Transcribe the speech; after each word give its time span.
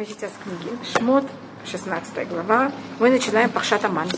мы 0.00 0.06
сейчас 0.06 0.30
в 0.30 0.42
книге 0.42 0.78
Шмот, 0.96 1.26
16 1.66 2.26
глава. 2.30 2.72
Мы 3.00 3.10
начинаем 3.10 3.50
Пахшат 3.50 3.84
Аман. 3.84 4.08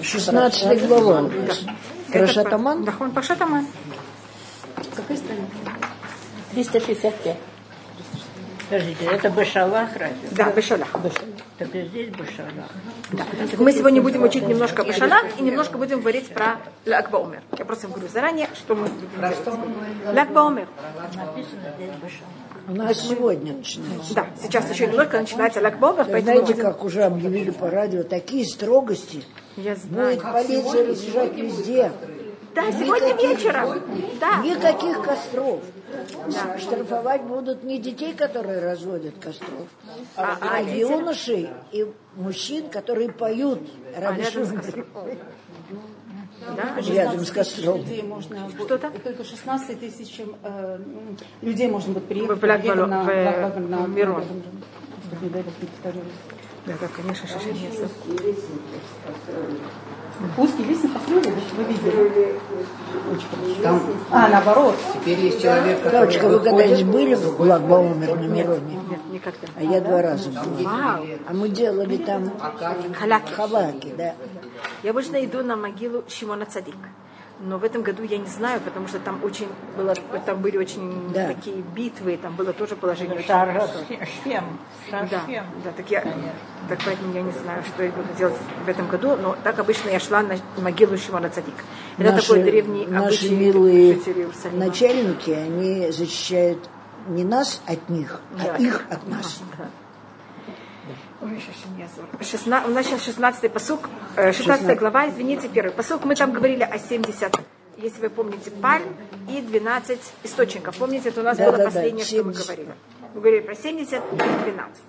16 0.00 0.88
глава. 0.88 1.30
Пахшат 2.10 2.52
Аман? 2.54 2.84
Да, 2.86 2.94
он 2.98 3.10
Пахшат 3.10 3.42
Аман. 3.42 3.66
Какой 4.94 5.18
страница? 5.18 5.46
365. 6.52 7.36
Подождите, 8.68 9.04
это 9.04 9.30
Башалах 9.30 9.90
разве? 9.96 10.28
Да, 10.32 10.50
Бешалах. 10.50 10.88
Так 11.58 11.74
и 11.74 11.82
здесь 11.84 12.10
Башалах. 12.10 12.70
Да. 13.12 13.24
Так 13.50 13.60
мы 13.60 13.72
сегодня 13.72 14.02
будем 14.02 14.22
учить 14.24 14.46
немножко 14.48 14.82
Бешалах 14.82 15.24
и 15.38 15.42
немножко 15.42 15.78
будем 15.78 16.00
говорить 16.00 16.28
про 16.28 16.58
Лакбаумер. 16.84 17.42
Я 17.58 17.64
просто 17.64 17.86
говорю 17.86 18.08
заранее, 18.08 18.48
что 18.54 18.74
мы 18.74 18.88
будем 18.88 19.08
делать. 19.20 19.38
Лакбаумер. 20.14 20.68
Написано 21.14 21.72
здесь 21.76 21.90
Башалах. 22.02 22.46
У 22.68 22.72
нас 22.72 23.00
сегодня 23.00 23.52
начинается. 23.52 24.14
Да, 24.14 24.26
сейчас 24.42 24.68
еще 24.70 24.88
немножко 24.88 25.20
начинается 25.20 25.60
Лакбаумер, 25.60 26.04
Вы 26.04 26.12
поэтому 26.12 26.38
знаете, 26.38 26.54
будем... 26.54 26.64
как 26.64 26.84
уже 26.84 27.04
объявили 27.04 27.50
по 27.50 27.70
радио, 27.70 28.02
такие 28.02 28.44
строгости. 28.44 29.22
Я 29.56 29.76
знаю. 29.76 30.16
Будет 30.16 30.32
полиция 30.32 30.88
разъезжать 30.88 31.36
везде. 31.36 31.92
Да, 32.56 32.72
сегодня 32.72 33.14
вечером. 33.16 33.82
Да. 34.18 34.38
Никаких 34.42 35.02
костров. 35.02 35.62
Штрафовать 36.58 37.22
будут 37.22 37.62
не 37.62 37.78
детей, 37.78 38.14
которые 38.14 38.60
разводят 38.60 39.14
костров, 39.22 39.68
а, 40.16 40.38
А, 40.40 40.56
а 40.56 40.62
юношей 40.62 41.50
и 41.72 41.86
мужчин, 42.16 42.68
которые 42.70 43.12
поют 43.12 43.60
А 43.94 44.14
костром. 44.14 44.86
Да? 46.56 46.76
рядом 46.80 47.20
с 47.24 47.30
костром. 47.30 47.76
Людей 47.78 48.02
можно 48.02 48.36
будет- 48.46 48.62
Что-то? 48.62 48.90
Только 49.04 49.24
16 49.24 49.80
тысяч 49.80 50.20
э, 50.42 50.78
людей 51.42 51.68
можно 51.68 51.92
будет 51.92 52.06
приехать. 52.06 52.38
В 52.38 52.40
Бало- 52.40 52.86
на- 52.86 53.02
в- 53.02 53.60
на- 53.68 53.78
в 53.84 53.88
Мирон. 53.90 54.24
Да, 56.66 56.72
да, 56.80 56.88
конечно, 56.88 57.28
шишенец. 57.28 57.90
Узкий 60.38 60.64
лестниц 60.64 60.90
построили, 60.92 61.34
вы 61.56 61.64
видели? 61.64 62.40
Там, 63.62 63.82
а, 64.10 64.28
наоборот. 64.28 64.74
Теперь 64.94 65.18
есть 65.20 65.42
человек, 65.42 65.82
который 65.82 66.00
Кавочка, 66.00 66.28
вы 66.28 66.40
когда-нибудь 66.40 66.84
были 66.92 67.14
в 67.14 67.40
Лагбаумер 67.40 68.16
на 68.16 68.26
Мироне? 68.26 68.80
Нет, 68.88 69.00
никогда. 69.10 69.46
А 69.56 69.62
я 69.62 69.80
два 69.80 70.02
раза 70.02 70.30
была. 70.30 71.00
А 71.28 71.32
мы 71.32 71.48
делали 71.48 71.96
там 71.98 72.32
Халяки. 72.94 73.32
хаваки, 73.32 73.94
да. 73.96 74.14
Я 74.82 74.90
обычно 74.90 75.22
иду 75.24 75.42
на 75.42 75.56
могилу 75.56 76.04
Шимона 76.08 76.46
Цадика. 76.46 76.88
Но 77.38 77.58
в 77.58 77.64
этом 77.64 77.82
году 77.82 78.02
я 78.02 78.16
не 78.16 78.26
знаю, 78.28 78.60
потому 78.62 78.88
что 78.88 78.98
там 78.98 79.22
очень 79.22 79.48
было, 79.76 79.94
там 80.24 80.40
были 80.40 80.56
очень 80.56 81.12
Да. 81.12 81.26
такие 81.26 81.56
битвы, 81.56 82.16
там 82.16 82.34
было 82.34 82.54
тоже 82.54 82.76
положение 82.76 83.18
очень 83.18 83.28
Шар- 83.28 83.52
непростое. 83.52 84.06
Шхем. 84.06 84.44
Да, 84.90 85.06
Шхем. 85.06 85.44
да, 85.62 85.70
так 85.76 85.90
я, 85.90 86.00
так 86.68 86.78
поэтому 86.82 87.12
я 87.12 87.20
не 87.20 87.32
знаю, 87.32 87.62
что 87.64 87.82
я 87.82 87.90
буду 87.90 88.08
делать 88.16 88.36
в 88.64 88.68
этом 88.68 88.88
году, 88.88 89.16
но 89.16 89.36
так 89.44 89.58
обычно 89.58 89.90
я 89.90 90.00
шла 90.00 90.22
на 90.22 90.36
могилу 90.62 90.96
Шимона 90.96 91.28
Цадика. 91.28 91.62
Это 91.98 92.12
Наши- 92.12 92.26
такой 92.26 92.42
древний 92.42 92.86
Наши 92.86 93.06
обычай 93.26 93.36
милые 93.36 94.00
начальники, 94.52 95.30
они 95.30 95.90
защищают 95.90 96.70
не 97.08 97.22
нас 97.24 97.60
от 97.66 97.88
них, 97.90 98.18
а 98.40 98.44
Да. 98.44 98.56
их 98.56 98.82
от 98.88 99.06
нас. 99.08 99.42
Ой. 101.22 101.40
Шестна- 102.20 102.64
У 102.66 102.70
нас 102.70 102.86
сейчас 102.86 103.02
16 103.04 103.48
посук, 103.48 103.88
э, 104.16 104.32
16 104.32 104.78
глава, 104.78 105.08
извините, 105.08 105.48
первый 105.48 105.72
посук. 105.72 106.04
Мы 106.04 106.14
там 106.14 106.32
говорили 106.32 106.62
о 106.62 106.78
70, 106.78 107.32
если 107.78 108.00
вы 108.02 108.10
помните, 108.10 108.50
пальм 108.50 108.84
и 109.28 109.40
12 109.40 110.00
источников. 110.24 110.76
Помните, 110.76 111.08
это 111.08 111.20
у 111.20 111.24
нас 111.24 111.38
Да, 111.38 111.44
было 111.46 111.52
да, 111.58 111.58
да, 111.58 111.64
последнее, 111.70 112.04
что 112.04 112.16
мы 112.16 112.34
70. 112.34 112.44
говорили. 112.46 112.74
Мы 113.14 113.20
говорили 113.20 113.40
про 113.42 113.54
70 113.54 114.02
и 114.12 114.16
12. 114.16 114.82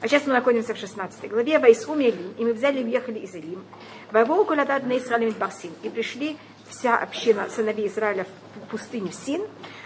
А 0.00 0.08
сейчас 0.08 0.26
мы 0.26 0.32
находимся 0.32 0.74
в 0.74 0.78
16 0.78 1.28
главе. 1.28 1.58
Вайсум 1.58 2.00
Элим. 2.00 2.34
И 2.38 2.44
мы 2.44 2.52
взяли 2.54 2.80
и 2.80 2.84
уехали 2.84 3.18
из 3.20 3.34
Элим. 3.34 3.62
Вайвоу 4.10 4.44
кулядат 4.44 4.86
на 4.86 4.96
Исраилем 4.98 5.34
Барсин. 5.38 5.70
И 5.82 5.88
пришли 5.88 6.36
вся 6.68 6.96
община 6.96 7.48
сыновей 7.50 7.88
Израиля 7.88 8.26
в 8.56 8.70
пустыню 8.70 9.12
Син. 9.12 9.42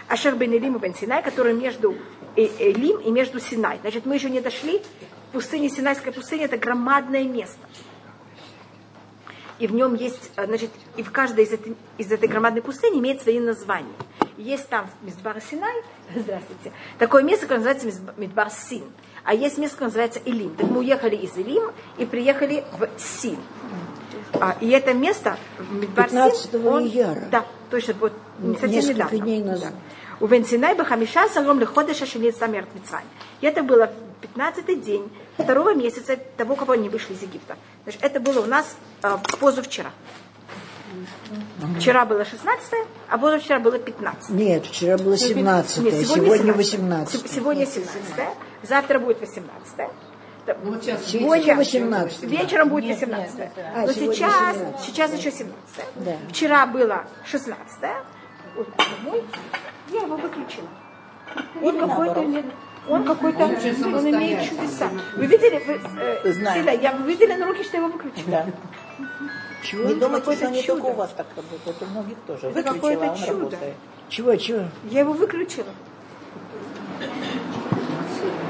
Ашер 0.07 0.35
бен 0.35 0.51
Элим 0.53 0.75
и 0.75 0.79
бен 0.79 0.93
Синай, 0.95 1.21
который 1.23 1.53
между 1.53 1.95
Э- 2.35 2.47
Элим 2.59 2.97
и 2.99 3.11
между 3.11 3.39
Синай. 3.39 3.79
Значит, 3.81 4.05
мы 4.05 4.15
еще 4.15 4.29
не 4.29 4.39
дошли. 4.41 4.81
Пустыня, 5.31 5.69
Синайская 5.69 6.11
пустыня, 6.11 6.45
это 6.45 6.57
громадное 6.57 7.23
место. 7.23 7.59
И 9.59 9.67
в 9.67 9.73
нем 9.73 9.93
есть, 9.93 10.31
э, 10.37 10.45
значит, 10.45 10.71
и 10.95 11.03
в 11.03 11.11
каждой 11.11 11.43
из 11.43 11.51
этой, 11.51 11.75
из 11.97 12.11
этой 12.11 12.27
громадной 12.29 12.61
пустыни 12.61 12.99
имеет 12.99 13.21
свои 13.21 13.39
названия. 13.39 13.93
Есть 14.37 14.69
там 14.69 14.89
Мидбар 15.01 15.41
Синай, 15.41 15.83
здравствуйте, 16.15 16.71
такое 16.97 17.23
место, 17.23 17.45
которое 17.45 17.73
называется 17.73 18.13
Мидбар 18.17 18.49
Син. 18.49 18.85
А 19.25 19.33
есть 19.33 19.57
место, 19.57 19.75
которое 19.75 19.87
называется 19.89 20.19
Илим. 20.19 20.55
Так 20.55 20.69
мы 20.69 20.79
уехали 20.79 21.17
из 21.17 21.37
Илим 21.37 21.71
и 21.97 22.05
приехали 22.05 22.63
в 22.79 22.87
Син. 22.99 23.37
А, 24.39 24.55
и 24.61 24.69
это 24.69 24.93
место, 24.93 25.37
Мидбар 25.69 26.05
15 26.05 26.51
Син, 26.51 26.67
он- 26.67 26.87
ияра. 26.87 27.27
Да, 27.29 27.45
точно, 27.69 27.95
вот 27.99 28.13
совсем 28.53 28.69
Несколько 28.69 28.93
недавно. 28.93 29.17
дней 29.19 29.43
назад. 29.43 29.73
У 30.21 30.27
Венсинай 30.27 30.73
Бахамиша 30.75 31.27
Салом 31.29 31.59
Леходеша 31.59 32.05
Шенец 32.05 32.37
Самерт. 32.37 32.69
И 33.41 33.45
это 33.45 33.61
было 33.63 33.87
в 33.87 34.08
15-й 34.21 34.75
день 34.75 35.09
второго 35.37 35.73
месяца 35.73 36.17
того, 36.37 36.55
кого 36.55 36.73
они 36.73 36.89
вышли 36.89 37.13
из 37.13 37.21
Египта. 37.21 37.55
Значит, 37.83 38.03
это 38.03 38.19
было 38.19 38.41
у 38.41 38.45
нас 38.45 38.75
э, 39.03 39.17
позавчера. 39.39 39.91
Вчера 41.77 42.05
было 42.05 42.25
16 42.25 42.73
а 43.09 43.17
позавчера 43.17 43.59
было 43.59 43.77
15 43.77 44.29
Нет, 44.31 44.65
вчера 44.65 44.97
было 44.97 45.17
17 45.17 45.83
Нет, 45.83 45.93
сегодня 46.07 46.37
17. 46.37 46.55
18 46.57 47.21
Се- 47.21 47.27
Сегодня 47.27 47.65
17 47.65 48.03
завтра 48.63 48.99
будет 48.99 49.19
18 49.21 49.77
Ну, 50.47 50.71
вот 50.71 50.83
сейчас 50.83 51.05
Сегодня 51.05 51.55
18 51.55 52.23
Вечером 52.23 52.69
будет 52.69 52.85
18 52.99 53.39
А, 53.75 53.85
Но 53.85 53.93
сегодня 53.93 54.15
сейчас, 54.15 54.55
17. 54.55 54.81
сейчас 54.81 55.13
еще 55.13 55.31
17 55.31 55.55
Да. 55.95 56.17
Вчера 56.29 56.65
было 56.65 57.05
16 57.23 57.89
Вот. 58.55 58.67
Я 59.91 60.01
его 60.01 60.17
выключила. 60.17 60.67
Он 61.61 61.79
какой-то 61.79 62.43
он 62.89 63.03
какой-то, 63.05 63.45
он 63.45 63.51
имеет 63.53 64.49
чудеса. 64.49 64.89
Вы 65.15 65.25
видели, 65.25 65.61
вы, 65.65 65.79
э. 66.01 66.33
Силя, 66.33 66.73
я, 66.73 66.93
вы 66.93 67.07
видели 67.07 67.33
на 67.33 67.45
руки, 67.45 67.63
что 67.63 67.77
я 67.77 67.83
его 67.83 67.91
выключила? 67.93 68.25
Да. 68.27 68.45
Не 69.73 69.93
думайте, 69.95 70.35
что 70.35 70.49
не 70.49 70.63
только 70.63 70.85
у 70.85 70.93
вас 70.93 71.11
так 71.15 71.27
работает, 71.35 71.75
у 71.81 71.85
многих 71.85 72.17
тоже. 72.25 72.47
Это 72.47 72.63
какое-то 72.63 73.11
он 73.11 73.15
чудо. 73.17 73.31
работает. 73.31 73.73
Чего, 74.09 74.35
чего? 74.35 74.63
Я 74.89 75.01
его 75.01 75.13
выключила. 75.13 75.67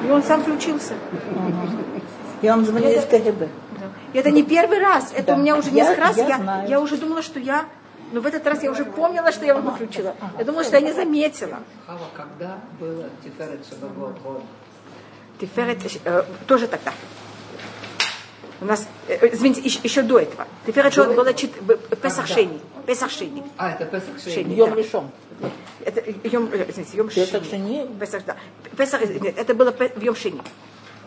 И 0.08 0.12
он 0.12 0.24
сам 0.24 0.42
включился. 0.42 0.94
Я 2.42 2.56
вам 2.56 2.66
звоню 2.66 2.90
из 2.90 3.06
КГБ. 3.06 3.50
Это 4.14 4.32
не 4.32 4.44
первый 4.44 4.80
раз. 4.80 5.12
Это 5.14 5.28
Да. 5.28 5.36
у 5.36 5.38
меня 5.40 5.58
уже 5.58 5.70
Я- 5.70 5.84
несколько 5.84 6.02
раз. 6.02 6.18
я 6.18 6.66
я 6.68 6.80
уже 6.80 6.98
думала, 6.98 7.22
что 7.22 7.40
я... 7.40 7.66
Но 8.12 8.22
в 8.22 8.26
этот 8.26 8.46
раз 8.48 8.64
я 8.64 8.72
уже 8.72 8.86
помнила, 8.86 9.32
что 9.32 9.46
я 9.46 9.54
его 9.54 9.62
выключила. 9.70 10.16
Я 10.38 10.44
думала, 10.46 10.64
что 10.64 10.78
я 10.78 10.82
не 10.82 10.94
заметила. 10.94 11.60
Хава, 11.86 12.08
когда 12.16 12.60
было 12.80 13.10
Тиферет? 13.24 13.62
Тиферет 15.40 16.02
э, 16.06 16.24
тоже 16.48 16.68
тогда. 16.68 16.92
У 18.62 18.66
нас, 18.66 18.88
э, 19.08 19.30
извините, 19.34 19.62
еще, 19.62 19.80
еще 19.84 20.02
до 20.02 20.20
этого. 20.20 20.48
Тиферет 20.66 20.94
Шаббат 20.94 21.16
было 21.16 21.24
б- 21.62 21.78
Песах 22.02 22.28
Шени. 22.28 22.60
Песах 22.86 23.12
Шени. 23.12 23.44
А, 23.58 23.72
это 23.72 23.86
Песах 23.86 24.20
Шени. 24.20 24.34
Шейни. 24.34 24.54
Йом 24.56 24.74
решен. 24.76 25.12
Это 25.86 26.02
Йом, 26.28 26.50
э, 26.52 26.66
извините, 26.68 26.98
Йом 26.98 27.10
Песах 27.10 27.44
Шени. 27.44 27.50
Шени? 27.50 28.00
Песах, 28.00 28.26
да. 28.26 28.36
Песах, 28.76 29.02
э, 29.04 29.20
нет, 29.20 29.38
это 29.38 29.54
было 29.54 29.72
в 29.72 30.02
Йом 30.04 30.16
Шени. 30.16 30.42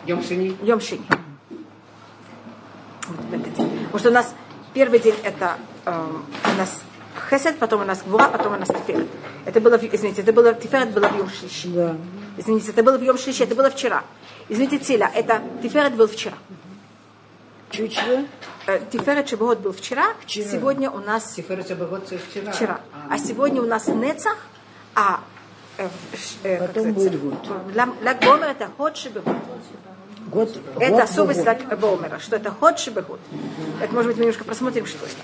Йом 0.07 0.23
Шини. 0.23 0.57
Йом. 0.63 0.81
Вот 3.09 3.43
день. 3.43 3.87
Потому 3.87 3.99
что 3.99 4.09
у 4.09 4.13
нас 4.13 4.35
первый 4.73 4.99
день 4.99 5.15
это 5.23 5.59
эм, 5.85 6.25
у 6.45 6.59
нас 6.59 6.81
Хесед, 7.33 7.59
потом 7.59 7.81
у 7.81 7.85
нас 7.85 8.03
Гвура, 8.05 8.29
потом 8.29 8.55
у 8.55 8.57
нас 8.59 8.69
Тиферет. 8.69 9.09
Это 9.47 9.61
было, 9.61 9.77
извините, 9.81 10.21
это 10.21 10.33
было, 10.33 10.53
Тиферет 10.55 10.91
было 10.91 11.09
в 11.09 11.17
Йом 11.17 11.31
Шлиши. 11.31 11.69
Да. 11.69 11.97
Извините, 12.37 12.71
это 12.73 12.83
было 12.83 12.99
в 12.99 13.03
Йом 13.03 13.17
Шлиши, 13.17 13.45
это 13.45 13.55
было 13.55 13.71
вчера. 13.71 14.05
Извините, 14.49 14.79
Циля, 14.79 15.11
это 15.15 15.41
Тиферет 15.63 15.95
был 15.95 16.09
вчера. 16.09 16.35
Чего-чего? 17.71 18.25
Э, 18.67 18.81
Тиферет 18.91 19.29
Шабот 19.31 19.61
был 19.61 19.73
вчера, 19.73 20.13
Вчера. 20.21 20.47
сегодня 20.47 20.91
у 20.91 20.99
нас 20.99 21.33
Тиферет 21.33 21.67
Шабагот 21.69 22.13
это 22.13 22.19
вчера. 22.31 22.53
вчера. 22.53 22.81
А 23.09 23.19
сегодня 23.19 23.63
у 23.63 23.67
нас 23.67 23.89
Нецах, 23.89 24.37
а 24.95 25.21
э, 25.79 25.89
э, 26.43 26.67
Потом 26.67 26.93
будет 26.93 27.19
год. 27.19 27.35
Лам- 27.75 27.97
Лаг 28.03 28.21
Бомер 28.21 28.49
это 28.49 28.69
Ход 28.77 28.97
Шебегут. 28.97 29.37
Год, 30.27 30.57
Это 30.79 30.91
год 30.91 31.01
особость 31.01 31.41
в 31.41 31.45
год. 31.45 31.59
Лаг 31.71 31.79
Бомера, 31.81 32.19
что 32.19 32.37
это 32.37 32.51
Ход 32.51 32.79
Шебегут. 32.79 33.21
Это, 33.81 33.93
может 33.95 34.09
быть, 34.09 34.17
мы 34.19 34.25
немножко 34.25 34.45
посмотрим, 34.45 34.85
что 34.85 35.05
это. 35.07 35.15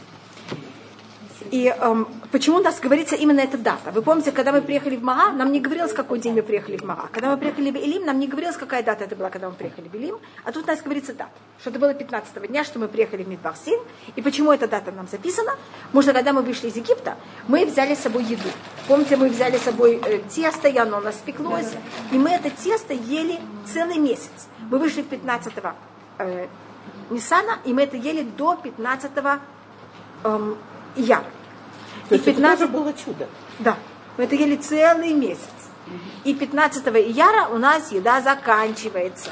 И 1.50 1.66
эм, 1.66 2.06
почему 2.30 2.58
у 2.58 2.62
нас 2.62 2.78
говорится 2.78 3.16
именно 3.16 3.40
эта 3.40 3.56
дата? 3.56 3.90
Вы 3.92 4.02
помните, 4.02 4.32
когда 4.32 4.52
мы 4.52 4.60
приехали 4.60 4.96
в 4.96 5.02
Мага, 5.02 5.32
нам 5.32 5.50
не 5.50 5.60
говорилось, 5.60 5.92
какой 5.92 6.18
день 6.18 6.34
мы 6.34 6.42
приехали 6.42 6.76
в 6.76 6.84
Мага. 6.84 7.08
Когда 7.10 7.30
мы 7.30 7.38
приехали 7.38 7.70
в 7.70 7.76
Илим, 7.76 8.04
нам 8.04 8.18
не 8.18 8.26
говорилось, 8.26 8.56
какая 8.56 8.82
дата 8.82 9.04
это 9.04 9.16
была, 9.16 9.30
когда 9.30 9.48
мы 9.48 9.54
приехали 9.54 9.88
в 9.88 9.94
Илим. 9.94 10.18
А 10.44 10.52
тут 10.52 10.64
у 10.64 10.66
нас 10.66 10.82
говорится 10.82 11.14
дата, 11.14 11.30
что 11.60 11.70
это 11.70 11.78
было 11.78 11.94
15 11.94 12.48
дня, 12.48 12.64
что 12.64 12.78
мы 12.78 12.88
приехали 12.88 13.22
в 13.22 13.28
Мидбарсин. 13.28 13.78
И 14.14 14.20
почему 14.20 14.52
эта 14.52 14.68
дата 14.68 14.92
нам 14.92 15.08
записана? 15.08 15.52
Потому 15.86 16.02
что 16.02 16.12
когда 16.12 16.32
мы 16.32 16.42
вышли 16.42 16.68
из 16.68 16.76
Египта, 16.76 17.16
мы 17.46 17.64
взяли 17.64 17.94
с 17.94 18.00
собой 18.00 18.24
еду. 18.24 18.48
Помните, 18.86 19.16
мы 19.16 19.28
взяли 19.28 19.56
с 19.56 19.62
собой 19.62 20.00
э, 20.04 20.18
тесто, 20.28 20.68
и 20.68 20.76
оно 20.76 20.98
у 20.98 21.00
нас 21.00 21.14
спеклось. 21.14 21.72
И 22.12 22.18
мы 22.18 22.30
это 22.30 22.50
тесто 22.50 22.92
ели 22.92 23.38
целый 23.72 23.96
месяц. 23.96 24.48
Мы 24.70 24.78
вышли 24.78 25.00
в 25.00 25.06
15 25.06 25.52
э, 26.18 26.46
Ниссана, 27.10 27.58
и 27.64 27.72
мы 27.72 27.82
это 27.82 27.96
ели 27.96 28.22
до 28.22 28.54
15 28.56 29.10
эм, 30.24 30.58
Ияра. 30.96 31.24
То 32.08 32.14
есть 32.14 32.24
15... 32.24 32.60
это 32.60 32.72
тоже 32.72 32.72
было 32.84 32.92
чудо. 32.92 33.26
Да. 33.58 33.76
Мы 34.16 34.24
это 34.24 34.34
ели 34.34 34.56
целый 34.56 35.12
месяц. 35.12 35.40
И 36.24 36.34
15 36.34 36.86
ияра 36.86 37.48
у 37.48 37.58
нас 37.58 37.92
еда 37.92 38.20
заканчивается. 38.20 39.30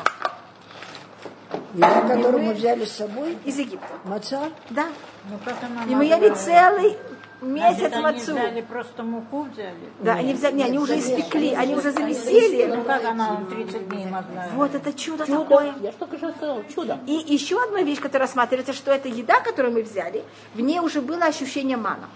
Еда, 1.74 2.00
которую 2.02 2.42
мы 2.42 2.54
взяли 2.54 2.84
с 2.84 2.92
собой? 2.92 3.36
Из 3.44 3.58
Египта. 3.58 3.86
Маца? 4.04 4.50
Да. 4.70 4.86
Ну, 5.30 5.38
как 5.44 5.56
она 5.62 5.84
И 5.84 5.94
мы 5.94 6.04
ели 6.06 6.30
целый 6.34 6.96
месяц 7.42 7.92
Они 7.92 8.02
мацу. 8.02 8.32
взяли 8.32 8.60
просто 8.62 9.02
муку 9.02 9.42
взяли. 9.42 9.74
Да, 10.00 10.14
они 10.14 10.32
взяли, 10.32 10.54
не, 10.54 10.64
они 10.64 10.78
уже 10.78 10.98
испекли, 10.98 11.52
они 11.52 11.74
уже 11.74 11.92
замесили. 11.92 12.64
Ну 12.64 12.82
как 12.84 13.04
она 13.04 13.42
30 13.50 13.88
дней 13.88 14.06
могла? 14.06 14.46
Вот 14.54 14.74
это 14.74 14.92
чудо, 14.94 15.26
Чудо. 15.26 15.40
такое. 15.40 15.74
Я 15.82 15.90
же 15.90 15.96
только 15.98 16.16
что 16.16 16.30
сказала, 16.30 16.64
чудо. 16.74 16.98
И 17.06 17.12
еще 17.12 17.62
одна 17.62 17.82
вещь, 17.82 18.00
которая 18.00 18.26
рассматривается, 18.26 18.72
что 18.72 18.90
эта 18.90 19.08
еда, 19.08 19.40
которую 19.40 19.74
мы 19.74 19.82
взяли, 19.82 20.24
в 20.54 20.60
ней 20.60 20.80
уже 20.80 21.02
было 21.02 21.24
ощущение 21.26 21.76
мана. 21.76 22.08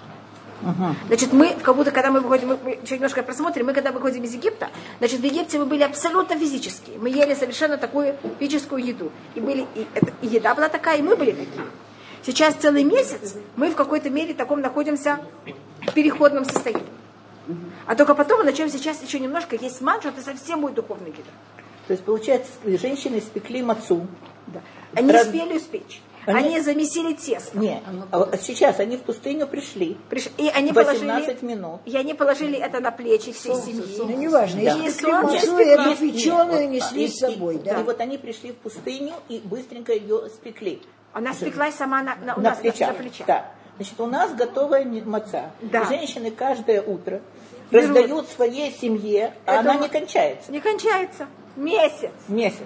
Значит, 1.06 1.32
мы, 1.32 1.54
как 1.62 1.74
будто, 1.76 1.90
когда 1.90 2.10
мы 2.10 2.20
выходим, 2.20 2.58
мы, 2.62 2.78
чуть 2.82 2.92
немножко 2.92 3.22
просмотрим, 3.22 3.66
мы 3.66 3.72
когда 3.72 3.92
выходим 3.92 4.22
из 4.24 4.34
Египта, 4.34 4.68
значит, 4.98 5.20
в 5.20 5.24
Египте 5.24 5.58
мы 5.58 5.66
были 5.66 5.82
абсолютно 5.82 6.38
физические. 6.38 6.98
Мы 6.98 7.08
ели 7.08 7.34
совершенно 7.34 7.78
такую 7.78 8.14
физическую 8.38 8.84
еду. 8.84 9.10
И, 9.34 9.40
были, 9.40 9.66
и, 9.74 9.86
это, 9.94 10.12
и 10.22 10.26
еда 10.26 10.54
была 10.54 10.68
такая, 10.68 10.98
и 10.98 11.02
мы 11.02 11.16
были 11.16 11.32
такие. 11.32 11.64
Сейчас 12.24 12.54
целый 12.54 12.84
месяц 12.84 13.36
мы 13.56 13.70
в 13.70 13.74
какой-то 13.74 14.10
мере 14.10 14.34
таком 14.34 14.60
находимся 14.60 15.20
в 15.86 15.92
переходном 15.94 16.44
состоянии. 16.44 16.84
А 17.86 17.96
только 17.96 18.14
потом 18.14 18.40
мы 18.40 18.44
начнем 18.44 18.68
сейчас 18.68 19.02
еще 19.02 19.18
немножко 19.18 19.56
есть 19.56 19.80
ман, 19.80 20.00
что 20.00 20.10
это 20.10 20.22
совсем 20.22 20.60
будет 20.60 20.74
духовная 20.74 21.08
еда. 21.08 21.30
То 21.86 21.92
есть, 21.94 22.04
получается, 22.04 22.52
женщины 22.64 23.18
испекли 23.18 23.62
мацу. 23.62 24.06
Да. 24.46 24.60
Они 24.94 25.10
Раз- 25.10 25.26
успели 25.26 25.56
успеть. 25.56 26.00
Они- 26.34 26.48
Они, 26.56 26.60
замесили 26.60 27.14
тесто. 27.14 27.58
Не, 27.58 27.80
а 28.12 28.36
сейчас 28.40 28.80
они 28.80 28.96
в 28.96 29.02
пустыню 29.02 29.46
пришли. 29.46 29.96
Приш- 30.10 30.30
И 30.38 30.48
они 30.48 30.72
18 30.72 31.26
положили, 31.40 31.44
минут. 31.56 31.80
и 31.84 31.96
они 31.96 32.14
положили 32.14 32.58
это 32.58 32.80
на 32.80 32.90
плечи 32.90 33.32
всей 33.32 33.54
семьи. 33.54 33.96
Ну, 33.98 34.06
неважно. 34.16 34.62
Да. 34.64 34.74
Если 34.76 35.02
солнце 35.02 35.36
испекло. 35.36 35.60
эту 35.60 35.96
печеную 35.96 36.68
Нет, 36.70 36.82
несли 36.82 37.04
и- 37.04 37.08
с 37.08 37.18
собой, 37.18 37.56
и, 37.56 37.58
да? 37.58 37.80
И 37.80 37.82
вот 37.82 38.00
они 38.00 38.18
пришли 38.18 38.52
в 38.52 38.56
пустыню 38.56 39.14
и 39.28 39.40
быстренько 39.44 39.92
ее 39.92 40.28
спекли. 40.28 40.80
Она 41.12 41.34
спеклась 41.34 41.74
сама 41.74 42.02
на, 42.02 42.16
на, 42.16 42.34
у 42.34 42.40
на 42.40 42.50
нас 42.50 42.58
на- 42.58 42.62
плечах. 42.62 42.88
на 42.88 42.94
плечах. 42.94 43.26
Да. 43.26 43.50
Значит, 43.76 44.00
у 44.00 44.06
нас 44.06 44.34
готовая 44.34 44.84
маца. 44.84 45.50
Да. 45.62 45.84
Женщины 45.86 46.30
каждое 46.30 46.82
утро 46.82 47.20
раздают 47.70 48.28
своей 48.28 48.70
семье, 48.72 49.34
а 49.46 49.52
Это 49.52 49.60
она 49.60 49.74
не 49.76 49.88
кончается. 49.88 50.52
Не 50.52 50.60
кончается. 50.60 51.26
Месяц. 51.56 52.10
Месяц. 52.28 52.58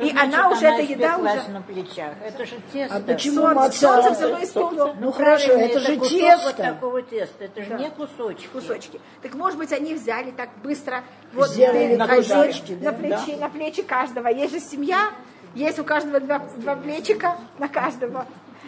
И 0.00 0.10
она 0.16 0.50
уже, 0.50 0.66
эта 0.66 0.82
еда 0.82 1.16
уже... 1.16 1.50
на 1.50 1.62
плечах. 1.62 2.12
Это 2.24 2.44
же 2.44 2.56
тесто. 2.72 2.96
А 2.96 3.00
почему 3.00 3.40
Солнце, 3.42 3.54
маца? 3.54 3.78
солнце 3.78 4.10
взяло 4.10 4.36
и 4.38 4.44
испекло. 4.44 4.94
Ну 5.00 5.12
хорошо, 5.12 5.52
это 5.52 5.80
же 5.80 5.96
кусок 5.96 6.18
тесто. 6.18 6.44
вот 6.46 6.56
такого 6.56 7.02
теста. 7.02 7.44
Это 7.44 7.62
же 7.62 7.70
Да. 7.70 7.78
не 7.78 7.90
кусочки. 7.90 8.46
Кусочки. 8.52 9.00
Так 9.22 9.34
может 9.34 9.58
быть 9.58 9.72
они 9.72 9.94
взяли 9.94 10.30
так 10.32 10.50
быстро, 10.62 11.02
вот 11.32 11.48
Сделали 11.48 11.96
на, 11.96 12.06
кусочки, 12.08 12.72
на, 12.72 12.90
да? 12.90 12.92
плечи, 12.92 13.36
на 13.38 13.48
плечи 13.48 13.82
каждого. 13.82 14.28
Есть 14.28 14.52
же 14.52 14.60
семья, 14.60 15.10
есть 15.54 15.78
у 15.78 15.84
каждого 15.84 16.20
два, 16.20 16.40
два 16.56 16.76
плечика 16.76 17.36
на 17.58 17.68
каждого. 17.68 18.26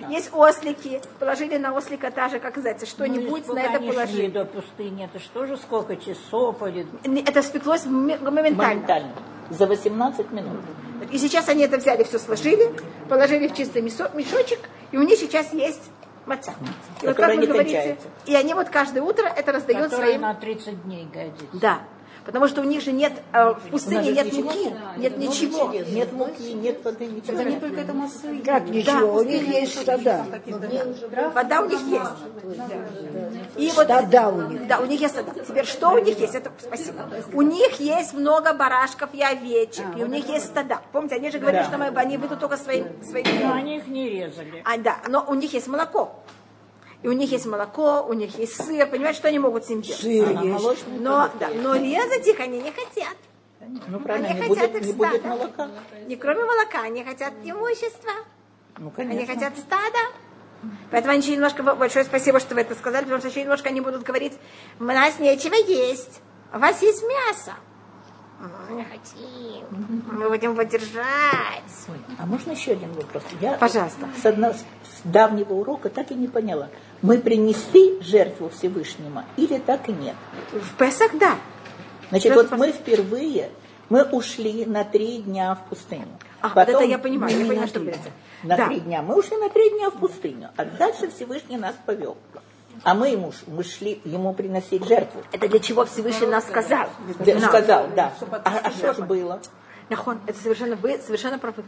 Есть 0.09 0.31
ослики, 0.33 1.00
положили 1.19 1.56
на 1.59 1.73
ослика 1.73 2.11
та 2.11 2.29
же, 2.29 2.39
как 2.39 2.56
называется, 2.56 2.87
что-нибудь 2.87 3.45
Ну, 3.47 3.55
на 3.55 3.61
это 3.61 3.81
положили. 3.81 4.29
до 4.29 4.45
пустыни. 4.45 5.05
Это 5.05 5.19
что 5.19 5.47
же 5.47 5.56
сколько 5.56 5.97
часов 5.97 6.62
или... 6.62 6.87
Это 7.27 7.43
спеклось 7.43 7.85
моментально. 7.87 8.50
Моментально. 8.53 9.12
За 9.50 9.67
18 9.67 10.31
минут. 10.31 10.61
И 11.11 11.19
сейчас 11.19 11.49
они 11.49 11.65
это 11.65 11.79
взяли, 11.79 12.03
все 12.03 12.19
сложили, 12.19 12.73
положили 13.09 13.49
в 13.49 13.55
чистый 13.56 13.83
мешо- 13.83 14.11
мешочек, 14.15 14.59
и 14.93 14.99
у 14.99 15.03
них 15.03 15.19
сейчас 15.19 15.53
есть 15.53 15.91
маца. 16.27 16.55
И 17.03 17.06
вот 17.06 17.17
как 17.17 17.35
вы 17.37 17.47
говорите, 17.47 17.75
кончается. 17.77 18.09
и 18.27 18.35
они 18.35 18.53
вот 18.55 18.69
каждое 18.69 19.03
утро 19.03 19.27
это 19.27 19.53
раздают 19.53 19.85
Которая 19.85 20.09
своим... 20.09 20.21
на 20.23 20.35
30 20.35 20.83
дней 20.85 21.06
годится. 21.12 21.47
Да. 21.55 21.79
Потому 22.28 22.46
что 22.46 22.60
у 22.60 22.64
них 22.64 22.82
же 22.82 22.92
нет, 22.92 23.14
э, 23.32 23.54
в 23.54 23.70
пустыне 23.70 24.12
нет 24.12 24.26
ничего 24.26 24.50
муки, 24.50 24.64
нет. 24.98 24.98
нет 24.98 25.16
ничего. 25.16 25.72
Нет 25.72 26.12
муки, 26.12 26.52
нет 26.52 26.84
воды, 26.84 27.06
ничего. 27.06 27.38
Они 27.38 27.58
только 27.58 27.80
это 27.80 27.94
массу 27.94 28.19
Как 28.44 28.69
ничего? 28.69 29.14
У 29.14 29.22
них 29.22 29.48
есть 29.48 29.80
стада. 29.80 30.26
Вода 31.34 31.62
у 31.62 31.69
них 31.70 31.80
есть. 31.80 32.10
И 33.56 33.70
вот, 33.75 33.84
Стада 33.84 34.28
у 34.28 34.42
них. 34.42 34.66
Да, 34.66 34.78
у 34.80 34.84
них 34.84 35.00
есть 35.00 35.14
стада. 35.14 35.32
Теперь 35.40 35.64
что 35.64 35.92
у 35.92 35.98
них 36.00 36.19
есть? 36.19 36.34
Это 36.34 36.52
спасибо. 36.58 37.08
У 37.32 37.40
них 37.40 37.80
есть 37.80 38.12
много 38.12 38.52
барашков 38.52 39.08
и 39.14 39.22
овечек, 39.22 39.86
и 39.96 40.02
у 40.02 40.06
них 40.06 40.28
есть 40.28 40.48
стада. 40.48 40.82
Помните, 40.92 41.14
они 41.14 41.30
же 41.30 41.38
говорили, 41.38 41.62
Да. 41.62 41.69
что 41.69 41.78
мы, 41.78 41.86
они 41.86 42.19
выйдут 42.19 42.40
только 42.40 42.58
своим, 42.58 42.88
своим 43.02 43.25
Но 43.40 43.54
они 43.54 43.78
их 43.78 43.86
не 43.86 44.06
резали. 44.06 44.62
А, 44.66 44.76
да, 44.76 44.98
но 45.08 45.25
у 45.26 45.32
них 45.32 45.54
есть 45.54 45.66
молоко. 45.66 46.14
И 47.03 47.09
у 47.09 47.12
них 47.12 47.31
есть 47.31 47.47
молоко, 47.47 48.05
у 48.09 48.12
них 48.12 48.37
есть 48.39 48.56
сыр, 48.56 48.87
понимаете, 48.89 49.19
что 49.19 49.29
они 49.29 49.39
могут 49.39 49.65
с 49.65 49.69
ним 49.69 49.83
делать? 49.83 50.00
Сыр 50.00 50.29
А, 50.29 50.43
есть. 50.43 50.45
молочный 50.45 50.99
Но, 50.99 51.31
да, 51.39 51.49
но 51.50 51.77
резать 51.77 52.27
их 52.27 52.41
они 52.41 52.61
не 52.61 52.73
хотят. 52.73 53.17
Ну 53.87 54.00
правильно, 54.00 54.29
Они 54.29 54.41
не 54.41 54.49
хотят 54.49 54.71
будет, 54.73 54.83
их 54.83 54.87
не 54.89 54.93
будет 54.95 55.21
стада. 55.21 55.29
молока. 55.29 55.69
Не 56.06 56.17
кроме 56.17 56.45
молока, 56.45 56.81
они 56.83 57.05
хотят 57.05 57.33
имущества. 57.45 58.12
Ну, 58.79 58.93
Они 58.97 59.09
конечно. 59.11 59.35
хотят 59.35 59.59
стада. 59.59 59.99
Поэтому 60.91 61.12
они 61.12 61.23
еще 61.23 61.33
немножко, 61.35 61.62
большое 61.62 62.05
спасибо, 62.05 62.41
что 62.41 62.55
вы 62.55 62.62
это 62.62 62.75
сказали, 62.75 63.05
потому 63.05 63.21
что 63.21 63.29
еще 63.29 63.43
немножко 63.43 63.69
они 63.69 63.81
будут 63.81 64.03
говорить, 64.03 64.33
у 64.81 64.85
нас 64.85 65.19
нечего 65.21 65.55
есть, 65.55 66.21
у 66.53 66.59
вас 66.59 66.83
есть 66.83 67.03
мясо. 67.05 67.53
Мы 68.38 68.76
не 68.76 68.85
хотим, 68.85 69.67
мы 70.12 70.29
будем 70.29 70.55
поддержать. 70.55 71.64
Ой, 71.88 71.96
А 72.19 72.26
можно 72.26 72.52
еще 72.52 72.73
один 72.73 72.93
вопрос? 72.93 73.25
Я 73.40 73.55
Пожалуйста. 73.55 74.06
С, 74.23 74.25
одно- 74.26 74.52
с 74.52 74.62
давнего 75.02 75.55
урока 75.55 75.88
так 75.90 76.12
и 76.12 76.14
не 76.14 76.29
поняла. 76.29 76.69
Мы 77.02 77.19
принесли 77.19 78.00
жертву 78.00 78.49
Всевышнему 78.49 79.25
или 79.37 79.58
так 79.58 79.88
и 79.88 79.93
нет? 79.93 80.14
В 80.52 80.76
Песах, 80.76 81.19
да. 81.19 81.37
Значит, 82.11 82.32
Жертву 82.32 82.56
вот 82.56 82.58
мы 82.67 82.73
впервые, 82.73 83.50
мы 83.88 84.05
ушли 84.05 84.64
на 84.67 84.85
три 84.85 85.19
дня 85.19 85.56
в 85.56 85.69
пустыню. 85.69 86.06
А, 86.40 86.50
вот 86.50 86.69
это 86.69 86.85
я 86.85 86.99
понимаю, 86.99 87.37
я 87.37 87.44
понимаю, 87.44 87.67
что. 87.69 87.81
На 88.44 88.56
Да. 88.56 88.69
три 88.69 88.79
дня. 88.81 89.02
Мы 89.02 89.19
ушли 89.19 89.37
на 89.37 89.49
три 89.50 89.70
дня 89.70 89.90
в 89.90 89.94
пустыню. 89.99 90.50
А 90.56 90.64
дальше 90.64 91.11
Всевышний 91.11 91.56
нас 91.56 91.75
повел. 91.85 92.17
А 92.84 92.94
мы 92.94 93.08
ему 93.08 93.32
мы 93.46 93.64
шли 93.64 94.00
ему 94.04 94.32
приносить 94.34 94.86
жертву. 94.86 95.22
Это 95.32 95.48
для 95.48 95.58
чего 95.58 95.84
Всевышний 95.84 96.26
нас 96.26 96.44
сказал. 96.44 96.88
Да. 97.19 97.40
Сказал, 97.40 97.86
да. 97.94 98.12
А, 98.44 98.60
а 98.64 98.70
что 98.70 98.94
же 98.94 99.02
было? 99.02 99.40
Нахон, 99.88 100.20
это 100.26 100.38
совершенно 100.38 100.76
вы, 100.76 100.99
совершенно 100.99 101.38
правы. 101.38 101.64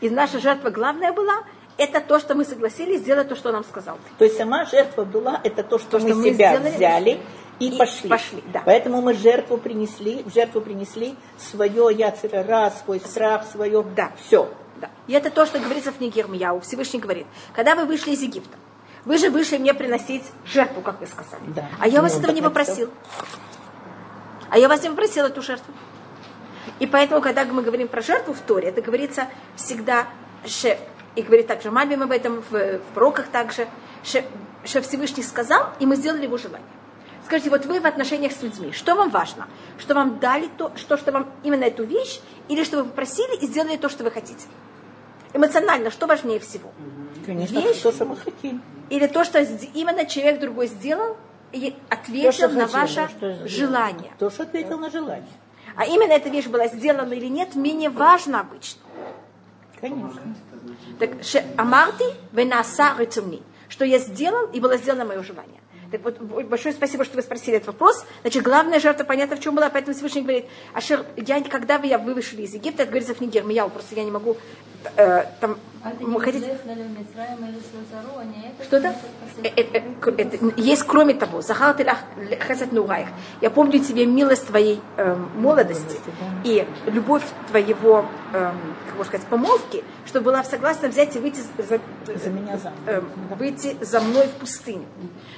И 0.00 0.10
наша 0.10 0.40
жертва 0.40 0.70
главная 0.70 1.12
была, 1.12 1.44
это 1.78 2.00
то, 2.00 2.18
что 2.18 2.34
мы 2.34 2.44
согласились 2.44 3.00
сделать 3.00 3.28
то, 3.28 3.36
что 3.36 3.48
он 3.50 3.54
нам 3.56 3.64
сказал. 3.64 3.98
То 4.18 4.24
есть 4.24 4.36
сама 4.36 4.64
жертва 4.64 5.04
была, 5.04 5.40
это 5.44 5.62
то, 5.62 5.78
что 5.78 5.92
То, 5.92 5.98
мы 6.00 6.08
что 6.08 6.18
мы 6.18 6.24
себя 6.34 6.56
сделали, 6.56 6.74
взяли 6.76 7.20
и, 7.60 7.68
и 7.68 7.78
пошли. 7.78 8.10
пошли, 8.10 8.42
да. 8.52 8.62
Поэтому 8.66 9.00
мы 9.00 9.14
жертву 9.14 9.58
принесли, 9.58 10.22
в 10.24 10.32
жертву 10.34 10.60
принесли 10.60 11.14
свое 11.38 11.88
яцера 11.96 12.42
раз, 12.42 12.82
свой 12.84 13.00
страх, 13.00 13.46
свое 13.46 13.84
Да. 13.94 14.10
все. 14.16 14.52
Да. 14.80 14.90
И 15.06 15.12
это 15.12 15.30
то, 15.30 15.46
что 15.46 15.60
говорится 15.60 15.92
в 15.92 15.98
книге 15.98 16.22
Ирмияу. 16.22 16.60
Всевышний 16.60 16.98
говорит, 16.98 17.26
когда 17.54 17.76
вы 17.76 17.84
вышли 17.84 18.10
из 18.10 18.22
Египта, 18.22 18.56
вы 19.04 19.18
же 19.18 19.30
вышли 19.30 19.58
мне 19.58 19.74
приносить 19.74 20.24
жертву, 20.44 20.80
как 20.80 21.00
вы 21.00 21.06
сказали. 21.06 21.42
Да. 21.48 21.68
А 21.78 21.88
я 21.88 22.02
вас 22.02 22.14
Ну, 22.14 22.20
этого 22.20 22.32
не 22.32 22.42
попросил. 22.42 22.90
А 24.48 24.58
я 24.58 24.68
вас 24.68 24.82
не 24.82 24.90
попросила 24.90 25.26
эту 25.26 25.42
жертву. 25.42 25.72
И 26.78 26.86
поэтому, 26.86 27.20
когда 27.20 27.44
мы 27.44 27.62
говорим 27.62 27.88
про 27.88 28.02
жертву 28.02 28.34
в 28.34 28.40
Торе, 28.40 28.68
это 28.68 28.82
говорится 28.82 29.28
всегда 29.56 30.06
ше, 30.46 30.78
и 31.16 31.22
говорит 31.22 31.46
также 31.46 31.70
Мальбим 31.70 32.02
об 32.02 32.10
этом 32.10 32.42
в, 32.50 32.78
в 32.78 32.82
пророках 32.94 33.28
также, 33.28 33.66
ше 34.04 34.24
Всевышний 34.64 35.22
сказал, 35.22 35.70
и 35.80 35.86
мы 35.86 35.96
сделали 35.96 36.24
его 36.24 36.38
желание. 36.38 36.68
Скажите, 37.24 37.50
вот 37.50 37.66
вы 37.66 37.80
в 37.80 37.86
отношениях 37.86 38.32
с 38.32 38.42
людьми, 38.42 38.72
что 38.72 38.94
вам 38.94 39.10
важно? 39.10 39.48
Что 39.78 39.94
вам 39.94 40.18
дали 40.18 40.48
то, 40.56 40.72
что, 40.76 40.96
что 40.96 41.12
вам 41.12 41.30
именно 41.42 41.64
эту 41.64 41.84
вещь, 41.84 42.20
или 42.48 42.64
что 42.64 42.78
вы 42.78 42.84
попросили 42.84 43.36
и 43.36 43.46
сделали 43.46 43.76
то, 43.76 43.88
что 43.88 44.04
вы 44.04 44.10
хотите? 44.10 44.46
Эмоционально, 45.32 45.90
что 45.90 46.06
важнее 46.06 46.40
всего? 46.40 46.72
Конечно, 47.24 47.58
Вещь? 47.58 47.80
то, 47.80 47.92
что 47.92 48.04
мы 48.04 48.16
хотим. 48.16 48.62
Или 48.90 49.06
то, 49.06 49.24
что 49.24 49.40
именно 49.40 50.04
человек 50.06 50.40
другой 50.40 50.66
сделал 50.66 51.16
и 51.52 51.74
ответил 51.88 52.32
что 52.32 52.48
на 52.48 52.66
хотел, 52.66 52.80
ваше 52.80 53.08
что 53.08 53.48
желание? 53.48 54.12
То, 54.18 54.30
что 54.30 54.42
ответил 54.42 54.78
на 54.78 54.90
желание. 54.90 55.28
А 55.76 55.86
именно 55.86 56.12
эта 56.12 56.28
вещь 56.28 56.46
была 56.46 56.66
сделана 56.68 57.12
или 57.12 57.26
нет, 57.26 57.54
менее 57.54 57.90
важно 57.90 58.40
обычно. 58.40 58.82
Конечно. 59.80 60.20
Так, 60.98 61.10
амарти 61.56 62.04
венаса 62.32 62.94
рецумни. 62.98 63.42
что 63.72 63.86
я 63.86 63.98
сделал, 63.98 64.46
и 64.52 64.60
было 64.60 64.76
сделано 64.76 65.06
мое 65.06 65.22
желание. 65.22 65.61
Так 65.92 66.02
вот, 66.04 66.18
большое 66.46 66.74
спасибо, 66.74 67.04
что 67.04 67.16
вы 67.16 67.22
спросили 67.22 67.58
этот 67.58 67.66
вопрос. 67.66 68.06
Значит, 68.22 68.42
главная 68.42 68.80
жертва, 68.80 69.04
понятно, 69.04 69.36
в 69.36 69.40
чем 69.40 69.54
была, 69.54 69.68
поэтому 69.68 69.94
Всевышний 69.94 70.22
говорит, 70.22 70.46
Ашер, 70.72 71.04
я, 71.18 71.42
когда 71.42 71.78
вы, 71.78 71.88
я, 71.88 71.98
вы 71.98 72.14
вышли 72.14 72.42
из 72.42 72.54
Египта, 72.54 72.84
это 72.84 72.92
говорится 72.92 73.14
в 73.14 73.20
Нигер, 73.20 73.46
я 73.50 73.68
просто 73.68 73.94
я 73.94 74.04
не 74.04 74.10
могу, 74.10 74.38
э, 74.96 75.24
там, 75.40 75.58
А 75.84 75.92
хотите... 76.20 76.46
Это 76.46 76.58
Что-то? 78.64 78.94
Э, 79.42 79.48
э, 79.48 79.64
э, 79.74 79.82
Есть 80.56 80.84
кроме 80.84 81.14
того, 81.14 81.42
Захар 81.42 81.76
нугаих. 82.72 83.08
Я 83.40 83.50
помню 83.50 83.80
тебе 83.80 84.06
милость 84.06 84.46
твоей 84.46 84.80
эм, 84.96 85.28
молодости 85.34 85.98
и 86.44 86.66
любовь 86.86 87.24
твоего, 87.48 88.06
эм, 88.32 88.56
как 88.86 88.96
можно 88.96 89.04
сказать, 89.04 89.26
помолвки, 89.26 89.82
чтобы 90.06 90.26
была 90.26 90.44
согласна 90.44 90.88
взять 90.88 91.16
и 91.16 91.18
выйти 91.18 91.40
за, 91.58 91.80
За 92.06 92.30
меня 92.30 92.58
замуж. 92.58 92.78
эм, 92.86 93.08
выйти 93.36 93.76
за 93.80 94.00
мной 94.00 94.26
в 94.26 94.32
пустыню. 94.32 94.86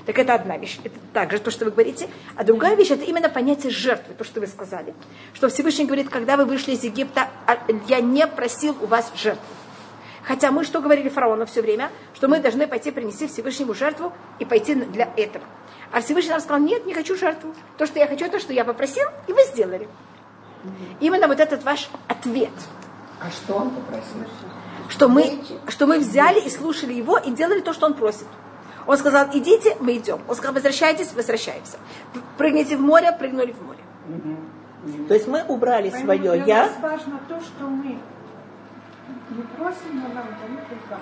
Так 0.06 0.18
это 0.18 0.34
одна 0.34 0.58
вещь. 0.58 0.78
Это 0.84 0.98
также 1.12 1.38
то, 1.38 1.50
что 1.50 1.64
вы 1.64 1.70
говорите. 1.70 2.08
А 2.36 2.44
другая 2.44 2.76
вещь, 2.76 2.90
это 2.90 3.04
именно 3.04 3.28
понятие 3.28 3.72
жертвы, 3.72 4.14
то, 4.14 4.24
что 4.24 4.40
вы 4.40 4.46
сказали. 4.46 4.94
Что 5.32 5.48
Всевышний 5.48 5.86
говорит, 5.86 6.10
когда 6.10 6.36
вы 6.36 6.44
вышли 6.44 6.72
из 6.72 6.84
Египта, 6.84 7.28
а, 7.46 7.58
я 7.88 8.00
не 8.00 8.26
просил 8.26 8.76
у 8.82 8.86
вас 8.86 9.10
жертвы. 9.16 9.44
Хотя 10.24 10.50
мы 10.50 10.64
что 10.64 10.80
говорили 10.80 11.08
фараону 11.08 11.46
все 11.46 11.62
время? 11.62 11.90
Что 12.14 12.28
мы 12.28 12.38
должны 12.40 12.66
пойти 12.66 12.90
принести 12.90 13.26
Всевышнему 13.26 13.74
жертву 13.74 14.12
и 14.38 14.44
пойти 14.44 14.74
для 14.74 15.10
этого. 15.16 15.44
А 15.90 16.00
Всевышний 16.00 16.30
нам 16.30 16.40
сказал, 16.40 16.60
нет, 16.60 16.86
не 16.86 16.94
хочу 16.94 17.16
жертву. 17.16 17.54
То, 17.78 17.86
что 17.86 17.98
я 17.98 18.06
хочу, 18.06 18.28
то, 18.30 18.40
что 18.40 18.52
я 18.52 18.64
попросил, 18.64 19.06
и 19.26 19.32
вы 19.32 19.42
сделали. 19.44 19.88
Именно 21.00 21.28
вот 21.28 21.40
этот 21.40 21.62
ваш 21.62 21.88
ответ, 22.08 22.50
А 23.20 23.30
что 23.30 23.54
он 23.54 23.70
попросил? 23.70 24.26
что 24.88 25.08
мы, 25.08 25.40
что 25.68 25.86
мы 25.86 25.98
взяли 25.98 26.40
и 26.40 26.50
слушали 26.50 26.92
его 26.92 27.16
и 27.18 27.30
делали 27.30 27.60
то, 27.60 27.72
что 27.72 27.86
он 27.86 27.94
просит. 27.94 28.26
Он 28.86 28.96
сказал, 28.98 29.28
идите, 29.32 29.76
мы 29.80 29.96
идем. 29.96 30.20
Он 30.28 30.34
сказал, 30.34 30.54
возвращайтесь, 30.54 31.12
возвращаемся. 31.14 31.78
Прыгните 32.38 32.76
в 32.76 32.80
море, 32.80 33.12
прыгнули 33.12 33.52
в 33.52 33.62
море. 33.66 33.80
То 35.08 35.14
есть 35.14 35.26
мы 35.26 35.42
убрали 35.44 35.90
свое 35.90 36.20
Для 36.20 36.44
я, 36.44 36.62
нас 36.66 36.72
важно 36.82 37.18
то, 37.28 37.40
что 37.40 37.64
мы 37.66 37.98
не 39.30 39.42
просим, 39.56 39.94
но 39.94 40.08
нам 40.14 40.26
дают 40.26 40.68
только. 40.68 41.00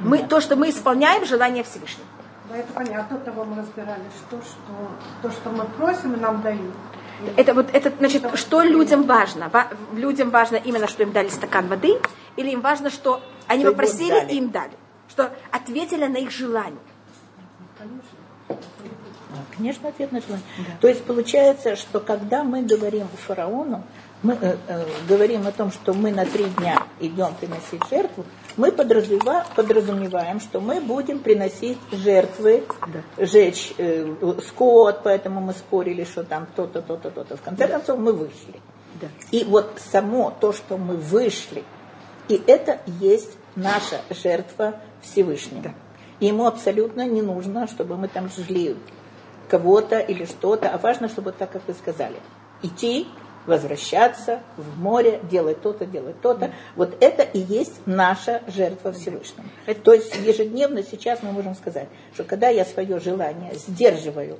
Мы, 0.00 0.18
то, 0.18 0.40
что 0.40 0.56
мы 0.56 0.70
исполняем 0.70 1.24
желание 1.24 1.62
Всевышнего. 1.62 2.06
Да, 2.50 2.56
это 2.56 2.72
понятно, 2.72 3.18
до 3.18 3.24
того 3.24 3.44
мы 3.44 3.58
разбирали, 3.62 4.02
что, 4.18 4.38
что 4.42 4.90
то, 5.22 5.30
что 5.30 5.50
мы 5.50 5.64
просим, 5.78 6.14
и 6.14 6.16
нам 6.20 6.42
дают. 6.42 6.72
Это 7.36 7.54
вот 7.54 7.68
это 7.72 7.92
значит, 7.98 8.24
что 8.36 8.62
людям 8.62 9.04
важно? 9.04 9.48
Ва- 9.50 9.68
Людям 9.92 10.30
важно 10.30 10.56
именно, 10.56 10.88
что 10.88 11.04
им 11.04 11.12
дали 11.12 11.28
стакан 11.28 11.68
воды, 11.68 12.00
или 12.34 12.50
им 12.50 12.60
важно, 12.60 12.90
что 12.90 13.22
они 13.46 13.60
Что 13.62 13.70
им 13.70 13.76
попросили 13.76 14.10
дали. 14.10 14.32
и 14.32 14.38
им 14.38 14.50
дали, 14.50 14.72
что 15.08 15.30
ответили 15.52 16.06
на 16.06 16.16
их 16.16 16.32
желание. 16.32 16.80
Конечно, 19.56 19.88
ответ 19.88 20.12
на 20.12 20.20
желание. 20.20 20.44
То 20.80 20.88
есть 20.88 21.04
получается, 21.04 21.76
что 21.76 22.00
когда 22.00 22.42
мы 22.44 22.62
говорим 22.62 23.08
фараону, 23.26 23.82
мы 24.22 24.34
э, 24.40 24.56
э, 24.68 24.84
говорим 25.08 25.46
о 25.46 25.52
том, 25.52 25.72
что 25.72 25.94
мы 25.94 26.12
на 26.12 26.24
три 26.26 26.44
дня 26.44 26.86
идем 27.00 27.34
приносить 27.34 27.82
жертву, 27.90 28.24
мы 28.56 28.70
подразумева- 28.70 29.44
подразумеваем, 29.56 30.38
что 30.40 30.60
мы 30.60 30.80
будем 30.80 31.18
приносить 31.20 31.78
жертвы, 31.90 32.64
жечь 33.18 33.72
э, 33.78 34.14
скот, 34.46 35.00
поэтому 35.02 35.40
мы 35.40 35.52
спорили, 35.54 36.04
что 36.04 36.24
там 36.24 36.46
то-то, 36.54 36.82
то-то, 36.82 37.10
то-то. 37.10 37.36
В 37.36 37.42
конце 37.42 37.66
концов 37.66 37.98
мы 37.98 38.12
вышли. 38.12 38.60
И 39.30 39.44
вот 39.44 39.80
само 39.90 40.30
то, 40.30 40.52
что 40.52 40.76
мы 40.76 40.96
вышли, 40.96 41.64
и 42.28 42.40
это 42.46 42.80
есть 43.00 43.32
наша 43.56 44.02
жертва 44.10 44.74
Всевышнему. 45.00 45.62
И 45.62 45.91
ему 46.26 46.46
абсолютно 46.46 47.06
не 47.06 47.22
нужно, 47.22 47.66
чтобы 47.66 47.96
мы 47.96 48.08
там 48.08 48.28
жгли 48.28 48.76
кого-то 49.48 49.98
или 49.98 50.24
что-то, 50.24 50.68
а 50.68 50.78
важно, 50.78 51.08
чтобы, 51.08 51.32
так 51.32 51.50
как 51.50 51.62
вы 51.66 51.74
сказали, 51.74 52.16
идти, 52.62 53.06
возвращаться 53.46 54.40
в 54.56 54.78
море, 54.80 55.20
делать 55.30 55.60
то-то, 55.62 55.84
делать 55.84 56.20
то-то. 56.20 56.52
Вот 56.76 56.96
это 57.00 57.22
и 57.22 57.40
есть 57.40 57.80
наша 57.86 58.42
жертва 58.46 58.92
Всевышнему. 58.92 59.48
То 59.82 59.92
есть 59.92 60.14
ежедневно 60.24 60.82
сейчас 60.82 61.22
мы 61.22 61.32
можем 61.32 61.54
сказать, 61.54 61.88
что 62.14 62.24
когда 62.24 62.48
я 62.48 62.64
свое 62.64 63.00
желание 63.00 63.54
сдерживаю 63.54 64.38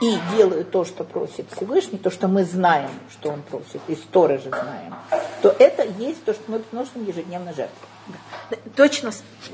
и 0.00 0.16
делаю 0.34 0.64
то, 0.64 0.84
что 0.84 1.04
просит 1.04 1.46
Всевышний, 1.54 1.98
то, 1.98 2.10
что 2.10 2.28
мы 2.28 2.44
знаем, 2.44 2.90
что 3.10 3.30
он 3.30 3.42
просит, 3.42 3.80
и 3.88 3.94
сторожи 3.94 4.48
знаем, 4.48 4.94
то 5.42 5.54
это 5.58 5.84
есть 5.98 6.24
то, 6.24 6.32
что 6.32 6.50
мы 6.50 6.60
приносим 6.60 7.04
ежедневно 7.06 7.52
жертву. 7.52 7.86
Точно, 8.76 9.10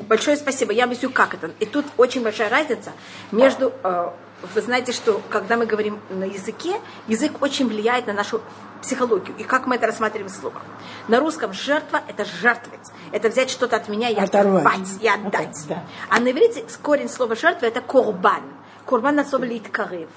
большое 0.08 0.36
спасибо. 0.36 0.72
Я 0.72 0.84
объясню, 0.84 1.10
как 1.10 1.34
это. 1.34 1.50
И 1.60 1.66
тут 1.66 1.84
очень 1.96 2.22
большая 2.22 2.48
разница 2.48 2.92
между... 3.32 3.72
э, 3.82 4.10
Вы 4.54 4.60
знаете, 4.60 4.92
что 4.92 5.20
когда 5.30 5.56
мы 5.56 5.64
говорим 5.66 5.98
на 6.10 6.25
языке, 6.25 6.80
язык 7.08 7.32
очень 7.42 7.66
влияет 7.68 8.06
на 8.06 8.12
нашу 8.12 8.40
психологию. 8.82 9.34
И 9.38 9.44
как 9.44 9.66
мы 9.66 9.76
это 9.76 9.86
рассматриваем 9.86 10.28
слово. 10.28 10.60
На 11.08 11.20
русском 11.20 11.52
жертва– 11.52 12.02
это 12.08 12.25
жертвовать. 12.25 12.86
Это 13.12 13.28
взять 13.30 13.50
что-то 13.50 13.76
от 13.76 13.88
меня 13.88 14.08
и 14.10 14.14
Оторвать. 14.14 14.66
оторвать, 14.66 15.02
и 15.02 15.08
отдать. 15.08 15.56
да. 15.68 15.84
А 16.10 16.20
на 16.20 16.30
иврите 16.30 16.64
корень 16.82 17.08
слова 17.08 17.34
жертва– 17.34 17.66
это 17.72 17.80
корбан. 17.80 18.42
Корбан 18.84 19.18
от 19.18 19.28
слова 19.28 19.44
литкарев. 19.44 20.08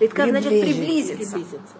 Литкарев 0.00 0.30
значит 0.30 0.50
Приблизить. 0.50 0.76
приблизиться. 0.76 1.32
Приблизиться. 1.32 1.74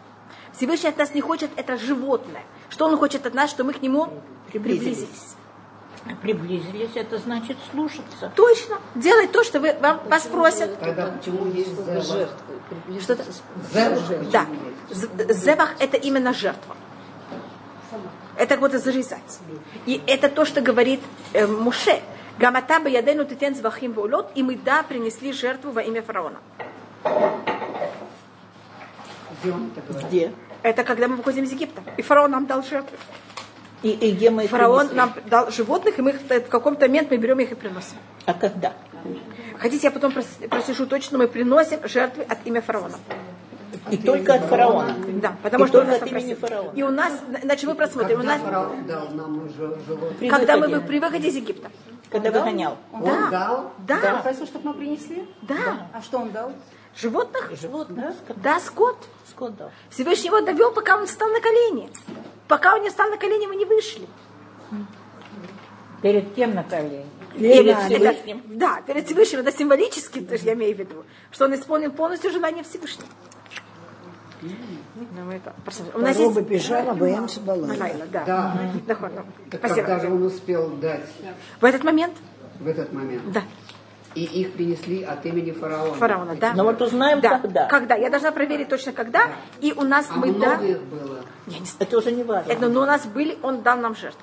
Всевышний 0.56 0.88
от 0.88 0.96
нас 0.98 1.14
не 1.14 1.20
хочет, 1.20 1.50
это 1.56 1.76
животное. 1.76 2.42
Что 2.70 2.86
он 2.86 2.96
хочет 2.96 3.26
от 3.26 3.34
нас, 3.34 3.50
что 3.50 3.64
мы 3.64 3.72
к 3.74 3.82
нему 3.82 4.08
Приблизились. 4.50 4.96
приблизились. 4.96 5.36
Приблизились, 6.20 6.90
это 6.96 7.18
значит 7.18 7.56
слушаться. 7.70 8.32
Точно. 8.34 8.78
Делать 8.96 9.30
то, 9.30 9.44
что 9.44 9.60
вы, 9.60 9.72
вам, 9.80 10.00
вас 10.08 10.24
просят. 10.24 10.78
Тогда 10.80 11.06
почему 11.06 11.46
есть 11.52 11.76
зевах? 11.76 12.28
Что-то... 13.00 13.24
Зевах 13.72 14.30
Да. 14.32 14.46
почему 14.88 15.32
Зевах– 15.32 15.74
это 15.78 15.96
именно 15.96 16.32
жертва. 16.32 16.76
Это 18.36 18.56
вот 18.56 18.72
зарезать. 18.72 19.40
И 19.86 20.02
это 20.06 20.28
то, 20.28 20.44
что 20.44 20.60
говорит 20.60 21.00
э, 21.32 21.46
Муше. 21.46 22.00
Гамата 22.38 22.80
ядену 22.88 23.24
титен 23.24 23.54
звахим 23.54 23.92
волот, 23.92 24.32
и 24.34 24.42
мы, 24.42 24.56
да, 24.56 24.82
принесли 24.82 25.32
жертву 25.32 25.70
во 25.70 25.82
имя 25.82 26.02
фараона. 26.02 26.38
Где? 30.08 30.32
Это 30.62 30.82
когда 30.82 31.08
мы 31.08 31.16
выходим 31.16 31.44
из 31.44 31.52
Египта. 31.52 31.82
И 31.96 32.02
фараон 32.02 32.30
нам 32.30 32.46
дал 32.46 32.62
жертву. 32.62 32.96
И, 33.82 33.90
и 33.90 34.12
где 34.12 34.30
мы 34.30 34.44
их 34.44 34.50
Фараон 34.50 34.88
принесли? 34.88 34.96
нам 34.96 35.14
дал 35.26 35.50
животных, 35.50 35.98
и 35.98 36.02
мы 36.02 36.10
их 36.10 36.20
в 36.20 36.48
каком-то 36.48 36.86
момент 36.86 37.10
мы 37.10 37.16
берем 37.16 37.40
их 37.40 37.52
и 37.52 37.54
приносим. 37.54 37.96
А 38.26 38.34
когда? 38.34 38.72
Хотите, 39.58 39.86
я 39.88 39.90
потом 39.90 40.12
прос- 40.12 40.48
просижу 40.48 40.86
точно, 40.86 41.18
мы 41.18 41.28
приносим 41.28 41.80
жертвы 41.88 42.22
от 42.24 42.38
имя 42.46 42.62
фараона. 42.62 42.96
И 43.90 43.96
только 43.96 44.34
от 44.34 44.42
фараона. 44.44 44.94
Да, 45.20 45.34
потому 45.42 45.64
И 45.64 45.68
что 45.68 45.80
он 45.80 45.86
только 45.86 46.00
нас 46.00 46.12
от 46.12 46.22
имени 46.22 46.34
фараона. 46.34 46.72
И 46.74 46.82
у 46.82 46.90
нас, 46.90 47.12
значит, 47.42 47.64
мы 47.68 47.74
просмотрим, 47.74 48.18
у 48.20 48.22
Когда 48.22 48.32
нас, 48.34 48.42
фараон 48.42 48.86
дал 48.86 49.08
нам 49.10 49.46
уже 49.46 49.76
живот? 49.86 50.16
При 50.18 50.28
когда 50.28 50.56
мы 50.56 50.80
при 50.80 51.00
выходе 51.00 51.28
из 51.28 51.34
Египта. 51.36 51.70
когда 52.10 52.30
выгонял. 52.30 52.76
Он 52.92 53.02
Да. 53.04 53.28
дал? 53.30 53.72
Да, 53.78 54.16
Попросил, 54.16 54.46
чтобы 54.46 54.68
мы 54.68 54.74
принесли? 54.74 55.26
да. 55.42 55.88
А 55.92 56.02
что 56.02 56.18
он 56.18 56.30
дал? 56.30 56.52
Животных? 56.94 57.50
Животных, 57.60 58.14
Да, 58.36 58.60
скот. 58.60 58.98
скот 59.30 59.56
дал. 59.56 59.70
Всевышний 59.90 60.26
его 60.28 60.40
довел, 60.42 60.72
пока 60.72 60.98
он 60.98 61.06
встал 61.06 61.28
на 61.30 61.40
колени. 61.40 61.88
Пока 62.52 62.74
он 62.74 62.82
не 62.82 62.90
встал 62.90 63.08
на 63.08 63.16
колени, 63.16 63.46
мы 63.46 63.56
не 63.56 63.64
вышли. 63.64 64.06
Перед 66.02 66.34
кем 66.34 66.54
на 66.54 66.62
колени? 66.62 67.06
Перед 67.32 67.78
Это- 67.78 67.86
Всевышним. 67.86 68.42
да, 68.58 68.82
перед 68.86 69.06
Всевышним, 69.06 69.40
это 69.40 69.52
символически, 69.52 70.20
то 70.20 70.34
есть 70.34 70.44
я 70.44 70.52
имею 70.52 70.76
в 70.76 70.78
виду, 70.78 71.06
что 71.30 71.46
он 71.46 71.54
исполнил 71.54 71.90
полностью 71.92 72.30
желание 72.30 72.62
Всевышнего. 72.62 73.08
Ну, 74.42 75.30
это-. 75.30 75.54
У 75.94 75.98
нас 76.00 76.18
Роба 76.18 76.40
есть... 76.40 76.48
пижама, 76.50 76.92
боемся 76.92 77.40
балайла. 77.40 78.04
Да. 78.12 78.24
Да. 78.26 79.24
Спасибо. 79.50 79.86
когда 79.86 80.00
же 80.00 80.12
он 80.12 80.22
успел 80.22 80.68
дать 80.72 81.08
В 81.58 81.64
этот 81.64 81.84
момент, 81.84 82.14
в 82.60 82.68
этот 82.68 82.92
момент? 82.92 83.32
да, 83.32 83.44
И 84.14 84.24
их 84.24 84.52
принесли 84.52 85.02
от 85.02 85.24
имени 85.24 85.52
фараона. 85.52 85.94
фараона, 85.94 86.34
да. 86.36 86.52
Но 86.54 86.64
вот 86.64 86.80
узнаем, 86.82 87.20
да. 87.20 87.38
когда. 87.38 87.66
Когда? 87.66 87.94
Я 87.96 88.10
должна 88.10 88.30
проверить 88.32 88.68
точно 88.68 88.92
когда. 88.92 89.28
И 89.60 89.72
у 89.72 89.82
нас 89.82 90.06
А 90.10 90.14
мы, 90.18 90.26
много 90.28 90.56
да, 90.58 90.64
их 90.64 90.82
было? 90.82 91.20
я 91.46 91.58
не 91.58 91.64
знаю. 91.66 91.76
Это 91.80 91.98
уже 91.98 92.12
не 92.12 92.22
важно. 92.24 92.50
Это, 92.52 92.68
но 92.68 92.82
у 92.82 92.84
нас 92.86 93.06
были, 93.06 93.38
он 93.42 93.62
дал 93.62 93.78
нам 93.78 93.94
жертву. 93.96 94.20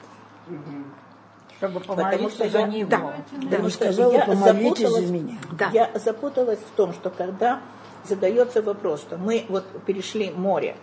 Чтобы 1.57 1.79
Потому 1.81 1.97
помолиться 2.01 2.29
что 2.45 2.49
за 2.49 2.59
я- 2.59 2.67
него. 2.67 2.89
Да. 2.89 2.97
Она 2.97 3.13
Потому 3.49 3.69
что 3.69 3.85
я 3.89 4.25
помолитесь 4.25 4.87
запуталась- 4.87 5.05
за 5.07 5.13
меня. 5.13 5.37
Да. 5.51 5.69
Я 5.73 5.91
запуталась 5.95 6.59
в 6.59 6.75
том, 6.77 6.93
что 6.93 7.09
когда 7.09 7.59
задается 8.05 8.61
вопрос, 8.61 9.01
что 9.01 9.17
мы 9.17 9.45
вот 9.49 9.65
перешли 9.85 10.31
море, 10.31 10.75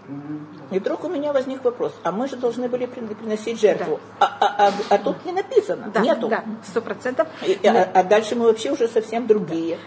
и 0.70 0.78
вдруг 0.78 1.04
у 1.04 1.08
меня 1.08 1.32
возник 1.32 1.64
вопрос, 1.64 1.92
а 2.02 2.12
мы 2.12 2.28
же 2.28 2.36
должны 2.36 2.68
были 2.68 2.86
прин- 2.86 3.14
приносить 3.14 3.60
жертву, 3.60 4.00
а, 4.20 4.26
а- 4.40 4.68
а- 4.68 4.72
а 4.90 4.98
тут 4.98 5.24
не 5.24 5.32
написано, 5.32 5.90
Да, 5.92 6.00
нету. 6.00 6.28
да, 6.28 6.44
сто 6.64 6.80
процентов. 6.80 7.28
А, 7.64 7.90
а 7.94 8.02
дальше 8.04 8.34
мы 8.34 8.46
вообще 8.46 8.70
уже 8.70 8.88
совсем 8.88 9.26
другие. 9.26 9.78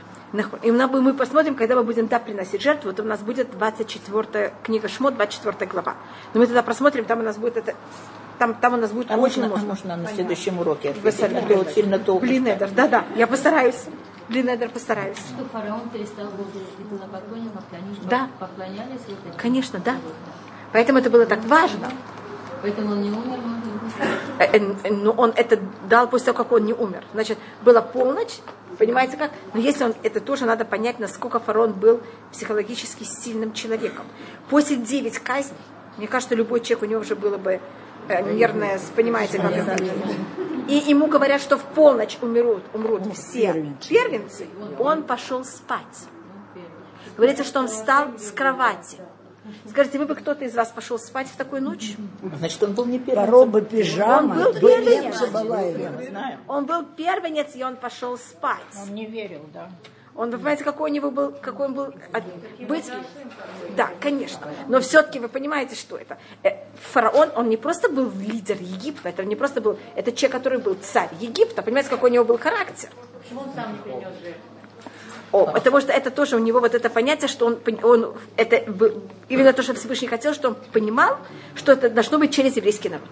И 0.61 0.71
мы 0.71 1.13
посмотрим, 1.15 1.55
когда 1.55 1.75
мы 1.75 1.83
будем 1.83 2.07
да, 2.07 2.19
приносить 2.19 2.61
жертву, 2.61 2.93
то 2.93 3.01
у 3.01 3.05
нас 3.05 3.19
будет 3.19 3.49
24 3.51 4.53
книга 4.61 4.87
Шмот, 4.87 5.15
24 5.15 5.65
глава. 5.71 5.95
Но 6.33 6.39
мы 6.41 6.45
тогда 6.45 6.61
просмотрим, 6.61 7.05
там 7.05 7.19
у 7.19 7.23
нас 7.23 7.37
будет 7.37 7.57
это, 7.57 7.73
там, 8.37 8.53
там 8.53 8.75
у 8.75 8.77
нас 8.77 8.91
будет 8.91 9.09
А 9.09 9.17
очень 9.17 9.41
можно, 9.41 9.45
а 9.45 9.47
много. 9.47 9.65
можно 9.69 9.97
на 9.97 10.07
следующем 10.07 10.59
уроке 10.59 10.91
ответить? 10.91 11.23
А 11.23 11.53
вот 11.55 11.69
сильно 11.71 11.97
долго. 11.97 12.21
Блин, 12.21 12.45
это, 12.47 12.67
да, 12.67 12.87
да, 12.87 13.05
я 13.15 13.25
постараюсь. 13.25 13.85
Блинедер 14.29 14.69
постарались. 14.69 15.17
Что 15.17 15.43
фараон 15.45 15.89
перестал 15.89 16.27
быть 16.27 16.47
идолопоклонником, 16.79 17.63
они 17.71 17.97
Да. 18.09 18.29
поклонялись 18.39 19.01
вот 19.07 19.17
этому. 19.19 19.33
Конечно, 19.37 19.79
да. 19.79 19.95
Поэтому 20.71 20.99
это 20.99 21.09
было 21.09 21.25
так 21.25 21.43
важно. 21.45 21.91
Поэтому 22.61 22.91
он 22.91 23.01
не 23.01 23.09
умер, 23.09 23.39
может 23.41 23.63
быть. 23.63 23.93
Э, 24.39 24.57
э, 24.57 24.93
Но 24.93 25.11
он 25.13 25.31
это 25.35 25.59
дал 25.89 26.07
после 26.09 26.27
того, 26.27 26.37
как 26.43 26.51
он 26.51 26.65
не 26.65 26.73
умер. 26.73 27.03
Значит, 27.13 27.37
была 27.63 27.81
полночь, 27.81 28.39
понимаете 28.77 29.17
как? 29.17 29.31
Но 29.53 29.59
если 29.61 29.85
он, 29.85 29.95
это 30.03 30.19
тоже 30.19 30.45
надо 30.45 30.63
понять, 30.65 30.99
насколько 30.99 31.39
фараон 31.39 31.73
был 31.73 32.01
психологически 32.31 33.03
сильным 33.05 33.53
человеком. 33.53 34.05
После 34.49 34.75
9 34.75 35.19
казней, 35.19 35.57
мне 35.97 36.07
кажется, 36.07 36.35
любой 36.35 36.59
человек, 36.59 36.83
у 36.83 36.85
него 36.85 37.01
уже 37.01 37.15
было 37.15 37.37
бы 37.37 37.53
э, 37.53 37.59
нервное, 38.33 38.79
понимаете, 38.95 39.39
как 39.39 39.51
это. 39.51 39.75
И 40.67 40.75
ему 40.75 41.07
говорят, 41.07 41.41
что 41.41 41.57
в 41.57 41.63
полночь 41.63 42.17
умрут, 42.21 42.63
умрут 42.73 43.01
все 43.13 43.53
первенцы. 43.87 44.47
Он 44.77 45.03
пошел 45.03 45.43
спать. 45.43 46.07
Говорится, 47.15 47.43
что 47.43 47.59
он 47.59 47.67
встал 47.67 48.17
с 48.17 48.31
кровати. 48.31 48.97
Скажите, 49.67 49.97
вы 49.97 50.05
бы 50.05 50.15
кто-то 50.15 50.45
из 50.45 50.53
вас 50.55 50.69
пошел 50.69 50.99
спать 50.99 51.27
в 51.27 51.35
такую 51.35 51.63
ночь? 51.63 51.95
Значит, 52.37 52.61
он 52.61 52.73
был 52.73 52.85
не 52.85 52.99
первый. 52.99 53.25
Пороба 53.25 53.61
пижама, 53.61 54.35
Он 54.35 54.43
был 54.43 54.53
первенец. 54.53 55.21
Он 56.47 56.65
был 56.65 56.85
первенец, 56.85 57.55
и 57.55 57.63
он 57.63 57.75
пошел 57.75 58.17
спать. 58.17 58.59
Он 58.81 58.93
не 58.93 59.05
верил, 59.05 59.41
да. 59.53 59.69
Он, 60.19 60.31
вы 60.31 60.37
понимаете, 60.37 60.65
какой 60.65 60.91
у 60.91 60.93
него 60.93 61.11
был, 61.11 61.31
какой 61.31 61.67
он 61.67 61.73
был 61.75 61.93
от- 62.11 62.23
быть? 62.67 62.91
Да, 63.77 63.89
конечно. 64.01 64.49
Но 64.67 64.81
все-таки 64.81 65.17
вы 65.17 65.29
понимаете, 65.29 65.75
что 65.75 65.95
это. 65.95 66.17
Э, 66.43 66.49
Фараон, 66.91 67.29
он 67.37 67.47
не 67.47 67.55
просто 67.55 67.87
был 67.87 68.11
лидер 68.19 68.57
Египта, 68.59 69.07
это 69.07 69.23
не 69.23 69.37
просто 69.37 69.61
был, 69.61 69.79
это 69.95 70.11
человек, 70.11 70.33
который 70.33 70.59
был 70.59 70.75
царь 70.81 71.07
Египта. 71.21 71.61
Понимаете, 71.61 71.89
какой 71.89 72.09
у 72.09 72.13
него 72.13 72.25
был 72.25 72.37
характер? 72.37 72.89
Почему 73.23 73.43
он 73.43 73.53
сам 73.55 73.71
не 73.71 73.79
принес 73.79 74.09
жертву? 74.21 74.41
О, 75.31 75.45
потому 75.45 75.79
что 75.79 75.93
это 75.93 76.11
тоже 76.11 76.35
у 76.35 76.39
него 76.39 76.59
вот 76.59 76.75
это 76.75 76.89
понятие, 76.89 77.29
что 77.29 77.45
он, 77.45 77.59
он 77.83 78.13
это 78.35 78.57
именно 79.29 79.53
то, 79.53 79.63
что 79.63 79.73
Всевышний 79.73 80.09
хотел, 80.09 80.33
что 80.33 80.49
он 80.49 80.55
понимал, 80.73 81.15
что 81.55 81.71
это 81.71 81.89
должно 81.89 82.17
быть 82.17 82.33
через 82.35 82.57
еврейский 82.57 82.89
народ. 82.89 83.07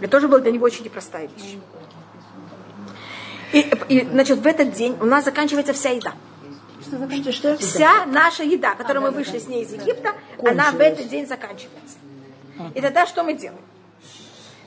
Это 0.00 0.10
тоже 0.10 0.28
была 0.28 0.40
для 0.40 0.52
него 0.52 0.66
очень 0.66 0.84
непростая 0.84 1.26
вещь. 1.28 1.56
И, 3.52 3.70
и, 3.88 4.06
значит, 4.06 4.38
в 4.38 4.46
этот 4.46 4.72
день 4.72 4.96
у 5.00 5.04
нас 5.04 5.24
заканчивается 5.24 5.72
вся 5.72 5.90
еда. 5.90 6.14
Что, 6.82 7.32
что? 7.32 7.56
Вся 7.58 8.06
наша 8.06 8.42
еда, 8.42 8.74
которую 8.74 9.02
мы 9.04 9.10
вышли 9.10 9.38
с 9.38 9.46
ней 9.48 9.64
из 9.64 9.72
Египта, 9.72 10.14
она 10.44 10.70
в 10.72 10.80
этот 10.80 11.08
день 11.08 11.26
заканчивается. 11.26 11.96
И 12.74 12.80
тогда 12.80 13.06
что 13.06 13.22
мы 13.22 13.34
делаем? 13.34 13.60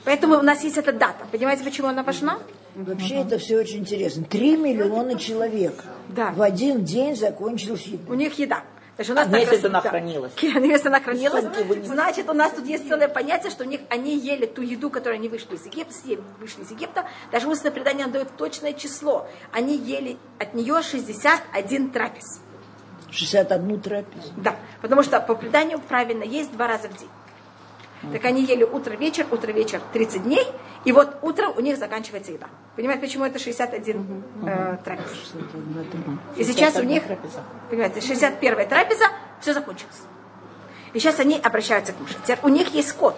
Поэтому 0.04 0.38
у 0.38 0.42
нас 0.42 0.62
есть 0.64 0.76
эта 0.76 0.92
дата. 0.92 1.26
Понимаете, 1.32 1.64
почему 1.64 1.88
она 1.88 2.02
важна? 2.02 2.38
Вообще 2.74 3.16
это 3.16 3.38
все 3.38 3.56
очень 3.58 3.78
интересно. 3.78 4.24
Три 4.24 4.56
миллиона 4.56 5.18
человек 5.18 5.84
Да. 6.08 6.32
в 6.32 6.42
один 6.42 6.84
день 6.84 7.16
закончилась 7.16 7.86
еда. 7.86 8.12
У 8.12 8.14
них 8.14 8.38
еда. 8.38 8.64
Значит, 8.96 9.10
у 9.10 9.14
нас 9.14 9.26
А 9.26 9.30
так 9.30 9.40
если 9.40 9.54
раз- 9.56 9.64
она 9.64 9.80
да. 9.80 9.90
хранилась? 9.90 10.32
Если 10.40 10.88
она 10.88 11.00
хранилась, 11.00 11.44
значит, 11.86 12.28
у 12.28 12.32
нас 12.32 12.52
тут 12.52 12.64
есть 12.66 12.86
целое 12.88 13.08
понятие, 13.08 13.50
что 13.50 13.64
у 13.64 13.66
них 13.66 13.80
они 13.90 14.16
ели 14.16 14.46
ту 14.46 14.62
еду, 14.62 14.88
которую 14.88 15.16
они 15.16 15.28
вышли 15.28 15.56
из 15.56 15.66
Египта, 15.66 15.92
вышли 16.38 16.62
из 16.62 16.70
Египта. 16.70 17.04
Даже 17.32 17.48
устное 17.48 17.72
предание 17.72 18.06
дает 18.06 18.36
точное 18.36 18.72
число. 18.72 19.26
Они 19.52 19.76
ели 19.76 20.16
от 20.38 20.54
нее 20.54 20.80
61 20.82 21.90
трапез. 21.90 22.40
61 23.10 23.80
трапезу. 23.80 24.32
Да, 24.36 24.56
потому 24.80 25.02
что 25.02 25.20
по 25.20 25.34
преданию 25.34 25.80
правильно 25.80 26.22
есть 26.24 26.52
два 26.52 26.66
раза 26.68 26.88
в 26.88 26.96
день. 26.96 27.08
Так 28.12 28.24
они 28.24 28.44
ели 28.44 28.64
утро-вечер, 28.64 29.26
утро-вечер 29.30 29.80
30 29.92 30.24
дней, 30.24 30.46
и 30.84 30.92
вот 30.92 31.16
утром 31.22 31.54
у 31.56 31.60
них 31.60 31.78
заканчивается 31.78 32.32
еда. 32.32 32.46
Понимаете, 32.76 33.00
почему 33.00 33.24
это 33.24 33.38
61 33.38 34.24
э, 34.46 34.78
трапез? 34.84 35.34
И 36.36 36.44
сейчас 36.44 36.76
у 36.76 36.82
них, 36.82 37.02
понимаете, 37.70 38.00
61 38.00 38.68
трапеза, 38.68 39.06
все 39.40 39.54
закончилось. 39.54 40.02
И 40.92 40.98
сейчас 40.98 41.18
они 41.18 41.38
обращаются 41.42 41.92
к 41.92 41.96
кушать. 41.96 42.18
Теперь 42.22 42.38
у 42.42 42.48
них 42.48 42.74
есть 42.74 42.88
скот. 42.88 43.16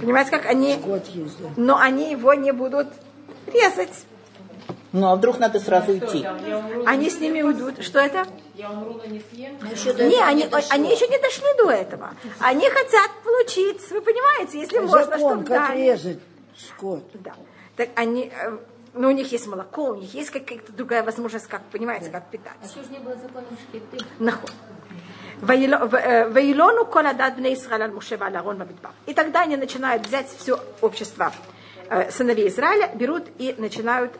Понимаете, 0.00 0.30
как 0.30 0.46
они, 0.46 0.78
но 1.56 1.78
они 1.78 2.10
его 2.10 2.34
не 2.34 2.52
будут 2.52 2.88
резать. 3.46 4.04
Ну, 4.96 5.08
а 5.08 5.16
вдруг 5.16 5.38
надо 5.38 5.60
сразу 5.60 5.96
идти? 5.98 6.26
Они 6.86 7.10
с 7.10 7.20
ними 7.20 7.42
уйдут. 7.42 7.82
Что 7.84 7.98
это? 7.98 8.26
Еще 8.54 9.92
до 9.92 10.04
Не, 10.04 10.14
этого 10.14 10.26
они, 10.28 10.46
дошло. 10.46 10.68
они 10.70 10.90
еще 10.90 11.06
не 11.08 11.18
дошли 11.18 11.44
до 11.58 11.70
этого. 11.70 12.14
Они 12.40 12.66
хотят 12.70 13.10
получить, 13.22 13.90
вы 13.90 14.00
понимаете, 14.00 14.58
если 14.60 14.78
можно, 14.78 15.04
Закон, 15.04 15.18
чтобы 15.18 15.44
как 15.44 15.68
дали. 15.68 15.82
резать 15.82 16.18
скот. 16.56 17.04
Да. 17.12 17.34
Так 17.76 17.90
они, 17.94 18.32
э, 18.34 18.56
ну, 18.94 19.08
у 19.08 19.10
них 19.10 19.30
есть 19.32 19.46
молоко, 19.46 19.90
у 19.90 19.94
них 19.96 20.14
есть 20.14 20.30
какая-то 20.30 20.72
другая 20.72 21.02
возможность, 21.02 21.46
как, 21.46 21.60
понимаете, 21.64 22.08
как 22.08 22.22
А 22.28 22.30
питаться. 22.30 22.68
что 22.70 22.82
же 22.82 22.90
не 22.90 22.98
было 22.98 23.14
закона 23.16 23.44
шкиты? 23.68 23.98
Нахуй. 24.18 24.48
Ваилону 25.42 26.86
коладат 26.86 27.36
бней 27.36 27.54
Исраэль 27.54 27.82
аль 27.82 27.92
Муше 27.92 28.16
валь 28.16 28.34
Аарон 28.34 28.56
бамидбар. 28.56 28.92
И 29.04 29.12
тогда 29.12 29.42
они 29.42 29.56
начинают 29.58 30.06
взять 30.06 30.28
все 30.38 30.58
общество 30.80 31.30
э, 31.90 32.10
сыновей 32.10 32.48
Израиля, 32.48 32.90
берут 32.94 33.24
и 33.36 33.54
начинают 33.58 34.12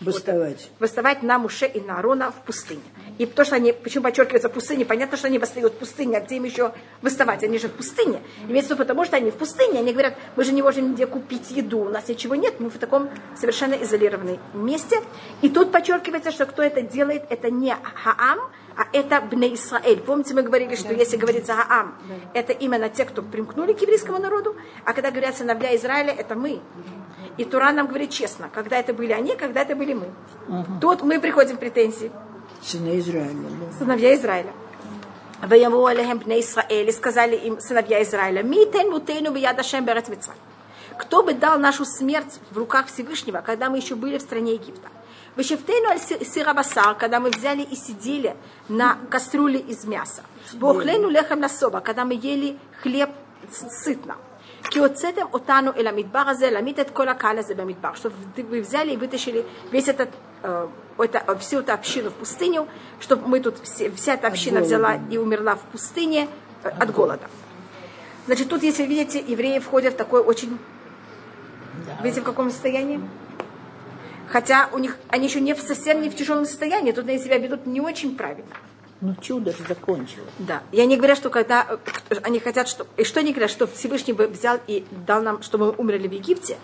э, 0.00 0.04
Бастовать. 0.04 0.70
восставать 0.78 1.22
на 1.22 1.38
Муше 1.38 1.66
и 1.66 1.80
на 1.80 1.98
Арона 1.98 2.30
в 2.30 2.44
пустыне. 2.44 2.82
И 3.18 3.26
то, 3.26 3.44
что 3.44 3.56
они, 3.56 3.72
почему 3.72 4.04
подчеркивается 4.04 4.48
пустыне, 4.48 4.84
понятно, 4.84 5.16
что 5.16 5.26
они 5.26 5.38
восстают 5.38 5.74
в 5.74 5.76
пустыне, 5.76 6.18
а 6.18 6.20
где 6.20 6.36
им 6.36 6.44
еще 6.44 6.72
восставать? 7.02 7.42
Они 7.44 7.58
же 7.58 7.68
в 7.68 7.72
пустыне. 7.72 8.20
Имеется 8.48 8.74
в 8.74 8.78
виду, 8.78 8.84
потому 8.84 9.04
что 9.04 9.16
они 9.16 9.30
в 9.30 9.36
пустыне, 9.36 9.80
они 9.80 9.92
говорят, 9.92 10.16
мы 10.36 10.44
же 10.44 10.52
не 10.52 10.62
можем 10.62 10.90
нигде 10.90 11.06
купить 11.06 11.50
еду, 11.50 11.80
у 11.80 11.88
нас 11.88 12.08
ничего 12.08 12.34
нет, 12.34 12.60
мы 12.60 12.70
в 12.70 12.78
таком 12.78 13.08
совершенно 13.36 13.74
изолированном 13.74 14.38
месте. 14.54 15.00
И 15.42 15.48
тут 15.48 15.72
подчеркивается, 15.72 16.30
что 16.30 16.46
кто 16.46 16.62
это 16.62 16.82
делает, 16.82 17.24
это 17.30 17.50
не 17.50 17.74
Хаам, 17.94 18.40
а 18.76 18.86
это 18.92 19.20
Бне 19.20 19.54
Исраэль. 19.54 20.00
Помните, 20.00 20.34
мы 20.34 20.42
говорили, 20.42 20.74
что 20.74 20.92
если 20.92 21.16
говорится 21.16 21.54
Хаам, 21.54 21.94
это 22.34 22.52
именно 22.52 22.88
те, 22.88 23.04
кто 23.04 23.22
примкнули 23.22 23.72
к 23.72 23.80
еврейскому 23.80 24.18
народу, 24.18 24.54
а 24.84 24.92
когда 24.92 25.10
говорят 25.10 25.36
сыновья 25.36 25.74
Израиля, 25.76 26.12
это 26.12 26.34
мы. 26.34 26.60
И 27.38 27.44
Тура 27.44 27.72
нам 27.72 27.86
говорит 27.86 28.10
честно, 28.10 28.50
когда 28.52 28.78
это 28.78 28.92
были 28.92 29.12
они, 29.12 29.34
когда 29.36 29.62
это 29.62 29.74
были 29.74 29.94
мы. 29.94 30.08
Тут 30.80 31.02
мы 31.02 31.20
приходим 31.20 31.56
в 31.56 31.60
претензии. 31.60 32.10
Сыны 32.62 32.98
Израиля. 32.98 33.32
да. 33.32 33.78
Сыновья 33.78 34.14
Израиля. 34.14 34.52
Алехем 35.40 36.18
бне 36.18 36.40
Исраэль, 36.40 36.88
и 36.88 36.92
сказали 36.92 37.36
им 37.36 37.60
сыновья 37.60 38.02
Израиля, 38.02 38.42
«Митен 38.42 38.90
мутейну 38.90 39.32
бияд 39.32 39.58
Ашем 39.58 39.84
берет 39.84 40.08
Мицрай». 40.08 40.36
Кто 40.98 41.22
бы 41.22 41.34
дал 41.34 41.58
нашу 41.58 41.84
смерть 41.84 42.40
в 42.50 42.58
руках 42.58 42.86
Всевышнего, 42.86 43.42
когда 43.44 43.68
мы 43.68 43.76
еще 43.76 43.94
были 43.96 44.16
в 44.16 44.22
стране 44.22 44.54
Египта? 44.54 44.88
Вышефтейну 45.36 45.88
аль 45.90 46.00
сирабасар, 46.00 46.94
когда 46.94 47.20
мы 47.20 47.30
взяли 47.30 47.62
и 47.62 47.76
сидели 47.76 48.34
на 48.68 48.98
кастрюле 49.10 49.58
из 49.60 49.84
мяса. 49.84 50.22
Вохлену 50.54 51.08
лехем 51.10 51.40
насоба, 51.40 51.80
когда 51.80 52.04
мы 52.04 52.14
ели 52.14 52.56
хлеб 52.82 53.10
сытно. 53.52 54.16
Киоцетем 54.70 55.28
отану 55.32 55.72
эла 55.76 55.92
мидбаразе, 55.92 56.50
ламитет 56.50 56.90
кола 56.90 57.14
калазе 57.14 57.54
бамидбар. 57.54 57.96
Что 57.96 58.10
вы 58.36 58.60
взяли 58.62 58.92
и 58.92 58.96
вытащили 58.96 59.44
весь 59.70 59.88
этот, 59.88 60.08
э, 60.42 60.68
это, 60.98 61.36
всю 61.38 61.60
эту 61.60 61.72
общину 61.72 62.10
в 62.10 62.14
пустыню, 62.14 62.66
чтобы 62.98 63.28
мы 63.28 63.40
тут, 63.40 63.58
все- 63.62 63.90
вся 63.90 64.14
эта 64.14 64.26
община 64.28 64.60
взяла 64.60 64.98
и 65.10 65.18
умерла 65.18 65.54
в 65.56 65.60
пустыне 65.70 66.28
э, 66.64 66.68
от 66.68 66.92
голода. 66.92 67.28
Значит, 68.26 68.48
тут, 68.48 68.62
если 68.62 68.84
видите, 68.84 69.20
евреи 69.20 69.58
входят 69.60 69.94
в 69.94 69.96
такое 69.96 70.22
очень... 70.22 70.58
Видите, 72.02 72.22
в 72.22 72.24
каком 72.24 72.50
состоянии? 72.50 73.00
Хотя 74.28 74.68
у 74.72 74.78
них, 74.78 74.96
они 75.08 75.26
еще 75.26 75.40
не 75.40 75.54
в, 75.54 75.60
совсем 75.60 76.02
не 76.02 76.10
в 76.10 76.16
тяжелом 76.16 76.44
состоянии, 76.44 76.92
тут 76.92 77.08
они 77.08 77.18
себя 77.18 77.38
ведут 77.38 77.66
не 77.66 77.80
очень 77.80 78.16
правильно. 78.16 78.50
Ну, 79.00 79.14
чудо 79.20 79.52
же 79.52 79.58
закончилось. 79.68 80.30
Да. 80.38 80.62
И 80.72 80.80
они 80.80 80.96
говорят, 80.96 81.18
что 81.18 81.28
когда 81.28 81.66
э, 82.10 82.16
они 82.22 82.40
хотят, 82.40 82.66
что... 82.66 82.86
И 82.96 83.04
что 83.04 83.20
они 83.20 83.32
говорят, 83.32 83.50
что 83.50 83.66
Всевышний 83.66 84.14
бы 84.14 84.26
взял 84.26 84.58
и 84.66 84.86
дал 85.06 85.22
нам, 85.22 85.42
чтобы 85.42 85.66
мы 85.66 85.72
умерли 85.72 86.08
в 86.08 86.12
Египте, 86.12 86.56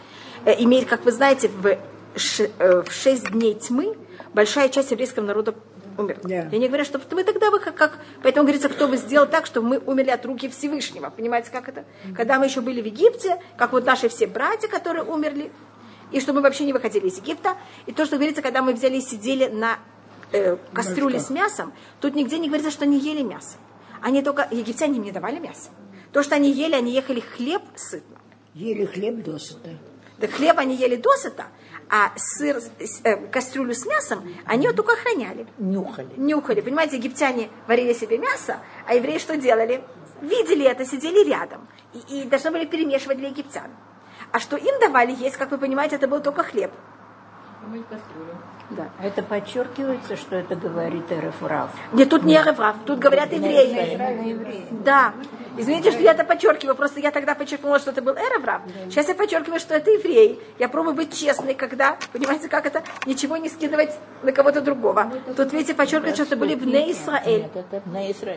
э, 0.46 0.54
имеет, 0.62 0.88
как 0.88 1.04
вы 1.04 1.12
знаете, 1.12 1.48
в, 1.48 1.76
ш- 2.16 2.48
э, 2.58 2.82
в 2.82 2.90
шесть 2.90 3.30
дней 3.30 3.54
тьмы 3.54 3.96
большая 4.32 4.70
часть 4.70 4.90
еврейского 4.92 5.24
народа 5.24 5.54
умерла. 5.98 6.22
Да. 6.24 6.48
И 6.48 6.56
они 6.56 6.68
говорят, 6.68 6.86
что 6.86 6.98
вы 7.10 7.22
тогда 7.22 7.50
вы 7.50 7.60
как, 7.60 7.74
как... 7.74 7.98
Поэтому 8.22 8.44
говорится, 8.44 8.70
кто 8.70 8.88
бы 8.88 8.96
сделал 8.96 9.26
так, 9.26 9.44
чтобы 9.44 9.68
мы 9.68 9.78
умерли 9.78 10.08
от 10.08 10.24
руки 10.24 10.48
Всевышнего. 10.48 11.10
Понимаете, 11.10 11.50
как 11.52 11.68
это? 11.68 11.84
Когда 12.16 12.38
мы 12.38 12.46
еще 12.46 12.62
были 12.62 12.80
в 12.80 12.86
Египте, 12.86 13.38
как 13.58 13.72
вот 13.72 13.84
наши 13.84 14.08
все 14.08 14.26
братья, 14.26 14.68
которые 14.68 15.04
умерли, 15.04 15.52
и 16.12 16.20
чтобы 16.20 16.40
мы 16.40 16.42
вообще 16.42 16.64
не 16.64 16.72
выходили 16.72 17.08
из 17.08 17.16
Египта. 17.18 17.56
И 17.86 17.92
то, 17.92 18.04
что 18.06 18.16
говорится, 18.16 18.42
когда 18.42 18.62
мы 18.62 18.74
взяли 18.74 18.96
и 18.96 19.00
сидели 19.00 19.48
на 19.48 19.78
э, 20.32 20.56
кастрюле 20.72 21.18
с 21.18 21.30
мясом, 21.30 21.72
тут 22.00 22.14
нигде 22.14 22.38
не 22.38 22.48
говорится, 22.48 22.70
что 22.70 22.84
они 22.84 22.98
ели 22.98 23.22
мясо. 23.22 23.56
Они 24.00 24.22
только, 24.22 24.46
египтяне 24.50 24.96
им 24.96 25.04
не 25.04 25.12
давали 25.12 25.38
мясо. 25.38 25.70
То, 26.12 26.22
что 26.22 26.34
они 26.34 26.50
ели, 26.52 26.74
они 26.74 26.92
ехали 26.92 27.20
хлеб 27.20 27.62
сытно. 27.74 28.18
Ели 28.54 28.84
хлеб 28.84 29.22
досыта. 29.24 29.70
Так 30.20 30.30
хлеб 30.30 30.58
они 30.58 30.76
ели 30.76 30.96
досыта, 30.96 31.46
а 31.88 32.12
сыр, 32.16 32.62
э, 33.02 33.16
кастрюлю 33.28 33.74
с 33.74 33.86
мясом 33.86 34.22
они 34.44 34.66
вот 34.66 34.76
только 34.76 34.92
охраняли. 34.92 35.46
Нюхали. 35.58 36.10
Нюхали. 36.16 36.60
Понимаете, 36.60 36.96
египтяне 36.96 37.48
варили 37.66 37.92
себе 37.92 38.18
мясо, 38.18 38.60
а 38.86 38.94
евреи 38.94 39.18
что 39.18 39.36
делали? 39.36 39.82
Видели 40.20 40.64
это, 40.64 40.84
сидели 40.84 41.26
рядом. 41.28 41.66
И, 41.92 42.20
и 42.20 42.24
должны 42.24 42.52
были 42.52 42.66
перемешивать 42.66 43.18
для 43.18 43.28
египтян. 43.28 43.70
А 44.32 44.40
что 44.40 44.56
им 44.56 44.80
давали 44.80 45.12
есть, 45.12 45.36
как 45.36 45.50
вы 45.50 45.58
понимаете, 45.58 45.96
это 45.96 46.08
был 46.08 46.20
только 46.20 46.42
хлеб. 46.42 46.70
Кастрюлю. 47.88 48.36
Да. 48.70 48.88
А 48.98 49.06
Это 49.06 49.22
подчеркивается, 49.22 50.16
что 50.16 50.36
это 50.36 50.56
говорит 50.56 51.10
Эрефрав. 51.10 51.70
Нет, 51.92 52.08
тут 52.08 52.24
не 52.24 52.40
Рав, 52.40 52.76
тут 52.86 52.98
говорят 52.98 53.32
евреи. 53.32 54.28
евреи. 54.28 54.66
Да. 54.70 55.12
Извините, 55.56 55.90
что 55.90 56.00
я 56.00 56.12
это 56.12 56.24
подчеркиваю. 56.24 56.74
Просто 56.74 57.00
я 57.00 57.10
тогда 57.10 57.34
подчеркнула, 57.34 57.78
что 57.78 57.90
это 57.90 58.00
был 58.00 58.14
Эреврав. 58.14 58.62
Сейчас 58.88 59.08
я 59.08 59.14
подчеркиваю, 59.14 59.60
что 59.60 59.74
это 59.74 59.90
еврей. 59.90 60.40
Я 60.58 60.68
пробую 60.68 60.94
быть 60.94 61.16
честной, 61.16 61.54
когда, 61.54 61.98
понимаете, 62.12 62.48
как 62.48 62.66
это, 62.66 62.82
ничего 63.06 63.36
не 63.36 63.48
скидывать 63.48 63.92
на 64.22 64.32
кого-то 64.32 64.62
другого. 64.62 65.12
Тут, 65.36 65.52
видите, 65.52 65.74
подчеркивают, 65.74 66.16
что 66.16 66.24
это 66.24 66.36
были 66.36 66.54
Бне 66.54 66.90
Исраэль. 66.90 67.48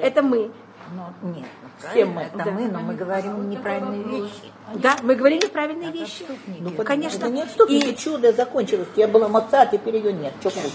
Это 0.02 0.22
на 0.22 0.50
Это 0.86 0.94
мы. 0.94 1.14
Ну, 1.22 1.36
нет, 1.36 1.46
Все 1.92 2.06
мы. 2.06 2.22
это 2.24 2.52
мы, 2.52 2.68
но 2.68 2.80
мы 2.80 2.94
говорим 2.96 3.50
неправильные 3.50 4.22
вещи. 4.22 4.52
Да, 4.76 4.98
мы 5.02 5.16
говорили 5.16 5.46
правильные 5.48 5.92
вещи. 5.92 6.26
Ну, 6.60 6.72
конечно. 6.84 7.26
Это 7.26 7.30
не 7.30 7.42
отступники, 7.42 7.88
И- 7.88 7.96
чудо 7.98 8.32
закончилось. 8.34 8.88
Я 8.96 9.08
была 9.08 9.28
маца, 9.28 9.66
теперь 9.66 9.98
ее 9.98 10.14
нет. 10.14 10.34
Что 10.40 10.50
кушать? 10.52 10.72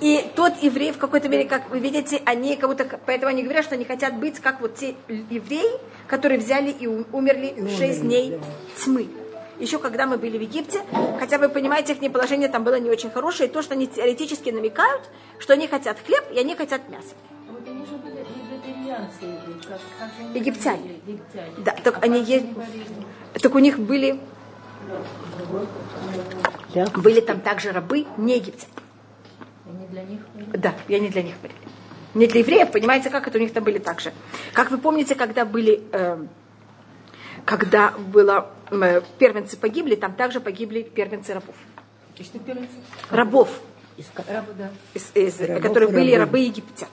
И 0.00 0.30
тот 0.34 0.56
еврей 0.62 0.92
в 0.92 0.98
какой-то 0.98 1.28
мере, 1.28 1.44
как 1.44 1.70
вы 1.70 1.78
видите, 1.78 2.20
они 2.26 2.56
как 2.56 2.68
будто, 2.68 2.98
поэтому 3.06 3.30
они 3.30 3.42
говорят, 3.42 3.64
что 3.64 3.74
они 3.74 3.84
хотят 3.84 4.14
быть 4.18 4.40
как 4.40 4.60
вот 4.60 4.74
те 4.74 4.94
евреи, 5.08 5.78
которые 6.06 6.38
взяли 6.38 6.70
и 6.70 6.86
умерли 6.86 7.54
в 7.56 7.76
шесть 7.76 8.02
дней 8.02 8.38
тьмы. 8.82 9.08
Еще 9.58 9.78
когда 9.78 10.06
мы 10.06 10.18
были 10.18 10.36
в 10.36 10.40
Египте, 10.40 10.80
хотя 11.20 11.38
вы 11.38 11.48
понимаете, 11.48 11.92
их 11.92 12.12
положение 12.12 12.48
там 12.48 12.64
было 12.64 12.78
не 12.80 12.90
очень 12.90 13.10
хорошее, 13.10 13.48
и 13.48 13.52
то, 13.52 13.62
что 13.62 13.74
они 13.74 13.86
теоретически 13.86 14.50
намекают, 14.50 15.02
что 15.38 15.52
они 15.52 15.68
хотят 15.68 15.96
хлеб 16.04 16.24
и 16.32 16.38
они 16.40 16.56
хотят 16.56 16.88
мясо. 16.88 17.14
Как, 19.68 19.80
как 19.98 20.10
они 20.18 20.38
Египтяне. 20.38 20.82
были? 20.82 21.00
Египтяне. 21.12 21.52
Да, 21.58 21.72
так 21.72 22.04
они 22.04 22.22
есть, 22.22 22.46
так 23.40 23.54
у 23.54 23.58
них 23.58 23.78
были, 23.78 24.20
были 26.96 27.20
там 27.20 27.40
также 27.40 27.72
рабы, 27.72 28.06
не 28.16 28.36
египтяне. 28.36 28.72
Они 29.66 29.86
для 29.86 30.02
них 30.04 30.20
Да, 30.52 30.74
и 30.88 30.94
они 30.94 31.08
для 31.08 31.22
них 31.22 31.34
были. 31.40 31.54
Не 32.14 32.26
для 32.26 32.40
евреев, 32.40 32.70
понимаете, 32.70 33.10
как 33.10 33.26
это 33.26 33.38
у 33.38 33.40
них 33.40 33.52
там 33.52 33.64
были 33.64 33.78
также. 33.78 34.12
Как 34.52 34.70
вы 34.70 34.78
помните, 34.78 35.14
когда 35.16 35.44
были, 35.44 35.82
э, 35.92 36.24
когда 37.44 37.90
было 37.90 38.50
э, 38.70 39.02
первенцы 39.18 39.56
погибли, 39.56 39.96
там 39.96 40.14
также 40.14 40.40
погибли 40.40 40.82
первенцы 40.82 41.34
рабов. 41.34 41.56
Рабов, 43.10 43.48
из- 44.94 45.10
из- 45.14 45.36
которые 45.60 45.88
были 45.88 46.14
рабы 46.14 46.38
египтян. 46.40 46.88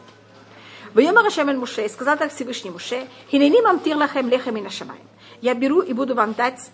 Ашем 0.96 1.50
эль 1.50 1.58
Муше, 1.58 1.86
и 1.86 1.90
сказал 1.90 2.18
Всевышний 2.30 2.70
Муше, 2.70 3.08
«Хинени 3.30 3.62
мамтир 3.62 3.98
лахем 3.98 4.30
лехем 4.30 4.58
и 4.58 4.62
нашамаем». 4.62 5.02
Я 5.42 5.54
беру 5.54 5.82
и 5.82 5.94
буду 5.94 6.16
вам 6.16 6.34
дать 6.34 6.72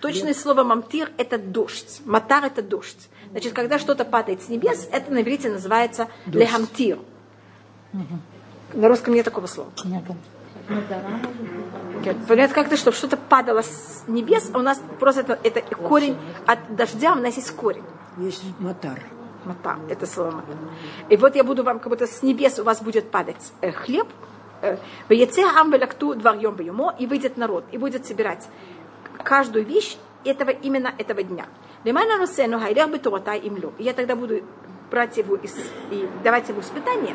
точное 0.00 0.34
слово 0.34 0.62
мамтир– 0.62 1.10
это 1.18 1.38
дождь. 1.38 2.00
Матар– 2.04 2.44
это 2.46 2.62
дождь. 2.62 3.08
Значит, 3.30 3.52
когда 3.52 3.78
что-то 3.78 4.04
падает 4.04 4.42
с 4.42 4.48
небес, 4.48 4.88
это 4.92 5.12
на 5.12 5.22
иврите 5.22 5.50
называется 5.50 6.08
лехамтир. 6.26 6.98
На 8.72 8.88
русском 8.88 9.14
нет 9.14 9.24
такого 9.24 9.46
слова. 9.46 9.70
Понятно, 12.28 12.54
как-то, 12.54 12.76
чтобы 12.76 12.96
что-то 12.96 13.16
падало 13.16 13.62
с 13.62 14.04
небес, 14.06 14.50
а 14.52 14.58
у 14.58 14.62
нас 14.62 14.80
просто 15.00 15.22
это, 15.22 15.38
это 15.42 15.74
корень 15.74 16.16
от 16.46 16.76
дождя, 16.76 17.12
у 17.12 17.16
нас 17.16 17.36
есть 17.36 17.50
корень. 17.52 17.84
Есть 18.18 18.44
мотар. 18.58 19.02
Мата, 19.44 19.78
это 19.88 20.06
слово 20.06 20.30
мата. 20.32 20.48
И 21.08 21.16
вот 21.16 21.36
я 21.36 21.44
буду 21.44 21.62
вам, 21.62 21.78
как 21.78 21.88
будто 21.88 22.06
с 22.06 22.22
небес 22.22 22.58
у 22.58 22.64
вас 22.64 22.82
будет 22.82 23.10
падать 23.10 23.52
э, 23.60 23.70
хлеб, 23.70 24.08
э, 24.62 24.76
и 26.98 27.06
выйдет 27.06 27.36
народ, 27.36 27.64
и 27.70 27.78
будет 27.78 28.04
собирать 28.06 28.48
каждую 29.22 29.64
вещь 29.64 29.96
этого, 30.24 30.50
именно 30.50 30.92
этого 30.98 31.22
дня. 31.22 31.46
И 31.84 31.90
я 33.84 33.92
тогда 33.92 34.16
буду 34.16 34.42
брать 34.90 35.16
его 35.16 35.36
из- 35.36 35.70
и 35.90 36.08
давать 36.24 36.48
ему 36.48 36.60
испытание, 36.60 37.14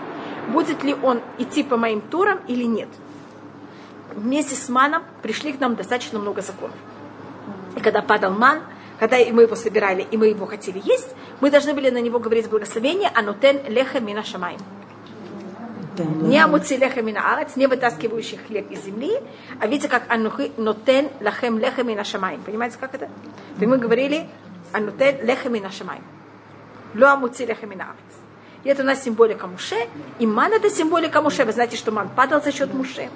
будет 0.52 0.84
ли 0.84 0.96
он 1.04 1.22
идти 1.38 1.64
по 1.64 1.76
моим 1.78 2.02
турам 2.02 2.40
или 2.48 2.64
нет. 2.64 2.90
Вместе 4.16 4.56
с 4.56 4.70
маном 4.70 5.04
пришли 5.22 5.54
к 5.54 5.60
нам 5.60 5.76
достаточно 5.76 6.20
много 6.20 6.42
законов. 6.42 6.76
И 7.76 7.80
когда 7.82 8.02
падал 8.02 8.32
ман, 8.32 8.62
когда 9.08 9.18
мы 9.34 9.42
его 9.42 9.56
собирали 9.58 10.08
и 10.10 10.16
мы 10.16 10.28
его 10.28 10.46
хотели 10.46 10.82
есть, 10.84 11.10
мы 11.42 11.52
должны 11.52 11.74
были 11.74 11.90
на 11.90 12.00
него 12.00 12.20
говорить 12.20 12.50
благословение 12.50 13.12
«Анутен 13.14 13.60
леха 13.68 14.00
мина 14.00 14.24
шамай». 14.24 14.56
Не 15.98 16.40
амуци 16.40 16.78
леха 16.78 17.02
мина 17.02 17.34
арец, 17.34 17.58
не 17.58 17.68
вытаскивающий 17.68 18.38
хлеб 18.38 18.72
из 18.72 18.86
земли, 18.86 19.12
а 19.60 19.68
видите, 19.68 19.90
как 19.90 20.10
«Анухи 20.10 20.54
нотен 20.56 21.10
лахем 21.20 21.60
леха 21.60 21.84
мина 21.84 22.06
шамай». 22.06 22.40
Понимаете, 22.46 22.78
как 22.80 22.96
это? 22.96 23.10
И 23.60 23.66
мы 23.66 23.78
говорили 23.78 24.26
«Анутен 24.72 25.26
леха 25.26 25.50
мина 25.50 25.70
шамай». 25.70 26.00
Ло 26.96 27.12
амуци 27.12 27.44
леха 27.44 27.66
мина 27.66 27.84
арец. 27.84 28.20
И 28.64 28.70
это 28.70 28.84
у 28.84 28.86
нас 28.86 29.04
символика 29.04 29.48
Муше. 29.48 29.90
И 30.20 30.26
ман 30.26 30.54
это 30.54 30.70
символика 30.70 31.22
Муше. 31.22 31.44
Вы 31.44 31.52
знаете, 31.52 31.76
что 31.76 31.92
ман 31.92 32.08
падал 32.08 32.42
за 32.42 32.54
счет 32.54 32.74
Муше. 32.74 33.10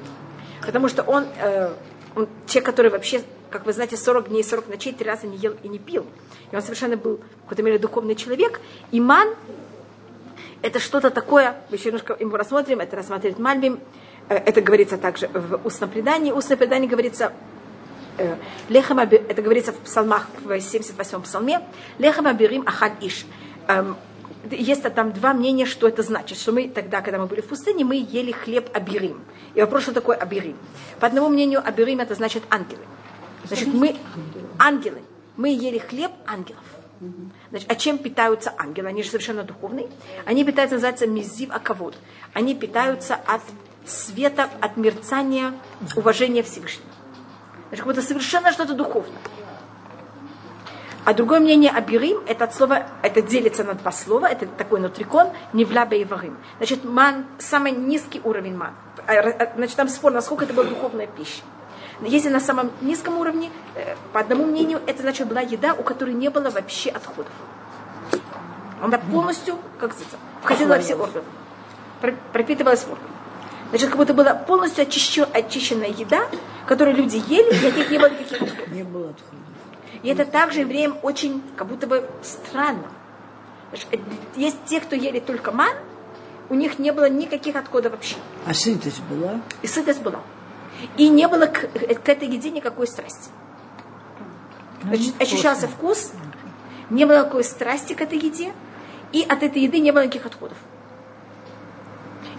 Потому 0.65 0.89
что 0.89 1.03
он, 1.03 1.27
э, 1.39 1.71
он 2.17 2.27
человек, 2.47 2.65
который 2.65 2.91
вообще, 2.91 3.23
как 3.49 3.65
вы 3.65 3.73
знаете, 3.73 3.95
40 3.95 4.29
дней, 4.29 4.43
40 4.43 4.67
ночей, 4.67 4.93
три 4.93 5.07
раза 5.07 5.27
не 5.27 5.37
ел 5.37 5.55
и 5.63 5.67
не 5.69 5.79
пил. 5.79 6.05
И 6.51 6.55
он 6.55 6.61
совершенно 6.61 6.97
был 6.97 7.17
в 7.17 7.41
какой-то 7.43 7.63
мере 7.63 7.79
духовный 7.79 8.15
человек. 8.15 8.59
И 8.91 8.99
ман 8.99 9.29
это 10.61 10.79
что-то 10.79 11.11
такое, 11.11 11.55
мы 11.69 11.77
еще 11.77 11.85
немножко 11.85 12.17
его 12.19 12.35
рассмотрим, 12.35 12.79
это 12.79 12.95
рассматривает 12.95 13.39
Мальбим, 13.39 13.79
Э, 14.29 14.35
это 14.35 14.61
говорится 14.61 14.97
также 14.97 15.27
в 15.27 15.61
устном 15.65 15.89
предании. 15.89 16.31
Устное 16.31 16.57
предание 16.57 16.89
говорится, 16.89 17.31
э, 18.17 18.35
лехам 18.69 18.99
это 18.99 19.41
говорится 19.41 19.71
в 19.71 19.77
псалмах, 19.77 20.27
в 20.43 20.51
78-м 20.51 21.21
псалме, 21.21 21.61
лехам 21.97 22.27
абирим 22.27 22.63
ахад 22.65 22.93
иш. 23.01 23.25
Есть 24.51 24.83
там 24.93 25.11
два 25.13 25.33
мнения, 25.33 25.65
что 25.65 25.87
это 25.87 26.03
значит. 26.03 26.37
Что 26.37 26.51
мы 26.51 26.69
тогда, 26.69 27.01
когда 27.01 27.19
мы 27.19 27.25
были 27.27 27.41
в 27.41 27.47
пустыне, 27.47 27.83
мы 27.83 27.95
ели 27.95 28.31
хлеб 28.31 28.69
абирим. 28.73 29.21
И 29.53 29.61
вопрос, 29.61 29.83
что 29.83 29.93
такое 29.93 30.15
абирим? 30.15 30.57
По 30.99 31.07
одному 31.07 31.29
мнению, 31.29 31.61
абирим 31.65 31.99
это 31.99 32.15
значит 32.15 32.43
ангелы. 32.49 32.83
Значит, 33.45 33.73
мы 33.73 33.95
ангелы. 34.59 35.01
Мы 35.35 35.49
ели 35.49 35.77
хлеб 35.77 36.11
ангелов. 36.25 36.63
Значит, 37.49 37.71
а 37.71 37.75
чем 37.75 37.97
питаются 37.97 38.53
ангелы? 38.57 38.89
Они 38.89 39.03
же 39.03 39.09
совершенно 39.09 39.43
духовные. 39.43 39.89
Они 40.25 40.43
питаются, 40.43 40.75
называется 40.75 41.07
мизив 41.07 41.51
аковод. 41.51 41.95
Они 42.33 42.55
питаются 42.55 43.15
от 43.15 43.41
света, 43.85 44.49
от 44.59 44.77
мерцания, 44.77 45.53
уважения 45.95 46.43
Всевышнего. 46.43 46.89
Значит, 47.69 47.85
как 47.85 47.95
будто 47.95 48.01
совершенно 48.01 48.51
что-то 48.51 48.73
духовное. 48.73 49.19
А 51.07 51.13
другое 51.13 51.39
мнение 51.39 51.71
абирим, 51.71 52.21
это 52.27 52.43
от 52.43 52.53
слова, 52.53 52.85
это 53.01 53.21
делится 53.21 53.63
на 53.63 53.75
два 53.75 53.93
слова, 53.93 54.25
это 54.25 54.45
такой 54.45 54.81
нутрикон, 54.81 55.29
невля 55.53 55.85
бейварим. 55.85 56.35
Значит, 56.57 56.83
ман, 56.83 57.25
самый 57.39 57.71
низкий 57.71 58.19
уровень 58.25 58.57
ман. 58.57 58.71
А, 59.07 59.13
а, 59.13 59.53
Значит, 59.55 59.77
там 59.77 59.87
спор, 59.87 60.11
насколько 60.11 60.43
это 60.43 60.53
была 60.53 60.65
духовная 60.65 61.07
пища. 61.07 61.43
Если 62.01 62.27
на 62.27 62.41
самом 62.41 62.71
низком 62.81 63.17
уровне, 63.19 63.51
э, 63.75 63.95
по 64.11 64.19
одному 64.19 64.45
мнению, 64.45 64.81
это 64.85 65.01
значит 65.01 65.29
была 65.29 65.39
еда, 65.39 65.73
у 65.75 65.81
которой 65.81 66.13
не 66.13 66.29
было 66.29 66.49
вообще 66.49 66.89
отходов. 66.89 67.31
Она 68.81 68.97
полностью, 68.97 69.55
как 69.79 69.93
сказать, 69.93 70.13
входила 70.43 70.73
во 70.73 70.79
все 70.79 70.95
органы, 70.95 71.25
про- 72.01 72.15
пропитывалась 72.33 72.81
в 72.81 72.91
органы. 72.91 73.07
Значит, 73.69 73.87
как 73.89 73.97
будто 73.97 74.13
была 74.13 74.33
полностью 74.33 74.83
очищен- 74.83 75.29
очищенная 75.33 75.87
еда, 75.89 76.27
которую 76.65 76.97
люди 76.97 77.15
ели, 77.27 77.55
и 77.63 77.67
от 77.69 77.77
них 77.77 77.89
не 77.91 77.97
было 77.97 78.09
никаких 78.09 78.41
отходов. 78.41 78.67
Не 78.73 78.83
было 78.83 79.09
отходов. 79.11 79.46
И 80.07 80.09
это 80.09 80.23
также 80.25 80.61
евреям 80.61 80.97
очень 81.03 81.43
как 81.57 81.67
будто 81.67 81.85
бы 81.85 82.09
странно. 82.23 82.85
Э, 83.73 83.97
Есть 84.37 84.55
те, 84.65 84.79
кто 84.79 84.95
ели 84.95 85.19
только 85.19 85.51
ман, 85.51 85.73
у 86.47 86.55
них 86.55 86.79
не 86.79 86.93
было 86.93 87.09
никаких 87.09 87.57
отходов 87.57 87.91
вообще. 87.91 88.15
А 88.45 88.53
сытость 88.53 89.01
была? 89.09 89.41
И 89.63 89.67
сытость 89.67 90.01
была. 90.01 90.21
И 90.95 91.09
не 91.09 91.27
было 91.27 91.47
к, 91.47 91.65
э, 91.73 91.95
к 91.95 92.07
этой 92.07 92.29
еде 92.29 92.51
никакой 92.51 92.87
страсти. 92.87 93.29
Значит, 94.81 95.21
ощущался 95.21 95.67
вкус, 95.67 96.13
не 96.89 97.03
было 97.03 97.17
никакой 97.17 97.43
страсти 97.43 97.91
к 97.91 97.99
этой 97.99 98.17
еде, 98.17 98.53
и 99.11 99.23
от 99.23 99.43
этой 99.43 99.61
еды 99.61 99.79
не 99.79 99.91
было 99.91 100.03
никаких 100.03 100.25
отходов. 100.25 100.57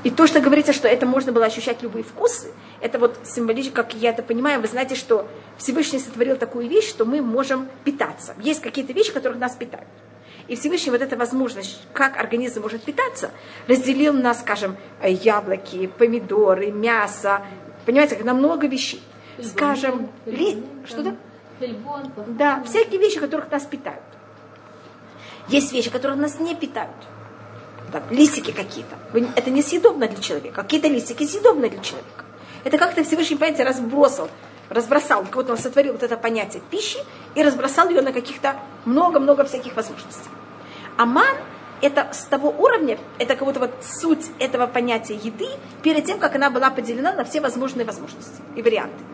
И 0.09 0.11
то, 0.11 0.27
что 0.27 0.41
говорится, 0.41 0.73
что 0.73 0.89
это 0.89 1.05
можно 1.05 1.33
было 1.33 1.45
ощущать 1.45 1.83
любые 1.83 2.03
вкусы, 2.03 2.47
это 2.81 2.99
вот 2.99 3.19
символично, 3.25 3.73
как 3.73 3.93
я 3.93 4.09
это 4.09 4.23
понимаю, 4.23 4.59
вы 4.59 4.67
знаете, 4.67 4.95
что 4.95 5.29
Всевышний 5.59 5.99
сотворил 5.99 6.39
такую 6.39 6.67
вещь, 6.67 6.89
что 6.89 7.05
мы 7.05 7.21
можем 7.21 7.69
питаться. 7.85 8.35
Есть 8.39 8.63
какие-то 8.63 8.95
вещи, 8.95 9.13
которые 9.13 9.39
нас 9.39 9.55
питают. 9.55 9.87
И 10.47 10.57
Всевышний 10.57 10.93
вот 10.93 11.03
эта 11.03 11.15
возможность, 11.15 11.83
как 11.93 12.17
организм 12.17 12.63
может 12.63 12.85
питаться, 12.85 13.33
разделил 13.67 14.15
на, 14.15 14.33
скажем, 14.33 14.79
яблоки, 15.03 15.89
помидоры, 15.99 16.71
мясо, 16.71 17.43
понимаете, 17.85 18.17
на 18.25 18.33
много 18.33 18.67
вещей. 18.67 19.03
Скажем, 19.43 20.09
ли... 20.25 20.65
что-то? 20.87 21.17
Хельбон, 21.61 22.11
Да, 22.29 22.63
всякие 22.65 22.99
вещи, 22.99 23.21
которых 23.21 23.51
нас 23.51 23.67
питают. 23.67 24.01
Есть 25.49 25.71
вещи, 25.75 25.91
которые 25.91 26.17
нас 26.17 26.41
не 26.41 26.55
питают. 26.55 26.97
Там, 27.93 28.03
листики 28.11 28.51
какие-то. 28.51 28.97
Это 29.35 29.51
не 29.51 29.63
съедобно 29.63 30.09
для 30.09 30.21
человека. 30.21 30.63
Какие-то 30.63 30.89
листики 30.89 31.27
съедобны 31.27 31.71
для 31.71 31.81
человека. 31.81 32.25
Это 32.65 32.77
как-то 32.77 33.03
Всевышний, 33.03 33.37
понимаете, 33.37 33.65
разбросал, 33.65 34.29
разбросал, 34.69 35.23
как 35.25 35.35
будто 35.35 35.53
он 35.53 35.59
сотворил 35.59 35.93
вот 35.93 36.03
это 36.03 36.17
понятие 36.17 36.63
пищи 36.71 36.99
и 37.35 37.43
разбросал 37.43 37.89
ее 37.89 38.03
на 38.03 38.13
каких-то 38.13 38.57
много-много 38.85 39.45
всяких 39.45 39.75
возможностей. 39.77 40.29
А 40.97 41.07
ман 41.07 41.37
это 41.81 42.09
с 42.13 42.25
того 42.25 42.51
уровня, 42.51 42.99
это 43.19 43.37
как 43.37 43.45
будто 43.47 43.61
вот 43.61 43.71
суть 43.83 44.27
этого 44.39 44.67
понятия 44.67 45.15
еды 45.15 45.47
перед 45.83 46.05
тем, 46.05 46.19
как 46.19 46.35
она 46.35 46.51
была 46.51 46.71
поделена 46.71 47.13
на 47.13 47.25
все 47.25 47.41
возможные 47.41 47.87
возможности 47.87 48.41
и 48.57 48.63
варианты. 48.63 49.05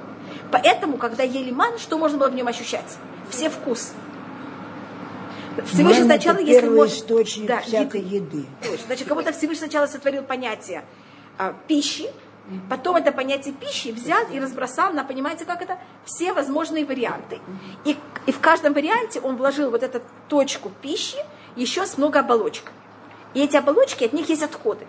Поэтому, 0.51 0.97
когда 0.97 1.23
ели 1.23 1.51
ман, 1.51 1.79
что 1.79 1.99
можно 1.99 2.19
было 2.19 2.29
в 2.29 2.35
нем 2.35 2.49
ощущать? 2.49 2.97
Все 3.29 3.51
вкусы. 3.51 3.93
Всевышний 5.67 6.05
сначала, 6.05 6.37
это 6.37 6.45
если 6.45 6.69
может- 6.69 6.95
источник 6.97 7.47
да, 7.47 7.61
всякой 7.61 8.01
еды. 8.01 8.45
Точно. 8.63 8.87
Значит, 8.87 9.09
как 9.09 9.17
будто 9.17 9.33
Всевышний 9.33 9.61
сначала 9.67 9.87
сотворил 9.87 10.23
понятие 10.23 10.85
а, 11.39 11.55
пищи, 11.69 12.11
потом 12.69 12.97
это 12.97 13.13
понятие 13.13 13.55
пищи 13.55 13.89
взял 13.93 14.27
и 14.31 14.41
разбросал 14.41 14.93
на, 14.93 15.05
понимаете, 15.05 15.45
как 15.45 15.63
это? 15.63 15.79
Все 16.05 16.33
возможные 16.33 16.85
варианты. 16.85 17.41
И, 17.85 17.97
и 18.27 18.33
в 18.33 18.41
каждом 18.41 18.73
варианте 18.75 19.21
он 19.21 19.37
вложил 19.37 19.71
вот 19.71 19.83
эту 19.83 20.03
точку 20.29 20.71
пищи 20.83 21.19
еще 21.57 21.87
с 21.87 21.97
много 21.99 22.21
оболочек. 22.21 22.73
И 23.35 23.43
эти 23.43 23.57
оболочки, 23.57 24.05
от 24.05 24.13
них 24.13 24.29
есть 24.29 24.43
отходы. 24.43 24.87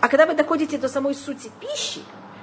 А 0.00 0.08
когда 0.08 0.26
вы 0.26 0.34
доходите 0.34 0.78
до 0.78 0.88
самой 0.88 1.14
сути 1.14 1.50
пищи, 1.60 2.00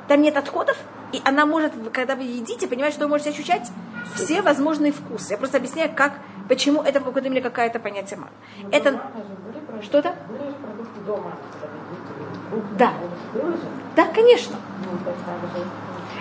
там 0.07 0.21
нет 0.21 0.37
отходов, 0.37 0.77
и 1.11 1.21
она 1.25 1.45
может, 1.45 1.73
когда 1.91 2.15
вы 2.15 2.23
едите, 2.23 2.67
понимаете, 2.67 2.95
что 2.95 3.05
вы 3.05 3.09
можете 3.09 3.29
ощущать 3.29 3.69
все 4.15 4.41
возможные 4.41 4.91
вкусы. 4.91 5.33
Я 5.33 5.37
просто 5.37 5.57
объясняю, 5.57 5.91
как, 5.95 6.13
почему 6.49 6.81
это 6.81 6.99
в 6.99 7.03
какой-то 7.03 7.29
мере 7.29 7.41
какая-то 7.41 7.79
понятие 7.79 8.19
ман. 8.19 8.29
Это 8.71 9.01
что-то? 9.81 10.15
Да. 12.77 12.93
Да, 13.95 14.05
конечно. 14.07 14.55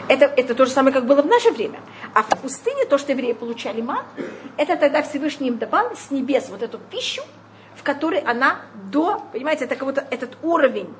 Это, 0.08 0.26
это 0.26 0.54
то 0.54 0.66
же 0.66 0.72
самое, 0.72 0.92
как 0.92 1.06
было 1.06 1.22
в 1.22 1.26
наше 1.26 1.50
время. 1.50 1.80
А 2.14 2.22
в 2.22 2.28
пустыне 2.40 2.84
то, 2.84 2.98
что 2.98 3.12
евреи 3.12 3.32
получали 3.32 3.80
ман, 3.80 4.04
это 4.56 4.76
тогда 4.76 5.02
Всевышний 5.02 5.48
им 5.48 5.58
давал 5.58 5.94
с 5.96 6.10
небес 6.10 6.48
вот 6.48 6.62
эту 6.62 6.78
пищу, 6.78 7.22
в 7.76 7.82
которой 7.82 8.18
она 8.20 8.60
до, 8.90 9.22
понимаете, 9.32 9.64
это 9.64 9.76
как 9.76 9.86
будто 9.86 10.06
этот 10.10 10.36
уровень 10.42 10.92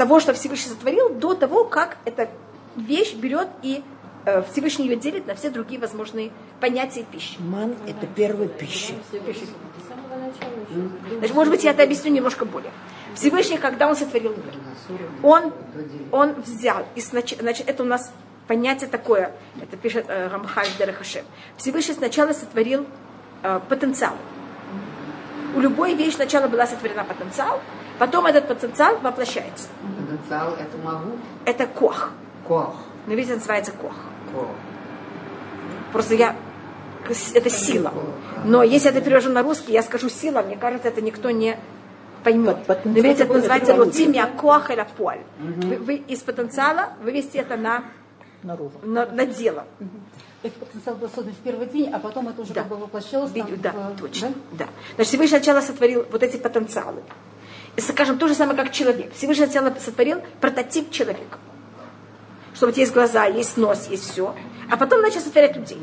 того, 0.00 0.18
что 0.18 0.32
Всевышний 0.32 0.70
сотворил, 0.70 1.10
до 1.10 1.34
того, 1.34 1.64
как 1.64 1.98
эта 2.06 2.30
вещь 2.74 3.12
берет 3.12 3.48
и 3.62 3.82
э, 4.24 4.42
Всевышний 4.50 4.86
ее 4.86 4.96
делит 4.96 5.26
на 5.26 5.34
все 5.34 5.50
другие 5.50 5.78
возможные 5.78 6.30
понятия 6.58 7.04
пищи. 7.04 7.36
Ман– 7.38 7.76
это 7.86 8.06
первая 8.06 8.48
пища. 8.48 8.94
Значит, 11.18 11.34
может 11.34 11.52
быть, 11.52 11.64
я 11.64 11.72
это 11.72 11.82
объясню 11.82 12.10
немножко 12.12 12.46
более. 12.46 12.72
Всевышний, 13.14 13.58
когда 13.58 13.88
он 13.88 13.94
сотворил 13.94 14.30
мир, 14.30 14.54
он, 15.22 15.52
он 16.12 16.32
взял, 16.40 16.86
и 16.94 17.02
значит, 17.02 17.42
это 17.66 17.82
у 17.82 17.86
нас 17.86 18.10
понятие 18.46 18.88
такое, 18.88 19.32
это 19.60 19.76
пишет 19.76 20.06
э, 20.08 20.28
Рамхаль 20.28 20.68
Дерехашем. 20.78 21.26
Всевышний 21.58 21.92
сначала 21.92 22.32
сотворил 22.32 22.86
э, 23.42 23.60
потенциал. 23.68 24.14
У 25.54 25.60
любой 25.60 25.92
вещи 25.92 26.14
сначала 26.14 26.48
была 26.48 26.66
сотворена 26.66 27.04
потенциал, 27.04 27.60
потом 28.00 28.26
этот 28.26 28.48
потенциал 28.48 28.98
воплощается. 28.98 29.68
Потенциал 30.00 30.54
это 30.54 30.76
могу. 30.84 31.12
Это 31.44 31.66
кох. 31.66 32.10
Кох. 32.48 32.74
На 33.06 33.12
иврите 33.12 33.34
называется 33.34 33.70
кох. 33.72 33.94
Кох. 34.34 34.48
Просто 35.92 36.14
я 36.14 36.34
это 37.34 37.50
сила. 37.50 37.92
Но 38.44 38.62
если 38.62 38.90
это 38.90 39.00
перевожу 39.00 39.30
на 39.30 39.42
русский, 39.42 39.72
я 39.72 39.82
скажу 39.82 40.08
сила, 40.08 40.42
мне 40.42 40.56
кажется, 40.56 40.88
это 40.88 41.00
никто 41.02 41.30
не 41.30 41.56
поймет. 42.24 42.56
На 42.68 42.98
иврите 42.98 43.24
это 43.24 43.32
называется 43.34 43.72
это 43.72 43.80
лотимия 43.82 44.26
коах 44.26 44.70
или 44.70 44.86
поль. 44.96 45.20
Вы, 45.38 45.76
вы 45.76 45.94
из 45.96 46.20
потенциала 46.20 46.90
вывести 47.02 47.38
это 47.38 47.56
на, 47.56 47.84
наружу. 48.42 48.72
на, 48.82 49.06
на 49.06 49.26
дело. 49.26 49.64
Этот 50.42 50.58
потенциал 50.58 50.96
был 50.96 51.08
создан 51.08 51.34
в 51.34 51.38
первый 51.38 51.66
день, 51.66 51.90
а 51.92 51.98
потом 51.98 52.28
это 52.28 52.40
уже 52.42 52.54
Да. 52.54 52.60
как 52.62 52.70
бы 52.70 52.76
воплощалось 52.76 53.30
там, 53.32 53.46
Видео, 53.46 53.56
да, 53.62 53.72
в- 53.72 54.00
точно. 54.00 54.32
Да? 54.52 54.66
Значит, 54.94 55.08
Всевышний 55.08 55.36
сначала 55.38 55.60
сотворил 55.60 56.06
вот 56.10 56.22
эти 56.22 56.36
потенциалы. 56.38 57.02
Скажем, 57.78 58.18
то 58.18 58.28
же 58.28 58.34
самое, 58.34 58.56
как 58.56 58.72
человек. 58.72 59.12
Всевышний 59.14 59.46
сначала 59.46 59.72
сотворил 59.78 60.20
прототип 60.40 60.90
человека. 60.90 61.38
Что 62.54 62.66
вот 62.66 62.76
есть 62.76 62.92
глаза, 62.92 63.24
есть 63.26 63.56
нос, 63.56 63.86
есть 63.88 64.10
все. 64.10 64.34
А 64.70 64.76
потом 64.76 65.00
начал 65.02 65.20
сотворять 65.20 65.56
людей. 65.56 65.80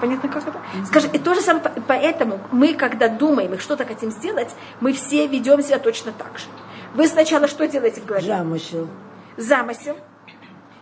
Понятно, 0.00 0.28
как 0.28 0.46
это? 0.46 0.60
Скажем, 0.86 1.10
и 1.12 1.18
то 1.18 1.34
же 1.34 1.40
самое, 1.40 1.64
по- 1.64 1.80
поэтому 1.80 2.38
мы, 2.52 2.74
когда 2.74 3.08
думаем 3.08 3.54
и 3.54 3.58
что-то 3.58 3.84
хотим 3.84 4.12
сделать, 4.12 4.48
мы 4.80 4.92
все 4.92 5.26
ведем 5.26 5.60
себя 5.60 5.80
точно 5.80 6.12
так 6.12 6.38
же. 6.38 6.46
Вы 6.94 7.08
сначала 7.08 7.48
что 7.48 7.66
делаете 7.66 8.00
в 8.00 8.04
голове? 8.06 8.26
Замысел. 8.28 8.88
замысел, 9.36 9.96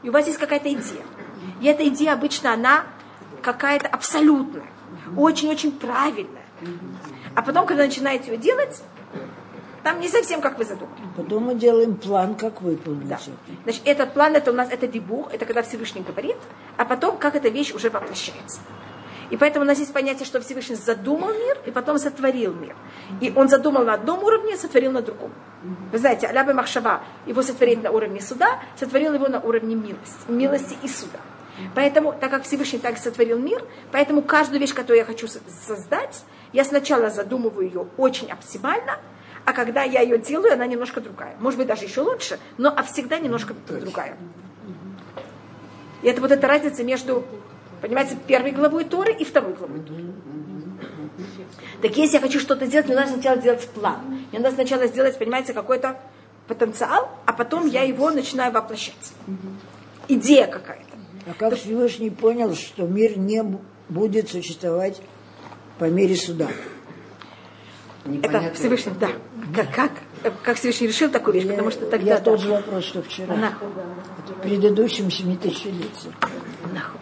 и 0.02 0.10
у 0.10 0.12
вас 0.12 0.26
есть 0.26 0.38
какая-то 0.38 0.70
идея. 0.70 1.02
И 1.62 1.66
эта 1.66 1.88
идея 1.88 2.12
обычно, 2.12 2.52
она 2.52 2.84
какая-то 3.42 3.88
абсолютная, 3.88 4.64
очень-очень 5.16 5.72
правильная. 5.72 6.44
А 7.36 7.42
потом, 7.42 7.66
когда 7.66 7.84
начинаете 7.84 8.32
ее 8.32 8.38
делать, 8.38 8.82
там 9.84 10.00
не 10.00 10.08
совсем 10.08 10.40
как 10.40 10.58
вы 10.58 10.64
задумали. 10.64 10.96
Потом 11.16 11.44
мы 11.44 11.54
делаем 11.54 11.94
план, 11.96 12.34
как 12.34 12.60
выполнить 12.62 13.06
Да. 13.08 13.16
это. 13.16 13.30
Значит, 13.64 13.82
этот 13.84 14.14
план, 14.14 14.34
это 14.34 14.50
у 14.50 14.54
нас, 14.54 14.68
это 14.72 14.88
дебух, 14.88 15.32
это 15.32 15.44
когда 15.44 15.62
Всевышний 15.62 16.02
говорит, 16.02 16.36
а 16.76 16.84
потом, 16.84 17.16
как 17.18 17.36
эта 17.36 17.48
вещь 17.48 17.72
уже 17.72 17.88
воплощается. 17.90 18.58
И 19.30 19.36
поэтому 19.36 19.64
у 19.64 19.66
нас 19.68 19.78
есть 19.78 19.92
понятие, 19.92 20.24
что 20.24 20.40
Всевышний 20.40 20.76
задумал 20.76 21.28
мир 21.34 21.58
и 21.66 21.70
потом 21.72 21.98
сотворил 21.98 22.54
мир. 22.54 22.76
И 23.20 23.32
он 23.34 23.48
задумал 23.48 23.84
на 23.84 23.94
одном 23.94 24.22
уровне, 24.22 24.56
сотворил 24.56 24.92
на 24.92 25.02
другом. 25.02 25.32
Вы 25.92 25.98
знаете, 25.98 26.28
Аляба 26.28 26.52
Махшава, 26.52 27.00
его 27.26 27.42
сотворить 27.42 27.82
на 27.82 27.90
уровне 27.90 28.20
суда, 28.20 28.60
сотворил 28.78 29.14
его 29.14 29.26
на 29.28 29.40
уровне 29.40 29.74
милости, 29.74 30.28
милости 30.28 30.76
и 30.82 30.88
суда. 30.88 31.18
Поэтому, 31.74 32.12
так 32.12 32.30
как 32.30 32.44
Всевышний 32.44 32.78
так 32.78 32.98
сотворил 32.98 33.38
мир, 33.38 33.64
поэтому 33.90 34.22
каждую 34.22 34.60
вещь, 34.60 34.74
которую 34.74 34.98
я 34.98 35.04
хочу 35.04 35.26
со- 35.26 35.40
создать, 35.66 36.22
я 36.56 36.64
сначала 36.64 37.10
задумываю 37.10 37.66
ее 37.66 37.86
очень 37.98 38.30
оптимально, 38.30 38.98
а 39.44 39.52
когда 39.52 39.82
я 39.82 40.00
ее 40.00 40.16
делаю, 40.16 40.54
она 40.54 40.66
немножко 40.66 41.02
другая. 41.02 41.36
Может 41.38 41.58
быть, 41.58 41.68
даже 41.68 41.84
еще 41.84 42.00
лучше, 42.00 42.40
но 42.56 42.72
а 42.74 42.82
всегда 42.82 43.18
немножко 43.18 43.54
другая. 43.68 44.16
И 46.02 46.08
это 46.08 46.22
вот 46.22 46.32
эта 46.32 46.46
разница 46.46 46.82
между, 46.82 47.24
понимаете, 47.82 48.16
первой 48.26 48.52
главой 48.52 48.84
Торы 48.84 49.12
и 49.12 49.24
второй 49.24 49.52
главой 49.52 49.80
Торы. 49.80 50.04
Так 51.82 51.94
если 51.98 52.14
я 52.16 52.20
хочу 52.22 52.40
что-то 52.40 52.64
сделать, 52.64 52.86
мне 52.86 52.96
надо 52.96 53.12
сначала 53.12 53.36
сделать 53.38 53.68
план. 53.68 54.00
Мне 54.30 54.40
надо 54.40 54.54
сначала 54.54 54.86
сделать, 54.86 55.18
понимаете, 55.18 55.52
какой-то 55.52 56.00
потенциал, 56.48 57.10
а 57.26 57.34
потом 57.34 57.66
я 57.66 57.82
его 57.82 58.10
начинаю 58.10 58.50
воплощать. 58.50 59.12
Идея 60.08 60.46
какая-то. 60.46 60.96
А 61.26 61.34
как 61.34 61.54
Всевышний 61.56 62.08
понял, 62.10 62.54
что 62.54 62.86
мир 62.86 63.18
не 63.18 63.42
бу- 63.42 63.60
будет 63.90 64.30
существовать 64.30 65.02
по 65.78 65.84
мере 65.84 66.16
суда? 66.16 66.48
Непонятно. 68.04 68.46
Это 68.46 68.54
Всевышний, 68.54 68.92
да. 69.00 69.08
Как, 69.54 69.74
как, 69.74 69.90
как 70.42 70.56
Всевышний 70.56 70.86
решил 70.88 71.10
такую 71.10 71.34
вещь, 71.34 71.48
потому 71.48 71.70
что 71.70 71.86
тогда... 71.86 72.06
Я 72.06 72.18
да. 72.18 72.24
тот 72.24 72.40
же 72.40 72.50
вопрос, 72.50 72.84
что 72.84 73.02
вчера. 73.02 73.34
Нахуй. 73.34 73.68
В 73.68 74.42
предыдущем 74.42 75.10
семитысячелетии. 75.10 76.12
Нахуй. 76.72 77.00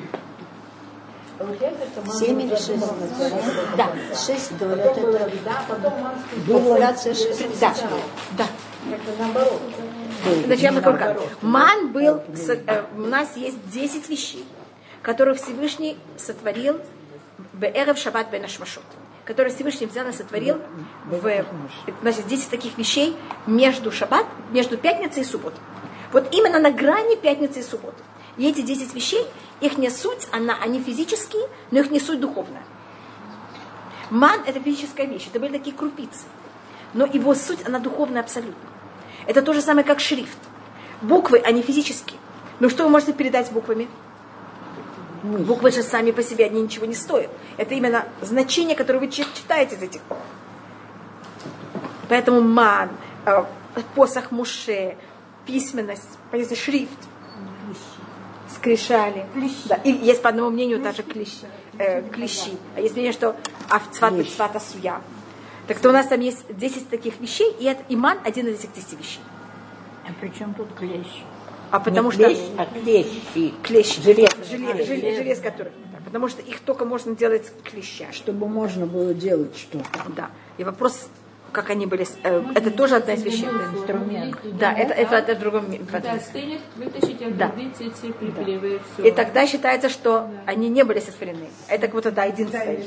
Семь 2.12 2.42
или 2.42 2.54
шесть? 2.54 2.86
Да. 3.76 3.92
Шесть, 4.14 4.56
говорят, 4.58 4.96
это 4.96 5.30
Было 6.46 6.58
популяция 6.58 7.14
шесть. 7.14 7.60
Да, 7.60 7.74
да. 8.38 8.46
Значит, 10.46 10.62
я 10.62 10.80
как. 10.80 11.20
Ман 11.42 11.92
был, 11.92 12.22
э, 12.48 12.82
у 12.96 13.00
нас 13.00 13.36
есть 13.36 13.58
10 13.70 14.08
вещей, 14.08 14.44
которые 15.02 15.34
Всевышний 15.34 15.98
сотворил 16.16 16.80
в 17.54 17.64
Эрев 17.64 17.96
Шаббат 17.98 18.30
Бен 18.30 18.44
Ашмашот, 18.44 18.84
которые 19.24 19.54
Всевышний 19.54 19.86
взял 19.86 20.06
и 20.08 20.12
сотворил 20.12 20.60
в, 21.06 21.44
значит, 22.02 22.26
10 22.26 22.50
таких 22.50 22.76
вещей 22.76 23.16
между 23.46 23.92
Шаббат, 23.92 24.26
между 24.50 24.76
пятницей 24.76 25.22
и 25.22 25.24
субботой. 25.24 25.60
Вот 26.12 26.34
именно 26.34 26.58
на 26.58 26.70
грани 26.70 27.16
пятницы 27.16 27.60
и 27.60 27.62
субботы. 27.62 28.02
И 28.36 28.48
эти 28.48 28.62
10 28.62 28.94
вещей, 28.94 29.24
их 29.60 29.78
не 29.78 29.90
суть, 29.90 30.26
она, 30.32 30.56
они 30.60 30.80
физические, 30.82 31.48
но 31.70 31.80
их 31.80 31.90
не 31.90 32.00
суть 32.00 32.20
духовная. 32.20 32.64
Ман– 34.10 34.40
это 34.46 34.60
физическая 34.60 35.06
вещь, 35.06 35.28
это 35.28 35.38
были 35.38 35.52
такие 35.52 35.74
крупицы. 35.74 36.24
Но 36.92 37.06
его 37.06 37.34
суть, 37.34 37.66
она 37.66 37.78
духовная 37.78 38.22
абсолютно. 38.22 38.68
Это 39.26 39.42
то 39.42 39.52
же 39.52 39.62
самое, 39.62 39.86
как 39.86 40.00
шрифт. 40.00 40.38
Буквы, 41.00 41.38
они 41.38 41.62
физические. 41.62 42.18
Но 42.60 42.68
что 42.68 42.84
вы 42.84 42.90
можете 42.90 43.12
передать 43.12 43.50
буквами? 43.52 43.88
Буквы 45.24 45.70
же 45.70 45.82
сами 45.82 46.10
по 46.10 46.22
себе, 46.22 46.44
они 46.44 46.60
ничего 46.60 46.84
не 46.84 46.94
стоят. 46.94 47.30
Это 47.56 47.74
именно 47.74 48.04
значение, 48.20 48.76
которое 48.76 48.98
вы 48.98 49.08
чит- 49.08 49.32
читаете 49.34 49.76
из 49.76 49.82
этих. 49.82 50.02
Поэтому 52.10 52.42
ман, 52.42 52.90
э, 53.24 53.44
посох 53.94 54.30
Муше, 54.30 54.96
письменность, 55.46 56.18
понимаете, 56.30 56.54
шрифт, 56.56 56.98
скрижали. 58.54 59.24
Да. 59.64 59.76
И 59.76 59.90
есть 59.90 60.20
по 60.22 60.28
одному 60.28 60.50
мнению 60.50 60.80
даже 60.80 61.02
клещи. 61.02 61.46
э, 61.78 62.02
клещи. 62.10 62.52
А 62.76 62.80
есть 62.80 62.94
мнение, 62.94 63.12
что 63.12 63.34
авцват 63.70 64.12
бецват 64.12 64.54
асуя. 64.56 65.00
Так 65.66 65.78
то 65.80 65.88
у 65.88 65.92
нас 65.92 66.06
там 66.06 66.20
есть 66.20 66.44
10 66.54 66.90
таких 66.90 67.18
вещей, 67.20 67.50
и 67.58 67.64
это 67.64 67.82
иман 67.88 68.18
один 68.24 68.46
из 68.48 68.58
этих 68.60 68.74
10 68.74 68.98
вещей. 68.98 69.20
А 70.06 70.12
при 70.20 70.28
чем 70.28 70.52
тут 70.54 70.68
клещ? 70.74 71.24
А 71.70 71.80
потому 71.80 72.10
Не 72.10 72.14
что... 72.14 72.24
клещ, 72.26 72.38
а 72.56 72.66
клещ 72.66 73.06
и 73.34 73.54
Клещ. 73.62 73.98
желез. 74.02 74.30
Желе- 74.50 74.86
желе- 74.86 75.16
желез, 75.16 75.40
который... 75.40 75.72
да, 75.92 75.98
потому 76.04 76.28
что 76.28 76.42
их 76.42 76.60
только 76.60 76.84
можно 76.84 77.16
делать 77.16 77.50
клещами. 77.64 78.12
Чтобы 78.12 78.46
можно 78.48 78.86
было 78.86 79.12
делать 79.14 79.56
что-то. 79.56 79.84
Да. 80.16 80.30
И 80.58 80.64
вопрос, 80.64 81.08
как 81.50 81.70
они 81.70 81.86
были... 81.86 82.06
э, 82.22 82.42
это 82.54 82.70
тоже 82.70 82.96
одна 82.96 83.14
из 83.14 83.22
вещей. 83.24 83.46
Инструмент. 83.46 84.36
Да, 84.58 84.72
это, 84.72 84.94
это, 84.94 85.16
это 85.16 85.34
в 85.34 85.38
другом 85.40 85.66
Да, 85.90 86.18
стынет, 86.20 86.60
вытащите 86.76 87.30
Да. 87.30 87.52
эти 87.58 88.12
припилевые, 88.12 88.80
все. 88.94 89.08
И 89.08 89.10
тогда 89.10 89.46
считается, 89.46 89.88
что 89.88 90.28
они 90.46 90.68
не 90.68 90.84
были 90.84 91.00
сотворены. 91.00 91.48
Это 91.68 91.86
как 91.86 91.94
будто 91.96 92.12
да, 92.12 92.24
единственная 92.24 92.76
вещь. 92.76 92.86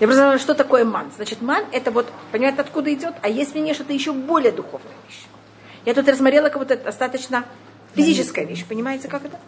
Я 0.00 0.06
просто 0.06 0.22
знаю, 0.24 0.38
что 0.38 0.54
такое 0.54 0.84
ман. 0.84 1.10
Значит, 1.14 1.42
ман 1.42 1.64
это 1.70 1.90
вот, 1.90 2.06
понимаете, 2.32 2.60
откуда 2.60 2.92
идет, 2.92 3.14
а 3.22 3.28
есть 3.28 3.54
мнение, 3.54 3.72
что 3.74 3.84
это 3.84 3.92
еще 3.92 4.12
более 4.12 4.52
духовная 4.52 4.90
вещь. 5.08 5.20
Я 5.84 5.94
тут 5.94 6.08
рассмотрела 6.08 6.48
как 6.48 6.58
будто 6.58 6.76
достаточно 6.76 7.44
физическая 7.94 8.44
вещь, 8.44 8.64
понимаете, 8.66 9.08
как 9.08 9.24
это? 9.24 9.38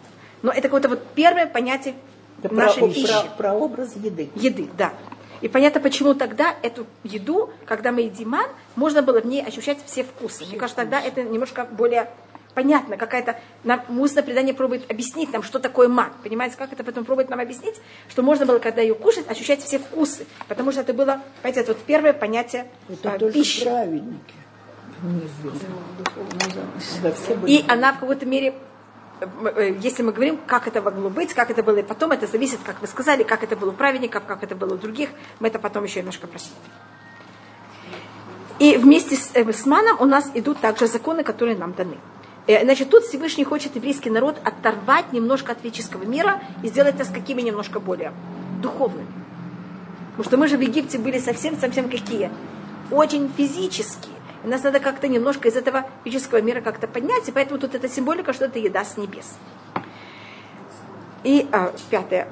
Но 0.41 0.51
это 0.51 0.63
как 0.63 0.71
будто 0.71 0.89
вот 0.89 1.05
первое 1.15 1.47
понятие 1.47 1.95
Это 2.39 2.49
про, 2.49 2.57
нашей 2.57 2.79
про, 2.79 2.87
пищи. 2.89 3.13
про 3.37 3.53
образ 3.53 3.95
еды. 3.95 4.29
Еды, 4.35 4.67
да. 4.77 4.93
И 5.41 5.47
понятно, 5.47 5.81
почему 5.81 6.13
тогда 6.13 6.55
эту 6.61 6.87
еду, 7.03 7.49
когда 7.65 7.91
мы 7.91 8.01
едим 8.01 8.29
ман, 8.29 8.47
можно 8.75 9.01
было 9.01 9.21
в 9.21 9.25
ней 9.25 9.43
ощущать 9.43 9.77
все 9.85 10.03
вкусы. 10.03 10.45
Мне 10.45 10.57
кажется, 10.57 10.81
тогда 10.81 11.01
это 11.01 11.23
немножко 11.23 11.65
более 11.65 12.09
понятно, 12.53 12.95
какая-то 12.97 13.37
нам 13.63 13.83
устное 13.99 14.23
предание 14.23 14.53
пробует 14.53 14.89
объяснить 14.89 15.31
нам, 15.33 15.43
что 15.43 15.59
такое 15.59 15.87
ман. 15.89 16.11
Понимаете, 16.23 16.55
как 16.57 16.71
это 16.73 16.83
потом 16.83 17.03
пробует 17.05 17.29
нам 17.29 17.39
объяснить, 17.39 17.75
что 18.09 18.23
можно 18.23 18.45
было, 18.45 18.59
когда 18.59 18.81
ее 18.81 18.95
кушать, 18.95 19.29
ощущать 19.29 19.61
все 19.61 19.77
вкусы. 19.77 20.25
Потому 20.47 20.71
что 20.71 20.81
это 20.81 20.93
было, 20.93 21.21
понимаете, 21.41 21.59
это 21.61 21.73
вот 21.73 21.83
первое 21.83 22.13
понятие 22.13 22.67
Это 22.89 23.19
только 23.19 23.33
пищи. 23.33 23.63
праведники. 23.63 24.33
И 27.47 27.65
она 27.67 27.93
в 27.93 27.99
какой-то 27.99 28.25
мере, 28.25 28.55
если 29.79 30.03
мы 30.03 30.11
говорим, 30.11 30.39
как 30.45 30.67
это 30.67 30.81
могло 30.81 31.09
быть, 31.09 31.33
как 31.33 31.49
это 31.51 31.63
было 31.63 31.77
и 31.77 31.83
потом, 31.83 32.11
это 32.11 32.27
зависит, 32.27 32.59
как 32.63 32.81
вы 32.81 32.87
сказали, 32.87 33.23
как 33.23 33.43
это 33.43 33.55
было 33.55 33.69
у 33.69 33.73
праведников, 33.73 34.23
как 34.25 34.43
это 34.43 34.55
было 34.55 34.75
у 34.75 34.77
других, 34.77 35.09
мы 35.39 35.47
это 35.47 35.59
потом 35.59 35.83
еще 35.83 35.99
немножко 35.99 36.27
просмотрим. 36.27 36.71
И 38.57 38.77
вместе 38.77 39.15
с, 39.17 39.31
э, 39.33 39.51
с 39.51 39.65
маном 39.65 39.97
у 39.99 40.05
нас 40.05 40.31
идут 40.33 40.59
также 40.59 40.87
законы, 40.87 41.23
которые 41.23 41.57
нам 41.57 41.73
даны. 41.73 41.97
Э, 42.47 42.63
Значит, 42.63 42.89
тут 42.89 43.03
Всевышний 43.03 43.43
хочет 43.43 43.75
еврейский 43.75 44.09
народ 44.09 44.37
оторвать 44.43 45.11
немножко 45.11 45.51
от 45.51 45.59
физического 45.59 46.03
мира 46.03 46.41
и 46.63 46.67
сделать 46.69 46.97
нас 46.97 47.09
какими 47.09 47.41
немножко 47.41 47.79
более 47.79 48.13
духовными. 48.61 49.07
Потому 50.11 50.23
что 50.23 50.37
мы 50.37 50.47
же 50.47 50.57
в 50.57 50.61
Египте 50.61 50.97
были 50.97 51.19
совсем-совсем 51.19 51.89
какие? 51.89 52.31
Очень 52.91 53.29
физические. 53.35 54.14
И 54.45 54.47
нас 54.47 54.61
надо 54.61 54.79
как-то 54.79 55.07
немножко 55.07 55.47
из 55.47 55.55
этого 55.55 55.89
физического 56.03 56.39
мира 56.39 56.61
как-то 56.61 56.87
поднять, 56.87 57.27
и 57.27 57.31
поэтому 57.31 57.59
тут 57.59 57.73
эта 57.73 57.89
символика, 57.89 58.31
что 58.31 58.45
это 58.45 58.59
еда 58.59 58.85
с 58.85 58.95
небес. 58.95 59.33
И 61.23 61.47
а, 61.51 61.73
пятое, 61.89 62.27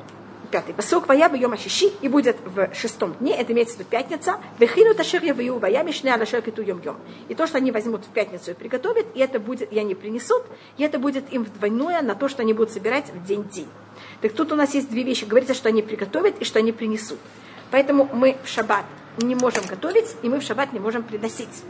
пятый 0.52 0.76
посок 0.76 1.08
вая 1.08 1.28
бьем 1.28 1.54
ощищи, 1.54 1.91
и 2.02 2.08
будет 2.08 2.38
в 2.45 2.69
шестом 2.76 3.15
дне, 3.15 3.36
это 3.36 3.52
имеется 3.54 3.78
в 3.78 3.80
виду 3.80 3.89
пятница, 3.89 4.38
вехину 4.60 4.93
ташер 4.93 5.23
я 5.23 5.34
вою 5.34 5.58
вая 5.58 5.84
мишне 5.84 6.13
алашер 6.13 6.43
киту 6.43 6.62
йом 6.62 6.82
йом. 6.84 6.97
И 7.30 7.34
то, 7.34 7.47
что 7.47 7.58
они 7.58 7.71
возьмут 7.71 8.06
в 8.06 8.10
пятницу 8.10 8.52
и 8.52 8.54
приготовят, 8.54 9.08
и 9.15 9.19
это 9.19 9.39
будет, 9.39 9.73
и 9.73 9.80
они 9.80 9.95
принесут, 9.95 10.43
и 10.78 10.84
это 10.84 10.99
будет 10.99 11.34
им 11.34 11.43
вдвойное 11.45 12.04
на 12.04 12.13
то, 12.13 12.30
что 12.30 12.43
они 12.43 12.54
будут 12.54 12.71
собирать 12.71 13.12
в 13.12 13.26
день 13.26 13.49
день. 13.49 13.69
Так 14.21 14.34
тут 14.34 14.52
у 14.52 14.56
нас 14.56 14.76
есть 14.76 14.88
две 14.91 15.02
вещи. 15.02 15.26
Говорится, 15.26 15.56
что 15.56 15.69
они 15.69 15.82
приготовят 15.82 16.39
и 16.39 16.45
что 16.45 16.60
они 16.60 16.73
принесут. 16.73 17.17
Поэтому 17.71 18.08
мы 18.13 18.38
в 18.43 18.47
шаббат 18.47 18.86
не 19.17 19.34
можем 19.34 19.65
готовить, 19.65 20.15
и 20.21 20.30
мы 20.30 20.39
в 20.41 20.43
шаббат 20.43 20.73
не 20.73 20.80
можем 20.80 21.02
приносить. 21.02 21.63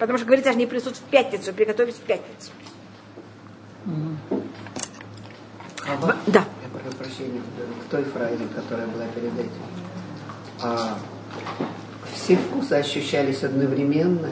Потому 0.00 0.16
что 0.18 0.26
говорится, 0.26 0.50
они 0.50 0.64
принесут 0.66 0.96
в 0.96 1.02
пятницу, 1.02 1.52
приготовить 1.52 1.94
в 1.94 2.00
пятницу. 2.00 2.50
Хава, 5.80 6.16
Да. 6.26 6.44
я 6.62 6.68
прошу 6.80 6.96
прощения, 6.96 7.40
к 7.86 7.90
той 7.90 8.04
фразе, 8.04 8.44
которая 8.54 8.86
была 8.86 9.04
перед 9.14 9.32
этим. 9.38 9.50
А, 10.62 10.98
все 12.14 12.36
вкусы 12.36 12.72
ощущались 12.74 13.42
одновременно. 13.44 14.30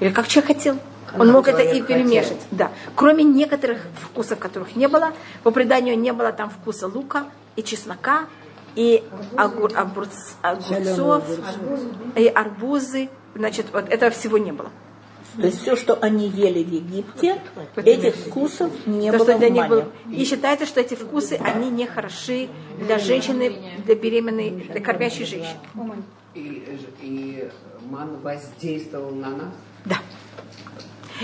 Или 0.00 0.10
как 0.10 0.26
человек 0.28 0.56
хотел. 0.56 0.74
Он 1.14 1.20
Как 1.26 1.32
мог 1.32 1.48
это 1.48 1.62
и 1.62 1.80
перемешать. 1.80 2.28
хотел. 2.28 2.42
Да. 2.50 2.70
Кроме 2.94 3.24
некоторых 3.24 3.86
вкусов, 4.02 4.38
которых 4.38 4.76
не 4.76 4.88
было. 4.88 5.12
По 5.42 5.50
преданию 5.50 5.98
не 5.98 6.12
было 6.12 6.32
там 6.32 6.50
вкуса 6.50 6.86
лука 6.86 7.24
и 7.56 7.62
чеснока, 7.62 8.26
и 8.74 9.02
огур- 9.36 9.72
огурц- 9.74 10.34
огурцов, 10.42 11.24
и 12.14 12.26
арбузы. 12.26 13.08
Значит, 13.34 13.66
вот 13.72 13.88
этого 13.88 14.10
всего 14.10 14.38
не 14.38 14.52
было. 14.52 14.70
То 15.40 15.46
есть 15.46 15.62
все, 15.62 15.76
что 15.76 15.94
они 15.94 16.28
ели 16.28 16.64
в 16.64 16.70
Египте, 16.72 17.40
этих 17.76 18.14
вкусов 18.16 18.70
не 18.86 19.10
То, 19.12 19.18
было 19.18 19.24
в 19.36 19.40
мане. 19.40 19.68
было. 19.68 19.84
И 20.10 20.24
считается, 20.24 20.66
что 20.66 20.80
эти 20.80 20.94
вкусы, 20.94 21.34
они 21.40 21.70
не 21.70 21.86
хороши 21.86 22.48
для 22.78 22.98
женщины, 22.98 23.52
для 23.84 23.94
беременной, 23.94 24.50
для 24.50 24.80
кормящей 24.80 25.24
женщины. 25.24 25.56
И, 26.34 26.78
и 27.02 27.48
ман 27.88 28.16
воздействовал 28.22 29.12
на 29.12 29.30
нас. 29.30 29.54
Да. 29.84 29.96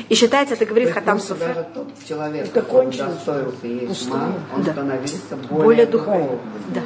И 0.09 0.15
считается, 0.15 0.55
это 0.55 0.67
говорит 0.67 0.91
Хатам 0.91 1.21
Суфер, 1.21 1.55
даже 1.55 1.69
тот 1.75 1.89
человек, 2.09 2.45
Это 2.47 2.63
который 2.63 2.85
кончилось. 2.87 3.15
достоился 3.15 3.67
есть 3.67 4.09
ман, 4.09 4.35
он 4.55 4.63
Да. 4.65 4.73
становился 4.73 5.37
более, 5.49 5.65
более 5.65 5.87
духовным. 5.87 6.39
духовным. 6.69 6.85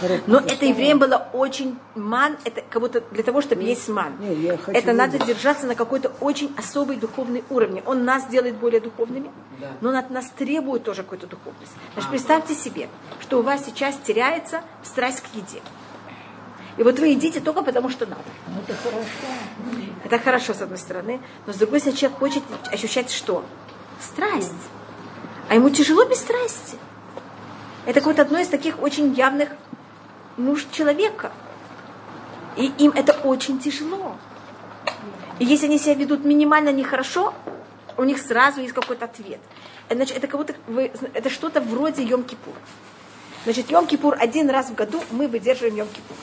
Да. 0.00 0.08
Но 0.26 0.38
это 0.38 0.64
евреям 0.64 0.98
было 0.98 1.28
очень 1.32 1.78
ман, 1.94 2.36
это 2.44 2.62
как 2.68 2.80
будто 2.82 3.00
для 3.10 3.22
того, 3.22 3.40
чтобы 3.40 3.62
есть 3.62 3.88
ман. 3.88 4.14
Не, 4.20 4.56
хочу 4.56 4.76
Это 4.78 4.92
надо 4.92 5.18
держаться 5.18 5.66
на 5.66 5.74
какой-то 5.74 6.12
очень 6.20 6.54
особый 6.56 6.96
духовный 6.96 7.44
уровень. 7.50 7.82
Он 7.86 8.04
нас 8.04 8.26
делает 8.26 8.56
более 8.56 8.80
духовными, 8.80 9.30
Да. 9.58 9.68
но 9.80 9.90
он 9.90 9.96
от 9.96 10.10
нас 10.10 10.30
требует 10.36 10.84
тоже 10.84 11.02
какой-то 11.02 11.26
духовности. 11.26 11.74
Значит, 11.94 12.10
представьте 12.10 12.54
себе, 12.54 12.88
что 13.20 13.38
у 13.40 13.42
вас 13.42 13.64
сейчас 13.64 13.96
теряется 13.96 14.62
страсть 14.82 15.22
к 15.22 15.34
еде. 15.34 15.60
И 16.76 16.82
вот 16.84 16.98
вы 17.00 17.08
едите 17.08 17.40
только 17.40 17.62
потому, 17.62 17.88
что 17.90 18.06
надо. 18.06 18.22
Это 18.66 18.76
хорошо. 18.76 19.08
Это 20.04 20.18
хорошо, 20.20 20.54
с 20.54 20.62
одной 20.62 20.78
стороны, 20.78 21.20
но 21.46 21.52
с 21.52 21.56
другой 21.56 21.80
стороны, 21.80 21.98
человек 21.98 22.18
хочет 22.18 22.42
ощущать 22.70 23.10
что? 23.10 23.44
Страсть. 24.00 24.52
А 25.48 25.54
ему 25.56 25.70
тяжело 25.70 26.04
без 26.04 26.20
страсти. 26.20 26.76
Это 27.84 28.00
вот 28.02 28.20
одно 28.20 28.38
из 28.38 28.48
таких 28.48 28.80
очень 28.80 29.12
явных 29.14 29.48
нужд 30.38 30.70
человека. 30.72 31.32
И 32.56 32.72
им 32.78 32.92
это 32.92 33.12
очень 33.12 33.58
тяжело. 33.60 34.16
И 35.38 35.44
если 35.44 35.66
они 35.66 35.78
себя 35.78 35.94
ведут 35.94 36.24
минимально 36.24 36.70
нехорошо, 36.72 37.34
у 37.96 38.04
них 38.04 38.18
сразу 38.18 38.60
есть 38.60 38.74
какой-то 38.74 39.04
ответ. 39.04 39.40
Э, 39.88 39.94
Значит, 39.94 40.16
это 40.16 40.26
как 40.26 40.40
будто 40.40 40.54
вы, 40.66 40.90
это 41.14 41.30
что-то 41.30 41.60
вроде 41.60 42.02
Йом-Кипур. 42.02 42.54
Значит, 43.44 43.70
Йом-Кипур 43.70 44.14
один 44.14 44.50
раз 44.50 44.70
в 44.70 44.74
году 44.74 45.02
мы 45.10 45.28
выдерживаем 45.28 45.76
Йом-Кипур. 45.76 46.16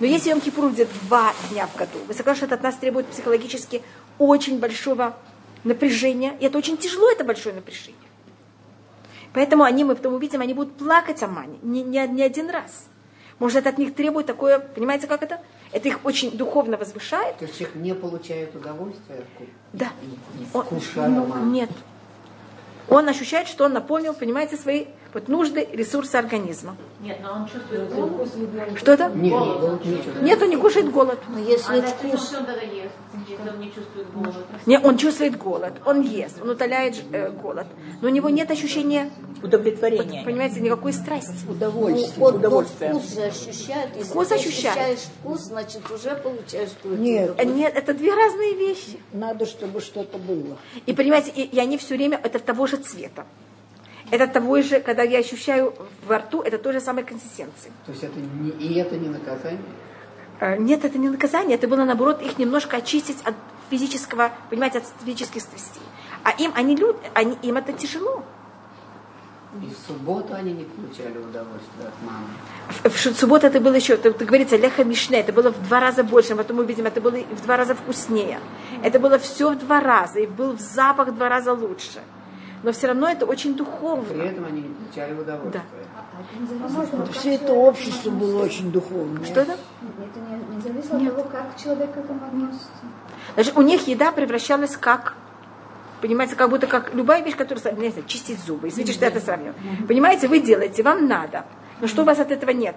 Но 0.00 0.06
если 0.06 0.32
Йом-Кипур 0.32 0.68
будет 0.68 0.88
два 1.02 1.32
дня 1.50 1.66
в 1.66 1.76
году, 1.76 1.98
вы 2.06 2.14
согласны, 2.14 2.38
что 2.38 2.46
это 2.46 2.54
от 2.56 2.62
нас 2.62 2.76
требует 2.76 3.06
психологически 3.06 3.82
очень 4.18 4.58
большого 4.58 5.16
напряжения. 5.64 6.36
И 6.40 6.44
это 6.44 6.58
очень 6.58 6.76
тяжело, 6.76 7.10
это 7.10 7.24
большое 7.24 7.54
напряжение. 7.54 7.96
Поэтому 9.32 9.64
они, 9.64 9.84
мы 9.84 9.94
потом 9.94 10.14
увидим, 10.14 10.40
они 10.40 10.54
будут 10.54 10.76
плакать 10.76 11.22
о 11.22 11.28
мане 11.28 11.58
не, 11.62 11.82
не, 11.82 12.06
не 12.08 12.22
один 12.22 12.50
раз. 12.50 12.88
Может, 13.38 13.58
это 13.58 13.68
от 13.70 13.78
них 13.78 13.94
требует 13.94 14.26
такое, 14.26 14.58
понимаете, 14.58 15.06
как 15.06 15.22
это? 15.22 15.40
Это 15.72 15.88
их 15.88 16.00
очень 16.04 16.36
духовно 16.36 16.76
возвышает. 16.76 17.36
То 17.38 17.44
есть 17.44 17.56
человек 17.58 17.76
не 17.76 17.94
получает 17.94 18.54
удовольствия 18.54 19.22
ку- 19.36 19.44
Да. 19.72 19.88
Он- 20.54 20.64
ну, 20.96 21.44
нет. 21.50 21.70
Он 22.88 23.08
ощущает, 23.08 23.48
что 23.48 23.64
он 23.66 23.74
наполнил, 23.74 24.14
понимаете, 24.14 24.56
свои 24.56 24.86
вот, 25.14 25.28
нужды, 25.28 25.66
ресурсы 25.72 26.16
организма. 26.16 26.76
Нет, 27.00 27.18
но 27.22 27.32
он 27.32 27.46
чувствует 27.48 27.88
голод. 27.94 28.28
Что 28.76 28.92
это? 28.92 29.08
Нет, 29.08 29.32
голод 29.32 29.84
не 29.84 29.94
чувствует. 29.96 30.22
Нет, 30.22 30.42
он 30.42 30.48
не 30.50 30.56
кушает 30.56 30.90
голод. 30.90 31.18
Но 31.28 31.38
если 31.38 31.78
А 31.78 31.82
вкус, 31.82 32.34
он 32.34 32.44
тогда 32.44 32.60
ест, 32.60 32.92
если 33.28 33.48
он 33.48 33.60
не 33.60 33.72
чувствует 33.72 34.12
голод? 34.12 34.34
Не, 34.66 34.78
он 34.78 34.96
чувствует 34.98 35.38
голод, 35.38 35.72
он 35.86 36.02
ест, 36.02 36.42
он 36.42 36.50
утоляет 36.50 36.96
э, 37.12 37.30
голод. 37.30 37.66
Но 38.02 38.08
у 38.08 38.10
него 38.10 38.28
нет 38.28 38.50
ощущения, 38.50 39.10
Удовлетворение. 39.42 40.24
понимаете, 40.24 40.60
никакой 40.60 40.92
страсти. 40.92 41.32
Удовольствие. 41.48 42.24
он 42.26 42.34
удовольствие. 42.36 42.90
вкус 42.90 43.14
же 43.14 43.22
ощущает. 43.22 43.96
Если 43.96 44.10
Вкус 44.10 44.28
ты 44.28 44.34
ощущает. 44.34 44.76
ощущаешь 44.76 45.08
вкус, 45.20 45.40
значит 45.40 45.90
уже 45.90 46.14
получаешь 46.16 46.70
что 46.70 46.88
Нет. 46.88 47.34
Э, 47.38 47.44
Нет, 47.44 47.72
это 47.76 47.94
две 47.94 48.12
разные 48.14 48.54
вещи. 48.54 49.00
Надо, 49.12 49.46
чтобы 49.46 49.80
что-то 49.80 50.18
было. 50.18 50.58
И 50.84 50.92
понимаете, 50.92 51.30
и, 51.30 51.42
и 51.44 51.58
они 51.58 51.78
все 51.78 51.94
время 51.96 52.20
это 52.22 52.38
того 52.38 52.66
же 52.66 52.76
цвета. 52.76 53.24
Это 54.10 54.26
того 54.26 54.62
же, 54.62 54.80
когда 54.80 55.02
я 55.02 55.18
ощущаю 55.18 55.74
во 56.06 56.18
рту, 56.18 56.42
это 56.42 56.58
той 56.58 56.72
же 56.72 56.80
самой 56.80 57.04
консистенции. 57.04 57.70
То 57.86 57.92
есть 57.92 58.04
это 58.04 58.18
не, 58.18 58.50
и 58.50 58.78
это 58.78 58.96
не 58.96 59.08
наказание? 59.08 59.60
Э, 60.40 60.56
Нет, 60.56 60.84
это 60.84 60.98
не 60.98 61.08
наказание, 61.08 61.56
это 61.56 61.68
было 61.68 61.84
наоборот 61.84 62.22
их 62.22 62.38
немножко 62.38 62.76
очистить 62.76 63.18
от 63.24 63.34
физического, 63.70 64.32
понимаете, 64.50 64.78
от 64.78 64.84
физических 65.04 65.42
страстей. 65.42 65.82
А 66.24 66.30
им 66.30 66.52
они 66.54 66.76
люди, 66.76 66.98
они, 67.14 67.36
им 67.42 67.56
это 67.56 67.72
тяжело. 67.72 68.24
И 69.62 69.66
в 69.66 69.86
субботу 69.86 70.34
они 70.34 70.52
не 70.52 70.64
получали 70.64 71.16
удовольствия 71.18 71.88
от 71.88 72.02
мамы. 72.02 72.28
В, 72.84 72.94
в 72.94 73.18
субботу 73.18 73.46
это 73.46 73.60
было 73.60 73.74
еще, 73.74 73.94
это, 73.94 74.10
это 74.10 74.24
говорится, 74.24 74.56
леха 74.56 74.84
мишне, 74.84 75.20
это 75.20 75.32
было 75.32 75.50
в 75.50 75.66
два 75.66 75.80
раза 75.80 76.04
больше, 76.04 76.36
потом 76.36 76.58
мы 76.58 76.64
увидим, 76.64 76.86
это 76.86 77.00
было 77.00 77.16
в 77.16 77.42
два 77.42 77.56
раза 77.56 77.74
вкуснее. 77.74 78.40
Это 78.82 78.98
было 79.00 79.18
все 79.18 79.50
в 79.50 79.58
два 79.58 79.80
раза, 79.80 80.20
и 80.20 80.26
был 80.26 80.58
запах 80.58 81.08
в 81.08 81.14
два 81.14 81.28
раза 81.28 81.54
лучше. 81.54 82.00
Но 82.62 82.72
все 82.72 82.88
равно 82.88 83.08
это 83.08 83.26
очень 83.26 83.54
духовно. 83.54 84.04
При 84.04 84.26
этом 84.26 84.44
они 84.44 84.62
получали 84.62 85.14
удовольствие. 85.14 85.62
Все 87.12 87.34
это 87.34 87.52
общество 87.52 88.10
было 88.10 88.44
очень 88.44 88.72
духовное. 88.72 89.24
Что 89.24 89.40
это? 89.40 89.52
Это 89.52 90.20
не, 90.20 90.56
не 90.56 90.60
зависит 90.60 90.92
от 90.92 91.16
того, 91.16 91.28
как 91.30 91.56
человек 91.56 91.92
к 91.92 91.96
этому 91.96 92.24
относится. 92.24 92.68
Значит, 93.34 93.56
у 93.56 93.62
них 93.62 93.86
еда 93.86 94.12
превращалась 94.12 94.76
как 94.76 95.14
Понимаете, 96.00 96.36
как 96.36 96.48
будто 96.50 96.68
как 96.68 96.94
любая 96.94 97.24
вещь, 97.24 97.34
которая, 97.34 97.74
не 97.74 97.90
знаю, 97.90 98.06
чистить 98.06 98.38
зубы. 98.38 98.68
Извините, 98.68 98.92
что 98.92 99.04
я 99.04 99.10
это 99.10 99.20
сравниваю. 99.20 99.54
Понимаете, 99.88 100.28
вы 100.28 100.38
делаете, 100.38 100.82
вам 100.82 101.08
надо. 101.08 101.44
Но 101.80 101.88
что 101.88 102.02
у 102.02 102.04
вас 102.04 102.18
от 102.20 102.30
этого 102.30 102.50
нет? 102.50 102.76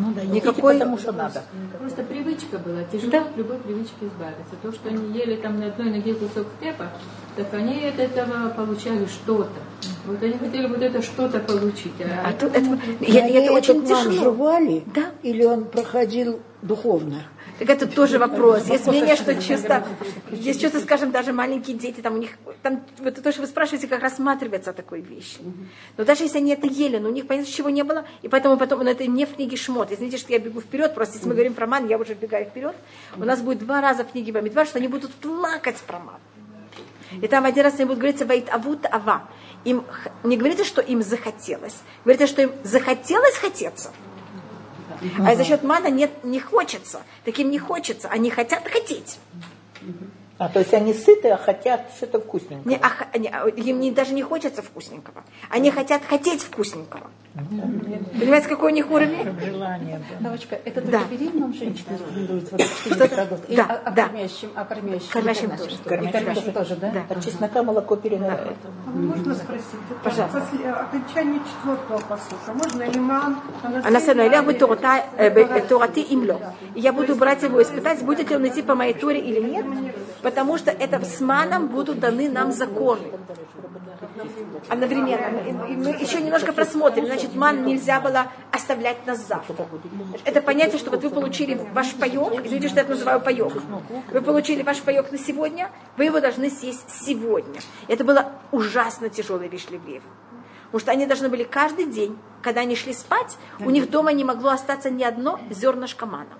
Ну 0.00 0.12
да, 0.14 0.22
Никакой- 0.24 0.74
потому 0.74 0.96
что 0.98 1.12
надо. 1.12 1.42
Просто 1.78 2.02
привычка 2.04 2.58
была, 2.58 2.84
тяжело 2.84 3.10
Да. 3.12 3.20
от 3.22 3.36
любой 3.36 3.58
привычки 3.58 4.02
избавиться. 4.02 4.54
То, 4.62 4.72
что 4.72 4.88
они 4.88 5.18
ели 5.18 5.36
там 5.36 5.58
на 5.58 5.66
одной 5.66 5.90
ноге 5.90 6.14
кусок 6.14 6.46
хлеба, 6.60 6.86
так 7.36 7.52
они 7.54 7.84
от 7.86 7.98
этого 7.98 8.48
получали 8.50 9.06
что-то. 9.06 9.50
Вот 10.06 10.22
они 10.22 10.34
хотели 10.34 10.66
вот 10.66 10.80
это 10.82 11.02
что-то 11.02 11.40
получить. 11.40 11.92
А, 12.00 12.28
А 12.28 12.32
тут 12.32 12.54
это, 12.54 12.78
я- 13.00 13.28
это 13.28 13.52
очень 13.52 13.84
тяжело. 13.86 14.12
жевали? 14.12 14.84
Да. 14.94 15.06
Или 15.22 15.44
он 15.44 15.64
проходил 15.64 16.40
духовно? 16.62 17.22
Так 17.58 17.70
это 17.70 17.88
тоже 17.88 18.18
вопрос. 18.18 18.66
Есть 18.68 18.86
мнение, 18.86 19.16
что 19.16 19.34
чисто, 19.40 19.84
здесь 20.30 20.58
что-то, 20.58 20.80
скажем, 20.80 21.10
даже 21.10 21.32
маленькие 21.32 21.76
дети, 21.76 22.00
там 22.00 22.14
у 22.14 22.18
них, 22.18 22.30
там, 22.62 22.84
вот 22.98 23.20
то, 23.20 23.32
что 23.32 23.40
вы 23.40 23.48
спрашиваете, 23.48 23.88
как 23.88 24.00
рассматривается 24.00 24.72
такой 24.72 25.00
вещи. 25.00 25.38
Но 25.96 26.04
даже 26.04 26.22
если 26.22 26.38
они 26.38 26.52
это 26.52 26.68
ели, 26.68 26.98
но 26.98 27.08
у 27.08 27.12
них, 27.12 27.26
понятно, 27.26 27.50
чего 27.50 27.68
не 27.68 27.82
было, 27.82 28.04
и 28.22 28.28
поэтому 28.28 28.56
потом, 28.56 28.84
но 28.84 28.90
это 28.90 29.06
не 29.06 29.26
в 29.26 29.34
книге 29.34 29.56
Шмот. 29.56 29.90
Извините, 29.90 30.18
что 30.18 30.32
я 30.32 30.38
бегу 30.38 30.60
вперед, 30.60 30.94
просто 30.94 31.16
если 31.16 31.28
мы 31.28 31.34
говорим 31.34 31.54
про 31.54 31.66
ман, 31.66 31.88
я 31.88 31.98
уже 31.98 32.14
бегаю 32.14 32.46
вперед. 32.46 32.76
У 33.16 33.24
нас 33.24 33.40
будет 33.40 33.58
два 33.58 33.80
раза 33.80 34.04
в 34.04 34.12
книге 34.12 34.32
Бамидбар, 34.32 34.66
что 34.66 34.78
они 34.78 34.86
будут 34.86 35.12
плакать 35.14 35.78
про 35.78 35.98
ман. 35.98 36.20
И 37.22 37.26
там 37.26 37.44
один 37.44 37.64
раз 37.64 37.74
они 37.74 37.86
будут 37.86 38.00
говориться 38.00 38.26
«Ваит 38.26 38.48
авут 38.50 38.86
ава». 38.86 39.22
Им 39.64 39.84
не 40.22 40.36
говорится, 40.36 40.64
что 40.64 40.80
им 40.80 41.02
захотелось. 41.02 41.76
Говорится, 42.04 42.26
что 42.28 42.42
им 42.42 42.52
захотелось 42.62 43.36
хотеться. 43.36 43.90
А 45.26 45.34
за 45.34 45.44
счет 45.44 45.62
мана 45.62 45.88
нет, 45.88 46.24
не 46.24 46.40
хочется. 46.40 47.02
Таким 47.24 47.50
не 47.50 47.58
хочется. 47.58 48.08
Они 48.08 48.30
хотят 48.30 48.66
хотеть. 48.68 49.18
А, 50.38 50.48
то 50.48 50.60
есть 50.60 50.72
они 50.72 50.94
сыты, 50.94 51.30
а 51.30 51.36
хотят 51.36 51.80
что-то 51.96 52.20
вкусненькое. 52.20 52.62
Не, 52.64 52.80
а 52.80 53.18
не, 53.18 53.28
а 53.28 53.48
им 53.48 53.80
не- 53.80 53.90
даже 53.90 54.14
не 54.14 54.22
хочется 54.22 54.62
вкусненького. 54.62 55.24
Они 55.50 55.70
хотят 55.72 56.02
хотеть 56.08 56.42
вкусненького. 56.42 57.08
Понимаете, 58.18 58.48
какой 58.48 58.72
у 58.72 58.74
них 58.74 58.90
уровень? 58.90 59.36
Желание, 59.44 60.00
да. 60.20 60.28
Девочка, 60.28 60.58
это 60.64 60.80
Да. 60.82 61.00
беременным 61.10 61.52
женщинам 61.54 61.98
Что-то- 62.84 63.28
да, 63.48 63.66
а- 63.68 63.80
а 63.84 63.90
да. 63.90 64.04
кормящим, 64.06 64.50
а 64.54 64.64
кормящим? 64.64 65.08
Кормящим 65.12 65.56
тоже. 65.56 65.76
Кормящим 65.84 66.52
тоже, 66.52 66.76
да? 66.76 66.90
Да. 66.90 67.14
От 67.16 67.24
чеснока 67.24 67.62
молоко 67.62 67.96
перегорает. 67.96 68.56
А 68.86 68.90
Можно 68.90 69.34
спросить? 69.34 69.64
Это 69.90 70.00
Пожалуйста. 70.04 70.40
После 70.40 70.64
э, 70.66 70.70
окончания 70.72 71.40
четвертого 71.40 71.98
посука. 72.08 72.52
Можно 72.54 72.82
лиман? 72.90 73.36
А 73.62 73.90
на 73.90 74.00
самом 74.00 74.30
деле, 74.30 74.52
Тората, 74.58 75.04
э, 75.16 75.30
б- 75.30 75.40
э, 75.42 75.60
Тораты 75.62 76.00
имло. 76.00 76.40
И 76.74 76.80
я 76.80 76.92
буду 76.92 77.14
брать 77.16 77.42
его 77.42 77.60
испытать, 77.62 78.02
будет 78.04 78.30
ли 78.30 78.36
он 78.36 78.46
идти 78.48 78.62
по 78.62 78.74
моей 78.74 78.94
Торе 78.94 79.20
или 79.20 79.40
нет, 79.40 79.66
потому 80.28 80.58
что 80.58 80.70
это 80.70 81.02
с 81.04 81.20
маном 81.20 81.68
будут 81.68 82.00
даны 82.00 82.28
нам 82.28 82.52
законы. 82.52 83.06
Одновременно. 84.68 85.38
И- 85.48 85.76
Мы 85.76 85.90
еще 86.04 86.20
немножко 86.20 86.52
просмотрим. 86.52 87.06
Значит, 87.06 87.34
ман 87.34 87.64
нельзя 87.64 87.98
было 88.00 88.26
оставлять 88.52 89.06
на 89.06 89.14
завтра. 89.14 89.56
Это 90.26 90.42
понятие, 90.42 90.78
что 90.78 90.90
вот 90.90 91.02
вы 91.02 91.10
получили 91.10 91.54
ваш 91.72 91.94
паек, 91.94 92.44
извините, 92.44 92.68
что 92.68 92.76
я 92.76 92.82
это 92.82 92.90
называю 92.90 93.20
паек. 93.20 93.52
Вы 94.12 94.20
получили 94.20 94.62
ваш 94.62 94.82
паек 94.82 95.10
на 95.12 95.18
сегодня, 95.18 95.70
вы 95.96 96.04
его 96.04 96.20
должны 96.20 96.50
съесть 96.50 96.90
сегодня. 96.90 97.60
Это 97.86 98.04
было 98.04 98.32
ужасно 98.52 99.08
тяжелая 99.08 99.48
вещь. 99.48 99.66
Потому 99.66 100.80
что 100.80 100.90
они 100.92 101.06
должны 101.06 101.28
были 101.30 101.44
каждый 101.44 101.86
день, 101.86 102.18
когда 102.42 102.60
они 102.60 102.76
шли 102.76 102.92
спать, 102.92 103.38
у 103.60 103.70
них 103.70 103.88
дома 103.88 104.12
не 104.12 104.24
могло 104.24 104.50
остаться 104.50 104.90
ни 104.90 105.02
одно 105.02 105.40
зернышко 105.50 106.04
мана. 106.04 106.34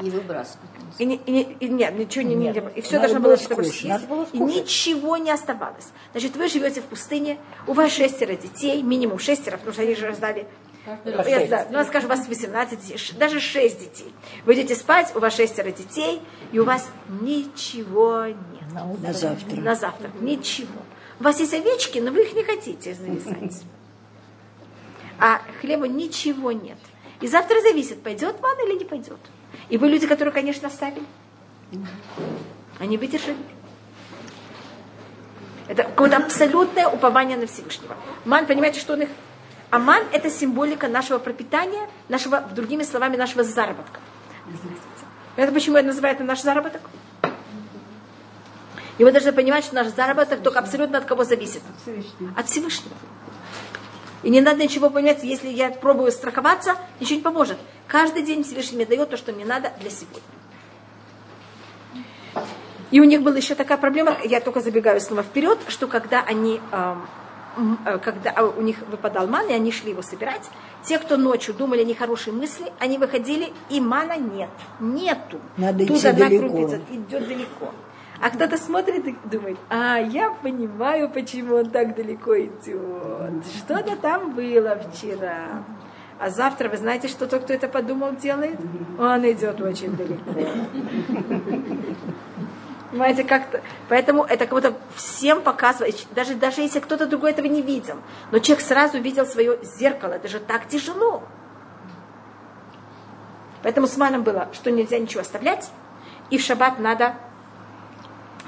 И 0.00 0.10
выбрасывать. 0.10 0.70
И, 0.98 1.04
не- 1.04 1.20
и 1.26 1.42
и 1.60 1.68
нет, 1.68 1.98
ничего 1.98 2.24
не, 2.24 2.34
не 2.34 2.52
было. 2.52 2.68
И 2.68 2.80
все 2.80 2.98
надо 2.98 3.20
должно 3.20 3.20
было 3.20 3.36
было 3.36 4.24
было 4.24 4.26
И 4.32 4.38
ничего 4.38 5.16
не 5.16 5.30
оставалось. 5.30 5.88
Значит, 6.12 6.36
вы 6.36 6.48
живете 6.48 6.80
в 6.80 6.84
пустыне, 6.84 7.38
у 7.66 7.72
вас 7.72 7.92
шестеро 7.92 8.34
детей, 8.34 8.82
минимум 8.82 9.18
шестеро, 9.18 9.56
потому 9.56 9.72
что 9.72 9.82
они 9.82 9.94
же 9.94 10.06
раздали 10.06 10.46
я 11.26 11.46
знаю, 11.46 11.66
ну, 11.70 11.84
скажем, 11.84 12.10
у 12.10 12.14
вас 12.14 12.26
18 12.26 12.80
детей, 12.80 12.98
даже 13.18 13.38
6 13.38 13.78
детей. 13.78 14.14
Вы 14.44 14.54
идете 14.54 14.74
спать, 14.74 15.14
у 15.14 15.20
вас 15.20 15.36
шестеро 15.36 15.70
детей, 15.70 16.22
и 16.52 16.58
у 16.58 16.64
вас 16.64 16.88
ничего 17.20 18.24
нет. 18.26 19.00
На 19.02 19.12
завтра. 19.12 19.56
На 19.56 19.74
завтра. 19.74 20.10
Ничего. 20.20 20.80
У 21.20 21.24
вас 21.24 21.38
есть 21.38 21.52
овечки, 21.52 21.98
но 21.98 22.10
вы 22.10 22.22
их 22.22 22.34
не 22.34 22.44
хотите 22.44 22.94
зависать. 22.94 23.62
А 25.22 25.42
хлеба 25.60 25.86
ничего 25.86 26.50
нет. 26.50 26.78
И 27.20 27.26
завтра 27.26 27.60
зависит, 27.60 28.02
пойдет 28.02 28.40
ман 28.40 28.56
или 28.66 28.78
не 28.78 28.86
пойдет. 28.86 29.18
И 29.68 29.78
вы 29.78 29.88
люди, 29.88 30.06
которые, 30.06 30.32
конечно, 30.32 30.68
оставили. 30.68 31.04
Они 32.78 32.96
выдержали. 32.98 33.36
Это 35.68 35.84
какое-то 35.84 36.16
абсолютное 36.16 36.88
упование 36.88 37.36
на 37.36 37.46
Всевышнего. 37.46 37.96
Ман, 38.24 38.46
понимаете, 38.46 38.80
что 38.80 38.94
он 38.94 39.02
их... 39.02 39.08
А 39.70 39.78
ман– 39.78 40.02
это 40.12 40.28
символика 40.28 40.88
нашего 40.88 41.18
пропитания, 41.18 41.88
нашего, 42.08 42.40
другими 42.40 42.82
словами, 42.82 43.16
нашего 43.16 43.44
заработка. 43.44 44.00
Это 45.36 45.52
почему 45.52 45.76
это 45.76 45.86
называют 45.86 46.18
наш 46.20 46.42
заработок? 46.42 46.82
И 48.98 49.04
вы 49.04 49.12
должны 49.12 49.32
понимать, 49.32 49.64
что 49.64 49.76
наш 49.76 49.86
заработок 49.88 50.42
только 50.42 50.58
абсолютно 50.58 50.98
от 50.98 51.04
кого 51.04 51.22
зависит? 51.24 51.62
От 52.36 52.48
Всевышнего. 52.48 52.96
И 54.22 54.30
не 54.30 54.40
надо 54.40 54.62
ничего 54.62 54.90
понимать, 54.90 55.22
если 55.22 55.48
я 55.48 55.70
пробую 55.70 56.12
страховаться, 56.12 56.76
ничего 57.00 57.16
не 57.16 57.22
поможет. 57.22 57.58
Каждый 57.86 58.22
день 58.22 58.44
Всевышний 58.44 58.76
мне 58.76 58.86
дает 58.86 59.10
то, 59.10 59.16
что 59.16 59.32
мне 59.32 59.44
надо 59.44 59.72
для 59.80 59.90
сегодня. 59.90 60.20
И 62.90 63.00
у 63.00 63.04
них 63.04 63.22
была 63.22 63.36
еще 63.36 63.54
такая 63.54 63.78
проблема, 63.78 64.16
я 64.24 64.40
только 64.40 64.60
забегаю 64.60 65.00
снова 65.00 65.22
вперед, 65.22 65.58
что 65.68 65.86
когда 65.86 66.22
они, 66.22 66.60
э, 66.72 67.98
когда 68.02 68.32
э, 68.36 68.42
у 68.42 68.60
них 68.62 68.78
выпадал 68.90 69.28
ман, 69.28 69.48
и 69.48 69.52
они 69.52 69.70
шли 69.70 69.90
его 69.90 70.02
собирать, 70.02 70.42
те, 70.84 70.98
кто 70.98 71.16
ночью 71.16 71.54
думали 71.54 71.84
нехорошие 71.84 72.34
мысли, 72.34 72.72
они 72.80 72.98
выходили, 72.98 73.52
и 73.68 73.80
мана 73.80 74.16
нет, 74.16 74.50
нету. 74.80 75.38
Надо 75.56 75.86
Тут 75.86 75.98
идти 75.98 76.08
одна 76.08 76.28
далеко. 76.28 76.48
крупица 76.48 76.80
идет 76.90 77.28
далеко. 77.28 77.72
А 78.20 78.28
кто-то 78.30 78.58
смотрит 78.58 79.06
и 79.06 79.16
думает, 79.24 79.58
а 79.70 79.96
я 79.96 80.30
понимаю, 80.30 81.08
почему 81.08 81.56
он 81.56 81.70
так 81.70 81.94
далеко 81.94 82.38
идет. 82.38 83.44
Что-то 83.56 83.96
там 83.96 84.34
было 84.34 84.78
вчера. 84.78 85.64
А 86.18 86.28
завтра, 86.28 86.68
вы 86.68 86.76
знаете, 86.76 87.08
что 87.08 87.26
тот, 87.26 87.44
кто 87.44 87.54
это 87.54 87.66
подумал, 87.66 88.14
делает? 88.14 88.58
Он 88.98 89.24
идет 89.30 89.58
очень 89.62 89.96
далеко. 89.96 90.34
Понимаете, 92.90 93.24
как-то. 93.24 93.62
Поэтому 93.88 94.24
это 94.24 94.44
как 94.46 94.50
будто 94.50 94.74
всем 94.94 95.40
показывает, 95.40 96.06
даже, 96.14 96.34
даже 96.34 96.60
если 96.60 96.80
кто-то 96.80 97.06
другой 97.06 97.30
этого 97.30 97.46
не 97.46 97.62
видел. 97.62 97.96
Но 98.32 98.38
человек 98.40 98.62
сразу 98.62 98.98
видел 98.98 99.24
свое 99.24 99.58
зеркало. 99.78 100.12
Это 100.12 100.28
же 100.28 100.40
так 100.40 100.68
тяжело. 100.68 101.22
Поэтому 103.62 103.86
с 103.86 103.96
маном 103.96 104.22
было, 104.22 104.48
что 104.52 104.70
нельзя 104.70 104.98
ничего 104.98 105.20
оставлять, 105.20 105.70
и 106.30 106.36
в 106.36 106.42
шаббат 106.42 106.78
надо, 106.78 107.14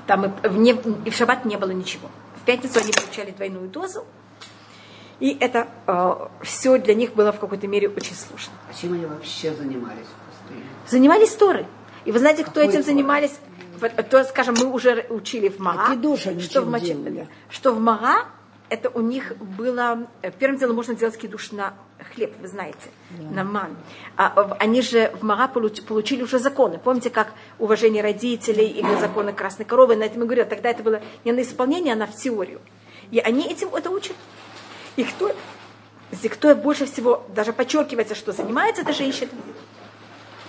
там 0.07 0.27
и 0.27 0.49
в, 0.49 0.57
не- 0.59 0.81
и 1.05 1.11
в 1.11 1.15
шаббат 1.15 1.45
не 1.45 1.57
было 1.57 1.71
ничего. 1.71 2.09
В 2.41 2.45
пятницу 2.45 2.79
они 2.81 2.93
получали 2.93 3.31
двойную 3.31 3.69
дозу, 3.69 4.05
и 5.21 5.37
это 5.39 5.69
все 6.43 6.79
для 6.79 6.95
них 6.95 7.15
было 7.15 7.33
в 7.33 7.39
какой-то 7.39 7.69
мере 7.69 7.89
очень 7.89 8.17
сложно. 8.17 8.53
А 8.69 8.75
чем 8.75 8.95
они 8.95 9.07
вообще 9.07 9.55
занимались 9.55 10.07
в 10.07 10.31
пустыне? 10.31 10.65
Занимались 10.89 11.35
Торой. 11.35 11.67
И 12.05 12.11
вы 12.13 12.19
знаете, 12.19 12.43
кто 12.43 12.55
Какой 12.55 12.65
этим 12.65 12.81
Торой? 12.83 12.85
занимались? 12.85 13.39
То, 14.11 14.25
скажем, 14.25 14.55
мы 14.59 14.67
уже 14.67 15.07
учили 15.11 15.49
в 15.49 15.59
Мага, 15.61 15.83
А 15.93 15.95
что 16.41 16.63
в, 16.63 16.81
делали? 16.81 17.29
что 17.49 17.73
в 17.73 17.81
Мага 17.81 18.27
это 18.73 18.89
у 18.91 19.01
них 19.01 19.37
было... 19.39 20.07
э, 20.23 20.31
Первым 20.39 20.59
делом 20.59 20.77
можно 20.77 20.95
делать 20.95 21.17
кидуш 21.19 21.53
на 21.53 21.75
хлеб, 22.15 22.33
вы 22.41 22.49
знаете, 22.49 22.89
на 23.31 23.45
ман. 23.45 23.77
А 24.17 24.57
они 24.59 24.81
же 24.83 25.13
в 25.21 25.23
Мага 25.25 25.49
получ- 25.55 25.83
получили 25.85 26.23
уже 26.23 26.39
законы. 26.39 26.79
Помните, 26.79 27.11
как 27.11 27.33
уважение 27.59 28.03
родителей 28.03 28.67
или 28.67 28.95
законы 29.01 29.33
красной 29.33 29.67
коровы, 29.67 29.97
на 29.97 30.05
этом 30.05 30.21
я 30.21 30.25
говорила, 30.25 30.47
тогда 30.47 30.71
это 30.71 30.83
было 30.83 31.01
не 31.25 31.33
на 31.33 31.43
исполнение, 31.43 31.93
а 31.93 31.97
на 31.97 32.07
в 32.07 32.15
теорию. 32.17 32.61
И 33.11 33.19
они 33.19 33.43
этим 33.53 33.69
это 33.75 33.91
учат. 33.91 34.17
И 34.97 35.05
кто, 35.05 35.31
если 36.11 36.29
кто 36.29 36.55
больше 36.57 36.87
всего 36.87 37.25
даже 37.35 37.53
подчеркивается, 37.53 38.15
что 38.15 38.33
занимается 38.33 38.83
эта 38.83 38.93
женщина, 38.93 39.31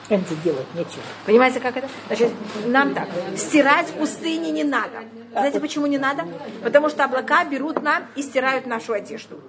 Это 0.09 0.35
делать 0.43 0.67
нечего. 0.75 1.01
Понимаете, 1.25 1.59
как 1.59 1.77
это? 1.77 1.87
Значит, 2.07 2.31
нам 2.65 2.93
так. 2.93 3.07
Стирать 3.37 3.87
в 3.89 3.93
пустыне 3.99 4.51
не 4.51 4.63
надо. 4.63 5.03
Знаете, 5.33 5.59
почему 5.59 5.87
не 5.87 5.97
надо? 5.97 6.23
Потому 6.63 6.89
что 6.89 7.03
облака 7.03 7.43
берут 7.43 7.81
нам 7.81 8.03
и 8.15 8.21
стирают 8.21 8.65
нашу 8.67 8.93
одежду. 8.93 9.41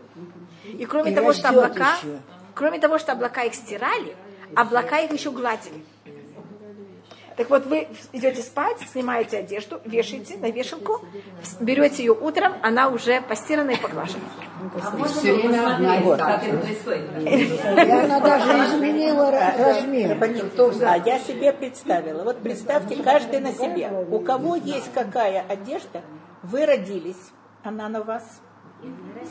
И 0.64 0.84
кроме 0.86 1.12
И 1.12 1.14
того, 1.14 1.32
что 1.32 1.48
облака, 1.50 1.96
еще. 1.98 2.18
кроме 2.54 2.78
того, 2.78 2.98
что 2.98 3.12
облака 3.12 3.42
их 3.42 3.54
стирали, 3.54 4.16
облака 4.56 4.98
их 5.00 5.12
еще 5.12 5.30
гладили. 5.30 5.84
Так 7.36 7.50
вот, 7.50 7.66
вы 7.66 7.88
идете 8.12 8.42
спать, 8.42 8.76
снимаете 8.92 9.38
одежду, 9.38 9.80
вешаете 9.84 10.36
на 10.36 10.50
вешалку, 10.52 11.00
берете 11.60 12.04
ее 12.04 12.12
утром, 12.12 12.52
она 12.62 12.88
уже 12.88 13.20
постирана 13.22 13.72
и 13.72 13.76
поглажена. 13.76 14.22
Все 15.08 15.34
время 15.34 15.74
одна 15.74 15.98
и 15.98 16.04
та 16.16 16.16
Как 16.16 16.42
же. 16.44 16.48
это 16.50 16.58
происходит? 16.58 17.80
Она 18.04 18.20
даже 18.20 18.50
изменила 18.76 19.30
ра- 19.32 19.58
размер. 19.58 20.16
А 20.88 20.96
я 20.98 21.18
себе 21.18 21.52
представила. 21.52 22.22
Вот 22.22 22.38
представьте, 22.40 23.02
каждый 23.02 23.40
на 23.40 23.52
себе. 23.52 23.90
У 24.10 24.20
кого 24.20 24.54
есть 24.56 24.92
какая 24.92 25.44
одежда, 25.48 26.02
вы 26.44 26.64
родились, 26.66 27.16
она 27.64 27.88
на 27.88 28.02
вас. 28.02 28.22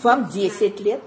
Вам 0.01 0.27
10 0.29 0.79
лет, 0.81 1.01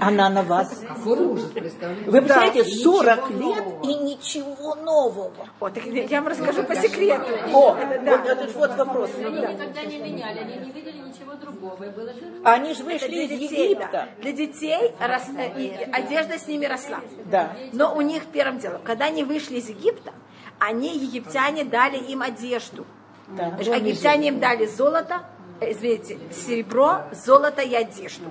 она 0.00 0.28
на 0.28 0.42
вас. 0.42 0.82
Какой 0.86 1.18
ужас, 1.26 1.50
представляете? 1.50 2.10
Вы 2.10 2.18
представляете, 2.22 2.64
40 2.64 3.30
лет 3.30 3.64
и 3.84 3.94
ничего 3.94 4.74
нового. 4.74 5.32
Вот, 5.60 5.74
так 5.74 5.84
я 5.86 6.20
вам 6.20 6.28
расскажу 6.28 6.64
по 6.64 6.74
секрету. 6.76 7.24
О, 7.52 7.76
Это 7.76 8.02
да. 8.04 8.16
вот 8.18 8.26
этот 8.26 8.54
вот 8.54 8.76
вопрос. 8.76 9.10
Они 9.18 9.40
никогда 9.40 9.82
не 9.84 9.98
меняли, 9.98 10.38
они 10.40 10.66
не 10.66 10.70
видели 10.72 10.98
ничего 10.98 11.34
другого. 11.34 11.84
И 11.84 11.90
было 11.90 12.12
Они 12.44 12.74
же 12.74 12.84
вышли 12.84 13.24
из 13.24 13.28
детей, 13.40 13.70
Египта. 13.70 13.88
да. 13.92 14.08
Для 14.20 14.32
детей 14.32 14.92
рос- 15.00 15.36
э, 15.36 15.60
и 15.60 15.72
одежда 15.92 16.38
с 16.38 16.46
ними 16.46 16.66
росла. 16.66 17.00
Да. 17.26 17.56
Но 17.72 17.94
у 17.94 18.00
них 18.00 18.24
первым 18.26 18.58
делом, 18.58 18.80
когда 18.84 19.06
они 19.06 19.24
вышли 19.24 19.56
из 19.56 19.68
Египта, 19.68 20.12
они, 20.58 20.96
египтяне, 20.96 21.64
дали 21.64 21.96
им 21.98 22.22
одежду. 22.22 22.86
Да. 23.28 23.56
Египтяне 23.60 24.28
им 24.28 24.38
дали 24.40 24.66
золото, 24.66 25.22
извините, 25.60 26.18
серебро, 26.32 27.02
золото 27.12 27.62
и 27.62 27.74
одежду. 27.74 28.24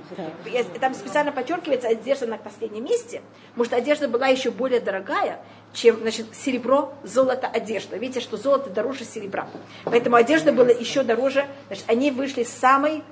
Там 0.80 0.94
специально 0.94 1.32
подчеркивается 1.32 1.88
одежда 1.88 2.28
на 2.28 2.38
последнем 2.38 2.84
месте, 2.86 3.22
потому 3.50 3.66
что 3.66 3.76
одежда 3.76 4.08
была 4.08 4.28
еще 4.28 4.52
более 4.52 4.80
дорогая, 4.80 5.42
чем 5.74 6.00
значит, 6.00 6.28
серебро, 6.36 6.94
золото, 7.04 7.48
одежда. 7.48 7.98
Видите, 7.98 8.20
что 8.20 8.38
золото 8.38 8.70
дороже 8.70 9.06
серебра. 9.06 9.48
Поэтому 9.84 10.16
одежда 10.16 10.52
была 10.52 10.70
еще 10.70 11.04
дороже. 11.04 11.46
Значит, 11.68 11.86
они 11.88 12.12
вышли 12.12 12.44
с 12.44 12.50
самой 12.50 13.04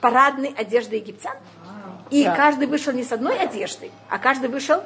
парадной 0.00 0.54
одежды 0.56 0.96
египтян. 0.96 1.36
И 2.10 2.24
Да. 2.24 2.34
каждый 2.34 2.66
вышел 2.66 2.92
не 2.92 3.04
с 3.04 3.12
одной 3.12 3.38
одеждой, 3.38 3.92
а 4.08 4.18
каждый 4.18 4.48
вышел 4.48 4.82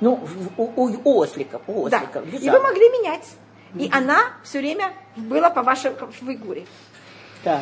Ну, 0.00 0.26
у, 0.56 0.62
у- 0.64 1.00
у 1.04 1.18
осликов, 1.22 1.60
у 1.66 1.88
да. 1.88 1.98
осликов. 1.98 2.26
И 2.26 2.38
лежал. 2.38 2.56
вы 2.58 2.62
могли 2.62 2.88
менять. 2.88 3.28
И 3.74 3.88
она 3.92 4.32
все 4.42 4.58
время 4.60 4.92
была 5.16 5.48
по 5.50 5.62
вашей 5.62 5.92
фигуре. 6.12 6.66
Да. 7.44 7.60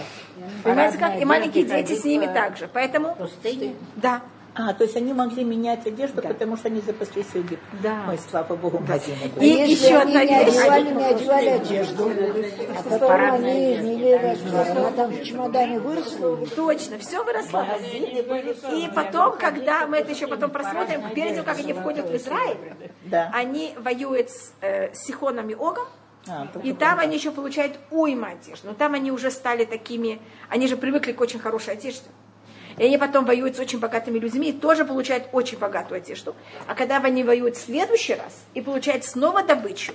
Понимаете 0.65 0.99
как? 0.99 1.21
И 1.21 1.25
маленькие 1.25 1.65
дети 1.65 1.95
с 1.95 2.05
ними 2.05 2.27
также. 2.27 2.69
Поэтому, 2.73 3.15
Пустыне. 3.17 3.75
да. 3.97 4.23
А, 4.53 4.75
то 4.75 4.83
есть 4.83 4.97
они 4.97 5.13
могли 5.13 5.45
менять 5.45 5.87
одежду, 5.87 6.21
потому 6.23 6.57
что 6.57 6.67
они 6.67 6.81
запаслись 6.81 7.27
в 7.27 7.35
Египет. 7.37 7.61
Да. 7.85 8.07
Ой, 8.09 8.19
слава 8.31 8.57
Богу, 8.57 8.81
магазины 8.81 9.17
И 9.27 9.29
были. 9.29 9.47
Если 9.47 9.85
еще 9.87 9.97
они 9.99 10.17
одна 10.19 10.25
не 10.25 10.45
вещь. 10.45 10.57
одевали, 10.57 10.91
не 10.91 11.05
одевали 11.05 11.49
одежду, 11.51 12.11
а 12.77 12.83
потом 12.83 13.11
они 13.13 13.75
изменили 13.77 14.13
размер. 14.15 14.79
Она 14.79 14.91
там 14.91 15.11
в 15.13 15.23
чемодане 15.23 15.79
выросла. 15.79 16.37
Точно, 16.49 16.99
все 16.99 17.23
выросло. 17.23 17.65
И 18.75 18.89
потом, 18.93 19.39
когда 19.39 19.87
мы 19.87 19.99
это 19.99 20.11
еще 20.11 20.27
потом 20.27 20.51
просмотрим, 20.51 21.11
перед 21.15 21.37
тем, 21.37 21.45
как 21.45 21.57
они 21.59 21.73
входят 21.73 22.09
в 22.11 22.17
Израиль, 22.17 22.59
Да. 23.05 23.31
они 23.33 23.75
воюют 23.79 24.31
с 24.31 24.53
э, 24.63 24.93
Сихоном 24.95 25.49
и 25.49 25.55
Огом, 25.55 25.87
А, 26.31 26.49
и 26.63 26.73
там 26.73 26.99
они 26.99 27.17
еще 27.17 27.31
получают 27.31 27.79
уйма 27.91 28.29
одежды. 28.29 28.69
Но 28.69 28.75
там 28.75 28.95
они 28.95 29.11
уже 29.11 29.31
стали 29.31 29.65
такими, 29.65 30.21
они 30.49 30.69
же 30.69 30.77
привыкли 30.77 31.13
к 31.13 31.21
очень 31.21 31.41
хорошей 31.41 31.75
одежде. 31.75 32.09
И 32.79 32.85
они 32.85 32.97
потом 32.99 33.25
воюют 33.25 33.57
с 33.57 33.61
очень 33.61 33.79
богатыми 33.81 34.19
людьми 34.19 34.51
и 34.51 34.53
тоже 34.53 34.85
получают 34.85 35.25
очень 35.33 35.59
богатую 35.59 35.99
одежду. 35.99 36.35
А 36.67 36.75
когда 36.75 36.97
они 36.99 37.25
воюют 37.25 37.57
в 37.57 37.61
следующий 37.61 38.15
раз 38.15 38.45
и 38.55 38.61
получают 38.61 39.05
снова 39.05 39.43
добычу, 39.43 39.93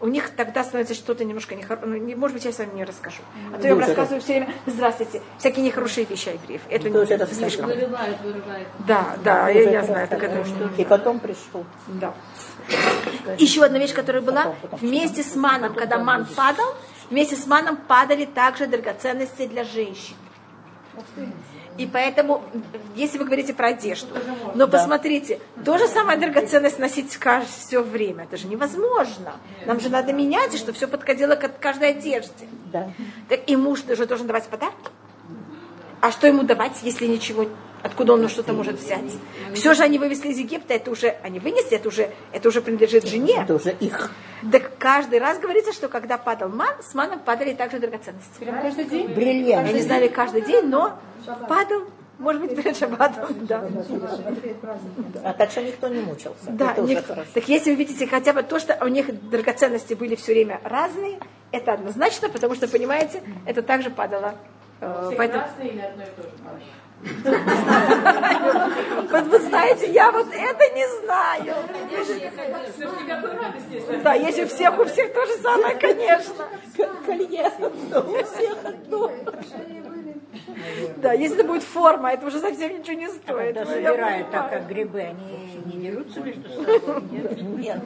у 0.00 0.06
них 0.06 0.30
тогда 0.36 0.62
становится 0.62 0.94
что-то 0.94 1.24
немножко 1.24 1.54
нехорошее. 1.54 2.16
Может 2.16 2.34
быть, 2.34 2.44
я 2.44 2.52
с 2.52 2.58
вами 2.58 2.74
не 2.74 2.84
расскажу. 2.84 3.20
А 3.52 3.58
то 3.58 3.66
я 3.66 3.74
вам 3.74 3.80
Дуже 3.80 3.94
рассказываю 3.94 4.20
все 4.20 4.32
время, 4.34 4.54
здравствуйте, 4.66 5.22
всякие 5.38 5.64
нехорошие 5.64 6.06
вещи 6.06 6.28
о 6.28 6.32
евреев. 6.34 6.60
Это 6.68 6.90
Тоже 6.90 7.12
не 7.12 7.16
расскажу. 7.16 7.40
слишком. 7.40 7.66
вырывает, 7.66 8.20
вырывает. 8.20 8.66
Да, 8.86 9.16
да, 9.24 9.48
я, 9.48 9.70
я 9.70 9.82
знаю, 9.84 10.06
так 10.08 10.22
это 10.22 10.44
И 10.76 10.84
потом 10.84 11.18
пришел. 11.18 11.64
да. 11.88 12.14
Еще 13.38 13.64
одна 13.64 13.78
вещь, 13.78 13.94
которая 13.94 14.22
была, 14.22 14.54
вместе 14.72 15.22
с 15.22 15.34
маном, 15.36 15.74
когда 15.74 15.98
ман 15.98 16.26
падал, 16.26 16.74
вместе 17.10 17.36
с 17.36 17.46
маном 17.46 17.76
падали 17.76 18.24
также 18.24 18.66
драгоценности 18.66 19.46
для 19.46 19.64
женщин. 19.64 20.16
И 21.76 21.86
поэтому, 21.86 22.42
если 22.96 23.18
вы 23.18 23.24
говорите 23.24 23.54
про 23.54 23.68
одежду, 23.68 24.12
но 24.54 24.66
посмотрите, 24.66 25.38
то 25.64 25.78
же 25.78 25.86
самое 25.86 26.18
драгоценность 26.18 26.78
носить 26.80 27.16
все 27.46 27.82
время, 27.82 28.24
это 28.24 28.36
же 28.36 28.48
невозможно. 28.48 29.34
Нам 29.64 29.78
же 29.78 29.88
надо 29.88 30.12
менять, 30.12 30.54
и 30.54 30.58
чтобы 30.58 30.72
все 30.72 30.88
подходило 30.88 31.36
к 31.36 31.58
каждой 31.60 31.90
одежде. 31.90 32.48
Да. 32.72 32.90
Так 33.28 33.40
и 33.46 33.54
муж 33.54 33.84
же 33.86 34.06
должен 34.06 34.26
давать 34.26 34.48
подарки. 34.48 34.90
А 36.00 36.10
что 36.10 36.26
ему 36.26 36.42
давать, 36.42 36.78
если 36.82 37.06
ничего, 37.06 37.46
откуда 37.82 38.14
он 38.14 38.28
что-то 38.28 38.52
может 38.52 38.80
взять? 38.80 39.12
Все 39.54 39.74
же 39.74 39.82
они 39.82 39.98
вывезли 39.98 40.28
из 40.28 40.38
Египта, 40.38 40.74
это 40.74 40.90
уже, 40.90 41.16
они 41.22 41.38
вынесли, 41.38 41.76
это 41.76 41.88
уже, 41.88 42.10
это 42.32 42.48
уже 42.48 42.60
принадлежит 42.60 43.06
жене. 43.06 43.42
Это 43.42 43.54
уже 43.54 43.72
их. 43.72 44.10
Так 44.52 44.78
каждый 44.78 45.18
раз 45.18 45.38
говорится, 45.38 45.72
что 45.72 45.88
когда 45.88 46.18
падал 46.18 46.48
ман, 46.48 46.74
с 46.82 46.94
маном 46.94 47.20
падали 47.20 47.54
также 47.54 47.78
драгоценности. 47.78 48.38
Прям 48.38 48.60
каждый 48.62 48.84
день? 48.84 49.08
Бриллиант. 49.08 49.72
Не 49.72 49.82
знали 49.82 50.08
каждый 50.08 50.42
день, 50.42 50.66
но 50.66 50.98
падал, 51.48 51.82
может 52.18 52.42
быть, 52.42 52.56
перед 52.56 52.76
шаббатом, 52.76 53.46
да. 53.46 53.64
А 55.24 55.32
так 55.32 55.50
что 55.50 55.62
никто 55.62 55.88
не 55.88 56.00
мучился. 56.00 56.50
Да, 56.50 56.72
это 56.72 56.82
никто. 56.82 57.16
Так 57.34 57.48
если 57.48 57.70
вы 57.70 57.76
видите 57.76 58.06
хотя 58.06 58.32
бы 58.32 58.42
то, 58.42 58.58
что 58.58 58.76
у 58.80 58.88
них 58.88 59.30
драгоценности 59.30 59.94
были 59.94 60.14
все 60.14 60.32
время 60.32 60.60
разные, 60.64 61.18
это 61.52 61.72
однозначно, 61.72 62.28
потому 62.28 62.54
что, 62.54 62.68
понимаете, 62.68 63.22
это 63.46 63.62
также 63.62 63.90
падало. 63.90 64.34
Э, 64.80 65.10
Поэтому, 65.16 65.42
Красный 65.42 65.68
или 65.68 65.80
одно 65.80 66.02
и 66.02 66.06
то 66.06 66.22
же? 66.22 66.30
Вот 69.10 69.26
вы 69.26 69.38
знаете, 69.40 69.90
я 69.92 70.10
вот 70.10 70.26
это 70.32 70.74
не 70.74 70.86
знаю. 71.00 71.54
Да, 74.02 74.14
если 74.14 74.44
у 74.44 74.48
всех, 74.48 74.78
у 74.78 74.84
всех 74.84 75.12
то 75.12 75.26
же 75.26 75.34
самое, 75.34 75.76
конечно. 75.76 76.46
Колье. 77.06 77.50
У 77.60 78.24
всех 78.24 78.56
одно. 78.64 79.12
Да, 80.96 81.12
если 81.12 81.38
это 81.38 81.46
будет 81.46 81.62
форма, 81.62 82.12
это 82.12 82.26
уже 82.26 82.40
совсем 82.40 82.78
ничего 82.78 82.96
не 82.96 83.08
стоит. 83.08 83.54
Когда 83.54 83.64
Ну, 83.64 83.70
собирают 83.70 84.30
так, 84.30 84.50
как 84.50 84.66
грибы, 84.68 85.00
они 85.00 85.62
не 85.66 85.88
дерутся 85.88 86.20
между 86.20 86.48
собой? 86.48 87.02
Нет. 87.58 87.82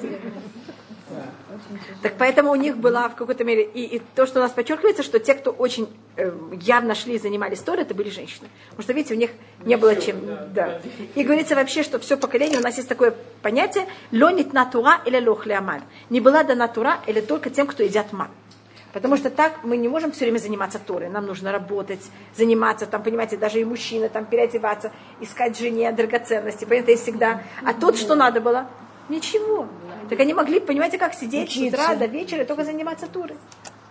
Так 2.03 2.15
поэтому 2.19 2.51
у 2.51 2.55
них 2.55 2.77
была 2.77 3.09
в 3.09 3.17
какой-то 3.17 3.45
мере, 3.45 3.63
и, 3.63 3.97
и 3.97 4.03
то, 4.15 4.27
что 4.27 4.41
у 4.41 4.43
нас 4.43 4.53
подчеркивается, 4.53 5.03
что 5.03 5.19
те, 5.19 5.35
кто 5.35 5.51
очень 5.51 5.89
э, 6.17 6.33
явно 6.61 6.95
шли 6.95 7.15
и 7.15 7.19
занимались 7.19 7.61
Торой, 7.61 7.83
это 7.83 7.95
были 7.95 8.11
женщины. 8.11 8.49
Потому 8.71 8.83
что, 8.83 8.93
видите, 8.93 9.15
у 9.15 9.19
них 9.19 9.31
не 9.65 9.77
было 9.77 9.97
чем. 9.97 10.17
Да. 10.55 10.81
И 11.15 11.23
говорится 11.23 11.55
вообще, 11.55 11.83
что 11.83 11.99
все 11.99 12.17
поколение, 12.17 12.59
у 12.59 12.63
нас 12.63 12.77
есть 12.77 12.89
такое 12.89 13.15
понятие, 13.43 13.87
лонит 14.11 14.53
натура 14.53 15.01
или 15.05 15.19
лохлеаман. 15.25 15.83
Не 16.11 16.21
была 16.21 16.43
дана 16.43 16.69
тура 16.69 17.01
или 17.07 17.21
только 17.21 17.51
тем, 17.51 17.67
кто 17.67 17.83
едят 17.83 18.13
ман. 18.13 18.29
Потому 18.93 19.17
что 19.17 19.31
так 19.31 19.65
мы 19.65 19.79
не 19.79 19.89
можем 19.89 20.13
все 20.13 20.27
время 20.27 20.39
заниматься 20.39 20.79
Торой. 20.79 21.09
Нам 21.09 21.27
нужно 21.27 21.51
работать, 21.51 22.03
заниматься, 22.37 22.87
там, 22.87 23.03
понимаете, 23.03 23.37
даже 23.37 23.59
и 23.59 23.65
мужчина, 23.65 24.09
там, 24.09 24.27
переодеваться, 24.27 24.93
искать 25.21 25.59
жене 25.59 25.91
драгоценности. 25.93 26.65
Понимаете, 26.65 26.93
есть 26.93 27.05
всегда. 27.05 27.43
А 27.65 27.73
тут 27.73 27.97
что 27.97 28.15
надо 28.15 28.41
было? 28.41 28.67
Ничего. 29.09 29.69
Так 30.09 30.21
они 30.21 30.35
могли, 30.35 30.61
понимаете, 30.61 30.99
как 30.99 31.15
сидеть 31.15 31.53
с 31.53 31.57
утра 31.57 31.95
до 31.95 32.07
вечера 32.07 32.43
и 32.43 32.47
только 32.47 32.65
заниматься 32.65 33.07
Торой. 33.07 33.37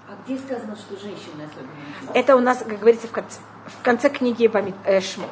А 0.07 0.14
где 0.26 0.38
сказано, 0.38 0.76
что 0.76 0.95
женщины 0.97 1.43
особенно? 1.43 2.14
Это 2.14 2.36
у 2.36 2.39
нас, 2.39 2.59
как 2.59 2.80
говорится, 2.80 3.07
в 3.07 3.12
конце, 3.12 3.39
в 3.68 3.82
конце 3.84 4.09
книги 4.09 4.47
Бамид- 4.47 4.76
э, 4.86 4.99
Шмот. 4.99 5.30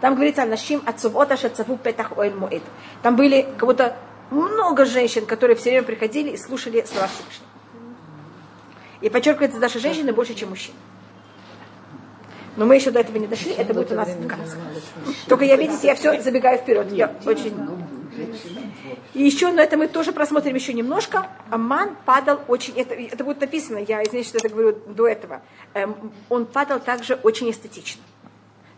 Там 0.00 0.14
говорится 0.14 0.42
о 0.42 0.46
нашим 0.46 0.82
отцовота 0.84 1.36
шацаву 1.36 1.76
петах 1.76 2.12
оэль. 2.18 2.62
Там 3.02 3.16
были 3.16 3.42
как 3.56 3.66
будто 3.66 3.96
много 4.30 4.84
женщин, 4.84 5.26
которые 5.26 5.56
все 5.56 5.70
время 5.70 5.84
приходили 5.84 6.30
и 6.30 6.36
слушали 6.36 6.84
слова 6.84 7.06
Всевышнего. 7.08 7.48
И 9.00 9.08
подчеркивается, 9.08 9.58
даже 9.58 9.78
женщины 9.80 10.12
больше, 10.12 10.34
чем 10.34 10.50
мужчины. 10.50 10.76
Но 12.56 12.66
мы 12.66 12.74
еще 12.76 12.90
до 12.90 13.00
этого 13.00 13.16
не 13.16 13.26
дошли, 13.26 13.52
это 13.52 13.72
будет 13.74 13.90
у 13.92 13.94
нас 13.94 14.08
в 14.08 14.26
конце. 14.26 14.56
Только 15.26 15.44
я, 15.44 15.56
видите, 15.56 15.86
я 15.86 15.94
все 15.94 16.20
забегаю 16.20 16.58
вперед. 16.58 16.92
Я 16.92 17.12
очень... 17.24 17.54
И 19.14 19.22
еще, 19.22 19.50
но 19.52 19.62
это 19.62 19.76
мы 19.76 19.88
тоже 19.88 20.12
просмотрим 20.12 20.54
еще 20.54 20.72
немножко. 20.72 21.26
Аман 21.50 21.96
падал 22.04 22.40
очень, 22.48 22.74
это, 22.78 22.94
это 22.94 23.24
будет 23.24 23.40
написано, 23.40 23.78
я 23.78 24.02
извиняюсь, 24.02 24.28
что 24.28 24.38
это 24.38 24.48
говорю 24.48 24.76
до 24.86 25.08
этого. 25.08 25.42
Эм, 25.74 26.12
он 26.28 26.46
падал 26.46 26.80
также 26.80 27.14
очень 27.22 27.50
эстетично. 27.50 28.02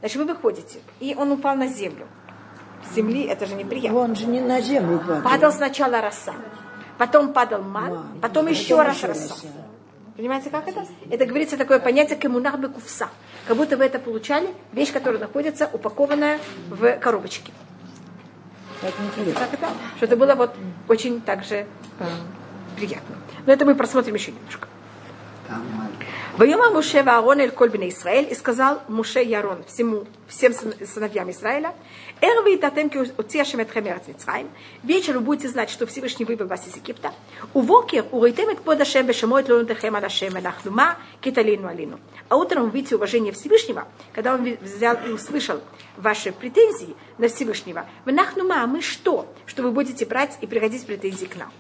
Значит, 0.01 0.19
вы 0.19 0.25
выходите, 0.25 0.81
и 1.01 1.15
он 1.19 1.33
упал 1.33 1.57
на 1.57 1.67
землю. 1.67 2.07
С 2.91 2.95
земли 2.95 3.25
это 3.25 3.47
же 3.47 3.55
неприятно. 3.55 3.99
Он 3.99 4.15
же 4.15 4.27
не 4.27 4.41
на 4.41 4.61
землю 4.61 4.99
падал. 4.99 5.23
Падал 5.23 5.53
сначала 5.53 6.01
роса, 6.01 6.35
потом 6.99 7.33
падал 7.33 7.62
ман, 7.62 7.95
Ман, 7.95 8.07
потом 8.21 8.47
еще 8.49 8.77
потом 8.77 8.87
раз 8.87 8.97
еще 8.97 9.07
роса. 9.07 9.29
роса. 9.29 9.47
Понимаете, 10.17 10.51
как 10.51 10.69
это? 10.69 10.87
Это 11.11 11.27
говорится 11.27 11.57
такое 11.57 11.81
понятие 11.81 12.17
коммунар 12.17 12.57
кувса. 12.69 13.09
Как 13.49 13.57
будто 13.57 13.77
вы 13.77 13.85
это 13.85 13.99
получали, 13.99 14.49
вещь, 14.73 14.93
которая 14.93 15.21
находится 15.21 15.69
упакованная 15.73 16.39
в 16.69 16.99
коробочке. 16.99 17.53
Как 18.85 18.93
не 19.01 19.09
хлеб. 19.24 19.39
Как 19.39 19.55
это? 19.55 19.68
Что 19.97 20.05
это 20.07 20.16
было 20.16 20.35
вот 20.35 20.55
очень 20.89 21.20
так 21.22 21.43
же 21.43 21.66
э, 21.99 22.05
приятным. 22.76 23.18
Но 23.47 23.53
это 23.53 23.64
мы 23.64 23.74
просмотрим 23.74 24.14
еще 24.14 24.32
немножко. 24.32 24.68
Воема 26.37 26.70
Муше 26.70 27.03
Ваарон 27.03 27.39
эль 27.39 27.51
коль 27.53 27.70
бней 27.70 27.91
Исраэль, 27.91 28.26
и 28.30 28.35
сказал 28.35 28.82
Муше 28.89 29.22
и 29.22 29.32
Аарон 29.35 29.62
всему, 29.64 30.05
всем 30.26 30.53
сын- 30.53 30.74
сыновьям 30.85 31.30
Израиля, 31.30 31.74
Эрви 32.20 32.57
татем 32.57 32.91
ки 32.91 32.99
уцешем 33.16 33.61
эт 33.61 33.70
хемерец 33.70 34.09
Мицраим, 34.09 34.49
вечером 34.82 35.20
вы 35.20 35.26
будете 35.26 35.49
знать, 35.49 35.70
что 35.70 35.87
Всевышний 35.87 36.24
вывел 36.24 36.49
вас 36.49 36.66
из 36.66 36.74
Египта, 36.74 37.12
у 37.53 37.61
вокер 37.61 38.05
урейтем 38.11 38.49
эт 38.49 38.61
под 38.62 38.80
Ашем 38.80 39.07
бешемот 39.07 39.49
лонутехем 39.49 39.95
ад 39.95 40.05
Ашем 40.05 40.37
энахнума 40.37 40.97
киталину 41.20 41.68
алину. 41.68 42.01
А 42.28 42.37
утром 42.37 42.64
увидите 42.64 42.97
уважение 42.97 43.32
Всевышнего, 43.32 43.87
когда 44.12 44.35
он 44.35 44.57
взял 44.61 44.97
и 45.07 45.11
услышал 45.11 45.61
ваши 45.97 46.33
претензии 46.33 46.97
на 47.19 47.29
Всевышнего. 47.29 47.87
Венахнума, 48.05 48.63
а 48.63 48.67
мы 48.67 48.83
что? 48.83 49.33
Что 49.47 49.63
вы 49.63 49.71
будете 49.71 50.05
брать 50.07 50.39
и 50.41 50.47
приходить 50.47 50.83
с 50.83 50.85
претензией 50.85 51.29
к 51.29 51.37
нам. 51.37 51.51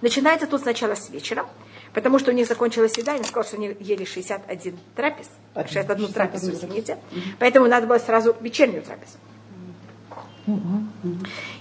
Начинается 0.00 0.46
тут 0.46 0.62
сначала 0.62 0.94
с 0.94 1.10
вечера, 1.10 1.46
потому 1.92 2.18
что 2.18 2.30
у 2.30 2.34
них 2.34 2.46
закончилась 2.46 2.96
еда, 2.96 3.12
они 3.12 3.24
сказали, 3.24 3.46
что 3.46 3.56
они 3.56 3.76
ели 3.80 4.04
61 4.04 4.78
трапез, 4.96 5.30
61 5.54 6.12
трапезу, 6.12 6.52
извините, 6.52 6.98
поэтому 7.38 7.66
надо 7.66 7.86
было 7.86 7.98
сразу 7.98 8.34
вечернюю 8.40 8.82
трапезу. 8.82 9.18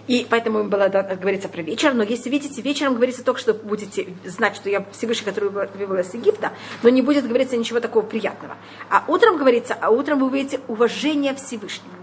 И 0.07 0.25
поэтому 0.29 0.61
им 0.61 0.69
было 0.69 0.89
да, 0.89 1.03
говорится 1.03 1.49
про 1.49 1.61
вечер, 1.61 1.93
но 1.93 2.01
если 2.01 2.29
видите, 2.29 2.61
вечером 2.61 2.95
говорится 2.95 3.23
только, 3.23 3.39
что 3.39 3.53
будете 3.53 4.07
знать, 4.25 4.55
что 4.55 4.69
я 4.69 4.85
Всевышний, 4.91 5.25
который 5.25 5.49
вывел 5.49 5.97
из 5.97 6.13
Египта, 6.13 6.53
но 6.81 6.89
не 6.89 7.01
будет 7.01 7.27
говориться 7.27 7.57
ничего 7.57 7.79
такого 7.79 8.03
приятного. 8.03 8.55
А 8.89 9.03
утром 9.07 9.37
говорится, 9.37 9.75
а 9.79 9.91
утром 9.91 10.19
вы 10.19 10.27
увидите 10.27 10.61
уважение 10.67 11.35
Всевышнего. 11.35 11.98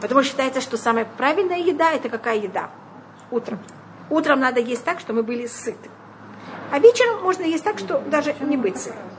Потому 0.00 0.22
что 0.22 0.30
считается, 0.30 0.60
что 0.60 0.76
самая 0.76 1.04
правильная 1.04 1.58
еда 1.58 1.92
это 1.92 2.08
какая 2.08 2.38
еда? 2.38 2.70
Утром. 3.30 3.58
Утром 4.10 4.40
надо 4.40 4.60
есть 4.60 4.84
так, 4.84 5.00
что 5.00 5.12
мы 5.12 5.22
были 5.22 5.46
сыты. 5.46 5.90
А 6.70 6.78
вечером 6.78 7.22
можно 7.22 7.42
есть 7.42 7.64
так, 7.64 7.78
что 7.78 8.00
даже 8.00 8.34
не 8.40 8.56
быть 8.56 8.78
сытым. 8.78 9.13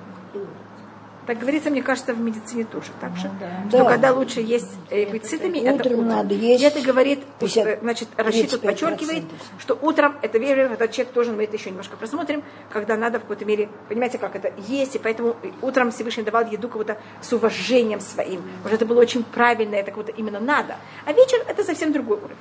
Так 1.25 1.39
говорится, 1.39 1.69
мне 1.71 1.81
кажется, 1.81 2.13
в 2.13 2.19
медицине 2.19 2.65
тоже 2.65 2.91
так 3.01 3.15
же. 3.15 3.31
Что 3.69 3.79
Да. 3.79 3.89
когда 3.89 4.13
лучше 4.13 4.41
есть 4.41 4.71
э, 4.91 5.05
быть 5.09 5.25
сытыми, 5.25 5.57
это 5.59 5.75
Утром 5.75 5.93
утром. 5.93 6.07
надо 6.07 6.33
есть 6.35 6.63
это 6.63 6.81
говорит, 6.81 7.23
50, 7.39 7.67
э, 7.67 7.79
значит, 7.81 8.09
Рашид 8.15 8.51
тут 8.51 8.63
35%. 8.63 8.67
подчеркивает, 8.67 9.23
что 9.57 9.77
утром, 9.81 10.15
это 10.21 10.37
верно, 10.37 10.73
этот 10.73 10.91
человек 10.91 11.13
тоже, 11.13 11.31
мы 11.31 11.43
это 11.45 11.55
еще 11.55 11.69
немножко 11.71 11.97
просмотрим, 11.97 12.43
когда 12.69 12.95
надо 12.95 13.17
в 13.19 13.23
какой-то 13.23 13.45
мере, 13.45 13.69
понимаете, 13.89 14.17
как 14.19 14.35
это 14.35 14.51
есть, 14.67 14.95
и 14.95 14.99
поэтому 14.99 15.35
утром 15.61 15.91
Всевышний 15.91 16.23
давал 16.23 16.45
еду 16.45 16.69
кого-то 16.69 16.97
с 17.21 17.33
уважением 17.33 17.99
своим. 18.01 18.41
Может, 18.63 18.81
это 18.81 18.85
было 18.85 19.01
очень 19.01 19.23
правильно, 19.23 19.75
это 19.75 19.91
кого-то 19.91 20.11
именно 20.11 20.39
надо. 20.39 20.75
А 21.05 21.13
вечер 21.13 21.39
это 21.47 21.63
совсем 21.63 21.91
другой 21.91 22.17
уровень. 22.17 22.35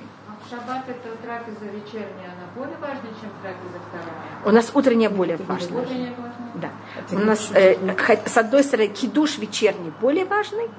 А 0.45 0.49
шаббат 0.49 0.83
это 0.87 1.15
трапеза 1.23 1.65
вечерняя, 1.65 2.33
она 2.33 2.47
более 2.55 2.77
важная, 2.77 3.11
чем 3.19 3.31
трапеза 3.41 3.79
вторая? 3.89 4.45
У 4.45 4.51
нас 4.51 4.71
утренняя 4.73 5.09
более. 5.09 5.37
Утренняя 5.37 6.13
важная? 6.17 6.51
Да. 6.55 6.69
У 7.11 7.19
нас, 7.19 7.51
э, 7.53 7.77
с 8.27 8.37
одной 8.37 8.63
стороны, 8.63 8.89
кидуш 8.89 9.37
вечерний 9.37 9.91
более 10.01 10.25
важный, 10.25 10.69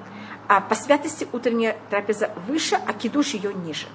а 0.47 0.61
по 0.61 0.75
святости 0.75 1.27
утренняя 1.33 1.75
трапеза 1.89 2.31
выше, 2.47 2.75
а 2.75 2.93
кидуш 2.93 3.33
ее 3.33 3.53
ниже. 3.53 3.87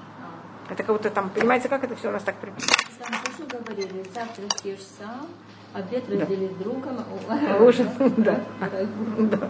Это 0.69 0.83
как 0.83 0.97
будто 0.97 1.11
там, 1.11 1.31
понимаете, 1.31 1.69
как 1.69 1.85
это 1.85 1.97
все 1.97 2.09
у 2.09 2.13
нас 2.13 2.23
так 2.23 2.37
приписано? 2.37 2.75
Там 2.99 3.13
тоже 3.25 3.49
говорили, 3.49 4.05
завтра 4.15 4.45
съешь 4.61 4.81
сам, 4.99 5.27
обед 5.75 6.05
раздели 6.09 6.49
с 6.49 6.63
другом. 6.63 6.99
Ужин, 7.61 7.89
да. 8.19 8.41
да. 8.61 9.49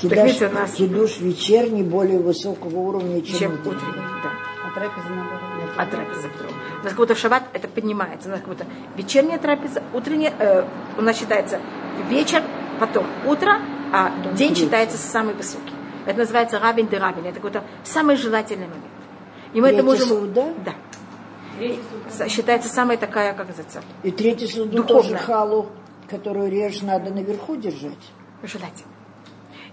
Кидаш, 0.00 0.24
видите, 0.26 0.46
у 0.48 0.52
нас- 0.52 0.72
кидуш 0.72 1.18
вечерний 1.20 1.82
более 1.82 2.18
высокого 2.18 2.76
уровня, 2.78 3.20
чем, 3.22 3.38
Чем 3.38 3.52
утренний. 3.52 3.76
утренний, 3.76 4.22
да. 4.22 4.30
А 4.66 4.74
трапеза 4.74 5.08
наоборот. 5.08 5.42
А 5.76 5.86
трапеза 5.86 6.28
вдруг. 6.28 6.50
У 6.80 6.84
нас 6.84 6.88
как 6.92 6.96
будто 6.96 7.14
в 7.14 7.18
шаббат 7.18 7.44
это 7.52 7.68
поднимается. 7.68 8.28
У 8.28 8.32
нас 8.32 8.40
как 8.40 8.48
будто 8.48 8.66
вечерняя 8.96 9.38
трапеза, 9.38 9.82
утренняя, 9.94 10.32
э, 10.38 10.64
у 10.96 11.02
нас 11.02 11.18
считается 11.18 11.60
вечер, 12.08 12.42
потом 12.80 13.06
утро, 13.26 13.58
а 13.92 14.12
день 14.34 14.54
считается 14.56 14.96
самый 14.98 15.34
высокий. 15.34 15.74
Это 16.06 16.18
называется 16.20 16.58
равен 16.58 16.86
де 16.88 16.98
равен. 16.98 17.24
Это 17.24 17.34
какой-то 17.34 17.62
самый 17.84 18.16
желательный 18.16 18.66
момент. 18.66 18.84
И 19.52 19.60
мы 19.60 19.68
это 19.68 19.82
Третья 19.82 19.90
можем... 19.90 20.08
сауда? 20.08 20.54
Да. 20.64 20.72
Считается 22.28 22.68
самая 22.68 22.96
такая, 22.96 23.32
как 23.34 23.48
называется, 23.48 23.82
И 24.02 24.10
третий 24.10 24.46
суду 24.46 24.76
Духовная. 24.76 25.02
тоже 25.02 25.16
халу, 25.16 25.66
которую 26.08 26.50
режь, 26.50 26.82
надо 26.82 27.10
наверху 27.10 27.56
держать. 27.56 28.12
желательно. 28.42 28.92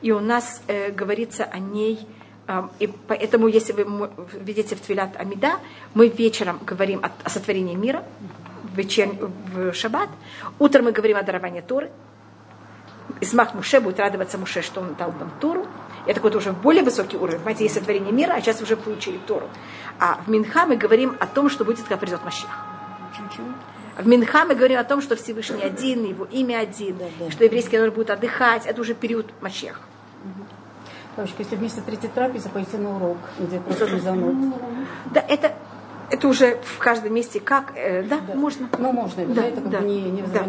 И 0.01 0.11
у 0.11 0.19
нас 0.19 0.61
э, 0.67 0.91
говорится 0.91 1.45
о 1.45 1.59
ней, 1.59 2.07
э, 2.47 2.63
и 2.79 2.88
поэтому, 2.88 3.47
если 3.47 3.73
вы 3.73 4.09
видите 4.33 4.75
в 4.75 4.81
Твилят 4.81 5.15
Амида, 5.17 5.53
мы 5.93 6.07
вечером 6.09 6.59
говорим 6.65 6.99
о, 7.03 7.11
о 7.23 7.29
сотворении 7.29 7.75
мира, 7.75 8.03
в, 8.73 8.77
вечер, 8.77 9.09
в 9.53 9.73
шаббат, 9.73 10.09
утром 10.59 10.86
мы 10.86 10.91
говорим 10.91 11.17
о 11.17 11.23
даровании 11.23 11.61
Торы, 11.61 11.91
Исмах 13.21 13.53
Муше 13.53 13.79
будет 13.79 13.99
радоваться 13.99 14.38
Муше, 14.38 14.61
что 14.61 14.81
он 14.81 14.95
дал 14.95 15.13
нам 15.19 15.31
Тору. 15.39 15.65
Это 16.05 16.15
какой-то 16.15 16.37
уже 16.37 16.51
более 16.51 16.83
высокий 16.83 17.17
уровень. 17.17 17.39
Понимаете, 17.39 17.63
есть 17.63 17.75
сотворение 17.75 18.11
мира, 18.11 18.33
а 18.33 18.41
сейчас 18.41 18.61
уже 18.61 18.75
получили 18.75 19.17
Тору. 19.25 19.49
А 19.99 20.19
в 20.25 20.29
Минха 20.29 20.65
мы 20.65 20.75
говорим 20.75 21.15
о 21.19 21.27
том, 21.27 21.49
что 21.49 21.65
будет, 21.65 21.79
когда 21.79 21.97
придет 21.97 22.23
Машех. 22.23 22.49
В 23.97 24.07
Минха 24.07 24.45
мы 24.45 24.55
говорим 24.55 24.79
о 24.79 24.83
том, 24.83 25.01
что 25.01 25.15
Всевышний 25.15 25.63
один, 25.63 26.03
его 26.03 26.25
имя 26.25 26.59
один, 26.59 26.97
что 27.29 27.43
еврейский 27.45 27.77
народ 27.77 27.95
будет 27.95 28.09
отдыхать. 28.09 28.65
Это 28.65 28.81
уже 28.81 28.93
период 28.93 29.27
Машеха. 29.41 29.79
Бабушка, 31.15 31.43
если 31.43 31.55
вместо 31.55 31.81
третьей 31.81 32.09
трапезы 32.09 32.49
пойти 32.49 32.75
на 32.75 32.97
урок, 32.97 33.17
где 33.39 33.59
просто 33.59 33.99
зануд. 33.99 34.53
Да, 35.11 35.23
это, 35.25 35.55
это 36.11 36.27
уже 36.27 36.57
в 36.61 36.77
каждом 36.77 37.13
месте 37.13 37.39
как, 37.39 37.71
э, 37.77 38.03
да, 38.03 38.19
можно. 38.33 38.67
Ну, 38.77 38.91
можно, 38.91 39.25
да, 39.27 39.45
это 39.45 39.61
как 39.61 39.69
бы 39.69 39.87
не, 39.87 40.01
не 40.11 40.21
да. 40.23 40.45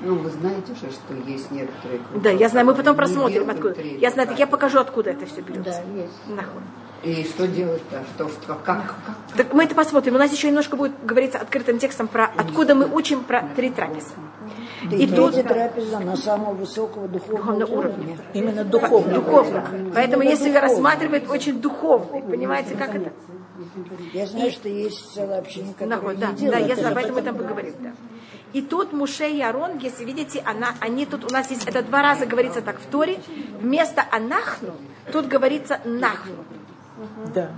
Ну, 0.00 0.16
вы 0.16 0.30
знаете 0.30 0.74
же, 0.74 0.90
что 0.90 1.14
есть 1.26 1.50
некоторые... 1.50 2.00
Да, 2.16 2.30
я 2.30 2.48
знаю, 2.48 2.66
мы 2.66 2.74
потом 2.74 2.96
просмотрим, 2.96 3.48
откуда. 3.48 3.80
Я 3.80 4.10
знаю, 4.10 4.28
так 4.28 4.38
я 4.38 4.46
покажу, 4.46 4.78
откуда 4.78 5.10
это 5.10 5.26
все 5.26 5.40
берется. 5.40 5.82
Да, 5.86 6.00
есть. 6.00 6.12
Нахуй. 6.28 6.62
И 7.04 7.22
что 7.24 7.46
делать-то? 7.46 8.02
Что, 8.14 8.28
что, 8.28 8.54
как, 8.54 8.64
как? 8.64 8.96
Так 9.36 9.52
мы 9.52 9.64
это 9.64 9.74
посмотрим. 9.74 10.14
У 10.14 10.18
нас 10.18 10.32
еще 10.32 10.48
немножко 10.48 10.74
будет 10.76 10.92
говориться 11.04 11.38
открытым 11.38 11.78
текстом 11.78 12.08
про 12.08 12.30
откуда 12.36 12.74
мы 12.74 12.86
учим 12.86 13.24
про 13.24 13.42
три 13.54 13.70
трапезы. 13.70 14.14
И, 14.90 15.04
И 15.04 15.06
тут 15.06 15.34
трапеза 15.34 15.98
на 16.00 16.16
самого 16.16 16.54
высокого 16.54 17.08
духовного 17.08 17.58
Духовного 17.60 17.72
уровня. 17.78 17.96
уровня. 18.04 18.18
Именно 18.34 18.64
духовно. 18.64 19.14
духовно. 19.14 19.64
Поэтому 19.94 20.22
Именно 20.22 20.30
если 20.34 20.48
духовно. 20.52 20.60
рассматривает 20.60 21.30
очень 21.30 21.60
духовный, 21.60 22.22
понимаете, 22.22 22.74
как 22.74 22.94
это? 22.94 23.12
Я 24.12 24.26
знаю, 24.26 24.50
что 24.50 24.68
есть 24.68 25.14
которое 25.14 25.86
Нахуй, 25.86 26.14
не 26.14 26.20
да, 26.20 26.26
да, 26.28 26.32
делает 26.34 26.68
я 26.68 26.76
знаю, 26.76 26.94
поэтому 26.94 27.18
мы 27.18 27.22
там 27.22 27.36
поговорим. 27.36 27.74
Да. 27.80 27.92
И 28.52 28.62
тут 28.62 28.92
Муше 28.92 29.28
и 29.28 29.40
Арон, 29.40 29.78
если 29.78 30.04
видите, 30.04 30.42
она, 30.44 30.74
они 30.80 31.06
тут, 31.06 31.24
у 31.24 31.32
нас 31.32 31.50
есть, 31.50 31.66
это 31.66 31.82
два 31.82 32.02
раза 32.02 32.26
говорится 32.26 32.62
так 32.62 32.78
в 32.78 32.86
Торе, 32.86 33.18
вместо 33.60 34.04
анахну, 34.12 34.74
тут 35.12 35.26
говорится 35.26 35.80
нахну. 35.84 36.44
Да. 37.34 37.50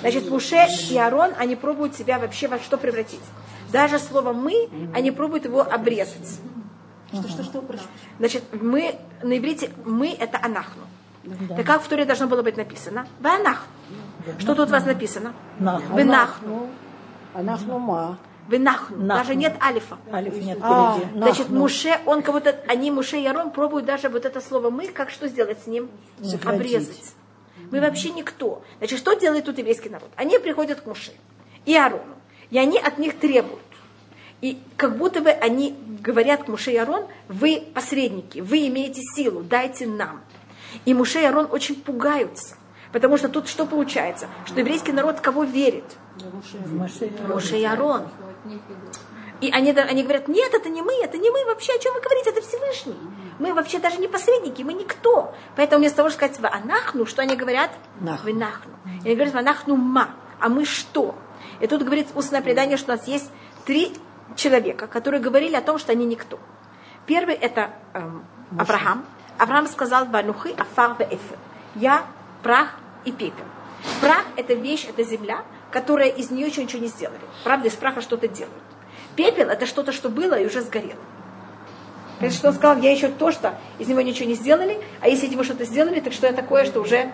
Значит, 0.00 0.28
Муше 0.28 0.66
и 0.90 0.98
Арон, 0.98 1.30
они 1.38 1.56
пробуют 1.56 1.94
себя 1.94 2.18
вообще 2.18 2.48
во 2.48 2.58
что 2.58 2.76
превратить. 2.76 3.20
Даже 3.72 3.98
слово 3.98 4.32
«мы», 4.32 4.68
они 4.94 5.10
пробуют 5.10 5.44
его 5.44 5.62
обрезать. 5.62 6.40
Что, 7.12 7.28
что, 7.28 7.42
что, 7.42 7.62
прошу. 7.62 7.84
Значит, 8.18 8.44
мы, 8.52 8.96
на 9.22 9.36
иврите 9.38 9.70
«мы»— 9.84 10.16
это 10.18 10.38
анахну. 10.42 10.82
Так 11.56 11.66
как 11.66 11.82
в 11.82 11.88
Торе 11.88 12.04
должно 12.04 12.26
было 12.26 12.42
быть 12.42 12.56
написано? 12.56 13.06
Ванахну. 13.20 13.66
Что 14.38 14.54
тут 14.54 14.68
у 14.68 14.72
вас 14.72 14.84
написано? 14.86 15.34
Нахну. 15.58 15.98
Венахну. 15.98 16.70
Анахнума. 17.34 18.18
Венахну. 18.48 18.96
Нахну. 18.96 19.22
Даже 19.22 19.34
нет 19.34 19.54
алифа. 19.62 19.98
Алиф 20.12 20.34
нет 20.42 20.58
А, 20.62 20.96
впереди. 20.96 21.18
Значит, 21.18 21.38
нахну. 21.50 21.58
Муше, 21.58 22.00
он 22.06 22.22
кого-то, 22.22 22.56
они, 22.66 22.90
Муше 22.90 23.18
и 23.18 23.26
Арон, 23.26 23.50
пробуют 23.50 23.86
даже 23.86 24.08
вот 24.08 24.24
это 24.24 24.40
слово 24.40 24.70
«мы», 24.70 24.88
как 24.88 25.10
что 25.10 25.28
сделать 25.28 25.58
с 25.62 25.66
ним? 25.66 25.90
Сократить. 26.22 26.60
Обрезать. 26.60 27.14
Мы 27.70 27.80
вообще 27.80 28.10
никто. 28.10 28.62
Значит, 28.78 28.98
что 28.98 29.14
делает 29.14 29.44
тут 29.44 29.58
еврейский 29.58 29.90
народ? 29.90 30.10
Они 30.16 30.38
приходят 30.38 30.80
к 30.80 30.86
Муше 30.86 31.12
и 31.66 31.76
Арону, 31.76 32.16
и 32.50 32.58
они 32.58 32.78
от 32.78 32.98
них 32.98 33.18
требуют. 33.18 33.60
И 34.40 34.58
как 34.76 34.96
будто 34.96 35.20
бы 35.20 35.30
они 35.30 35.76
говорят 36.00 36.44
к 36.44 36.48
Муше 36.48 36.72
и 36.72 36.76
Арон, 36.76 37.06
вы 37.28 37.62
посредники, 37.74 38.40
вы 38.40 38.66
имеете 38.68 39.02
силу, 39.02 39.42
дайте 39.42 39.86
нам. 39.86 40.22
И 40.84 40.94
Муше 40.94 41.20
и 41.20 41.24
Арон 41.24 41.48
очень 41.50 41.74
пугаются. 41.74 42.56
Потому 42.92 43.18
что 43.18 43.28
тут 43.28 43.48
что 43.48 43.66
получается? 43.66 44.28
Что 44.46 44.60
еврейский 44.60 44.92
народ 44.92 45.20
кого 45.20 45.44
верит? 45.44 45.84
Муше 47.28 47.58
и 47.58 47.64
Арон. 47.64 48.08
И 49.40 49.50
они, 49.50 49.70
они 49.70 50.02
говорят, 50.02 50.28
нет, 50.28 50.52
это 50.52 50.68
не 50.68 50.82
мы, 50.82 50.92
это 51.02 51.16
не 51.16 51.30
мы 51.30 51.44
вообще, 51.46 51.72
о 51.72 51.78
чем 51.78 51.94
вы 51.94 52.00
говорите, 52.00 52.30
это 52.30 52.42
Всевышний. 52.42 52.96
Мы 53.38 53.54
вообще 53.54 53.78
даже 53.78 53.98
не 53.98 54.08
посредники, 54.08 54.62
мы 54.62 54.74
никто. 54.74 55.34
Поэтому 55.56 55.80
вместо 55.80 55.98
того, 55.98 56.10
чтобы 56.10 56.32
сказать 56.32 56.40
«ванахну», 56.40 57.06
что 57.06 57.22
они 57.22 57.36
говорят? 57.36 57.70
Нахну. 58.00 58.28
«Венахну». 58.28 58.72
И 59.02 59.06
они 59.06 59.14
говорят 59.14 59.32
«ванахну 59.32 59.76
ма», 59.76 60.10
а 60.38 60.50
мы 60.50 60.66
что? 60.66 61.14
И 61.60 61.66
тут 61.66 61.82
говорит 61.82 62.08
устное 62.14 62.42
предание, 62.42 62.76
что 62.76 62.92
у 62.92 62.96
нас 62.96 63.06
есть 63.06 63.30
три 63.64 63.92
человека, 64.36 64.86
которые 64.86 65.20
говорили 65.20 65.54
о 65.54 65.60
том, 65.60 65.78
что 65.78 65.92
они 65.92 66.06
никто. 66.06 66.38
Первый 67.06 67.34
это 67.34 67.70
эм, 67.94 68.24
Авраам. 68.58 69.04
Авраам 69.38 69.66
сказал 69.66 70.06
«ванухи 70.06 70.54
афар 70.56 70.96
эфер». 70.98 71.38
Я 71.74 72.04
прах 72.42 72.74
и 73.04 73.12
пепел. 73.12 73.44
Прах– 74.00 74.24
это 74.36 74.54
вещь, 74.54 74.86
это 74.88 75.02
земля, 75.02 75.44
которая 75.70 76.08
из 76.08 76.30
нее 76.30 76.48
еще 76.48 76.62
ничего 76.62 76.82
не 76.82 76.88
сделали. 76.88 77.20
Правда, 77.44 77.68
из 77.68 77.74
праха 77.74 78.00
что-то 78.00 78.28
делают. 78.28 78.62
Пепел 79.16 79.48
это 79.48 79.66
что-то, 79.66 79.92
что 79.92 80.08
было 80.08 80.34
и 80.34 80.46
уже 80.46 80.62
сгорело. 80.62 81.00
Понимаете, 82.18 82.38
что 82.38 82.48
он 82.48 82.54
сказал, 82.54 82.82
я 82.82 82.92
еще 82.92 83.08
то, 83.08 83.32
что 83.32 83.58
из 83.78 83.88
него 83.88 84.02
ничего 84.02 84.28
не 84.28 84.34
сделали, 84.34 84.78
а 85.00 85.08
если 85.08 85.26
из 85.26 85.32
него 85.32 85.42
что-то 85.42 85.64
сделали, 85.64 86.00
так 86.00 86.12
что 86.12 86.26
я 86.26 86.34
такое, 86.34 86.64
что 86.66 86.80
уже 86.80 87.10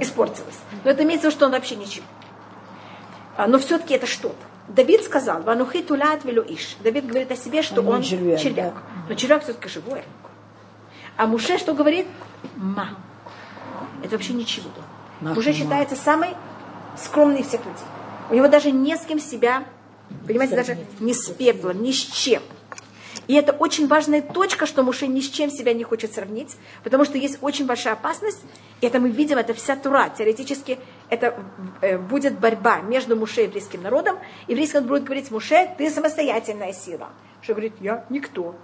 испортилось. 0.00 0.58
Но 0.84 0.90
это 0.90 1.02
имеется 1.02 1.26
в 1.26 1.30
виду, 1.30 1.36
что 1.36 1.46
он 1.46 1.52
вообще 1.52 1.76
ничего. 1.76 2.06
А, 3.36 3.46
но 3.46 3.58
все-таки 3.58 3.94
это 3.94 4.06
что-то. 4.06 4.36
Давид 4.68 5.02
сказал, 5.04 5.42
Ванухи 5.42 5.82
тулят 5.82 6.24
иш. 6.24 6.76
Давид 6.82 7.06
говорит 7.06 7.30
о 7.30 7.36
себе, 7.36 7.62
что 7.62 7.80
он, 7.82 7.96
Он 7.96 8.02
червяк, 8.02 8.40
червяк. 8.40 8.74
да. 8.74 8.80
Но 9.08 9.14
червяк 9.14 9.42
все-таки 9.42 9.68
живой. 9.68 10.02
А 11.16 11.26
Муше 11.26 11.58
что 11.58 11.74
говорит? 11.74 12.06
Ма. 12.56 12.90
Это 14.02 14.16
вообще 14.16 14.32
ничего. 14.32 14.70
Нахуй 15.20 15.36
Муше 15.36 15.52
считается 15.52 15.96
самый 15.96 16.30
скромный 16.96 17.40
из 17.40 17.48
всех 17.48 17.60
людей. 17.60 17.84
У 18.30 18.34
него 18.34 18.48
даже 18.48 18.70
не 18.70 18.96
с 18.96 19.00
кем 19.04 19.18
себя, 19.18 19.64
понимаете, 20.26 20.56
даже 20.56 20.78
не 21.00 21.12
с 21.12 21.28
пеплом, 21.30 21.82
ни 21.82 21.90
с 21.92 21.96
чем. 21.96 22.42
И 23.28 23.34
это 23.34 23.52
очень 23.52 23.86
важная 23.86 24.20
точка, 24.20 24.66
что 24.66 24.82
Муше 24.82 25.06
ни 25.06 25.20
с 25.20 25.28
чем 25.28 25.50
себя 25.50 25.72
не 25.72 25.84
хочет 25.84 26.12
сравнить, 26.12 26.56
потому 26.82 27.04
что 27.04 27.18
есть 27.18 27.38
очень 27.40 27.66
большая 27.66 27.94
опасность, 27.94 28.42
и 28.80 28.86
это 28.86 28.98
мы 28.98 29.10
видим, 29.10 29.38
это 29.38 29.54
вся 29.54 29.76
Тура. 29.76 30.08
Теоретически 30.08 30.78
это 31.08 31.38
э, 31.80 31.98
будет 31.98 32.38
борьба 32.38 32.80
между 32.80 33.16
Муше 33.16 33.42
и 33.42 33.44
еврейским 33.44 33.82
народом. 33.82 34.18
Еврейский 34.48 34.78
народ 34.78 34.88
будет 34.88 35.04
говорить, 35.04 35.30
Муше, 35.30 35.70
ты 35.78 35.88
самостоятельная 35.88 36.72
сила. 36.72 37.10
Что 37.42 37.54
говорит, 37.54 37.74
я 37.80 38.04
никто. 38.08 38.56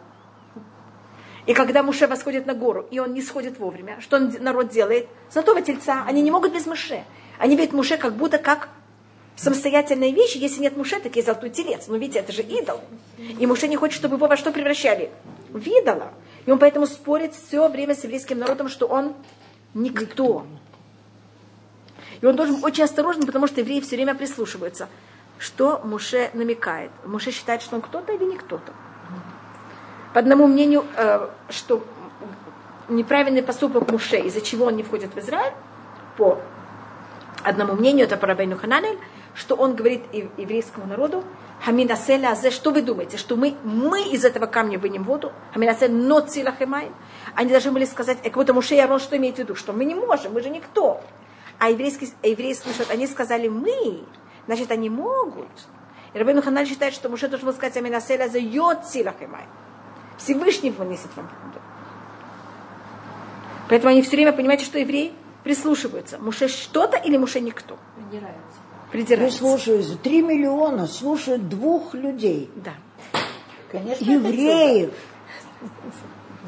И 1.46 1.54
когда 1.54 1.82
Муше 1.82 2.06
восходит 2.06 2.46
на 2.46 2.54
гору, 2.54 2.86
и 2.90 2.98
он 2.98 3.14
не 3.14 3.22
сходит 3.22 3.58
вовремя, 3.58 4.00
что 4.00 4.18
народ 4.18 4.68
делает? 4.68 5.08
Золотого 5.30 5.62
тельца. 5.62 6.04
Они 6.06 6.20
не 6.20 6.30
могут 6.30 6.52
без 6.52 6.66
Муше. 6.66 7.04
Они 7.38 7.56
видят 7.56 7.72
Муше 7.72 7.96
как 7.96 8.14
будто 8.14 8.38
как 8.38 8.68
самостоятельные 9.38 10.12
вещи. 10.12 10.36
Если 10.36 10.60
нет 10.60 10.76
Муше, 10.76 10.98
так 11.00 11.14
есть 11.16 11.26
золотой 11.26 11.50
телец. 11.50 11.86
Но 11.86 11.96
видите, 11.96 12.18
это 12.18 12.32
же 12.32 12.42
идол. 12.42 12.80
И 13.16 13.46
Муше 13.46 13.68
не 13.68 13.76
хочет, 13.76 13.96
чтобы 13.96 14.16
его 14.16 14.26
во 14.26 14.36
что 14.36 14.50
превращали? 14.52 15.10
В 15.50 15.66
идола. 15.66 16.12
И 16.44 16.50
он 16.50 16.58
поэтому 16.58 16.86
спорит 16.86 17.34
все 17.34 17.68
время 17.68 17.94
с 17.94 18.04
еврейским 18.04 18.38
народом, 18.38 18.68
что 18.68 18.86
он 18.86 19.14
никто. 19.74 20.44
И 22.20 22.26
он 22.26 22.36
должен 22.36 22.64
очень 22.64 22.84
осторожен, 22.84 23.26
потому 23.26 23.46
что 23.46 23.60
евреи 23.60 23.80
все 23.80 23.96
время 23.96 24.14
прислушиваются. 24.14 24.88
Что 25.38 25.80
Муше 25.84 26.30
намекает? 26.34 26.90
Муше 27.06 27.30
считает, 27.30 27.62
что 27.62 27.76
он 27.76 27.82
кто-то 27.82 28.12
или 28.12 28.24
не 28.24 28.36
кто-то. 28.36 28.72
По 30.12 30.20
одному 30.20 30.48
мнению, 30.48 30.84
э, 30.96 31.28
что 31.50 31.84
неправильный 32.88 33.42
поступок 33.42 33.90
Муше, 33.90 34.16
из-за 34.18 34.40
чего 34.40 34.66
он 34.66 34.76
не 34.76 34.82
входит 34.82 35.14
в 35.14 35.18
Израиль, 35.18 35.52
по 36.16 36.40
одному 37.44 37.74
мнению, 37.74 38.06
это 38.06 38.16
по 38.16 38.26
Рабейну 38.26 38.56
Хананель, 38.56 38.98
что 39.38 39.54
он 39.54 39.76
говорит 39.76 40.02
ев- 40.12 40.30
еврейскому 40.36 40.86
народу, 40.86 41.22
Хаминаселя 41.64 42.30
азе, 42.32 42.50
что 42.50 42.70
вы 42.72 42.82
думаете, 42.82 43.16
что 43.16 43.36
мы, 43.36 43.54
мы 43.62 44.02
из 44.02 44.24
этого 44.24 44.46
камня 44.46 44.78
вынем 44.78 45.04
воду? 45.04 45.32
Хаминасель 45.52 45.92
но 45.92 46.20
цилахемай. 46.20 46.90
Они 47.34 47.50
должны 47.50 47.70
были 47.70 47.84
сказать, 47.84 48.18
э, 48.22 48.30
как 48.30 48.34
будто 48.34 48.52
Муше 48.52 48.74
и 48.74 48.78
Арон, 48.78 48.98
что 48.98 49.16
имеет 49.16 49.36
в 49.36 49.38
виду? 49.38 49.54
Что 49.54 49.72
мы 49.72 49.84
не 49.84 49.94
можем, 49.94 50.32
мы 50.32 50.40
же 50.40 50.50
никто. 50.50 51.00
А 51.58 51.70
еврейские, 51.70 52.10
а 52.22 52.26
евреи 52.26 52.52
слышат, 52.52 52.90
они 52.90 53.06
сказали 53.06 53.48
мы, 53.48 54.00
значит, 54.46 54.70
они 54.72 54.90
могут. 54.90 55.48
И 56.14 56.18
Рабейну 56.18 56.42
Ханаль 56.42 56.66
считает, 56.66 56.94
что 56.94 57.08
Муше 57.08 57.28
должен 57.28 57.46
был 57.46 57.54
сказать, 57.54 57.76
Аминаселя 57.76 58.24
азе 58.24 58.40
йод 58.40 58.84
цилахемай. 58.86 59.44
Всевышний 60.18 60.70
вынесет 60.70 61.10
вам 61.16 61.26
воду. 61.44 61.60
Поэтому 63.68 63.90
они 63.90 64.02
все 64.02 64.16
время, 64.16 64.32
понимаете, 64.32 64.64
что 64.64 64.78
евреи 64.78 65.12
прислушиваются. 65.44 66.18
Муше 66.18 66.48
что-то 66.48 66.96
или 66.96 67.16
Муше 67.16 67.40
никто? 67.40 67.78
Придираются. 68.90 69.38
Придираются. 69.38 69.38
Прислушиваются. 69.38 69.96
Три 69.98 70.22
миллиона 70.22 70.86
слушают 70.86 71.48
двух 71.48 71.94
людей. 71.94 72.50
Да. 72.56 72.74
Конечно, 73.70 74.04
Евреев. 74.04 74.92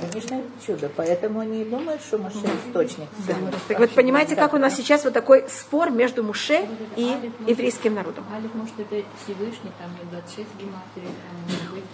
Конечно, 0.01 0.36
это 0.36 0.49
чудо. 0.66 0.91
Поэтому 0.97 1.41
они 1.41 1.62
и 1.62 1.64
думают, 1.64 2.01
что 2.01 2.16
Моше 2.16 2.38
источник. 2.66 3.09
Да. 3.28 3.34
Так 3.68 3.78
вот, 3.80 3.91
понимаете, 3.91 4.34
как 4.34 4.55
у 4.55 4.57
нас 4.57 4.74
сейчас 4.74 5.05
вот 5.05 5.12
такой 5.12 5.45
спор 5.49 5.91
между 5.91 6.22
Муше 6.22 6.66
и 6.97 7.14
еврейским 7.47 7.95
народом. 7.95 8.24
Алиф, 8.34 8.55
может, 8.55 8.72
это 8.78 9.05
Всевышний, 9.22 9.70
там 9.78 9.91
и 10.03 10.11
26 10.11 10.49
гематрий, 10.59 11.03
там, 11.05 11.74
быть, 11.74 11.84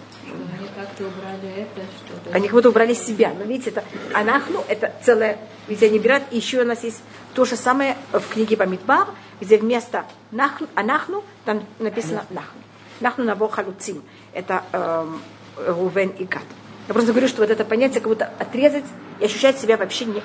они 0.57 0.67
как-то 0.75 1.03
убрали 1.05 1.49
это, 1.57 1.81
что-то. 2.05 2.35
Они 2.35 2.47
как 2.47 2.55
будто 2.55 2.69
убрали 2.69 2.93
себя. 2.93 3.33
Но 3.37 3.43
видите, 3.43 3.71
это 3.71 3.83
анахну, 4.13 4.63
это 4.69 4.93
целое, 5.03 5.37
видите, 5.67 5.87
они 5.87 5.99
берут, 5.99 6.23
и 6.31 6.37
еще 6.37 6.61
у 6.61 6.65
нас 6.65 6.83
есть 6.83 7.01
то 7.33 7.43
же 7.43 7.57
самое 7.57 7.97
в 8.13 8.25
книге 8.33 8.55
Бамидбар, 8.55 9.07
где 9.39 9.57
вместо 9.57 10.05
нахну, 10.31 10.67
анахну 10.75 11.23
там 11.45 11.63
написано 11.79 12.25
нахну. 12.29 12.61
Нахну 12.99 13.23
наво 13.23 13.49
халуцим. 13.49 14.01
Это 14.33 14.63
эм, 14.71 15.21
Рувен 15.57 16.09
и 16.09 16.25
Гад. 16.25 16.43
Я 16.87 16.93
просто 16.93 17.11
говорю, 17.11 17.27
что 17.27 17.41
вот 17.41 17.49
это 17.49 17.65
понятие 17.65 17.99
как 18.01 18.09
будто 18.09 18.31
отрезать 18.39 18.85
и 19.19 19.25
ощущать 19.25 19.59
себя 19.59 19.77
вообще 19.77 20.05
не, 20.05 20.23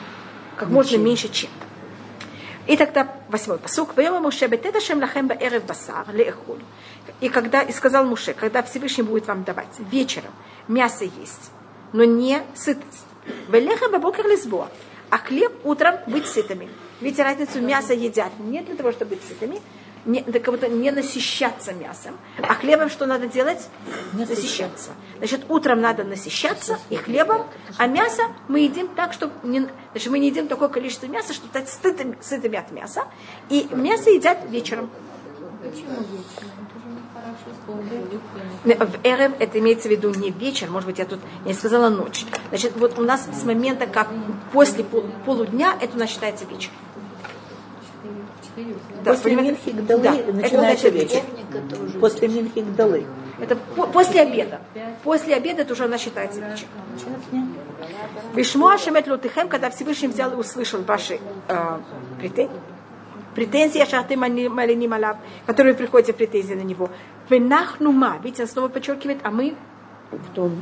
как 0.56 0.68
можно 0.68 0.96
меньше 0.96 1.28
чем-то. 1.28 1.66
И 2.66 2.76
тогда 2.76 3.08
восьмой 3.28 3.58
посук. 3.58 3.94
И 7.20 7.28
когда, 7.28 7.62
и 7.62 7.72
сказал 7.72 8.04
Муше, 8.04 8.34
когда 8.34 8.62
Всевышний 8.62 9.02
будет 9.02 9.26
вам 9.26 9.42
давать 9.42 9.74
вечером 9.90 10.30
мясо 10.68 11.04
есть, 11.04 11.50
но 11.92 12.04
не 12.04 12.40
сытость. 12.54 13.04
А 15.10 15.18
хлеб 15.18 15.52
утром 15.64 15.96
быть 16.06 16.26
сытыми. 16.26 16.68
Видите 17.03 17.24
разницу? 17.24 17.61
Мясо 17.61 17.92
едят 17.92 18.32
не 18.38 18.61
для 18.62 18.76
того, 18.76 18.92
чтобы 18.92 19.16
быть 19.16 19.24
сытыми, 19.24 19.61
не, 20.05 20.22
как 20.22 20.55
будто 20.55 20.68
не 20.68 20.90
насыщаться 20.90 21.72
мясом. 21.72 22.16
А 22.38 22.55
хлебом 22.55 22.88
что 22.90 23.07
надо 23.07 23.26
делать? 23.26 23.68
Насыщаться. 24.12 24.90
Значит, 25.18 25.42
утром 25.48 25.80
надо 25.80 26.05
насыщаться 26.05 26.78
и 26.90 26.96
хлебом, 26.96 27.46
а 27.76 27.86
мясо 27.86 28.22
мы 28.48 28.61
едим 28.61 28.88
так, 28.88 29.12
чтобы 29.12 29.32
не, 29.42 29.68
значит, 29.92 30.11
мы 30.11 30.18
не 30.18 30.28
едим 30.28 30.48
такое 30.48 30.68
количество 30.68 31.07
мяса, 31.07 31.32
чтобы 31.32 31.50
стать 31.50 31.68
сытыми, 31.68 32.16
сытыми 32.20 32.57
от 32.57 32.70
мяса. 32.72 33.05
И 33.48 33.68
мясо 33.72 34.11
едят 34.11 34.38
вечером. 34.48 34.90
Вечером? 35.62 36.07
В 38.64 39.07
Эрев 39.07 39.32
это 39.38 39.59
имеется 39.59 39.88
в 39.88 39.90
виду 39.90 40.11
не 40.14 40.30
вечер, 40.30 40.70
может 40.70 40.88
быть, 40.88 40.98
я 40.98 41.05
тут 41.05 41.20
не 41.44 41.55
сказала 41.55 41.88
ночь. 41.88 42.24
Значит, 42.48 42.72
вот 42.76 42.98
у 42.98 43.03
нас 43.03 43.26
с 43.32 43.44
момента, 43.44 43.86
как 43.86 44.09
после 44.53 44.84
пол- 44.84 45.05
полудня, 45.24 45.74
это 45.80 45.96
у 45.96 45.98
нас 46.00 46.11
считается 46.11 46.44
вечер. 46.44 46.70
Да, 49.05 49.12
После 49.12 49.36
понимаете? 49.36 49.50
Минхи 49.53 49.70
Гдалы 49.82 50.03
Да, 50.03 50.14
это 50.14 50.32
начинается 50.32 50.88
вечер. 50.90 51.20
После 52.00 52.28
Минхи 52.28 52.61
Гдалы. 52.61 53.07
Это 53.40 53.57
по- 53.57 53.86
после 53.86 54.20
обеда. 54.20 54.61
После 55.03 55.34
обеда 55.34 55.62
это 55.62 55.72
уже 55.72 55.84
у 55.86 55.88
нас 55.88 56.00
считается 56.00 56.40
вечер. 56.40 56.66
Вишмуа 58.34 58.78
шемет 58.78 59.07
лутыхем, 59.09 59.48
когда 59.48 59.70
Всевышний 59.70 60.09
взял 60.09 60.32
и 60.32 60.36
услышал 60.36 60.82
ваши 60.82 61.18
э, 61.48 61.78
претензии, 62.18 62.50
претензии, 63.34 63.84
шахты 63.90 64.16
малиним 64.16 64.92
алав, 64.92 65.16
которые 65.46 65.74
приходят 65.74 66.14
в 66.14 66.18
претензии 66.18 66.55
на 66.55 66.62
него. 66.62 66.90
Венахнума, 67.28 68.18
видите, 68.22 68.42
он 68.42 68.48
снова 68.48 68.68
подчеркивает, 68.68 69.18
а 69.22 69.30
мы, 69.30 69.55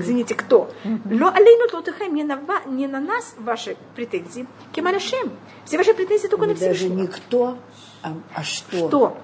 извините, 0.00 0.34
кто? 0.34 0.70
Ло 0.84 1.28
алейну 1.28 1.66
лутыхем, 1.72 2.14
не 2.14 2.24
на, 2.24 2.40
не 2.66 2.86
нас 2.86 3.34
ваши 3.38 3.76
претензии, 3.94 4.46
кемалашем. 4.72 5.32
Все 5.64 5.78
ваши 5.78 5.94
претензии 5.94 6.28
только 6.28 6.46
на 6.46 6.54
Даже 6.54 6.74
Всевышнего. 6.74 7.02
никто, 7.02 7.58
а, 8.02 8.14
а 8.34 8.42
что? 8.42 8.88
Что? 8.88 9.16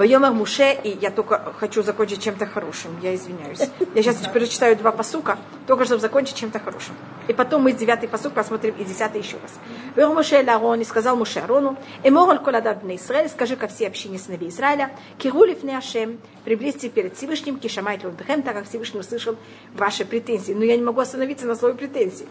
Вайомар 0.00 0.32
Муше, 0.32 0.78
и 0.82 0.96
я 0.98 1.10
только 1.10 1.52
хочу 1.58 1.82
закончить 1.82 2.22
чем-то 2.22 2.46
хорошим, 2.46 2.98
я 3.02 3.14
извиняюсь. 3.14 3.60
Я 3.94 4.02
сейчас 4.02 4.16
перечитаю 4.28 4.74
два 4.74 4.92
посука, 4.92 5.36
только 5.66 5.84
чтобы 5.84 6.00
закончить 6.00 6.36
чем-то 6.36 6.58
хорошим. 6.58 6.94
И 7.28 7.34
потом 7.34 7.64
мы 7.64 7.72
девятый 7.72 8.08
посук 8.08 8.32
посмотрим 8.32 8.74
и 8.78 8.84
десятый 8.84 9.20
еще 9.20 9.36
раз. 9.42 9.52
Вайомар 9.94 10.16
Муше 10.16 10.42
Ларон, 10.42 10.80
и 10.80 10.84
сказал 10.84 11.16
Муше 11.16 11.40
Арону, 11.40 11.76
Эмор 12.02 12.30
аль 12.30 12.38
коладат 12.38 12.82
бней 12.82 12.96
Израиль, 12.96 13.28
скажи 13.28 13.56
ко 13.56 13.68
всей 13.68 13.88
общине 13.88 14.18
сыновей 14.18 14.48
Израиля, 14.48 14.90
Кирулив 15.18 15.62
не 15.64 15.76
Ашем, 15.76 16.18
приблизьте 16.46 16.88
перед 16.88 17.14
Всевышним, 17.14 17.58
Кишамайт 17.58 18.02
Лундхем, 18.02 18.40
так 18.40 18.54
как 18.54 18.66
Всевышний 18.66 19.00
услышал 19.00 19.36
ваши 19.74 20.06
претензии. 20.06 20.54
Но 20.54 20.64
я 20.64 20.78
не 20.78 20.82
могу 20.82 21.02
остановиться 21.02 21.44
на 21.44 21.54
слове 21.54 21.74
претензии. 21.74 22.26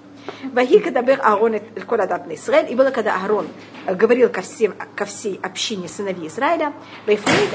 Ваги 0.53 0.79
кадабер 0.79 1.21
Аарон 1.21 1.53
эль 1.53 1.83
коладат 1.87 2.25
бней 2.25 2.35
Израиль, 2.35 2.71
и 2.71 2.75
было, 2.75 2.89
когда 2.89 3.13
Аарон 3.13 3.47
говорил 3.85 4.29
ко, 4.29 4.41
всем, 4.41 4.73
ко 4.95 5.05
всей 5.05 5.39
общине 5.43 5.87
сыновей 5.87 6.29
Израиля, 6.29 6.73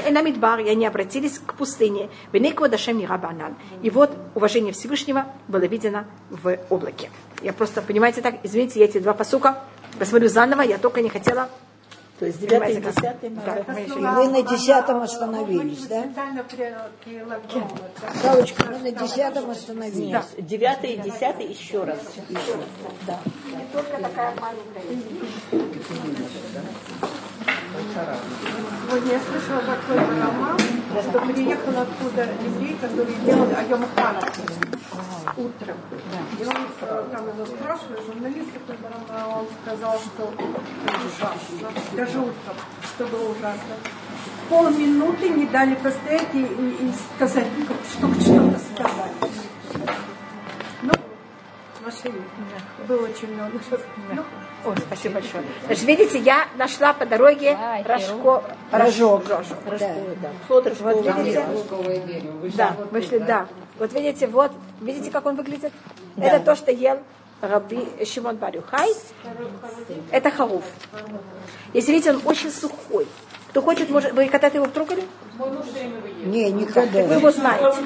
Вайфнит 0.05 0.07
Энамидбар, 0.07 0.59
и 0.59 0.69
они 0.69 0.85
обратились 0.85 1.39
к 1.39 1.53
пустыне, 1.55 2.09
Венеква 2.31 2.69
Дашем 2.69 2.97
Нирабанан. 2.97 3.55
И 3.81 3.89
вот 3.89 4.11
уважение 4.35 4.73
Всевышнего 4.73 5.25
было 5.47 5.65
видено 5.65 6.05
в 6.29 6.57
облаке. 6.69 7.09
Я 7.41 7.53
просто, 7.53 7.81
понимаете 7.81 8.21
так, 8.21 8.35
извините, 8.43 8.79
я 8.79 8.85
эти 8.85 8.99
два 8.99 9.13
посука 9.13 9.63
посмотрю 9.99 10.29
заново, 10.29 10.61
я 10.61 10.77
только 10.77 11.01
не 11.01 11.09
хотела 11.09 11.49
То 12.19 12.25
есть 12.25 12.39
девятый 12.39 12.75
и 12.75 12.75
Понимаете, 12.75 12.81
как? 12.81 12.95
десятый 12.95 13.29
мы 13.29 13.41
Да. 13.45 13.65
Мы 13.67 13.79
еще 13.81 13.95
не- 13.95 14.41
на 14.41 14.41
десятом 14.41 15.01
остановились, 15.01 15.85
да? 15.87 16.03
Галочка, 18.23 18.65
мы 18.71 18.77
на 18.79 18.91
десятом 18.91 19.49
остановились. 19.49 19.97
Нет, 19.97 20.25
девятый 20.37 20.93
и 20.93 20.97
десятый 20.97 21.47
еще 21.47 21.83
раз. 21.83 21.99
Еще 22.29 22.53
раз. 22.55 22.65
Да. 23.05 23.19
Сегодня 28.87 29.13
я 29.13 29.19
слышала 29.19 29.61
такой 29.61 29.97
роман, 29.97 30.57
что 31.09 31.19
приехал 31.33 31.81
оттуда 31.81 32.27
еврей, 32.43 32.77
который 32.79 33.15
делал 33.25 33.49
Айом 33.55 33.85
утром. 35.37 35.77
И 36.39 36.45
он 36.45 36.55
э, 36.81 37.03
там 37.11 37.27
его 37.27 37.45
спрашивает, 37.45 38.05
журналист 38.05 38.49
такой 38.53 38.77
Барама, 38.77 39.39
он 39.39 39.47
сказал, 39.61 39.99
что 39.99 40.33
ужасно, 40.87 41.81
даже 41.95 42.19
утром, 42.19 42.55
что 42.83 43.05
было 43.07 43.31
ужасно. 43.31 43.75
Полминуты 44.49 45.29
не 45.29 45.45
дали 45.47 45.75
постоять 45.75 46.33
и, 46.33 46.41
и, 46.41 46.87
и 46.87 46.93
сказать, 47.15 47.47
чтобы 47.91 48.21
что-то 48.21 48.59
сказать. 48.73 49.11
Машине 51.85 52.15
было 52.87 53.05
очень 53.05 53.31
много. 53.33 53.51
Ну, 54.13 54.23
Ой, 54.65 54.75
спасибо 54.77 55.15
большое. 55.15 55.43
Значит, 55.65 55.83
видите, 55.83 56.19
я 56.19 56.47
нашла 56.57 56.93
по 56.93 57.05
дороге 57.05 57.55
рожко, 57.85 58.43
рожок. 58.71 59.29
рожок. 59.29 59.57
Да. 60.21 60.29
Плод 60.47 60.79
Вот 60.79 61.05
видите? 61.05 61.45
Да, 62.57 62.75
вышли, 62.91 63.19
да. 63.19 63.47
Вот 63.77 63.93
видите, 63.93 64.25
вот, 64.25 64.51
видите, 64.81 65.11
как 65.11 65.27
он 65.27 65.35
выглядит? 65.35 65.71
Это 66.17 66.39
то, 66.39 66.55
что 66.55 66.71
ел 66.71 66.99
Раби 67.41 67.87
Шимон 68.03 68.37
Барюхай. 68.37 68.91
Это 70.11 70.31
харуф. 70.31 70.63
Если 71.73 71.91
видите, 71.91 72.13
он 72.13 72.21
очень 72.25 72.51
сухой. 72.51 73.07
Кто 73.55 73.61
хочет, 73.61 73.89
может... 73.89 74.11
Вы 74.11 74.27
когда-то 74.27 74.57
его 74.57 74.67
трогали? 74.67 75.01
Не, 76.25 76.51
никогда. 76.51 77.05
Вы 77.05 77.13
его 77.13 77.31
знаете. 77.31 77.77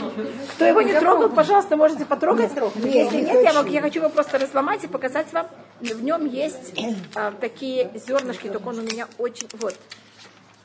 Кто 0.56 0.66
его 0.66 0.82
не 0.82 1.00
трогал, 1.00 1.30
пожалуйста, 1.30 1.78
можете 1.78 2.06
потрогать. 2.06 2.50
Не, 2.78 3.04
Если 3.04 3.18
не 3.18 3.22
нет, 3.22 3.44
я, 3.44 3.50
хочу. 3.50 3.58
мог- 3.60 3.70
я 3.70 3.82
хочу 3.82 4.00
его 4.00 4.10
просто 4.10 4.40
разломать 4.40 4.84
и 4.84 4.88
показать 4.88 5.32
вам. 5.32 5.46
В 5.80 6.04
нем 6.04 6.26
есть 6.26 6.74
а, 7.14 7.32
такие 7.40 7.92
зернышки, 7.94 8.48
только 8.48 8.70
он 8.70 8.80
у 8.80 8.82
меня 8.82 9.08
очень... 9.20 9.48
Вот. 9.60 9.76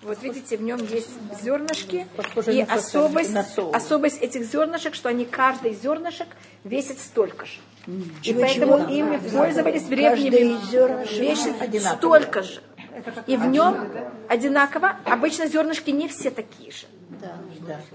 Вот 0.00 0.22
видите, 0.22 0.56
в 0.56 0.62
нем 0.62 0.78
есть 0.78 1.10
зернышки. 1.42 2.06
Похоже 2.16 2.54
И 2.54 2.62
особость, 2.62 3.36
особость 3.74 4.22
этих 4.22 4.46
зернышек, 4.46 4.94
что 4.94 5.10
они 5.10 5.26
каждый 5.26 5.74
зернышек 5.74 6.28
весит 6.64 6.98
столько 6.98 7.44
же. 7.44 7.58
И 7.86 8.30
Чего, 8.30 8.40
поэтому 8.40 8.88
ими 8.88 9.18
пользовались 9.18 9.82
в 9.82 9.90
Каждое 9.90 10.30
древнем 10.30 10.56
из 10.56 10.70
зернышек 10.70 11.18
весит 11.20 11.82
столько 11.98 12.42
же. 12.42 12.62
И 13.26 13.36
в 13.36 13.46
нем 13.46 13.88
одинаково. 14.28 14.96
Обычно 15.04 15.46
зернышки 15.46 15.90
не 15.90 16.08
все 16.08 16.30
такие 16.30 16.70
же. 16.70 16.86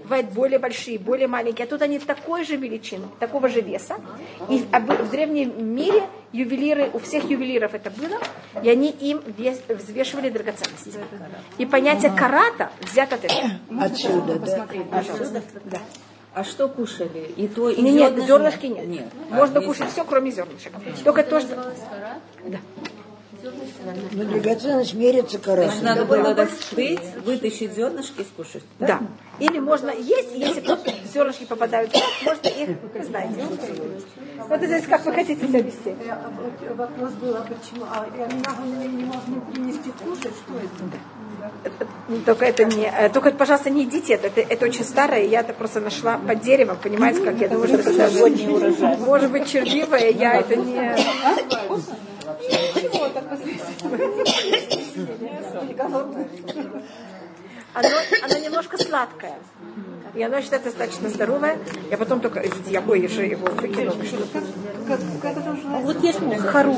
Бывают 0.02 0.26
более 0.30 0.58
большие, 0.58 0.98
более 0.98 1.28
маленькие. 1.28 1.64
А 1.66 1.68
тут 1.68 1.82
они 1.82 1.98
такой 1.98 2.44
же 2.44 2.56
величины, 2.56 3.06
такого 3.18 3.48
же 3.48 3.60
веса. 3.60 3.96
И 4.48 4.58
в 4.58 5.10
древнем 5.10 5.74
мире 5.74 6.02
ювелиры, 6.32 6.90
у 6.92 6.98
всех 6.98 7.30
ювелиров 7.30 7.74
это 7.74 7.90
было, 7.90 8.18
и 8.62 8.68
они 8.68 8.90
им 8.90 9.18
вес- 9.38 9.62
взвешивали 9.68 10.30
драгоценности. 10.30 10.92
И 11.58 11.66
понятие 11.66 12.10
карата 12.12 12.70
взято 12.80 13.16
от 13.16 13.24
этого. 13.24 13.50
Отсюда, 13.80 14.38
да. 14.38 14.66
Да. 15.64 15.78
А 16.32 16.44
что 16.44 16.68
кушали? 16.68 17.32
И 17.36 17.48
то, 17.48 17.68
и 17.70 17.82
Не, 17.82 17.90
нет, 17.92 18.16
зернышки 18.24 18.66
нет. 18.66 18.86
Нет. 18.86 19.06
Можно 19.30 19.60
кушать 19.60 19.90
все, 19.90 20.04
кроме 20.04 20.30
зернышек. 20.30 20.72
Только 21.04 21.24
то, 21.24 21.40
что... 21.40 21.72
Но 24.12 24.24
драгоценность 24.24 24.94
мерится 24.94 25.38
карасом. 25.38 25.84
надо 25.84 26.04
было 26.04 26.34
раскрыть, 26.34 27.00
вытащить 27.24 27.74
зернышки 27.74 28.20
и 28.20 28.24
скушать. 28.24 28.62
Да. 28.78 29.00
Или 29.38 29.58
можно 29.58 29.90
есть, 29.90 30.34
и 30.34 30.40
если 30.40 30.62
зернышки 31.12 31.44
попадают 31.44 31.90
в 31.90 31.94
рот, 31.94 32.02
можно 32.24 32.48
их, 32.48 32.68
вы 32.94 33.04
знаете. 33.04 33.44
Вот 34.48 34.50
это 34.50 34.66
здесь 34.66 34.86
как 34.86 35.04
вы 35.04 35.12
хотите 35.12 35.46
себя 35.46 35.60
вести. 35.60 35.90
э, 35.90 36.14
вот 36.36 36.76
вопрос 36.76 37.12
был, 37.12 37.36
а 37.36 37.42
почему? 37.42 37.84
А 37.90 38.06
Раминаху 38.18 38.62
не 38.64 39.04
можно 39.04 39.40
принести 39.52 39.90
кушать? 39.92 40.34
Что 40.44 40.54
это? 40.58 41.86
Только 42.26 42.44
это 42.44 42.64
не, 42.64 42.84
э, 42.86 43.08
только, 43.08 43.30
пожалуйста, 43.32 43.70
не 43.70 43.82
едите 43.82 44.14
это. 44.14 44.26
Это, 44.26 44.40
это 44.40 44.66
очень 44.66 44.84
старое. 44.84 45.24
Я 45.24 45.40
это 45.40 45.52
просто 45.52 45.80
нашла 45.80 46.18
под 46.18 46.40
деревом, 46.40 46.76
понимаете, 46.82 47.22
как 47.22 47.38
я 47.40 47.48
думаю, 47.48 47.68
что 47.68 47.78
это 47.78 48.96
может 48.98 49.30
быть 49.30 49.50
червивое. 49.50 50.10
Я 50.10 50.40
это 50.40 50.56
не. 50.56 50.96
Оно, 57.72 57.88
оно 58.22 58.38
немножко 58.38 58.78
сладкое. 58.78 59.38
И 60.14 60.22
оно 60.22 60.40
считается 60.40 60.70
достаточно 60.70 61.08
здоровое. 61.08 61.58
Я 61.90 61.96
потом 61.96 62.20
только, 62.20 62.42
я 62.66 62.80
же 63.08 63.26
его 63.26 63.46
выкинула. 63.46 63.96
Вот 65.82 66.02
есть 66.02 66.18
Хару. 66.46 66.76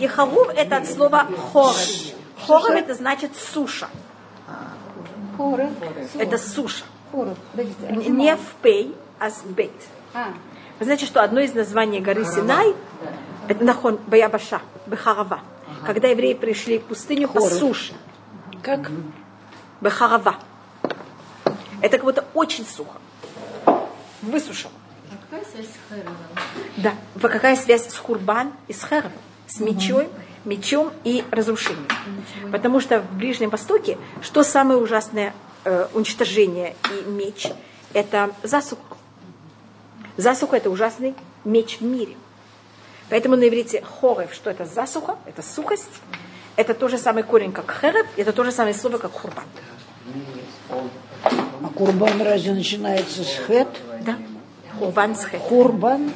И 0.00 0.06
харув 0.06 0.48
это 0.56 0.76
от 0.78 0.88
слова 0.88 1.26
хорев. 1.52 2.14
Хорев 2.46 2.76
это 2.76 2.94
значит 2.94 3.30
суша. 3.36 3.88
Это 6.18 6.38
суша. 6.38 6.84
Н- 7.12 8.16
Не 8.16 8.36
в 8.36 8.54
пей, 8.62 8.94
а 9.18 9.30
с 9.30 9.42
бейт. 9.42 9.72
Вы 10.78 10.84
знаете, 10.84 11.06
что 11.06 11.22
одно 11.22 11.40
из 11.40 11.54
названий 11.54 12.00
горы 12.00 12.24
Синай, 12.24 12.74
это 13.48 13.64
нахон 13.64 13.98
Баябаша, 14.06 14.60
Бехарава. 14.86 15.40
Когда 15.86 16.08
евреи 16.08 16.34
пришли 16.34 16.78
в 16.78 16.84
пустыню 16.84 17.28
по 17.28 17.40
суше. 17.48 17.94
Как? 18.62 18.90
Бехарава. 19.80 20.36
Это 21.80 21.96
как 21.98 22.04
будто 22.04 22.24
очень 22.34 22.64
сухо. 22.66 22.98
Высушено. 24.22 24.70
Какая 25.30 25.44
связь 25.50 25.66
с 25.66 25.92
Херевом? 25.92 26.14
Да. 26.76 26.92
Какая 27.20 27.56
связь 27.56 27.88
с 27.88 27.96
Хурбан 27.98 28.52
и 28.68 28.72
с 28.72 28.84
Хером? 28.84 29.12
С 29.48 29.58
мечом, 29.60 30.06
мечом 30.44 30.92
и 31.04 31.24
разрушением. 31.30 31.86
Потому 32.50 32.80
что 32.80 33.00
в 33.00 33.16
Ближнем 33.16 33.50
Востоке, 33.50 33.98
что 34.20 34.42
самое 34.42 34.78
ужасное 34.78 35.34
э, 35.64 35.86
уничтожение 35.94 36.74
и 36.90 37.08
меч, 37.08 37.48
это 37.92 38.30
засуха. 38.42 38.96
Засуха 40.16 40.56
это 40.56 40.70
ужасный 40.70 41.14
меч 41.44 41.78
в 41.78 41.84
мире. 41.84 42.16
Поэтому 43.08 43.36
на 43.36 43.48
иврите 43.48 43.82
хорев, 43.82 44.32
что 44.32 44.50
это 44.50 44.64
засуха, 44.64 45.16
это 45.26 45.42
сухость, 45.42 46.00
это 46.56 46.74
то 46.74 46.88
же 46.88 46.98
самый 46.98 47.22
корень, 47.22 47.52
как 47.52 47.70
херев, 47.80 48.06
это 48.16 48.32
то 48.32 48.44
же 48.44 48.52
самое 48.52 48.74
слово, 48.74 48.98
как 48.98 49.12
хурбан. 49.12 49.44
А 50.70 51.68
курбан 51.74 52.20
разве 52.22 52.52
начинается 52.52 53.22
с 53.22 53.36
хет? 53.46 53.68
Да. 54.00 54.16
Хурбан 54.78 55.14
с 55.14 55.24
хет. 55.24 55.40
Курбан? 55.42 56.12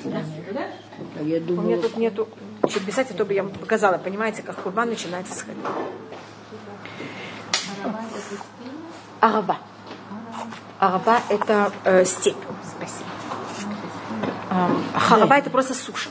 А 1.18 1.22
я 1.22 1.38
У 1.38 1.40
меня 1.40 1.40
думала, 1.40 1.82
тут 1.82 1.96
нету, 1.96 2.28
что 2.68 2.80
писать, 2.80 3.10
а 3.10 3.14
то 3.14 3.24
бы 3.24 3.32
я 3.32 3.42
вам 3.42 3.52
показала. 3.52 3.98
Понимаете, 3.98 4.42
как 4.42 4.62
хурбан 4.62 4.88
начинается 4.88 5.34
с 5.34 5.42
хэт. 5.42 5.56
Арава. 9.20 9.58
Арава– 10.78 11.20
это 11.28 11.72
э, 11.84 12.04
степь. 12.04 12.36
Спасибо. 12.76 13.10
Эм, 14.50 14.84
Харава– 14.94 15.34
это 15.38 15.50
просто 15.50 15.74
суша. 15.74 16.10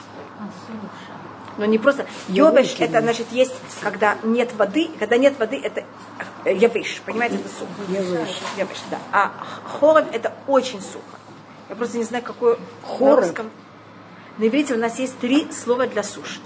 Но 1.58 1.66
не 1.66 1.78
просто. 1.78 2.06
Йовеш– 2.28 2.76
это 2.80 3.02
значит 3.02 3.32
есть, 3.32 3.54
когда 3.82 4.18
нет 4.24 4.54
воды. 4.54 4.90
Когда 5.00 5.18
нет 5.18 5.40
воды, 5.40 5.62
это 5.64 5.84
э, 6.44 6.54
явиш. 6.54 7.02
Понимаете, 7.06 7.36
это 7.36 7.50
сухо. 7.50 7.72
Явиш. 7.88 8.36
Явиш, 8.58 8.78
да. 8.90 9.00
А 9.12 9.32
хоров– 9.80 10.06
это 10.12 10.34
очень 10.48 10.82
сухо. 10.82 11.18
Я 11.70 11.76
просто 11.76 11.98
не 11.98 12.04
знаю, 12.04 12.24
какое 12.24 12.58
Хорев? 12.84 13.26
русском. 13.26 13.50
На 14.38 14.48
иврите 14.48 14.74
у 14.74 14.78
нас 14.78 15.00
есть 15.00 15.18
три 15.20 15.50
слова 15.52 15.88
для 15.88 16.04
суши. 16.04 16.40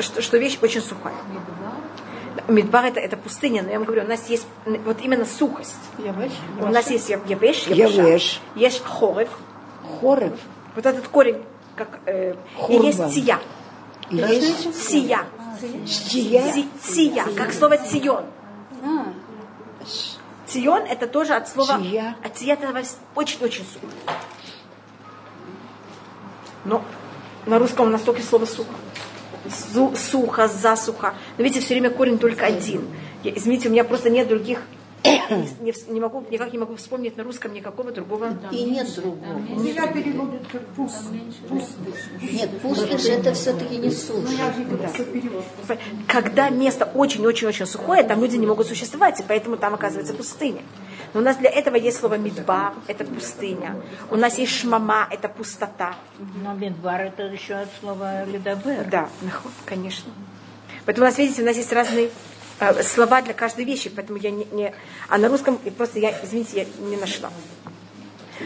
Что, 0.00 0.20
что 0.20 0.36
вещь 0.36 0.58
очень 0.60 0.82
сухая. 0.82 1.14
Мидбар 2.48 2.84
это, 2.86 3.00
это 3.00 3.16
пустыня, 3.16 3.62
но 3.62 3.70
я 3.70 3.78
вам 3.78 3.84
говорю, 3.86 4.04
у 4.04 4.08
нас 4.08 4.28
есть 4.28 4.46
вот 4.84 5.00
именно 5.00 5.24
сухость. 5.24 5.74
У 6.60 6.66
нас 6.66 6.90
есть 6.90 7.08
явеш, 7.08 7.66
Явеш. 7.66 8.40
есть 8.54 8.82
хорев, 8.84 9.30
хорев. 10.00 10.38
вот 10.74 10.86
этот 10.86 11.08
корень, 11.08 11.42
как, 11.76 11.98
э, 12.06 12.34
и 12.68 12.74
есть 12.74 13.14
тия. 13.14 13.38
Есть 14.10 14.74
Сия. 14.74 15.24
стия. 15.86 16.52
Си- 16.52 16.68
Сия, 16.82 17.24
как 17.36 17.52
слово 17.52 17.78
цион. 17.78 18.24
Цион 20.46 20.82
это 20.82 21.06
тоже 21.06 21.34
от 21.34 21.48
слова... 21.48 21.78
Тия. 21.80 22.16
От 22.24 22.34
тия 22.34 22.54
это 22.54 22.84
очень-очень 23.14 23.64
сухо. 23.64 23.86
Но 26.64 26.84
на 27.46 27.58
русском 27.58 27.86
у 27.86 27.90
нас 27.90 28.02
только 28.02 28.22
слово 28.22 28.44
сухо. 28.46 28.70
Зу- 29.74 29.96
сухо, 29.96 30.48
засуха. 30.48 31.14
Но 31.38 31.44
видите, 31.44 31.64
все 31.64 31.74
время 31.74 31.90
корень 31.90 32.18
только 32.18 32.46
один. 32.46 32.82
Я- 33.24 33.32
извините, 33.36 33.68
у 33.68 33.72
меня 33.72 33.84
просто 33.84 34.10
нет 34.10 34.28
других... 34.28 34.62
не, 35.60 35.72
не 35.92 35.98
могу, 36.00 36.22
никак 36.30 36.52
не 36.52 36.58
могу 36.58 36.76
вспомнить 36.76 37.16
на 37.16 37.24
русском 37.24 37.54
никакого 37.54 37.90
другого. 37.90 38.36
И 38.50 38.64
нет 38.64 38.94
другого. 38.94 39.40
Тебя 39.64 39.86
переводят 39.86 40.42
как 40.52 40.60
пуст. 40.76 41.04
Нет, 42.20 42.60
пустошь 42.60 43.06
это 43.06 43.32
все-таки 43.32 43.76
не 43.78 43.90
суша. 43.90 44.52
перевод. 45.12 45.44
Когда 46.06 46.50
место 46.50 46.84
очень-очень-очень 46.94 47.64
сухое, 47.64 48.02
там 48.02 48.20
люди 48.20 48.36
не 48.36 48.46
могут 48.46 48.66
существовать, 48.66 49.20
и 49.20 49.22
поэтому 49.26 49.56
там 49.56 49.72
оказывается 49.72 50.12
пустыня. 50.12 50.60
Но 51.12 51.20
у 51.20 51.22
нас 51.22 51.36
для 51.36 51.50
этого 51.50 51.76
есть 51.76 51.98
слово 51.98 52.18
мидбар, 52.18 52.72
это 52.86 53.04
пустыня. 53.04 53.76
У 54.10 54.16
нас 54.16 54.38
есть 54.38 54.52
шмама, 54.52 55.08
это 55.10 55.28
пустота. 55.28 55.96
Но 56.42 56.54
Мидбар 56.54 57.00
это 57.00 57.24
еще 57.24 57.54
от 57.54 57.68
слова 57.80 58.24
ледобер. 58.24 58.84
Да, 58.90 59.08
конечно. 59.66 60.12
Поэтому 60.86 61.06
у 61.06 61.10
нас, 61.10 61.18
видите, 61.18 61.42
у 61.42 61.44
нас 61.44 61.56
есть 61.56 61.72
разные 61.72 62.10
э, 62.60 62.82
слова 62.82 63.22
для 63.22 63.34
каждой 63.34 63.64
вещи, 63.64 63.90
поэтому 63.90 64.18
я 64.18 64.30
не, 64.30 64.44
не... 64.52 64.72
А 65.08 65.18
на 65.18 65.28
русском 65.28 65.58
просто 65.76 65.98
я, 65.98 66.14
извините, 66.22 66.60
я 66.60 66.86
не 66.86 66.96
нашла. 66.96 67.30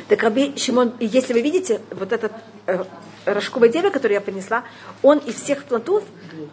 Так 0.08 0.22
Раби 0.22 0.56
Шимон, 0.56 0.94
если 1.00 1.32
вы 1.32 1.42
видите, 1.42 1.80
вот 1.90 2.12
этот 2.12 2.32
э, 2.66 2.82
рожковое 3.26 3.68
дерево, 3.68 3.90
которое 3.90 4.14
я 4.14 4.20
принесла, 4.20 4.64
он 5.02 5.18
из 5.18 5.34
всех 5.36 5.64
плодов, 5.64 6.02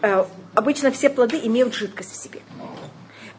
э, 0.02 0.26
обычно 0.54 0.92
все 0.92 1.10
плоды 1.10 1.40
имеют 1.44 1.74
жидкость 1.74 2.12
в 2.12 2.22
себе. 2.22 2.42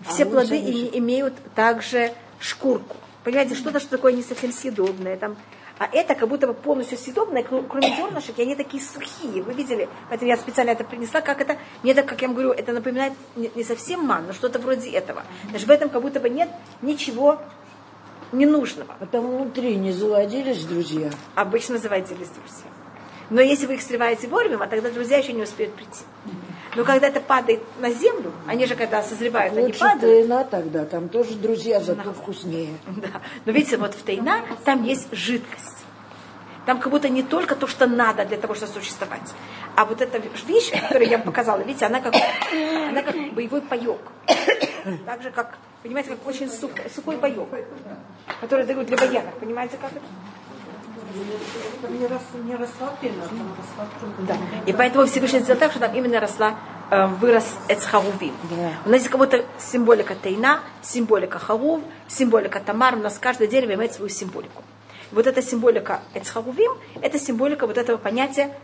Все 0.09 0.25
плоды 0.27 0.59
и- 0.59 0.99
имеют 0.99 1.35
также 1.55 2.13
шкурку. 2.43 2.97
Понимаете, 3.25 3.55
что-то, 3.55 3.79
что 3.79 3.91
такое 3.91 4.13
не 4.13 4.23
совсем 4.23 4.53
съедобное. 4.53 5.17
Там, 5.17 5.37
а 5.79 5.89
это 5.93 6.15
как 6.15 6.29
будто 6.29 6.49
бы 6.49 6.55
полностью 6.55 6.99
съедобное, 6.99 7.43
кро- 7.43 7.67
кроме 7.69 7.95
зернышек, 7.95 8.39
и 8.39 8.43
они 8.43 8.57
такие 8.57 8.83
сухие. 8.83 9.43
Вы 9.43 9.55
видели? 9.55 9.89
Поэтому 10.09 10.31
я 10.31 10.37
специально 10.37 10.71
это 10.71 10.83
принесла. 10.85 11.21
Как 11.21 11.41
это? 11.41 11.57
Мне 11.83 11.95
так, 11.95 12.07
как 12.07 12.21
я 12.21 12.29
вам 12.29 12.35
говорю, 12.35 12.51
это 12.53 12.73
напоминает 12.73 13.13
не, 13.37 13.63
совсем 13.63 14.05
ман, 14.05 14.27
но 14.27 14.33
что-то 14.33 14.59
вроде 14.59 14.91
этого. 14.91 15.23
Даже 15.53 15.67
в 15.67 15.71
этом 15.71 15.89
как 15.89 16.03
будто 16.03 16.19
бы 16.19 16.29
нет 16.29 16.49
ничего 16.83 17.41
ненужного. 18.33 18.97
А 18.99 19.07
там 19.07 19.27
внутри 19.31 19.77
не 19.77 19.93
заводились 19.93 20.65
друзья. 20.65 21.11
Обычно 21.37 21.79
заводились 21.79 22.29
друзья. 22.29 22.67
Но 23.31 23.41
если 23.41 23.67
вы 23.67 23.75
их 23.75 23.83
срываете 23.83 24.27
вовремя, 24.27 24.67
тогда 24.67 24.91
друзья 24.91 25.19
еще 25.19 25.33
не 25.33 25.43
успеют 25.43 25.75
прийти. 25.75 26.05
Но 26.75 26.85
когда 26.85 27.09
это 27.09 27.21
падает 27.21 27.61
на 27.81 27.91
землю, 27.91 28.33
они 28.47 28.65
же 28.67 28.75
когда 28.77 29.03
созревают, 29.03 29.53
они 29.55 29.67
Лучше 29.67 29.81
падают. 29.81 30.01
тайна 30.01 30.45
тогда, 30.45 30.85
там 30.87 31.09
тоже 31.09 31.35
друзья, 31.35 31.81
зато 31.81 32.13
вкуснее. 32.13 32.75
Да. 32.87 33.09
Но 33.45 33.53
видите, 33.53 33.77
вот 33.77 33.95
в 33.95 34.03
тайна 34.03 34.41
там 34.65 34.83
есть 34.83 35.09
жидкость. 35.13 35.85
Там 36.65 36.79
как 36.79 36.91
будто 36.93 37.09
не 37.09 37.23
только 37.23 37.57
то, 37.57 37.67
что 37.67 37.87
надо 37.87 38.25
для 38.25 38.37
того, 38.39 38.55
чтобы 38.55 38.73
существовать. 38.73 39.35
А 39.75 39.85
вот 39.85 40.01
эта 40.01 40.19
вещь, 40.47 40.71
которую 40.71 41.09
я 41.11 41.19
вам 41.19 41.27
показала, 41.27 41.61
видите, 41.63 41.85
она 41.87 42.01
как, 42.01 42.15
она 42.55 43.03
как 43.03 43.17
боевой 43.35 43.61
паек. 43.63 44.01
Так 45.07 45.23
же, 45.23 45.31
как, 45.31 45.59
понимаете, 45.85 46.11
как 46.11 46.27
очень 46.27 46.49
сух- 46.51 46.71
сухой 46.93 47.17
паек, 47.17 47.47
который 48.41 48.65
дают 48.67 48.87
для 48.87 48.97
военных. 48.97 49.35
Понимаете, 49.35 49.77
как 49.81 49.93
это? 49.93 50.01
Не, 51.91 52.07
рос, 52.07 52.23
не 52.45 52.55
росла 52.57 52.95
пена, 53.01 53.23
там 53.29 53.55
росла 53.57 53.89
Да. 54.27 54.37
И 54.67 54.73
поэтому 54.73 55.07
Всевышний 55.07 55.41
сделал 55.41 55.59
так, 55.59 55.71
что 55.73 55.81
там 55.81 55.95
именно 55.95 56.21
росла, 56.21 56.55
э, 56.91 57.07
вырос 57.07 57.45
Эцхарувим. 57.69 58.35
У 58.85 58.89
нас 58.89 59.01
есть 59.01 59.09
как 59.09 59.19
будто 59.19 59.45
символика 59.59 60.15
Тейна, 60.15 60.61
символика 60.83 61.39
Харув, 61.39 61.81
символика 62.09 62.61
Тамар. 62.61 62.95
У 62.95 62.99
нас 62.99 63.19
каждое 63.19 63.49
дерево 63.49 63.75
имеет 63.75 63.93
свою 63.93 64.09
символику. 64.09 64.63
И 65.11 65.15
вот 65.15 65.27
эта 65.27 65.43
символика 65.43 66.01
Эцхарувим, 66.15 66.73
это 67.01 67.19
символика 67.19 67.67
вот 67.67 67.79
этого 67.79 67.97
понятия 67.97 68.55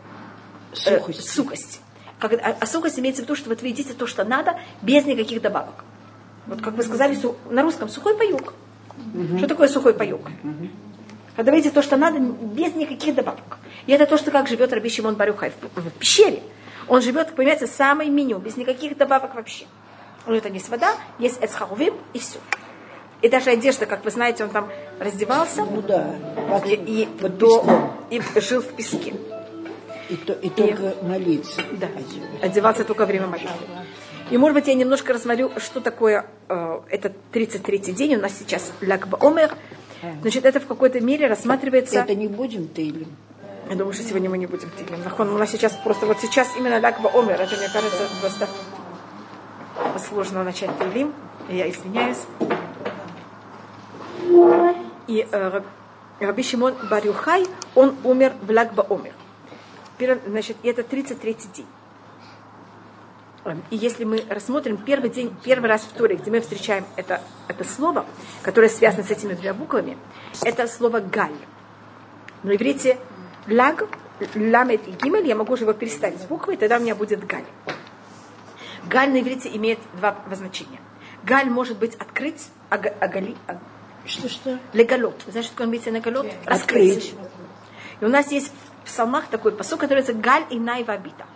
э, 0.86 0.99
Сухость. 0.99 1.30
сухости. 1.30 1.80
Как, 2.18 2.32
а, 2.32 2.57
а 2.61 2.66
сухость 2.66 2.99
имеется 2.99 3.22
в 3.22 3.24
виду, 3.26 3.36
что 3.36 3.49
вот 3.49 3.61
вы 3.62 3.68
едите 3.68 3.93
то, 3.95 4.07
что 4.07 4.24
надо, 4.24 4.59
без 4.82 5.05
никаких 5.05 5.43
добавок. 5.43 5.84
Вот 6.47 6.62
как 6.62 6.74
вы 6.74 6.82
сказали 6.82 7.14
су- 7.14 7.36
на 7.51 7.62
русском, 7.62 7.89
сухой 7.89 8.16
паюк. 8.16 8.55
Что 9.39 9.47
такое 9.47 9.68
сухой 9.68 9.95
паюк? 9.95 10.30
Вы 10.43 10.70
едите 11.47 11.70
то, 11.70 11.82
что 11.82 11.97
надо, 11.97 12.18
без 12.18 12.74
никаких 12.74 13.14
добавок. 13.14 13.59
И 13.86 13.93
это 13.93 14.07
то, 14.07 14.16
что 14.18 14.30
как 14.30 14.49
живет 14.49 14.72
Раби 14.72 14.89
Шимон 14.91 15.14
Барюхай 15.14 15.53
в, 15.74 15.91
пещере. 15.91 16.43
Он 16.89 17.01
живет, 17.03 17.34
понимаете, 17.34 17.66
самое 17.66 18.11
меню, 18.11 18.39
без 18.39 18.57
никаких 18.57 18.97
добавок 18.97 19.34
вообще. 19.34 19.66
У 20.26 20.30
него 20.30 20.41
там 20.41 20.53
есть 20.53 20.68
вода, 20.68 20.95
есть 21.18 21.39
эцхарувим 21.43 21.95
и 22.12 22.18
все. 22.18 22.39
И 23.22 23.28
даже 23.28 23.51
одежда, 23.51 23.86
как 23.86 24.05
вы 24.05 24.11
знаете, 24.11 24.45
он 24.45 24.51
там 24.51 24.68
раздевался 25.01 25.64
Ну 25.64 25.82
да, 25.82 26.14
под, 26.51 26.66
и, 26.66 26.74
и 26.74 27.07
под 27.07 27.36
до- 27.39 27.91
и 28.11 28.22
жил 28.36 28.62
в 28.62 28.68
песке. 28.74 29.14
И, 30.09 30.16
то- 30.16 30.32
и 30.34 30.49
только 30.49 30.95
молиться. 31.03 31.61
Да, 31.72 31.89
одевался 32.43 32.84
только 32.84 33.01
во 33.01 33.07
время 33.07 33.26
молитвы. 33.26 33.57
И, 34.30 34.36
может 34.39 34.55
быть, 34.55 34.66
я 34.68 34.74
немножко 34.74 35.12
рассмотрю, 35.14 35.51
что 35.57 35.80
такое 35.80 36.26
э, 36.49 36.80
этот 36.91 37.14
33-й 37.32 37.93
день. 37.93 38.16
У 38.16 38.20
нас 38.20 38.32
сейчас 38.39 38.70
Лакба 38.82 39.18
Омер. 39.20 39.55
Значит, 40.20 40.44
это 40.44 40.61
в 40.61 40.66
какой-то 40.66 41.01
мере 41.01 41.26
рассматривается... 41.26 42.01
Это 42.01 42.14
не 42.14 42.28
будем 42.28 42.68
Тейлем. 42.68 43.16
Я 43.68 43.76
думаю, 43.76 43.92
что 43.92 44.03
сегодня 44.03 44.30
мы 44.30 44.38
не 44.38 44.46
будем 44.46 44.70
тилим. 44.70 45.03
Нахон, 45.05 45.28
у 45.28 45.36
нас 45.36 45.51
сейчас 45.51 45.72
просто, 45.84 46.07
вот 46.07 46.18
сейчас 46.20 46.49
именно 46.57 46.80
Лакба 46.80 47.11
Омер. 47.12 47.38
Это, 47.38 47.55
мне 47.57 47.68
кажется, 47.68 48.09
просто 48.20 48.49
сложно 50.09 50.42
начать 50.42 50.70
тилим. 50.78 51.12
Я 51.51 51.68
извиняюсь. 51.68 52.18
И 55.07 55.26
э, 55.30 55.49
Раб- 55.49 55.66
Раби 56.20 56.42
Шимон 56.42 56.74
Барюхай, 56.90 57.46
он 57.74 57.94
умер 58.05 58.32
в 58.42 58.51
Лагба 58.51 58.86
Омер. 58.88 59.12
Значит, 60.26 60.57
это 60.62 60.82
33-й 60.82 61.49
день. 61.55 61.66
И 63.70 63.76
если 63.76 64.05
мы 64.05 64.24
рассмотрим 64.28 64.76
первый 64.76 65.11
день, 65.11 65.34
первый 65.44 65.68
раз 65.68 65.82
в 65.82 65.92
Торе, 65.92 66.16
где 66.16 66.30
мы 66.30 66.40
встречаем 66.40 66.84
это, 66.96 67.20
это 67.49 67.64
слово, 67.64 68.05
которое 68.42 68.68
связано 68.68 69.05
с 69.05 69.11
этими 69.11 69.34
двумя 69.34 69.55
буквами, 69.55 69.96
это 70.42 70.66
слово 70.66 71.01
«галь». 71.01 71.32
На 72.42 72.55
иврите 72.55 72.99
«лаг», 73.49 73.88
«ламет» 74.34 74.86
и 74.86 74.92
«гимель» 74.92 75.26
я 75.26 75.34
могу 75.34 75.53
уже 75.55 75.62
его 75.64 75.72
переставить 75.72 76.20
с 76.20 76.24
буквой, 76.24 76.57
тогда 76.57 76.76
у 76.78 76.80
меня 76.80 76.94
будет 76.94 77.26
«галь». 77.26 77.44
«Галь» 78.88 79.11
на 79.11 79.20
иврите 79.20 79.49
имеет 79.55 79.78
два 79.94 80.16
значения. 80.32 80.80
«Галь» 81.24 81.51
может 81.51 81.78
быть 81.78 81.94
открыть, 81.96 82.49
а 82.70 82.78
га- 82.78 82.94
агали, 83.01 83.36
а- 83.46 83.59
Что-что? 84.05 84.59
легалот. 84.72 85.22
Вы 85.26 85.32
знаете, 85.32 85.49
что 85.49 85.57
такое 85.57 85.66
имеется 85.68 85.90
легалот? 85.90 86.26
Раскрыть. 86.44 87.14
И 88.01 88.05
у 88.05 88.09
нас 88.09 88.30
есть 88.30 88.53
в 88.84 88.86
псалмах 88.86 89.26
такой 89.28 89.53
посок, 89.53 89.80
который 89.80 90.01
называется 90.01 90.22
«Галь 90.22 90.44
и 90.51 90.59
найвабита». 90.59 91.26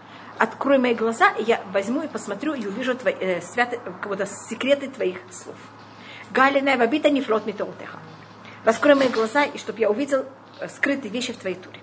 Открой 0.42 0.78
мои 0.78 0.92
глаза, 0.92 1.30
и 1.38 1.44
я 1.44 1.60
возьму 1.72 2.02
и 2.02 2.08
посмотрю, 2.08 2.54
и 2.54 2.66
увижу 2.66 2.96
твои, 2.96 3.14
э, 3.14 3.40
святы, 3.42 3.78
как-то 4.00 4.26
секреты 4.26 4.88
твоих 4.88 5.18
слов. 5.30 5.54
«Галь 6.32 6.58
и 6.58 6.60
найвабита 6.60 7.10
не 7.10 7.20
флот 7.20 7.46
митоутеха». 7.46 8.00
Раскрой 8.64 8.96
мои 8.96 9.06
глаза, 9.06 9.44
и 9.44 9.56
чтобы 9.56 9.78
я 9.78 9.88
увидел 9.88 10.24
э, 10.58 10.66
скрытые 10.66 11.12
вещи 11.12 11.32
в 11.32 11.36
твоей 11.36 11.54
туре. 11.54 11.78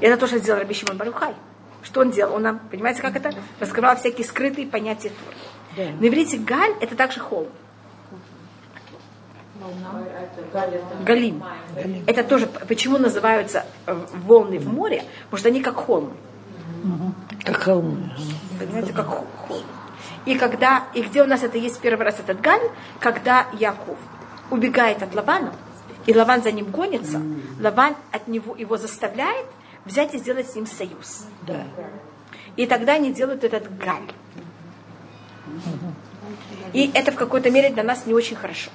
И 0.00 0.06
это 0.06 0.16
то, 0.16 0.28
что 0.28 0.38
сделал 0.38 0.60
Раби 0.60 0.74
Шимон 0.74 0.96
Барюхай. 0.96 1.34
Что 1.82 2.02
он 2.02 2.12
делал? 2.12 2.36
Он 2.36 2.42
нам, 2.42 2.60
понимаете, 2.70 3.02
как 3.02 3.16
это? 3.16 3.32
Раскрывал 3.58 3.96
всякие 3.96 4.24
скрытые 4.24 4.68
понятия 4.68 5.10
Туры. 5.10 5.90
На 5.98 6.06
иврите 6.06 6.38
галь– 6.38 6.76
это 6.80 6.94
также 6.94 7.18
холм. 7.18 7.48
Галим. 11.04 11.42
Это 12.06 12.22
тоже, 12.22 12.46
почему 12.46 12.98
называются 12.98 13.66
э, 13.86 14.06
волны 14.24 14.60
в 14.60 14.72
море? 14.72 15.02
Потому 15.24 15.38
что 15.38 15.48
они 15.48 15.60
как 15.60 15.74
холм. 15.74 16.12
Как 17.44 17.62
холм. 17.62 18.12
Понимаете, 18.58 18.92
как 18.92 19.06
холм. 19.06 19.62
И 20.24 20.36
когда, 20.36 20.84
и 20.94 21.02
где 21.02 21.22
у 21.22 21.26
нас 21.26 21.42
это 21.42 21.58
есть 21.58 21.80
первый 21.80 22.04
раз 22.04 22.20
этот 22.20 22.40
галь, 22.40 22.62
когда 23.00 23.46
Яков 23.58 23.98
убегает 24.50 25.02
от 25.02 25.14
Лавана, 25.14 25.52
и 26.06 26.14
Лаван 26.14 26.42
за 26.42 26.52
ним 26.52 26.66
гонится, 26.66 27.20
Лаван 27.60 27.96
от 28.12 28.28
него 28.28 28.54
его 28.56 28.76
заставляет 28.76 29.46
взять 29.84 30.14
и 30.14 30.18
сделать 30.18 30.48
с 30.50 30.54
ним 30.54 30.66
союз. 30.66 31.26
Да. 31.42 31.64
И 32.56 32.66
тогда 32.66 32.94
они 32.94 33.12
делают 33.12 33.44
этот 33.44 33.76
галь. 33.76 34.12
И 36.72 36.90
это 36.94 37.12
в 37.12 37.16
какой-то 37.16 37.50
мере 37.50 37.70
для 37.70 37.82
нас 37.82 38.06
не 38.06 38.14
очень 38.14 38.36
хорошо. 38.36 38.70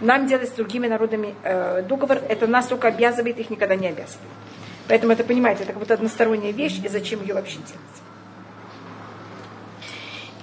Нам 0.00 0.26
делать 0.26 0.48
с 0.48 0.52
другими 0.52 0.86
народами 0.86 1.34
э, 1.42 1.82
договор, 1.82 2.18
это 2.28 2.46
нас 2.46 2.66
только 2.66 2.88
обязывает, 2.88 3.38
их 3.38 3.50
никогда 3.50 3.74
не 3.74 3.88
обязывает. 3.88 4.30
Поэтому 4.88 5.12
это, 5.12 5.22
понимаете, 5.22 5.64
это 5.64 5.72
как 5.72 5.80
будто 5.80 5.94
односторонняя 5.94 6.52
вещь, 6.52 6.80
и 6.82 6.88
зачем 6.88 7.20
ее 7.20 7.34
вообще 7.34 7.56
делать? 7.56 7.98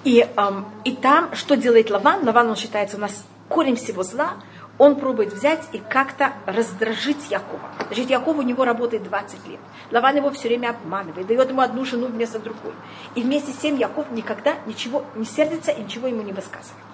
И, 0.04 0.20
эм, 0.38 0.66
и 0.84 0.92
там, 0.92 1.34
что 1.34 1.58
делает 1.58 1.90
Лаван? 1.90 2.24
Лаван, 2.24 2.50
он 2.50 2.56
считается 2.56 2.98
у 2.98 3.00
нас 3.00 3.26
корень 3.50 3.76
всего 3.76 4.04
зла. 4.04 4.34
Он 4.78 4.98
пробует 4.98 5.34
взять 5.34 5.64
и 5.72 5.80
как-то 5.80 6.34
раздражить 6.46 7.32
Якова. 7.32 7.70
Значит, 7.88 8.10
Яков 8.10 8.38
у 8.38 8.42
него 8.42 8.66
работает 8.66 9.04
20 9.04 9.48
лет. 9.48 9.60
Лаван 9.90 10.18
его 10.18 10.30
все 10.30 10.50
время 10.50 10.72
обманывает, 10.72 11.26
дает 11.26 11.50
ему 11.50 11.62
одну 11.62 11.86
жену 11.86 12.08
вместо 12.08 12.40
другой. 12.40 12.74
И 13.16 13.22
вместе 13.22 13.52
с 13.52 13.56
тем 13.56 13.78
Яков 13.78 14.12
никогда 14.12 14.56
ничего 14.68 15.06
не 15.16 15.26
сердится 15.26 15.72
и 15.72 15.82
ничего 15.82 16.08
ему 16.08 16.22
не 16.22 16.34
высказывает. 16.34 16.86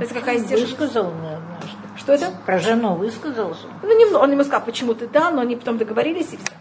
Это 0.00 0.14
какая 0.14 0.38
стержень? 0.38 0.66
Высказал 0.66 1.10
мне. 1.10 1.39
Что 1.96 2.12
это? 2.14 2.32
Про 2.46 2.58
жену 2.58 2.94
высказался. 2.94 3.66
Ну, 3.82 3.98
немного. 3.98 4.22
Он 4.22 4.32
ему 4.32 4.42
сказал, 4.44 4.64
почему 4.64 4.94
ты 4.94 5.06
да, 5.06 5.30
но 5.30 5.42
они 5.42 5.56
потом 5.56 5.78
договорились 5.78 6.32
и 6.32 6.36
все. 6.36 6.52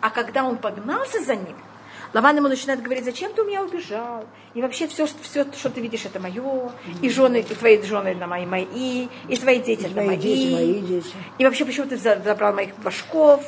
А 0.00 0.10
когда 0.10 0.44
он 0.44 0.56
погнался 0.56 1.22
за 1.22 1.36
ним, 1.36 1.56
Лаван 2.14 2.36
ему 2.36 2.48
начинает 2.48 2.82
говорить, 2.82 3.04
зачем 3.04 3.32
ты 3.32 3.42
у 3.42 3.44
меня 3.46 3.62
убежал? 3.62 4.24
И 4.54 4.62
вообще 4.62 4.86
все, 4.86 5.06
что, 5.06 5.22
все, 5.22 5.44
что 5.52 5.70
ты 5.70 5.80
видишь, 5.80 6.04
это 6.04 6.20
мое. 6.20 6.70
И 7.02 7.08
жены, 7.10 7.40
и 7.40 7.42
твои 7.42 7.82
жены 7.82 8.08
это 8.08 8.26
мои, 8.26 8.46
мои. 8.46 9.08
И 9.28 9.36
твои 9.36 9.60
дети 9.60 9.86
это 9.86 9.96
Мои 9.96 10.16
дети, 10.16 10.52
мои 10.54 10.80
дети. 10.80 11.12
И 11.38 11.44
вообще, 11.44 11.64
почему 11.64 11.86
ты 11.86 11.96
за- 11.96 12.20
забрал 12.22 12.52
моих 12.52 12.76
башков? 12.78 13.44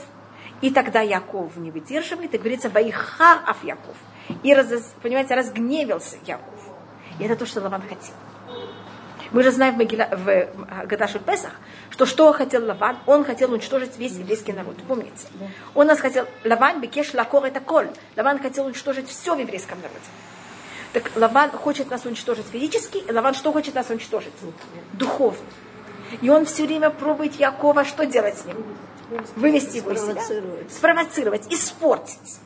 И 0.61 0.71
тогда 0.71 1.03
Яков 1.03 1.57
не 1.57 1.71
выдерживает, 1.71 2.35
и 2.35 2.39
говорится, 2.39 2.69
Ваихар 2.69 3.39
Аф 3.47 3.63
Яков. 3.63 3.97
И, 4.43 4.53
раз, 4.53 4.67
понимаете, 5.03 5.35
разгневился 5.35 6.17
Яков. 6.27 6.61
И 7.21 7.25
это 7.25 7.37
то, 7.37 7.47
что 7.47 7.61
Лаван 7.61 7.83
хотел. 7.83 8.15
Мы 9.31 9.43
же 9.43 9.51
знаем 9.51 9.75
в, 9.75 9.79
Магила, 9.79 10.09
в 10.13 10.87
Гадашу 10.87 11.19
Песах, 11.19 11.53
что 11.91 12.07
что 12.07 12.33
хотел 12.33 12.65
Лаван? 12.65 12.99
Он 13.07 13.25
хотел 13.25 13.53
уничтожить 13.53 13.99
весь 13.99 14.13
еврейский 14.13 14.53
народ. 14.53 14.77
Помните? 14.87 15.27
Он 15.75 15.87
нас 15.87 16.01
хотел... 16.01 16.27
Лаван 16.45 16.81
бекеш 16.81 17.13
лакор 17.15 17.45
это 17.45 17.61
коль. 17.61 17.89
Лаван 18.17 18.39
хотел 18.39 18.67
уничтожить 18.67 19.09
все 19.09 19.35
в 19.35 19.39
еврейском 19.39 19.79
народе. 19.79 20.01
Так 20.93 21.11
Лаван 21.17 21.51
хочет 21.51 21.91
нас 21.91 22.07
уничтожить 22.07 22.47
физически, 22.47 22.99
и 22.99 23.13
Лаван 23.13 23.35
что 23.35 23.53
хочет 23.53 23.75
нас 23.75 23.91
уничтожить? 23.91 24.33
Духовно. 24.95 25.45
И 26.23 26.31
он 26.31 26.47
все 26.47 26.65
время 26.65 26.89
пробует 26.91 27.35
Якова, 27.35 27.85
что 27.85 28.07
делать 28.07 28.39
с 28.39 28.45
ним? 28.47 28.57
Вывести 29.37 29.79
его 29.79 29.93
из 29.93 30.01
себя, 30.01 30.23
спровоцировать, 30.71 31.53
испортить. 31.53 32.41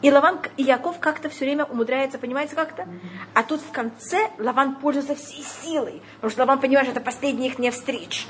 И 0.00 0.10
Лаван, 0.10 0.40
и 0.56 0.62
Яков 0.62 0.98
как-то 0.98 1.28
все 1.28 1.44
время 1.44 1.64
умудряется, 1.64 2.18
понимаете, 2.18 2.56
как-то? 2.56 2.86
А 3.34 3.42
тут 3.42 3.60
в 3.60 3.70
конце 3.70 4.30
Лаван 4.38 4.76
пользуется 4.76 5.14
всей 5.14 5.44
силой, 5.44 6.02
потому 6.16 6.30
что 6.30 6.42
Лаван 6.42 6.60
понимает, 6.60 6.88
что 6.88 6.96
это 6.96 7.04
последняя 7.04 7.48
их 7.48 7.58
не 7.58 7.70
встреча. 7.70 8.26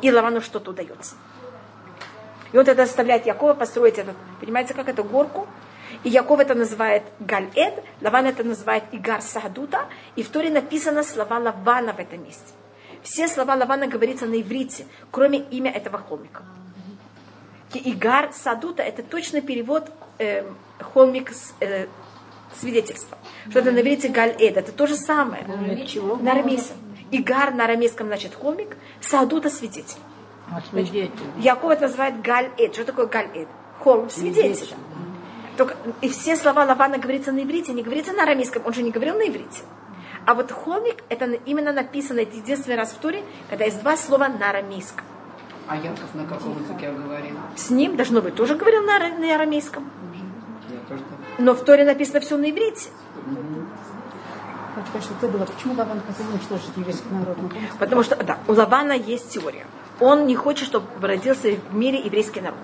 И 0.00 0.10
Лавану 0.10 0.40
что-то 0.40 0.70
удается. 0.70 1.16
И 2.52 2.58
он 2.58 2.64
тогда 2.64 2.86
заставляет 2.86 3.26
Якова 3.26 3.54
построить 3.54 3.98
этот, 3.98 4.16
понимаете, 4.40 4.74
как 4.74 4.88
эту 4.88 5.04
горку. 5.04 5.46
И 6.04 6.08
Яков 6.08 6.40
это 6.40 6.54
называет 6.54 7.02
Галь-Эд, 7.20 7.84
Лаван 8.00 8.26
это 8.26 8.42
называет 8.42 8.84
Игар 8.92 9.22
Саадута, 9.22 9.86
и 10.16 10.22
в 10.22 10.28
Торе 10.30 10.50
написано 10.50 11.02
слова 11.02 11.38
Лавана 11.38 11.92
в 11.92 11.98
этом 11.98 12.24
месте. 12.24 12.52
Все 13.02 13.28
слова 13.28 13.54
Лавана 13.54 13.86
говорится 13.86 14.26
на 14.26 14.40
иврите, 14.40 14.86
кроме 15.10 15.38
имя 15.38 15.70
этого 15.70 15.98
холмика. 15.98 16.42
Игар 17.74 18.32
Садута 18.32 18.82
это 18.82 19.02
точный 19.02 19.40
перевод 19.40 19.90
э, 20.22 20.44
холмик 20.80 21.30
с, 21.30 21.54
э, 21.60 21.86
свидетельства. 22.58 23.18
Что 23.50 23.58
это 23.60 23.72
на 23.72 23.80
иврите 23.80 24.08
Галь-Эд, 24.08 24.56
это 24.56 24.72
то 24.72 24.86
же 24.86 24.94
самое. 24.96 25.44
Чего? 25.86 26.16
На 26.16 26.32
арамейском. 26.32 26.76
Игар 27.10 27.52
на 27.52 27.64
арамейском 27.64 28.06
значит 28.06 28.34
холмик, 28.34 28.76
Садута 29.00 29.50
свидетель. 29.50 29.98
Свидетель. 30.70 31.10
Яков 31.38 31.70
это 31.70 31.82
называет 31.82 32.22
Галь-Эд. 32.22 32.74
Что 32.74 32.84
такое 32.84 33.06
Галь-Эд? 33.06 33.48
Холм 33.80 34.08
свидетель. 34.10 34.74
Только, 35.56 35.76
и 36.00 36.08
все 36.08 36.36
слова 36.36 36.64
Лавана 36.64 36.98
говорится 36.98 37.30
на 37.32 37.42
иврите, 37.42 37.72
не 37.72 37.82
говорится 37.82 38.12
на 38.12 38.22
арамейском, 38.22 38.62
он 38.64 38.72
же 38.72 38.82
не 38.82 38.90
говорил 38.90 39.16
на 39.16 39.28
иврите. 39.28 39.62
А 40.24 40.34
вот 40.34 40.50
холмик, 40.50 41.02
это 41.08 41.26
именно 41.44 41.72
написано, 41.72 42.20
это 42.20 42.36
единственный 42.36 42.76
раз 42.76 42.92
в 42.92 42.98
туре, 42.98 43.22
когда 43.50 43.64
есть 43.64 43.80
два 43.80 43.96
слова 43.96 44.28
на 44.28 44.50
арамейском. 44.50 45.04
А 45.68 45.76
Яков 45.76 46.14
на 46.14 46.24
каком 46.26 46.58
языке 46.62 46.90
говорил? 46.90 47.36
С 47.56 47.70
ним, 47.70 47.96
должно 47.96 48.22
быть, 48.22 48.34
тоже 48.34 48.56
говорил 48.56 48.82
на, 48.82 48.98
на 48.98 49.34
арамейском. 49.34 49.90
Но 51.38 51.54
в 51.54 51.64
Торе 51.64 51.84
написано 51.84 52.20
все 52.20 52.36
на 52.36 52.50
иврите. 52.50 52.90
Это 55.18 55.28
было. 55.28 55.44
Почему 55.44 55.74
Лаван 55.74 56.00
хотел 56.06 56.30
уничтожить 56.30 56.70
еврейский 56.76 57.08
народ? 57.10 57.36
Ну? 57.40 57.50
Потому 57.78 58.02
что, 58.02 58.16
да, 58.16 58.38
у 58.48 58.52
Лавана 58.52 58.92
есть 58.92 59.30
теория. 59.30 59.66
Он 60.00 60.26
не 60.26 60.34
хочет, 60.34 60.66
чтобы 60.66 60.86
родился 61.06 61.48
в 61.70 61.74
мире 61.74 62.00
еврейский 62.00 62.40
народ. 62.40 62.58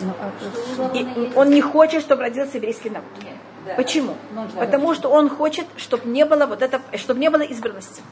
Ну, 0.00 0.12
а, 0.18 0.96
И 0.96 1.32
он 1.34 1.50
не 1.50 1.60
хочет, 1.60 2.02
чтобы 2.02 2.22
родился 2.22 2.56
еврейский 2.56 2.90
народ. 2.90 3.08
Почему? 3.76 4.16
Потому 4.58 4.94
что 4.94 5.10
он 5.10 5.28
хочет, 5.28 5.66
чтобы 5.76 6.08
не 6.08 6.24
было 6.24 6.46
вот 6.46 6.62
это, 6.62 6.80
чтобы 6.96 7.20
не 7.20 7.28
было 7.28 7.42
избранности. 7.42 8.02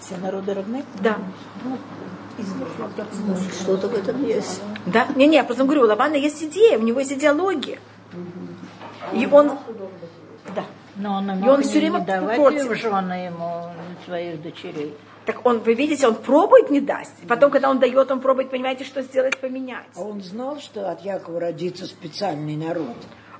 Все 0.00 0.16
народы 0.16 0.54
равны? 0.54 0.84
Да. 1.00 1.18
Что-то 3.62 3.88
в 3.88 3.94
этом 3.94 4.24
есть. 4.26 4.60
Да? 4.86 5.06
Не, 5.16 5.26
не, 5.26 5.36
я 5.36 5.44
просто 5.44 5.64
говорю, 5.64 5.82
у 5.82 5.86
Лавана 5.86 6.14
есть 6.14 6.42
идея, 6.42 6.78
у 6.78 6.82
него 6.82 7.00
есть 7.00 7.12
идеология. 7.12 7.78
И 9.12 9.26
он, 9.26 9.52
да. 10.54 10.64
Но 10.96 11.14
он 11.14 11.30
И 11.44 11.48
он 11.48 11.62
всё 11.62 11.74
не 11.80 11.90
время 11.90 12.00
давать 12.00 12.36
против. 12.36 12.66
в 12.68 12.74
жены 12.74 13.12
ему 13.26 13.66
своих 14.04 14.42
дочерей. 14.42 14.94
Так 15.26 15.46
он, 15.46 15.60
вы 15.60 15.74
видите, 15.74 16.08
он 16.08 16.14
пробует 16.14 16.70
не 16.70 16.80
даст. 16.80 17.12
Потом, 17.28 17.50
когда 17.50 17.70
он 17.70 17.78
дает, 17.78 18.10
он 18.10 18.20
пробует, 18.20 18.50
понимаете, 18.50 18.84
что 18.84 19.02
сделать, 19.02 19.38
поменять. 19.38 19.86
А 19.96 20.00
он 20.00 20.22
знал, 20.22 20.58
что 20.60 20.90
от 20.90 21.04
Якова 21.04 21.40
родится 21.40 21.86
специальный 21.86 22.56
народ. 22.56 22.96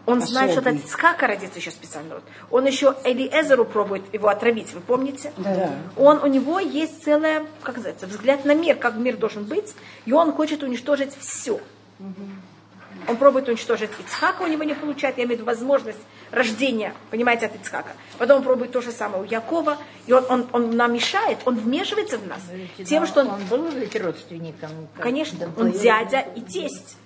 Он 0.07 0.21
знает, 0.21 0.53
что 0.53 0.61
от 0.61 0.67
Особый. 0.67 0.85
Ицхака 0.85 1.27
родится 1.27 1.59
еще 1.59 1.71
специальный 1.71 2.11
народ. 2.11 2.25
Он 2.51 2.67
еще 2.67 2.97
Элиэзеру 3.05 3.65
пробует 3.65 4.03
его 4.13 4.29
отравить, 4.29 4.73
вы 4.73 4.81
помните? 4.81 5.33
Да. 5.37 5.71
Он, 5.97 6.23
у 6.23 6.27
него 6.27 6.59
есть 6.59 7.05
целая, 7.05 7.47
как 7.63 7.77
называется, 7.77 8.07
взгляд 8.07 8.45
на 8.45 8.55
мир, 8.55 8.77
как 8.77 8.97
мир 8.97 9.17
должен 9.17 9.45
быть, 9.45 9.75
и 10.07 10.13
он 10.13 10.33
хочет 10.33 10.63
уничтожить 10.63 11.17
все. 11.19 11.61
Он 13.09 13.17
пробует 13.17 13.49
уничтожить 13.49 13.91
Ицхака, 13.99 14.43
у 14.43 14.47
него 14.47 14.65
не 14.65 14.75
получается, 14.75 15.21
я 15.21 15.27
имею 15.27 15.39
в 15.39 15.41
виду 15.41 15.47
возможность 15.47 15.99
рождения, 16.31 16.93
понимаете, 17.11 17.47
от 17.47 17.55
Ицхака. 17.57 17.93
Потом 18.19 18.39
он 18.39 18.43
пробует 18.43 18.73
то 18.73 18.81
же 18.81 18.93
самое 18.93 19.23
у 19.23 19.27
Якова, 19.27 19.79
и 20.07 20.13
он, 20.13 20.25
он, 20.29 20.47
он 20.53 20.77
нам 20.77 20.93
мешает, 20.93 21.39
он 21.45 21.57
вмешивается 21.57 22.19
в 22.19 22.27
нас 22.27 22.41
тем, 22.85 23.07
что 23.07 23.21
он, 23.21 23.29
он 23.31 23.45
был 23.47 23.69
родственником. 23.95 24.71
конечно, 24.99 25.39
да, 25.39 25.61
он 25.61 25.73
дядя 25.73 26.21
и 26.35 26.41
тесть. 26.41 26.97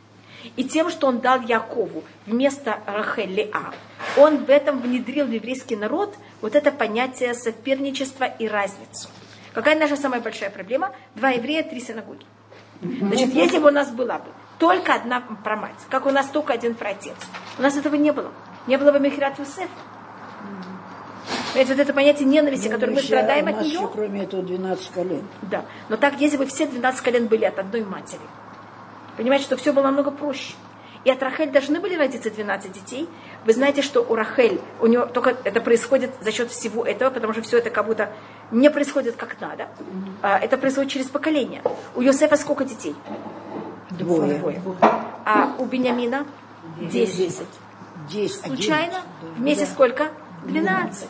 И 0.56 0.64
тем, 0.64 0.90
что 0.90 1.06
он 1.06 1.20
дал 1.20 1.40
Якову 1.40 2.04
вместо 2.26 2.78
Рахель 2.86 3.32
Леа, 3.32 3.72
он 4.16 4.44
в 4.44 4.50
этом 4.50 4.80
внедрил 4.80 5.26
в 5.26 5.30
еврейский 5.30 5.76
народ 5.76 6.14
вот 6.40 6.54
это 6.54 6.70
понятие 6.70 7.34
соперничества 7.34 8.24
и 8.24 8.46
разницу. 8.48 9.08
Какая 9.52 9.78
наша 9.78 9.96
самая 9.96 10.20
большая 10.20 10.50
проблема? 10.50 10.92
Два 11.14 11.30
еврея, 11.30 11.62
три 11.62 11.80
синагоги. 11.80 12.24
Значит, 12.82 13.32
если 13.34 13.58
бы 13.58 13.68
у 13.68 13.72
нас 13.72 13.90
была 13.90 14.18
бы 14.18 14.30
только 14.58 14.94
одна 14.94 15.20
про 15.20 15.56
мать, 15.56 15.78
как 15.90 16.06
у 16.06 16.10
нас 16.10 16.26
только 16.26 16.52
один 16.52 16.74
про 16.74 16.90
отец, 16.90 17.16
у 17.58 17.62
нас 17.62 17.76
этого 17.76 17.94
не 17.94 18.12
было. 18.12 18.32
Не 18.66 18.76
было 18.78 18.92
бы 18.92 19.00
Мехират 19.00 19.38
Юсеф. 19.38 19.68
Понимаете, 21.52 21.74
вот 21.74 21.80
это 21.80 21.92
понятие 21.92 22.26
ненависти, 22.26 22.68
которое 22.68 22.92
мы 22.94 23.00
страдаем 23.00 23.46
от 23.46 23.60
нее. 23.60 23.74
еще, 23.74 23.88
кроме 23.88 24.24
этого, 24.24 24.42
12 24.42 24.90
колен. 24.90 25.22
Да. 25.42 25.64
Но 25.88 25.96
так, 25.96 26.20
если 26.20 26.36
бы 26.36 26.46
все 26.46 26.66
12 26.66 27.00
колен 27.00 27.28
были 27.28 27.44
от 27.44 27.58
одной 27.58 27.84
матери, 27.84 28.20
понимаете, 29.16 29.44
что 29.44 29.56
все 29.56 29.72
было 29.72 29.84
намного 29.84 30.10
проще. 30.10 30.54
И 31.04 31.10
от 31.10 31.22
Рахель 31.22 31.50
должны 31.50 31.80
были 31.80 31.96
родиться 31.96 32.30
12 32.30 32.72
детей. 32.72 33.08
Вы 33.44 33.52
знаете, 33.52 33.82
что 33.82 34.00
у 34.00 34.14
Рахель, 34.14 34.60
у 34.80 34.86
нее 34.86 35.04
только 35.04 35.36
это 35.44 35.60
происходит 35.60 36.10
за 36.22 36.32
счет 36.32 36.50
всего 36.50 36.82
этого, 36.84 37.10
потому 37.10 37.34
что 37.34 37.42
все 37.42 37.58
это 37.58 37.68
как 37.68 37.84
будто 37.86 38.10
не 38.50 38.70
происходит 38.70 39.16
как 39.16 39.38
надо. 39.40 39.68
А, 40.22 40.38
Это 40.38 40.56
происходит 40.56 40.90
через 40.90 41.06
поколение. 41.06 41.62
У 41.94 42.00
Йосефа 42.00 42.36
сколько 42.36 42.64
детей? 42.64 42.96
Двое. 43.90 44.38
Двое. 44.38 44.62
А 45.26 45.54
у 45.58 45.66
Бениамина? 45.66 46.26
Десять. 46.80 47.46
Десять. 48.08 48.46
Случайно? 48.46 49.02
Вместе 49.36 49.66
сколько? 49.66 50.08
12. 50.44 51.08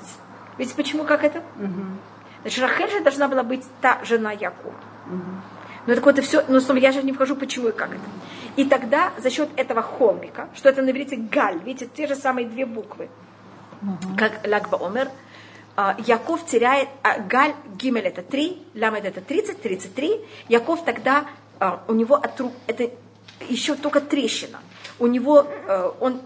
Ведь 0.59 0.75
почему 0.75 1.05
как 1.05 1.23
это? 1.23 1.43
Значит, 2.43 2.63
Рахель 2.63 2.91
же 2.91 3.01
должна 3.01 3.29
была 3.29 3.45
быть 3.45 3.65
та 3.81 4.01
жена 4.05 4.33
Якова. 4.33 4.75
Но 5.87 5.95
так 5.95 6.05
вот, 6.05 6.19
это 6.19 6.27
все, 6.27 6.45
ну, 6.49 6.61
снова 6.61 6.79
я 6.79 6.93
же 6.93 7.03
не 7.03 7.13
вхожу, 7.13 7.37
почему 7.37 7.69
и 7.69 7.73
как 7.73 7.91
это. 7.91 8.05
И 8.57 8.65
тогда 8.65 9.13
за 9.19 9.31
счет 9.31 9.49
этого 9.57 9.83
холмика, 9.83 10.49
что 10.55 10.69
это 10.69 10.83
на 10.83 10.91
иврите 10.91 11.17
галь, 11.17 11.61
видите, 11.65 11.89
те 11.95 12.07
же 12.07 12.15
самые 12.15 12.47
две 12.47 12.65
буквы, 12.65 13.09
как 14.17 14.47
Лагба 14.47 14.87
Омер, 14.87 15.11
а, 15.77 15.97
Яков 16.07 16.47
теряет, 16.47 16.89
а, 17.03 17.19
Галь, 17.19 17.55
Гимель 17.77 18.07
это 18.07 18.23
3, 18.23 18.63
Ламед 18.75 19.05
это 19.05 19.21
30, 19.21 19.61
33. 19.61 20.21
Яков 20.49 20.85
тогда, 20.85 21.27
а, 21.59 21.83
у 21.89 21.95
него 21.95 22.15
от 22.15 22.41
рук, 22.41 22.53
это 22.69 22.91
еще 23.49 23.75
только 23.75 24.01
трещина. 24.01 24.61
У 24.99 25.09
него, 25.09 25.47
э, 25.67 25.91
он, 26.01 26.23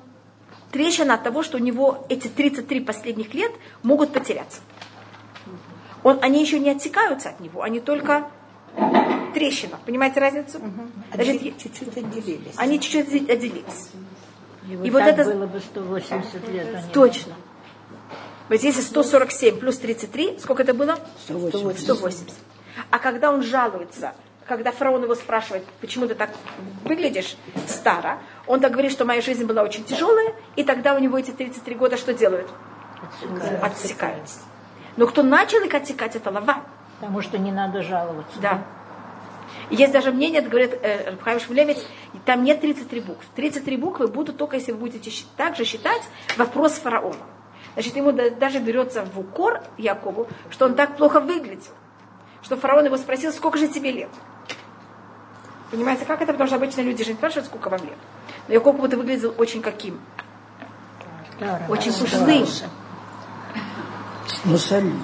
трещина 0.70 1.14
от 1.14 1.22
того, 1.22 1.42
что 1.42 1.56
у 1.56 1.61
него 1.61 2.04
эти 2.11 2.28
33 2.28 2.80
последних 2.80 3.32
лет 3.32 3.52
могут 3.82 4.12
потеряться. 4.12 4.60
Он, 6.02 6.18
они 6.20 6.43
еще 6.43 6.59
не 6.59 6.70
отсекаются 6.70 7.30
от 7.30 7.40
него, 7.40 7.62
они 7.62 7.80
только 7.80 8.30
трещина. 9.35 9.78
Понимаете 9.86 10.20
разницу? 10.20 10.59
Значит, 11.12 11.43
Отде- 11.43 11.55
чуть-чуть 11.62 11.97
отделились. 11.97 12.55
они 12.57 12.81
чуть-чуть 12.81 13.09
отде- 13.09 13.32
отделились. 13.32 13.90
И 14.70 14.77
вот, 14.77 14.86
и 14.86 14.90
вот 14.90 14.99
так 15.01 15.19
это- 15.19 15.31
было 15.31 15.47
бы 15.47 15.61
180 15.61 16.49
лет. 16.49 16.74
они- 16.74 16.93
Точно. 16.93 17.35
Вот 18.49 18.61
если 18.62 18.81
147 18.81 19.59
плюс 19.59 19.78
33, 19.78 20.39
сколько 20.39 20.62
это 20.62 20.74
было? 20.74 20.99
180. 21.24 21.82
180. 21.82 22.35
А 22.90 22.99
когда 22.99 23.31
он 23.31 23.43
жалуется, 23.43 24.15
когда 24.47 24.73
фараон 24.73 25.03
его 25.03 25.15
спрашивает, 25.15 25.65
почему 25.81 26.07
ты 26.07 26.15
так 26.15 26.31
выглядишь 26.85 27.36
старо, 27.66 28.19
он 28.47 28.61
так 28.61 28.73
говорит, 28.73 28.93
что 28.93 29.05
моя 29.05 29.20
жизнь 29.20 29.45
была 29.45 29.62
очень 29.62 29.85
тяжелая, 29.85 30.35
и 30.57 30.65
тогда 30.65 30.95
у 30.95 30.99
него 30.99 31.19
эти 31.19 31.31
33 31.31 31.74
года 31.74 31.97
что 31.99 32.15
делают? 32.15 32.49
Отсекаются. 33.62 34.39
Но 34.97 35.07
кто 35.07 35.23
начал 35.23 35.59
их 35.62 35.74
отсекать, 35.74 36.16
это 36.16 36.31
Лаван. 36.31 36.62
Потому 37.01 37.23
что 37.23 37.39
не 37.39 37.53
надо 37.53 37.83
жаловаться. 37.83 38.39
Да. 38.41 38.62
Есть 39.70 39.93
даже 39.93 40.12
мнение, 40.12 40.41
это 40.41 40.49
говорит 40.49 40.79
э, 40.83 41.11
Рабхайм 41.11 41.41
Шмулевец, 41.41 41.85
там 42.25 42.43
нет 42.43 42.61
33 42.61 43.01
букв. 43.01 43.25
33 43.37 43.77
буквы 43.77 44.09
будут 44.09 44.39
только, 44.39 44.57
если 44.57 44.73
вы 44.73 44.79
будете 44.79 45.11
также 45.37 45.65
считать 45.65 46.03
вопрос 46.37 46.73
фараона. 46.73 47.16
Значит, 47.75 47.97
ему 47.97 48.12
да- 48.12 48.31
даже 48.31 48.61
берется 48.61 49.05
в 49.05 49.19
укор 49.19 49.62
Якову, 49.77 50.27
что 50.51 50.65
он 50.65 50.75
так 50.75 50.97
плохо 50.97 51.20
выглядел, 51.20 51.70
что 52.43 52.57
фараон 52.57 52.87
его 52.87 52.97
спросил, 52.97 53.31
сколько 53.33 53.59
же 53.59 53.69
тебе 53.69 53.93
лет. 53.93 54.11
Понимаете, 55.70 56.07
как 56.07 56.23
это? 56.23 56.33
Потому 56.33 56.47
что 56.47 56.57
обычно 56.57 56.81
люди 56.81 57.05
же 57.05 57.11
не 57.11 57.16
спрашивают, 57.16 57.47
сколько 57.47 57.69
вам 57.69 57.83
лет. 57.83 57.99
Но 58.49 58.55
Яков 58.55 58.73
как 58.73 58.81
будто 58.81 58.97
выглядел 58.97 59.35
очень 59.37 59.61
каким? 59.61 60.01
Очень 61.69 61.93
пустым. 61.93 62.20
Ну, 64.45 64.57
солидно. 64.57 65.03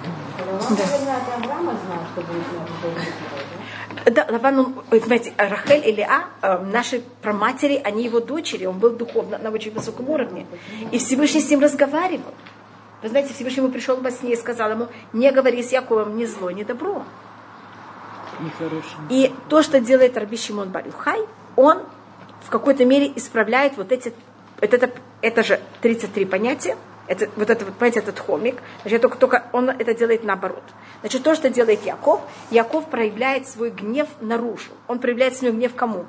Да, 4.06 4.26
Лаван, 4.28 4.58
он, 4.58 4.74
вы 4.90 5.00
понимаете, 5.00 5.32
Рахель 5.38 5.88
и 5.88 5.92
Леа, 5.92 6.24
э, 6.42 6.58
наши 6.58 7.02
праматери, 7.22 7.80
они 7.82 8.04
его 8.04 8.20
дочери, 8.20 8.66
он 8.66 8.78
был 8.78 8.90
духовно 8.90 9.38
на 9.38 9.50
очень 9.50 9.72
высоком 9.72 10.10
уровне. 10.10 10.46
И 10.92 10.98
Всевышний 10.98 11.40
с 11.40 11.50
ним 11.50 11.60
разговаривал. 11.60 12.34
Вы 13.02 13.08
знаете, 13.08 13.32
Всевышний 13.32 13.62
ему 13.62 13.72
пришел 13.72 13.96
во 13.96 14.10
сне 14.10 14.32
и 14.32 14.36
сказал 14.36 14.70
ему, 14.70 14.88
не 15.12 15.30
говори 15.30 15.62
с 15.62 15.72
Яковом 15.72 16.16
ни 16.16 16.26
зло, 16.26 16.50
ни 16.50 16.64
добро. 16.64 17.04
И 19.10 19.32
то, 19.48 19.62
что 19.62 19.80
делает 19.80 20.16
Раби 20.16 20.36
Шимон 20.36 20.70
Барюхай, 20.70 21.20
он 21.56 21.82
в 22.42 22.50
какой-то 22.50 22.84
мере 22.84 23.12
исправляет 23.14 23.76
вот 23.76 23.92
эти, 23.92 24.12
это, 24.60 24.76
это, 24.76 24.90
это 25.22 25.42
же 25.42 25.60
33 25.80 26.24
понятия, 26.24 26.76
это, 27.06 27.28
вот 27.36 27.50
это, 27.50 27.64
вот, 27.64 27.74
понимаете, 27.74 28.00
этот 28.00 28.18
холмик, 28.18 28.62
значит, 28.82 29.02
только, 29.02 29.18
только 29.18 29.44
он 29.52 29.70
это 29.70 29.94
делает 29.94 30.24
наоборот. 30.24 30.62
Значит, 31.00 31.22
то, 31.22 31.34
что 31.34 31.50
делает 31.50 31.84
Яков, 31.84 32.20
Яков 32.50 32.88
проявляет 32.88 33.46
свой 33.46 33.70
гнев 33.70 34.08
наружу. 34.20 34.72
Он 34.88 34.98
проявляет 34.98 35.36
свой 35.36 35.52
гнев 35.52 35.74
кому? 35.74 36.06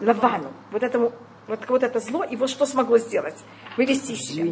Лавану. 0.00 0.52
Вот 0.72 0.82
этому, 0.82 1.12
вот, 1.46 1.60
вот 1.68 1.82
это 1.82 2.00
зло, 2.00 2.24
и 2.24 2.36
вот 2.36 2.50
что 2.50 2.66
смогло 2.66 2.98
сделать? 2.98 3.36
Вывести 3.76 4.12
из 4.12 4.20
себя. 4.20 4.44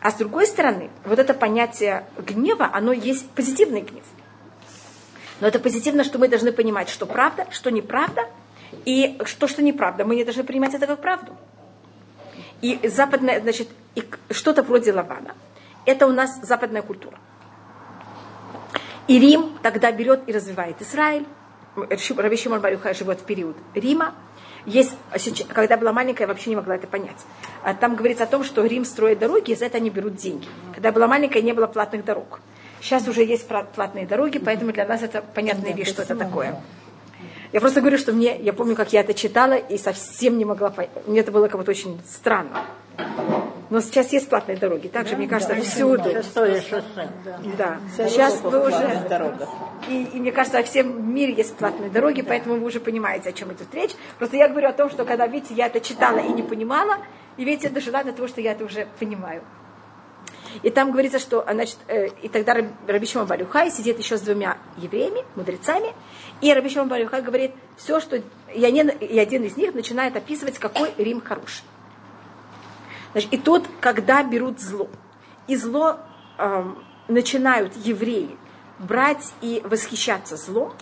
А 0.00 0.10
с 0.10 0.14
другой 0.14 0.46
стороны, 0.46 0.90
вот 1.04 1.18
это 1.18 1.34
понятие 1.34 2.06
гнева, 2.18 2.70
оно 2.72 2.92
есть 2.92 3.28
позитивный 3.30 3.82
гнев. 3.82 4.04
Но 5.40 5.46
это 5.46 5.58
позитивно, 5.58 6.02
что 6.02 6.18
мы 6.18 6.28
должны 6.28 6.50
понимать, 6.50 6.88
что 6.88 7.06
правда, 7.06 7.46
что 7.50 7.70
неправда, 7.70 8.22
и 8.84 9.18
что, 9.24 9.48
что 9.48 9.62
неправда. 9.62 10.04
Мы 10.04 10.16
не 10.16 10.24
должны 10.24 10.44
принимать 10.44 10.74
это 10.74 10.86
как 10.86 11.00
правду. 11.00 11.32
И 12.62 12.88
западная, 12.88 13.40
значит, 13.40 13.68
и 13.94 14.04
что-то 14.30 14.62
вроде 14.62 14.92
Лавана. 14.92 15.34
Это 15.84 16.06
у 16.06 16.12
нас 16.12 16.40
западная 16.42 16.82
культура. 16.82 17.18
И 19.08 19.18
Рим 19.18 19.56
тогда 19.62 19.92
берет 19.92 20.22
и 20.26 20.32
развивает 20.32 20.82
Израиль. 20.82 21.26
Раби 21.76 22.36
Шимон 22.36 22.60
Барюхай 22.60 22.94
живет 22.94 23.20
в 23.20 23.24
период 23.24 23.56
Рима. 23.74 24.14
Есть, 24.64 24.96
когда 25.48 25.76
была 25.76 25.92
маленькая, 25.92 26.24
я 26.24 26.28
вообще 26.28 26.50
не 26.50 26.56
могла 26.56 26.74
это 26.74 26.88
понять. 26.88 27.24
А 27.62 27.72
там 27.72 27.94
говорится 27.94 28.24
о 28.24 28.26
том, 28.26 28.42
что 28.42 28.64
Рим 28.64 28.84
строит 28.84 29.20
дороги, 29.20 29.52
и 29.52 29.54
за 29.54 29.66
это 29.66 29.76
они 29.76 29.90
берут 29.90 30.16
деньги. 30.16 30.48
Когда 30.74 30.88
я 30.88 30.92
была 30.92 31.06
маленькая, 31.06 31.42
не 31.42 31.52
было 31.52 31.68
платных 31.68 32.04
дорог. 32.04 32.40
Сейчас 32.80 33.06
уже 33.06 33.22
есть 33.22 33.46
платные 33.46 34.06
дороги, 34.06 34.38
поэтому 34.38 34.72
для 34.72 34.86
нас 34.86 35.02
это 35.02 35.22
понятная 35.22 35.72
вещь, 35.72 35.88
что 35.88 36.02
это 36.02 36.16
такое. 36.16 36.60
Я 37.56 37.60
просто 37.60 37.80
говорю, 37.80 37.96
что 37.96 38.12
мне, 38.12 38.38
я 38.38 38.52
помню, 38.52 38.76
как 38.76 38.92
я 38.92 39.00
это 39.00 39.14
читала 39.14 39.54
и 39.54 39.78
совсем 39.78 40.36
не 40.36 40.44
могла 40.44 40.68
понять. 40.68 40.90
Мне 41.06 41.20
это 41.20 41.32
было 41.32 41.48
как-то 41.48 41.70
очень 41.70 41.98
странно. 42.06 42.66
Но 43.70 43.80
сейчас 43.80 44.12
есть 44.12 44.28
платные 44.28 44.58
дороги. 44.58 44.88
Также, 44.88 45.12
да, 45.12 45.16
мне 45.16 45.26
кажется, 45.26 45.54
да, 45.54 45.62
всюду. 45.62 46.10
Шестое 46.10 46.60
шоссе. 46.60 47.08
Да. 47.24 47.80
да. 47.96 48.08
Сейчас 48.08 48.42
вы 48.42 48.60
уже... 48.60 49.08
И, 49.88 50.04
и 50.04 50.20
мне 50.20 50.32
кажется, 50.32 50.58
во 50.58 50.64
всем 50.64 51.14
мире 51.14 51.32
есть 51.32 51.56
платные 51.56 51.88
дороги, 51.88 52.20
поэтому 52.20 52.56
вы 52.56 52.66
уже 52.66 52.78
понимаете, 52.78 53.30
о 53.30 53.32
чем 53.32 53.50
идет 53.54 53.74
речь. 53.74 53.92
Просто 54.18 54.36
я 54.36 54.48
говорю 54.48 54.68
о 54.68 54.74
том, 54.74 54.90
что 54.90 55.06
когда, 55.06 55.26
видите, 55.26 55.54
я 55.54 55.68
это 55.68 55.80
читала 55.80 56.18
и 56.18 56.28
не 56.28 56.42
понимала, 56.42 56.98
и 57.38 57.44
видите, 57.44 57.70
дожила 57.70 58.04
до 58.04 58.12
того, 58.12 58.28
что 58.28 58.42
я 58.42 58.52
это 58.52 58.66
уже 58.66 58.86
понимаю. 59.00 59.40
И 60.62 60.70
там 60.70 60.90
говорится, 60.90 61.18
что, 61.18 61.44
значит, 61.50 61.78
э, 61.88 62.08
и 62.22 62.28
тогда 62.28 62.54
Раби 62.86 63.06
Шимон 63.06 63.26
Барюхай 63.26 63.70
сидит 63.70 63.98
еще 63.98 64.16
с 64.16 64.20
двумя 64.20 64.58
евреями, 64.76 65.24
мудрецами, 65.34 65.94
и 66.40 66.52
Раби 66.52 66.68
Шимон 66.68 66.88
Барюхай 66.88 67.22
говорит, 67.22 67.52
все, 67.76 68.00
что... 68.00 68.22
И, 68.54 68.64
они, 68.64 68.82
и 68.82 69.18
один 69.18 69.44
из 69.44 69.56
них 69.56 69.74
начинает 69.74 70.16
описывать, 70.16 70.58
какой 70.58 70.92
Рим 70.98 71.20
хороший. 71.20 71.64
Значит, 73.12 73.32
и 73.32 73.38
тут, 73.38 73.64
когда 73.80 74.22
берут 74.22 74.60
зло, 74.60 74.88
и 75.46 75.56
зло 75.56 75.98
эм, 76.38 76.84
начинают 77.08 77.74
евреи 77.76 78.36
брать 78.78 79.32
и 79.40 79.62
восхищаться 79.64 80.36
злом, 80.36 80.74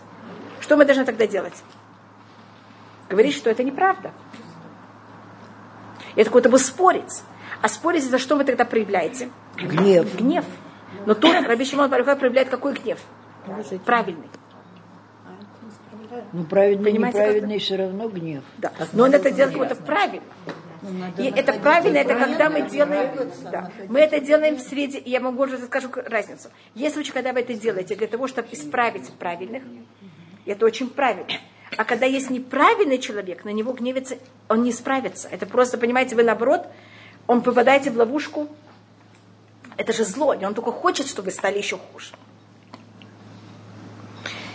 что 0.61 0.77
мы 0.77 0.85
должны 0.85 1.05
тогда 1.05 1.27
делать? 1.27 1.63
Говорить, 3.09 3.35
что 3.35 3.51
это 3.51 3.63
неправда. 3.63 4.13
Это 6.17 6.25
какой-то 6.25 6.49
бы 6.49 6.59
спорить. 6.59 7.23
А 7.61 7.69
спорить 7.69 8.05
за 8.05 8.19
что 8.19 8.37
вы 8.37 8.45
тогда 8.45 8.65
проявляете? 8.65 9.31
Гнев. 9.57 10.17
Гнев. 10.17 10.45
Но 11.07 11.15
тут 11.15 11.35
Раби 11.47 11.65
Шимон 11.65 11.91
Барюхай 11.91 12.17
проявляет 12.17 12.49
какой 12.49 12.75
гнев? 12.75 12.99
Правильный. 13.85 14.29
Ну, 16.33 16.45
правильный, 16.45 16.93
Понимаете, 16.93 17.19
неправильный, 17.19 17.59
все 17.59 17.77
равно 17.77 18.09
гнев. 18.09 18.45
Да. 18.59 18.73
Но 18.93 19.05
он 19.05 19.15
это 19.15 19.31
делает 19.31 19.59
как-то 19.59 19.75
правильно. 19.77 20.23
И 21.19 21.25
это 21.25 21.53
правильно, 21.55 21.99
это 21.99 22.15
когда 22.15 22.51
мы 22.51 22.69
делаем, 22.69 23.31
да, 23.51 23.71
мы 23.89 24.01
это 24.01 24.21
делаем 24.21 24.57
в 24.57 24.61
среде, 24.61 25.03
я 25.05 25.19
могу 25.21 25.45
уже 25.45 25.59
скажу 25.59 25.89
разницу. 25.95 26.51
Есть 26.75 26.95
случаи, 26.95 27.13
когда 27.13 27.33
вы 27.33 27.41
это 27.41 27.55
делаете 27.55 27.97
для 27.97 28.07
того, 28.07 28.29
чтобы 28.29 28.49
исправить 28.53 29.11
правильных, 29.15 29.63
это 30.45 30.67
очень 30.67 30.91
правильно. 30.91 31.27
А 31.77 31.85
когда 31.85 32.05
есть 32.07 32.31
неправильный 32.31 32.99
человек, 32.99 33.45
на 33.45 33.49
него 33.49 33.73
гневится, 33.73 34.19
он 34.49 34.63
не 34.63 34.73
справится. 34.73 35.29
Это 35.31 35.47
просто, 35.47 35.79
понимаете, 35.79 36.17
вы 36.17 36.23
наоборот, 36.23 36.67
он 37.27 37.41
попадаете 37.41 37.91
в 37.91 37.97
ловушку, 37.97 38.49
это 39.77 39.93
же 39.93 40.05
зло, 40.05 40.35
и 40.35 40.45
он 40.45 40.55
только 40.55 40.73
хочет, 40.73 41.07
чтобы 41.07 41.27
вы 41.27 41.33
стали 41.33 41.59
еще 41.59 41.79
хуже. 41.79 42.15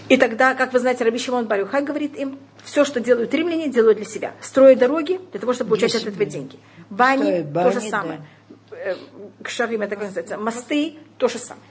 И 0.10 0.18
тогда, 0.18 0.56
как 0.56 0.74
вы 0.74 0.80
знаете, 0.80 1.04
Раби 1.04 1.20
Шимон 1.20 1.46
Барюхай 1.46 1.84
говорит 1.84 2.18
им, 2.18 2.40
все, 2.64 2.84
что 2.84 3.00
делают 3.00 3.34
римляне, 3.34 3.70
делают 3.70 3.98
для 3.98 4.08
себя. 4.08 4.34
Строят 4.42 4.80
дороги 4.80 5.20
для 5.32 5.40
того, 5.40 5.54
чтобы 5.54 5.70
получать 5.70 5.94
от 5.96 6.08
этого 6.08 6.26
деньги. 6.26 6.60
Бани, 6.90 7.44
бани 7.44 7.72
то 7.72 7.80
же 7.80 7.90
самое. 7.90 8.22
Да. 8.50 8.76
Э, 8.76 8.96
к 9.44 9.50
шарим 9.50 9.82
это 9.82 9.96
как 9.96 10.06
называется. 10.06 10.38
Мосты 10.38 10.98
то 11.18 11.28
же 11.28 11.38
самое. 11.38 11.66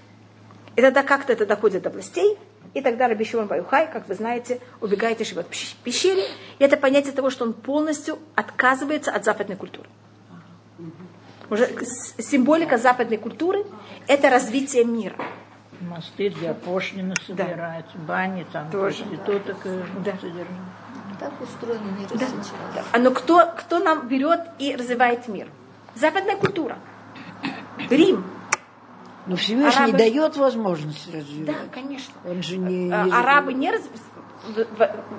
И 0.77 0.81
тогда 0.81 1.03
как-то 1.03 1.33
это 1.33 1.47
доходит 1.47 1.83
до 1.83 1.91
властей, 1.91 2.39
и 2.75 2.81
тогда 2.81 3.09
Раби 3.09 3.25
Шимон 3.25 3.49
Баюхай, 3.49 3.91
как 3.91 4.09
вы 4.09 4.15
знаете, 4.15 4.61
убегает 4.81 5.21
и 5.21 5.25
живет 5.25 5.47
в 5.47 5.77
пещере. 5.83 6.25
И 6.59 6.65
это 6.65 6.77
понятие 6.77 7.13
того, 7.13 7.31
что 7.31 7.45
он 7.45 7.53
полностью 7.53 8.19
отказывается 8.37 9.11
от 9.11 9.25
западной 9.25 9.57
культуры. 9.57 9.89
Уже 11.51 11.69
символика 12.19 12.77
западной 12.77 13.17
культуры– 13.17 13.65
это 14.07 14.29
развитие 14.29 14.85
мира. 14.85 15.17
Мосты 15.81 16.31
для 16.31 16.55
пошлины 16.55 17.15
собирают, 17.27 17.87
да. 17.95 18.01
бани 18.07 18.47
там, 18.53 18.71
Тоже. 18.71 19.05
проституток 19.05 19.57
да. 20.05 20.13
содержат. 20.21 20.49
Так 21.21 21.33
устроен 21.41 21.81
мир 21.99 22.09
да. 22.13 22.27
сейчас. 22.27 22.53
Да. 22.75 22.85
А 22.93 22.99
но 22.99 23.11
кто, 23.13 23.47
кто 23.57 23.79
нам 23.79 24.09
берет 24.09 24.41
и 24.59 24.75
развивает 24.77 25.29
мир? 25.29 25.49
Западная 25.95 26.37
культура. 26.37 26.79
Рим. 27.91 28.25
Но 29.27 29.37
Всевышний 29.37 29.85
Арабы... 29.85 29.99
дает 29.99 30.37
возможность 30.37 31.15
развивать. 31.15 31.47
Да, 31.47 31.55
конечно. 31.73 32.15
Он 32.25 32.43
же 32.43 32.57
не... 32.57 32.91
А, 32.91 33.05
арабы 33.21 33.53
не 33.53 33.71
раз... 33.71 33.83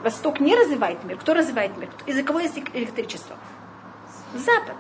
Восток 0.03 0.39
не 0.39 0.56
развивает 0.56 1.03
мир. 1.03 1.18
Кто 1.18 1.34
развивает 1.34 1.77
мир? 1.77 1.89
Из-за 2.06 2.23
кого 2.23 2.39
есть 2.39 2.57
электричество? 2.73 3.35
Запад. 4.34 4.76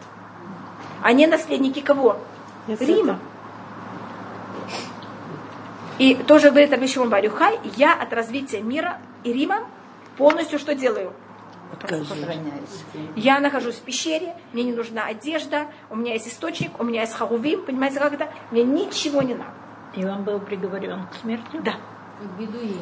Они 1.01 1.27
наследники 1.27 1.81
кого? 1.81 2.19
Yes, 2.67 2.85
Рима. 2.85 3.19
И 5.97 6.15
тоже 6.15 6.49
говорит 6.49 6.71
Рабишимон 6.71 7.09
Барюхай, 7.09 7.59
я 7.75 7.93
от 7.93 8.13
развития 8.13 8.61
мира 8.61 8.99
и 9.23 9.33
Рима 9.33 9.67
полностью 10.17 10.59
что 10.59 10.73
делаю? 10.73 11.13
Я 13.15 13.39
нахожусь 13.39 13.75
в 13.75 13.81
пещере, 13.81 14.35
мне 14.53 14.63
не 14.63 14.71
нужна 14.71 15.05
одежда, 15.05 15.67
у 15.89 15.95
меня 15.95 16.13
есть 16.13 16.27
источник, 16.27 16.79
у 16.79 16.83
меня 16.83 17.01
есть 17.01 17.13
харувим, 17.13 17.65
понимаете, 17.65 17.99
как 17.99 18.13
это? 18.13 18.29
Мне 18.51 18.63
ничего 18.63 19.21
не 19.21 19.35
надо. 19.35 19.51
И 19.95 20.03
он 20.03 20.23
был 20.23 20.39
приговорен 20.39 21.07
к 21.07 21.15
смерти? 21.15 21.59
Да. 21.63 21.75
Бедуины. 22.37 22.75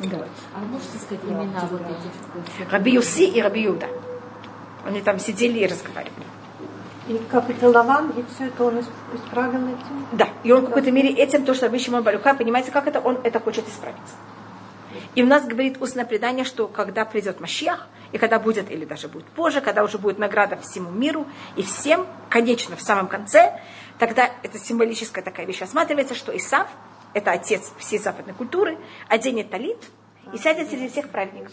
Да. 0.00 0.26
А 0.54 0.58
можете 0.60 0.98
сказать 0.98 1.24
имена 1.24 1.68
вот 1.70 1.80
этих? 1.80 2.72
Раби 2.72 2.92
Юси 2.92 3.24
и 3.24 3.42
Раби 3.42 3.62
Юда. 3.62 3.88
Они 4.84 5.00
там 5.00 5.18
сидели 5.18 5.58
и 5.58 5.66
разговаривали. 5.66 6.24
И 7.08 7.18
как 7.30 7.48
это 7.48 7.68
Лаван, 7.68 8.10
и 8.10 8.24
все 8.34 8.46
это 8.46 8.64
он 8.64 8.80
исправил 8.80 9.66
этим? 9.66 10.06
Да, 10.12 10.28
и 10.44 10.52
он 10.52 10.62
в 10.62 10.66
какой-то 10.66 10.90
мере 10.90 11.10
этим, 11.10 11.44
то, 11.44 11.54
что 11.54 11.66
Раби 11.66 11.78
Шимон 11.78 12.02
Барюха, 12.02 12.34
понимаете, 12.34 12.70
как 12.70 12.86
это, 12.86 13.00
он 13.00 13.18
это 13.24 13.40
хочет 13.40 13.66
исправить. 13.66 13.96
И 15.14 15.22
у 15.22 15.26
нас 15.26 15.44
говорит 15.46 15.80
устное 15.80 16.04
предание, 16.04 16.44
что 16.44 16.68
когда 16.68 17.04
придет 17.04 17.40
Машиах, 17.40 17.88
и 18.12 18.18
когда 18.18 18.38
будет, 18.38 18.70
или 18.70 18.84
даже 18.84 19.08
будет 19.08 19.26
позже, 19.26 19.60
когда 19.60 19.82
уже 19.84 19.98
будет 19.98 20.18
награда 20.18 20.56
всему 20.58 20.90
миру 20.90 21.26
и 21.56 21.62
всем, 21.62 22.06
конечно, 22.28 22.76
в 22.76 22.82
самом 22.82 23.08
конце, 23.08 23.60
тогда 23.98 24.30
это 24.42 24.58
символическая 24.58 25.24
такая 25.24 25.46
вещь 25.46 25.62
осматривается, 25.62 26.14
что 26.14 26.36
Исав, 26.36 26.68
это 27.14 27.32
отец 27.32 27.72
всей 27.78 27.98
западной 27.98 28.34
культуры, 28.34 28.78
оденет 29.08 29.50
талит 29.50 29.78
и 30.32 30.38
сядет 30.38 30.68
среди 30.68 30.88
всех 30.88 31.08
праведников. 31.08 31.52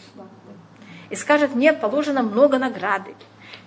И 1.10 1.16
скажет, 1.16 1.56
мне 1.56 1.72
положено 1.74 2.24
много 2.24 2.58
награды. 2.58 3.16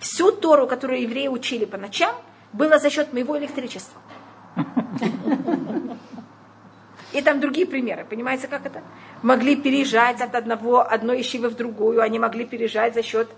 Всю 0.01 0.33
Тору, 0.33 0.66
которую 0.66 1.03
евреи 1.03 1.29
учили 1.29 1.65
по 1.65 1.77
ночам, 1.77 2.15
было 2.53 2.79
за 2.79 2.91
счет 2.91 3.12
моего 3.12 3.39
электричества. 3.39 4.01
И 7.12 7.23
там 7.23 7.41
другие 7.41 7.66
примеры. 7.66 8.05
Понимаете, 8.09 8.49
как 8.49 8.66
это? 8.66 8.83
Могли 9.23 9.57
переезжать 9.57 10.20
от 10.20 10.35
одного, 10.35 10.81
одной 10.81 11.23
ищивы 11.23 11.49
в 11.49 11.57
другую. 11.57 12.03
Они 12.03 12.19
могли 12.19 12.45
переезжать 12.45 12.95
за 12.95 13.03
счет 13.03 13.29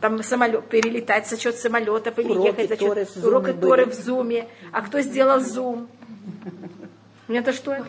там 0.00 0.22
самолет, 0.22 0.68
перелетать 0.68 1.26
за 1.26 1.38
счет 1.38 1.56
самолетов 1.56 2.18
или 2.18 2.28
уроки 2.28 2.46
ехать 2.48 2.68
за 2.68 2.76
счет 2.76 2.88
Торы 2.88 3.26
урока 3.26 3.54
Торы 3.54 3.86
в 3.86 3.94
зуме. 3.94 4.48
А 4.72 4.82
кто 4.82 5.00
сделал 5.00 5.40
зум? 5.40 5.88
Это 7.28 7.52
что 7.52 7.72
это? 7.72 7.86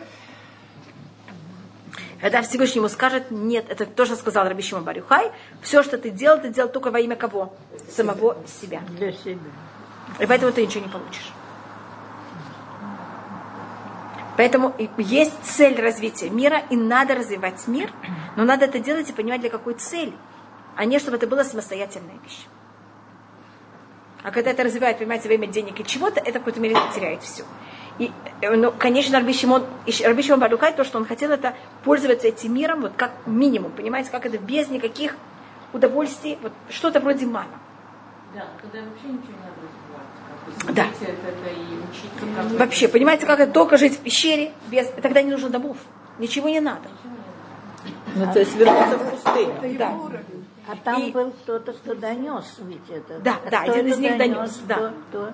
Когда 2.20 2.42
Всевышний 2.42 2.78
ему 2.78 2.88
скажет, 2.88 3.30
нет, 3.30 3.66
это 3.68 3.84
тоже 3.84 4.16
сказал 4.16 4.48
Раби 4.48 4.62
Шимон 4.62 4.84
Барюхай, 4.84 5.32
все, 5.60 5.82
что 5.82 5.98
ты 5.98 6.10
делал, 6.10 6.40
ты 6.40 6.48
делал 6.48 6.70
только 6.70 6.90
во 6.90 6.98
имя 6.98 7.16
кого? 7.16 7.54
Самого 7.90 8.36
себя. 8.46 8.80
Для 8.90 9.12
себя. 9.12 9.38
И 10.18 10.26
поэтому 10.26 10.52
ты 10.52 10.64
ничего 10.64 10.84
не 10.84 10.90
получишь. 10.90 11.32
Поэтому 14.36 14.74
есть 14.98 15.34
цель 15.42 15.80
развития 15.80 16.28
мира, 16.28 16.62
и 16.70 16.76
надо 16.76 17.14
развивать 17.14 17.66
мир, 17.66 17.90
но 18.36 18.44
надо 18.44 18.66
это 18.66 18.78
делать 18.78 19.08
и 19.08 19.12
понимать, 19.12 19.40
для 19.40 19.50
какой 19.50 19.74
цели, 19.74 20.12
а 20.74 20.84
не 20.84 20.98
чтобы 20.98 21.16
это 21.16 21.26
была 21.26 21.42
самостоятельная 21.42 22.18
вещь. 22.22 22.46
А 24.22 24.30
когда 24.30 24.50
это 24.50 24.64
развивает, 24.64 24.98
понимаете, 24.98 25.28
во 25.28 25.34
имя 25.34 25.46
денег 25.46 25.80
и 25.80 25.84
чего-то, 25.84 26.20
это 26.20 26.32
в 26.32 26.42
какой-то 26.42 26.60
мере 26.60 26.76
теряет 26.94 27.22
все. 27.22 27.44
И, 27.98 28.12
э, 28.42 28.54
ну, 28.54 28.72
конечно, 28.76 29.18
Раби 29.18 29.32
Шимон, 29.32 29.64
Раби 30.04 30.22
Шимон 30.22 30.40
Барукай, 30.40 30.72
то, 30.74 30.84
что 30.84 30.98
он 30.98 31.06
хотел, 31.06 31.30
это 31.30 31.54
пользоваться 31.84 32.28
этим 32.28 32.54
миром, 32.54 32.82
вот 32.82 32.92
как 32.96 33.12
минимум, 33.26 33.72
понимаете, 33.72 34.10
как 34.10 34.26
это 34.26 34.38
без 34.38 34.68
никаких 34.68 35.16
удовольствий, 35.72 36.38
вот 36.42 36.52
что-то 36.68 37.00
вроде 37.00 37.26
мана. 37.26 37.48
Да, 38.34 38.44
тогда 38.60 38.80
вообще 38.86 39.06
ничего 39.08 39.32
не 39.32 39.38
надо 39.38 39.56
да. 40.72 40.86
Вообще, 42.58 42.88
понимаете, 42.88 43.26
как 43.26 43.40
это 43.40 43.52
только 43.52 43.76
жить 43.76 43.94
в 43.94 44.00
пещере, 44.00 44.52
без, 44.68 44.88
тогда 45.02 45.22
не 45.22 45.30
нужно 45.30 45.50
домов, 45.50 45.76
ничего 46.18 46.48
не 46.48 46.60
надо. 46.60 46.88
Ну, 48.14 48.32
то 48.32 48.38
есть 48.38 48.54
вернуться 48.56 48.98
в 48.98 49.10
пустыню. 49.10 49.78
Да. 49.78 49.92
А 50.68 50.76
там 50.82 51.02
И- 51.02 51.12
был 51.12 51.30
кто-то, 51.30 51.72
кто 51.72 51.94
донес 51.94 52.56
ведь 52.60 52.90
это. 52.90 53.20
Да, 53.20 53.36
А 53.46 53.50
да, 53.50 53.62
кто 53.62 53.72
один 53.72 53.86
из 53.86 53.98
них 53.98 54.16
донес, 54.18 54.60
да. 54.66 54.74
Кто? 54.74 54.92
кто? 55.10 55.32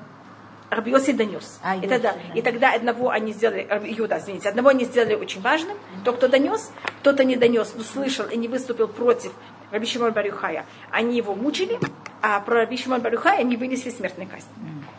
Рабиоси 0.73 1.13
донес. 1.13 1.61
А, 1.63 1.77
это 1.77 1.87
Йоси, 1.87 2.03
да. 2.03 2.15
И 2.35 2.41
тогда 2.41 2.73
одного 2.73 3.11
они 3.11 3.33
сделали, 3.33 3.67
Иуда, 3.99 4.19
извините, 4.19 4.49
одного 4.49 4.71
они 4.71 4.87
сделали 4.87 5.15
очень 5.15 5.43
важным. 5.43 5.77
То, 6.03 6.15
кто 6.15 6.29
донес, 6.29 6.71
кто-то 7.01 7.25
не 7.25 7.37
донес, 7.37 7.75
но 7.77 7.85
слышал 7.85 8.27
и 8.27 8.39
не 8.39 8.49
выступил 8.49 8.89
против 8.89 9.33
Раби 9.71 9.87
Шимон 9.87 10.13
Барюхая. 10.13 10.65
Они 10.91 11.17
его 11.17 11.35
мучили, 11.35 11.79
а 12.23 12.41
про 12.41 12.61
Раби 12.61 12.79
Шимон 12.79 13.03
Барюхая 13.03 13.39
они 13.41 13.57
вынесли 13.57 13.91
смертный 13.91 14.25
казнь. 14.25 14.47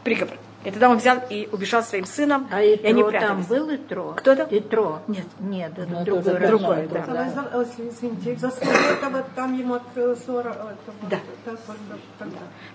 Приговор. 0.03 0.37
И 0.63 0.71
тогда 0.71 0.89
он 0.89 0.97
взял 0.97 1.17
и 1.29 1.49
убежал 1.51 1.83
своим 1.83 2.05
сыном, 2.05 2.47
А 2.51 2.61
и 2.63 2.75
Итро 2.75 2.87
они 2.89 3.01
там 3.01 3.09
прятались. 3.11 3.45
был 3.47 3.75
Итро? 3.75 4.13
Кто-то? 4.15 4.47
Итро. 4.49 5.01
Нет. 5.07 5.25
Нет, 5.39 5.71
это 5.77 5.87
Ну, 5.91 6.05
другой 6.05 6.21
это 6.33 6.39
раз. 6.39 6.49
другое, 6.49 6.87
был, 6.87 6.93
да. 6.93 7.29
Знала- 7.29 7.49
э, 7.53 7.65
Извините, 7.89 8.35
за 8.37 8.49
сколько 8.49 8.71
этого 8.73 9.23
там 9.35 9.57
ему 9.59 9.73
открылось 9.73 10.27
ора- 10.29 10.51
это 10.51 10.93
вот, 11.01 11.09
Да. 11.09 11.19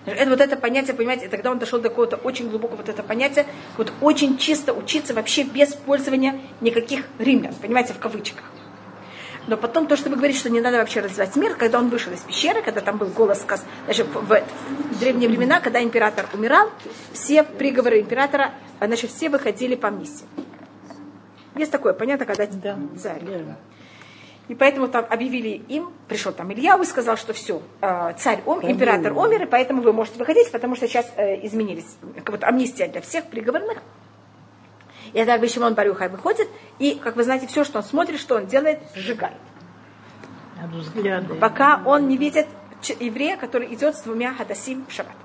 да. 0.05 0.11
Это 0.13 0.29
вот 0.29 0.41
это 0.41 0.55
понятие, 0.55 0.93
понимаете, 0.95 1.25
и 1.25 1.29
тогда 1.29 1.51
он 1.51 1.59
дошел 1.59 1.79
до 1.79 1.89
какого-то 1.89 2.17
очень 2.17 2.49
глубокого 2.49 2.77
вот 2.77 2.89
это 2.89 3.03
понятие, 3.03 3.45
вот 3.77 3.91
очень 4.01 4.37
чисто 4.37 4.73
учиться 4.73 5.13
вообще 5.13 5.43
без 5.43 5.73
пользования 5.73 6.39
никаких 6.61 7.05
римлян, 7.17 7.53
понимаете, 7.55 7.93
в 7.93 7.99
кавычках. 7.99 8.43
Но 9.49 9.57
потом 9.57 9.87
то, 9.87 9.97
что 9.97 10.11
вы 10.11 10.15
говорите, 10.15 10.37
что 10.37 10.51
не 10.51 10.61
надо 10.61 10.77
вообще 10.77 10.99
развивать 10.99 11.35
мир, 11.35 11.55
когда 11.55 11.79
он 11.79 11.89
вышел 11.89 12.13
из 12.13 12.19
пещеры, 12.19 12.61
когда 12.61 12.81
там 12.81 12.97
был 12.97 13.07
голос 13.07 13.43
значит, 13.85 14.05
в, 14.05 14.21
в 14.21 14.99
древние 14.99 15.27
времена, 15.27 15.59
когда 15.59 15.81
император 15.81 16.27
умирал, 16.33 16.69
все 17.13 17.41
приговоры 17.41 17.99
императора, 17.99 18.51
а, 18.79 18.85
значит, 18.85 19.09
все 19.09 19.27
выходили 19.27 19.73
по 19.73 19.87
миссии. 19.87 20.25
Есть 21.55 21.71
такое 21.71 21.93
понятно, 21.93 22.27
когда 22.27 22.45
царь. 23.01 23.23
И 24.49 24.53
поэтому 24.53 24.87
там 24.87 25.07
объявили 25.09 25.63
им, 25.67 25.91
пришел 26.07 26.31
там 26.31 26.53
Илья 26.53 26.77
и 26.79 26.85
сказал, 26.85 27.17
что 27.17 27.33
все, 27.33 27.59
царь 28.19 28.43
ом, 28.45 28.59
император 28.61 29.13
умер, 29.13 29.43
и 29.43 29.45
поэтому 29.47 29.81
вы 29.81 29.93
можете 29.93 30.19
выходить, 30.19 30.51
потому 30.51 30.75
что 30.75 30.87
сейчас 30.87 31.11
э, 31.15 31.43
изменились, 31.45 31.97
как 32.17 32.29
вот 32.29 32.43
амнистия 32.43 32.87
для 32.87 33.01
всех 33.01 33.25
приговорных. 33.25 33.79
И 35.13 35.17
тогда 35.17 35.33
Раби 35.33 35.47
Шимон 35.47 35.73
Барюхай 35.73 36.09
выходит, 36.09 36.47
и, 36.77 36.95
как 36.95 37.15
вы 37.15 37.23
знаете, 37.23 37.47
все, 37.47 37.63
что 37.63 37.79
он 37.79 37.83
смотрит, 37.83 38.19
что 38.19 38.35
он 38.35 38.45
делает, 38.45 38.79
сжигает. 38.95 39.37
От 40.63 40.71
взгляда. 40.71 41.35
Пока 41.35 41.81
он 41.85 42.07
не 42.07 42.17
видит 42.17 42.47
еврея, 42.99 43.37
который 43.37 43.73
идет 43.73 43.95
с 43.95 44.01
двумя 44.01 44.33
хадасим 44.33 44.85
в 44.87 44.91
шаббат. 44.91 45.15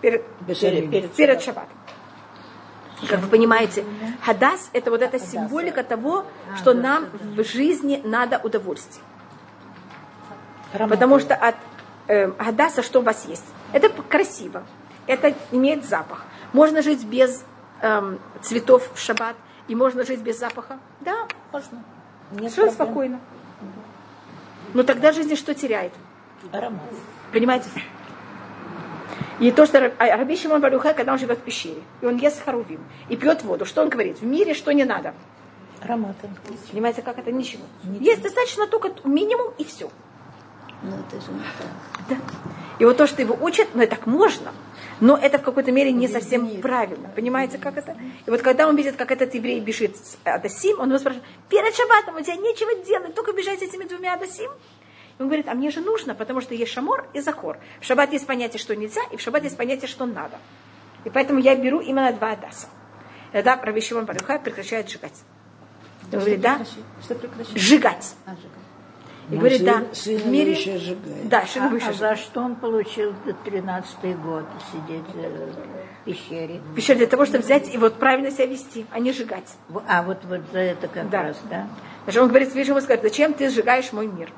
Перед, 0.00 0.22
Бешарим. 0.40 0.90
перед, 0.90 1.12
перед 1.12 1.42
шаббатом. 1.42 1.76
Как 3.08 3.20
вы 3.20 3.28
понимаете, 3.28 3.84
хадас– 4.22 4.70
это 4.72 4.90
вот 4.90 5.02
эта 5.02 5.18
символика 5.18 5.82
того, 5.82 6.24
что 6.56 6.74
нам 6.74 7.08
в 7.12 7.42
жизни 7.44 8.00
надо 8.04 8.40
удовольствие. 8.42 9.04
Потому 10.72 11.18
что 11.18 11.34
от 11.34 11.56
э, 12.08 12.30
хадаса 12.32 12.82
что 12.82 13.00
у 13.00 13.02
вас 13.02 13.26
есть? 13.26 13.44
Это 13.72 13.90
красиво, 13.90 14.64
это 15.06 15.34
имеет 15.50 15.84
запах. 15.84 16.24
Можно 16.52 16.82
жить 16.82 17.04
без 17.04 17.44
эм, 17.80 18.18
цветов 18.42 18.90
в 18.94 18.98
шаббат, 18.98 19.36
и 19.68 19.74
можно 19.74 20.04
жить 20.04 20.20
без 20.20 20.38
запаха. 20.38 20.78
Да, 21.00 21.26
Можно. 21.52 21.82
совершенно 22.30 22.70
спокойно. 22.70 23.20
Но 24.74 24.82
тогда 24.82 25.12
жизнь 25.12 25.36
что 25.36 25.54
теряет? 25.54 25.92
Аромат. 26.52 26.82
Понимаете? 27.32 27.68
И 29.40 29.50
то, 29.50 29.66
что 29.66 29.92
а 29.98 30.16
Раби 30.16 30.36
Шимон 30.36 30.60
Барюхай, 30.60 30.94
когда 30.94 31.12
он 31.12 31.18
живет 31.18 31.38
в 31.38 31.42
пещере, 31.42 31.82
и 32.00 32.06
он 32.06 32.16
ест 32.16 32.44
харувим, 32.44 32.84
и 33.08 33.16
пьет 33.16 33.42
воду, 33.42 33.64
что 33.64 33.82
он 33.82 33.88
говорит? 33.88 34.20
В 34.20 34.24
мире 34.24 34.54
что 34.54 34.72
не 34.72 34.84
надо? 34.84 35.14
Ароматы. 35.80 36.30
Понимаете, 36.70 37.02
как 37.02 37.18
это? 37.18 37.32
Ничего. 37.32 37.64
Есть 38.00 38.22
достаточно 38.22 38.66
только 38.66 38.90
минимум 39.06 39.52
и 39.58 39.64
все. 39.64 39.90
Ну, 40.82 40.96
это 40.96 41.20
же 41.20 41.32
не 41.32 41.40
так. 41.58 41.68
Да. 42.08 42.16
И 42.78 42.84
вот 42.84 42.96
то, 42.96 43.06
что 43.06 43.22
его 43.22 43.36
учат, 43.40 43.68
ну, 43.74 43.82
это 43.82 43.96
так 43.96 44.06
можно, 44.06 44.52
но 45.00 45.16
это 45.16 45.38
в 45.38 45.42
какой-то 45.42 45.70
мере 45.70 45.92
не 45.92 46.08
совсем 46.08 46.60
правильно. 46.60 47.08
Понимаете, 47.14 47.58
как 47.58 47.76
это? 47.76 47.96
И 48.26 48.30
вот 48.30 48.42
когда 48.42 48.66
он 48.66 48.76
видит, 48.76 48.96
как 48.96 49.12
этот 49.12 49.34
еврей 49.34 49.60
бежит 49.60 49.96
с 49.96 50.16
Адасим, 50.24 50.80
он 50.80 50.88
его 50.88 50.98
спрашивает, 50.98 51.26
перед 51.48 51.74
шаббатом 51.74 52.16
у 52.16 52.20
тебя 52.20 52.36
нечего 52.36 52.74
делать, 52.84 53.14
только 53.14 53.32
бежать 53.32 53.60
с 53.60 53.62
этими 53.62 53.84
двумя 53.84 54.14
Адасим. 54.14 54.50
И 55.18 55.22
он 55.22 55.28
говорит, 55.28 55.48
а 55.48 55.54
мне 55.54 55.70
же 55.70 55.80
нужно, 55.80 56.14
потому 56.14 56.40
что 56.40 56.54
есть 56.54 56.72
шамор 56.72 57.06
и 57.12 57.20
захор. 57.20 57.58
В 57.80 57.84
шаббат 57.84 58.12
есть 58.12 58.26
понятие, 58.26 58.58
что 58.58 58.74
нельзя, 58.74 59.02
и 59.12 59.16
в 59.16 59.20
шаббат 59.20 59.44
есть 59.44 59.56
понятие, 59.56 59.86
что 59.86 60.06
надо. 60.06 60.38
И 61.04 61.10
поэтому 61.10 61.38
я 61.38 61.54
беру 61.54 61.80
именно 61.80 62.12
два 62.12 62.32
Адаса. 62.32 62.68
И 63.30 63.36
тогда 63.36 63.56
Раби 63.56 63.80
Шимон 63.80 64.06
Барюхай 64.06 64.40
прекращает 64.40 64.88
сжигать. 64.88 65.22
Он 66.12 66.18
говорит, 66.18 66.40
да, 66.40 66.60
Что 67.02 67.14
прекращать? 67.14 67.56
сжигать. 67.56 68.14
А, 68.26 68.30
сжигать. 68.34 68.63
И 69.30 69.36
говорит, 69.36 69.64
да, 69.64 69.84
Сын 69.92 70.18
в 70.18 70.26
мире... 70.26 70.52
еще 70.52 70.78
сжигает. 70.78 71.28
Да, 71.28 71.46
сын 71.46 71.62
а, 71.62 71.88
а 71.88 71.92
за 71.92 72.16
что 72.16 72.42
он 72.42 72.56
получил 72.56 73.14
13-й 73.44 74.14
год 74.14 74.44
сидеть 74.70 75.04
э, 75.14 75.50
в 76.02 76.04
пещере? 76.04 76.60
Еще 76.76 76.94
для 76.94 77.06
того, 77.06 77.24
чтобы 77.24 77.42
взять 77.42 77.72
и 77.74 77.78
вот 77.78 77.94
правильно 77.94 78.30
себя 78.30 78.46
вести, 78.46 78.84
а 78.90 78.98
не 78.98 79.12
сжигать. 79.12 79.50
В- 79.68 79.82
А 79.88 80.02
вот, 80.02 80.18
вот 80.24 80.42
за 80.52 80.58
это 80.58 80.88
как 80.88 81.08
Да. 81.08 81.22
раз, 81.22 81.38
да? 81.48 81.68
Даже 82.04 82.20
он 82.20 82.28
говорит, 82.28 82.54
видишь, 82.54 82.68
ему 82.68 82.80
сказать, 82.82 83.02
зачем 83.02 83.32
ты 83.32 83.48
сжигаешь 83.48 83.92
мой 83.92 84.06
мир? 84.08 84.30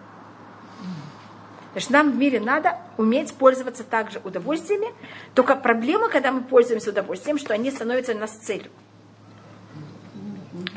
Значит, 1.73 1.91
нам 1.91 2.13
в 2.13 2.17
мире 2.17 2.41
надо 2.41 2.79
уметь 2.97 3.35
пользоваться 3.35 3.83
также 3.85 4.21
удовольствиями. 4.25 4.87
Только 5.35 5.57
проблема, 5.57 6.09
когда 6.09 6.31
мы 6.33 6.43
пользуемся 6.43 6.91
удовольствием, 6.91 7.39
что 7.39 7.53
они 7.53 7.71
становятся 7.71 8.15
нас 8.15 8.31
целью. 8.31 8.71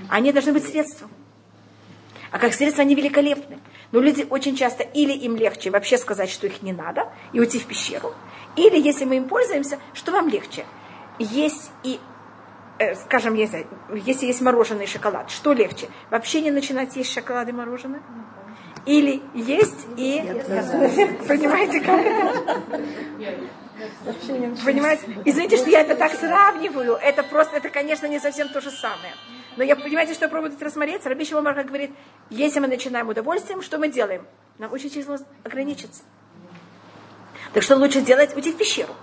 Они 0.10 0.34
должны 0.34 0.52
быть 0.52 0.65
средством. 0.68 1.10
А 2.31 2.40
как 2.40 2.53
средства 2.53 2.81
они 2.81 2.95
великолепны. 2.95 3.60
Но 3.91 3.99
люди 3.99 4.26
очень 4.30 4.56
часто 4.56 4.84
или 4.84 5.14
им 5.14 5.36
легче 5.36 5.72
вообще 5.72 5.98
сказать, 5.98 6.30
что 6.30 6.48
их 6.48 6.61
не 6.61 6.74
надо, 6.74 7.11
и 7.34 7.40
уйти 7.40 7.60
в 7.60 7.66
пещеру, 7.66 8.14
или 8.56 8.80
если 8.80 9.06
мы 9.06 9.18
им 9.18 9.28
пользуемся, 9.28 9.80
что 9.94 10.11
вам 10.11 10.30
легче? 10.30 10.66
Есть 11.18 11.72
и, 11.84 11.99
э, 12.78 12.95
скажем, 12.95 13.34
я 13.34 13.45
не 13.45 13.48
знаю, 13.48 13.68
если 14.06 14.28
есть 14.28 14.41
мороженое 14.41 14.84
и 14.84 14.88
шоколад, 14.88 15.30
что 15.32 15.53
легче? 15.53 15.88
Вообще 16.10 16.41
не 16.41 16.52
начинать 16.52 16.95
есть 16.95 17.11
шоколад 17.11 17.49
и 17.49 17.52
мороженое? 17.52 18.02
Или 18.86 19.22
есть 19.34 19.88
и... 19.98 20.22
Понимаете, 21.28 21.82
как 21.82 21.99
это? 21.99 22.82
Понимаете? 24.65 25.03
Извините, 25.26 25.57
что 25.57 25.69
я 25.69 25.81
это 25.81 25.95
так 25.95 26.14
сравниваю. 26.14 26.95
Это 26.95 27.23
просто, 27.23 27.57
это, 27.57 27.69
конечно, 27.69 28.07
не 28.07 28.19
совсем 28.19 28.49
то 28.49 28.61
же 28.61 28.72
самое. 28.72 29.14
Но 29.57 29.64
я, 29.64 29.76
понимаете, 29.76 30.14
что 30.14 30.26
я 30.26 30.30
пробую 30.30 30.51
тут 30.51 30.61
рассмотреть? 30.61 31.06
Раби 31.06 31.26
Шимон 31.26 31.43
говорит, 31.43 31.91
если 32.30 32.60
мы 32.60 32.68
начинаем 32.68 33.07
удовольствием, 33.10 33.61
что 33.61 33.77
мы 33.77 33.89
делаем? 33.89 34.26
Нам 34.57 34.72
очень 34.73 34.89
тяжело 34.89 35.18
ограничиться. 35.43 36.03
Так 37.53 37.64
что 37.64 37.76
лучше 37.76 37.99
сделать? 38.01 38.35
Уйти 38.35 38.51
в 38.51 38.57
пещеру. 38.57 38.93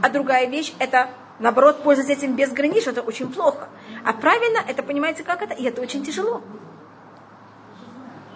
А 0.00 0.08
другая 0.08 0.46
вещь, 0.46 0.72
это, 0.78 1.10
наоборот, 1.38 1.82
пользоваться 1.82 2.12
этим 2.12 2.36
безгранично, 2.36 2.90
это 2.90 3.02
очень 3.02 3.32
плохо. 3.32 3.68
А 4.04 4.12
правильно, 4.12 4.60
это, 4.66 4.82
понимаете, 4.82 5.24
как 5.24 5.42
это? 5.42 5.54
И 5.54 5.64
это 5.64 5.80
очень 5.80 6.04
тяжело. 6.04 6.42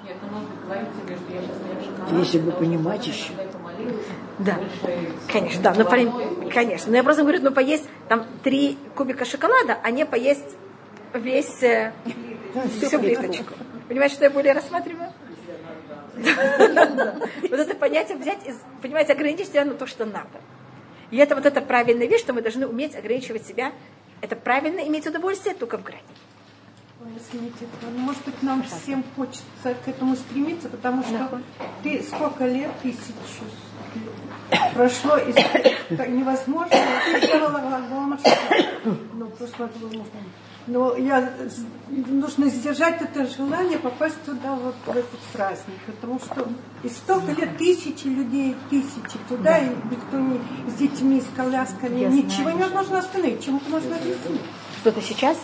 Нет, 0.04 0.16
ну, 0.22 0.38
может, 0.38 0.48
что 0.58 1.32
я 1.32 1.42
сейчас. 1.42 2.18
Если 2.18 2.38
бы 2.38 2.52
понимать 2.52 3.06
еще. 3.06 3.32
Да, 4.38 4.58
конечно, 5.30 5.62
да, 5.62 5.74
но 5.74 5.84
по- 5.84 6.50
конечно. 6.50 6.90
Но 6.90 6.96
я 6.96 7.02
просто 7.02 7.22
говорю, 7.22 7.42
ну 7.42 7.50
поесть 7.52 7.84
там 8.08 8.26
три 8.42 8.78
кубика 8.94 9.24
шоколада, 9.24 9.78
а 9.82 9.90
не 9.90 10.06
поесть 10.06 10.56
весь, 11.12 11.62
э, 11.62 11.92
всю 12.80 12.98
плиточку. 12.98 13.54
Понимаете, 13.88 14.14
что 14.14 14.24
я 14.24 14.30
более 14.30 14.52
рассматриваю? 14.54 15.12
Вот 16.16 17.58
это 17.60 17.74
понятие 17.74 18.16
взять, 18.16 18.46
из, 18.46 18.56
понимаете, 18.82 19.12
ограничить 19.12 19.48
себя 19.48 19.64
на 19.64 19.74
то, 19.74 19.86
что 19.86 20.04
надо. 20.04 20.40
И 21.10 21.16
это 21.16 21.34
вот 21.34 21.44
эта 21.44 21.60
правильная 21.60 22.06
вещь, 22.06 22.20
что 22.20 22.32
мы 22.32 22.40
должны 22.40 22.66
уметь 22.66 22.94
ограничивать 22.94 23.46
себя. 23.46 23.72
Это 24.20 24.36
правильно 24.36 24.80
иметь 24.80 25.06
удовольствие 25.06 25.54
только 25.54 25.76
в 25.78 25.82
грани. 25.82 26.02
Извините, 27.16 27.66
может 27.96 28.22
быть, 28.24 28.42
нам 28.42 28.62
всем 28.62 29.02
хочется 29.16 29.74
к 29.84 29.88
этому 29.88 30.14
стремиться, 30.16 30.68
потому 30.68 31.02
что 31.02 31.40
ты 31.82 32.02
сколько 32.02 32.44
лет, 32.46 32.70
тысячу 32.82 33.44
прошло, 34.74 35.16
и 35.18 35.32
это 35.32 36.06
невозможно. 36.06 36.74
Я. 36.74 38.18
Ну, 39.14 39.26
просто 39.26 39.64
это 39.64 39.78
было 39.78 39.88
можно. 39.88 40.20
Но 40.66 40.96
я, 40.96 41.32
нужно 41.88 42.48
сдержать 42.48 43.00
это 43.02 43.26
желание 43.26 43.78
попасть 43.78 44.22
туда, 44.24 44.54
вот 44.54 44.74
в 44.86 44.90
этот 44.90 45.20
праздник. 45.32 45.78
Потому 45.86 46.20
что 46.20 46.48
и 46.82 46.88
столько 46.88 47.32
лет, 47.32 47.56
тысячи 47.56 48.06
людей, 48.06 48.54
тысячи 48.68 49.18
туда, 49.28 49.58
и 49.58 49.68
никто 49.90 50.18
не 50.18 50.38
с 50.70 50.74
детьми, 50.74 51.20
с 51.20 51.36
колясками, 51.36 52.04
ничего 52.04 52.50
не 52.50 52.66
можно 52.66 52.98
остановить, 52.98 53.44
чему-то 53.44 53.70
можно 53.70 53.96
объяснить. 53.96 54.42
Что-то 54.80 55.02
сейчас? 55.02 55.38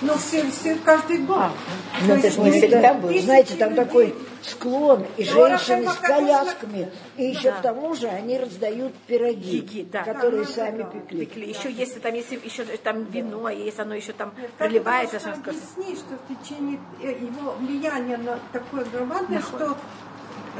Ну, 0.00 0.16
все, 0.18 0.50
все 0.50 0.74
каждый 0.84 1.18
год. 1.18 1.52
Ну, 2.00 2.06
То 2.08 2.14
это 2.14 2.30
же 2.30 2.40
не 2.40 2.50
всегда 2.50 2.94
было. 2.94 3.18
Знаете, 3.20 3.54
там 3.54 3.70
людей. 3.70 3.84
такой 3.84 4.14
склон, 4.42 5.06
и 5.16 5.24
Ну, 5.24 5.32
женщины 5.32 5.88
с 5.88 5.96
колясками. 5.96 6.90
И 7.16 7.24
еще 7.24 7.52
к 7.52 7.60
тому 7.62 7.94
же 7.94 8.08
они 8.08 8.38
раздают 8.38 8.92
пироги, 9.06 9.60
Пироги, 9.60 9.88
да. 9.90 10.02
которые 10.02 10.42
Да, 10.44 10.48
ну, 10.48 10.54
сами 10.54 10.78
да. 10.78 10.84
пекли. 10.84 11.26
Пекли. 11.26 11.48
Еще 11.48 11.70
если 11.72 12.00
там, 12.00 12.14
если 12.14 12.40
еще 12.44 12.64
там 12.64 13.04
вино, 13.04 13.48
и 13.48 13.62
если 13.62 13.82
оно 13.82 13.94
еще 13.94 14.12
там 14.12 14.32
проливается, 14.58 15.20
что 15.20 15.30
объяснить, 15.30 15.98
что 15.98 16.16
в 16.16 16.44
течение 16.44 16.78
э, 17.02 17.10
его 17.10 17.52
влияния 17.58 18.16
на 18.16 18.38
такое 18.52 18.84
громадное, 18.84 19.40
что 19.40 19.76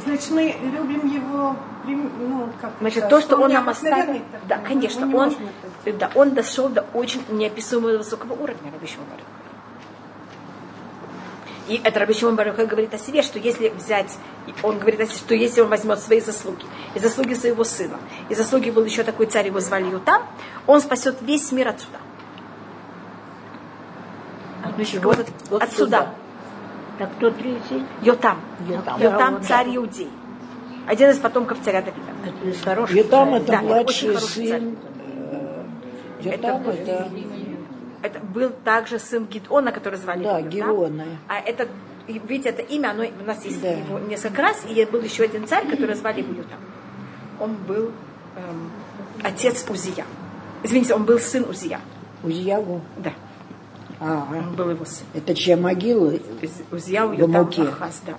значит 0.04 0.30
мы 0.30 0.54
любим 0.62 1.06
его, 1.06 1.56
ну 1.84 2.48
как 2.60 2.72
Значит, 2.80 3.04
это, 3.04 3.08
то, 3.08 3.20
что 3.20 3.36
он 3.36 3.52
нам 3.52 3.66
необыкновенный 3.66 4.02
оставил, 4.02 4.22
такой, 4.32 4.48
да, 4.48 4.56
ну, 4.58 4.64
конечно, 4.66 5.04
не 5.04 5.14
он, 5.14 5.36
да, 5.98 6.10
он 6.14 6.30
дошел 6.30 6.68
до 6.68 6.82
очень 6.94 7.22
неописуемого 7.28 7.98
высокого 7.98 8.32
уровня, 8.34 8.72
Раби 8.72 8.86
Шимон 8.86 9.06
Бар 9.08 9.18
Йохай. 9.18 9.41
И 11.68 11.80
это 11.84 12.00
Раби 12.00 12.12
Шимон 12.14 12.34
Бар 12.36 12.48
Йохай 12.48 12.66
говорит 12.66 12.92
о 12.92 12.98
себе, 12.98 13.22
что 13.22 13.38
если 13.38 13.68
взять, 13.68 14.12
он 14.62 14.78
говорит, 14.78 15.00
о 15.00 15.06
себе, 15.06 15.16
что 15.16 15.34
если 15.34 15.60
он 15.60 15.68
возьмет 15.68 15.98
свои 16.00 16.20
заслуги, 16.20 16.64
и 16.94 16.98
заслуги 16.98 17.34
своего 17.34 17.62
сына, 17.64 17.98
и 18.28 18.34
заслуги 18.34 18.70
был 18.70 18.84
еще 18.84 19.04
такой 19.04 19.26
царь, 19.26 19.46
его 19.46 19.60
звали 19.60 19.84
Ютам, 19.90 20.22
он 20.66 20.80
спасет 20.80 21.18
весь 21.22 21.52
мир 21.52 21.68
отсюда. 21.68 21.98
Вот 25.02 25.18
от- 25.20 25.28
Вот 25.50 25.62
отсюда. 25.62 25.84
сюда. 25.98 26.14
Так 26.98 27.10
кто 27.16 27.30
третий? 27.30 27.84
Йотам. 28.02 28.40
Йотам. 28.68 29.00
Йотам 29.00 29.42
царь 29.42 29.76
Иудей. 29.76 30.10
Один 30.86 31.10
из 31.10 31.18
потомков 31.18 31.58
царя 31.64 31.80
Давида. 31.82 32.12
Это 32.26 32.48
из 32.48 32.60
хороших 32.62 32.96
И 32.96 33.02
там 33.04 33.28
царей. 33.30 33.42
это 33.42 33.46
Да, 33.52 33.58
это 33.58 33.64
младший 33.66 34.08
очень 34.10 34.14
хороший 34.14 34.48
сын. 34.48 34.76
э, 34.98 35.64
Йотам 36.22 36.62
был- 36.62 36.72
это, 36.72 37.08
Это 38.02 38.18
был 38.20 38.50
также 38.64 38.98
сын 38.98 39.26
Гидона, 39.26 39.70
который 39.72 39.98
звали 39.98 40.24
да, 40.24 40.38
его, 40.38 40.48
Геона. 40.50 41.04
А 41.28 41.38
это, 41.38 41.68
видите, 42.08 42.48
это 42.48 42.62
имя, 42.62 42.90
оно 42.90 43.04
у 43.04 43.24
нас 43.24 43.44
есть 43.44 43.60
Да. 43.62 43.70
его 43.70 43.98
несколько 44.00 44.42
раз, 44.42 44.64
и 44.68 44.84
был 44.86 45.00
еще 45.02 45.24
один 45.24 45.46
царь, 45.46 45.68
который 45.68 45.94
звали 45.94 46.20
Ютам. 46.20 46.58
Он 47.40 47.54
был 47.54 47.90
эм, 48.36 48.70
отец 49.22 49.64
Узия. 49.68 50.04
Извините, 50.62 50.94
он 50.94 51.04
был 51.04 51.18
сын 51.18 51.44
Узия. 51.48 51.80
Узьяву. 52.22 52.80
Да, 52.98 53.12
А, 54.00 54.26
он 54.30 54.54
был 54.54 54.70
его 54.70 54.84
сын. 54.84 55.06
это 55.14 55.34
чья 55.34 55.56
могила? 55.56 56.08
Уз- 56.42 56.62
Узия, 56.72 57.02
Амуке. 57.02 57.62
Ахаз, 57.62 58.02
да. 58.06 58.14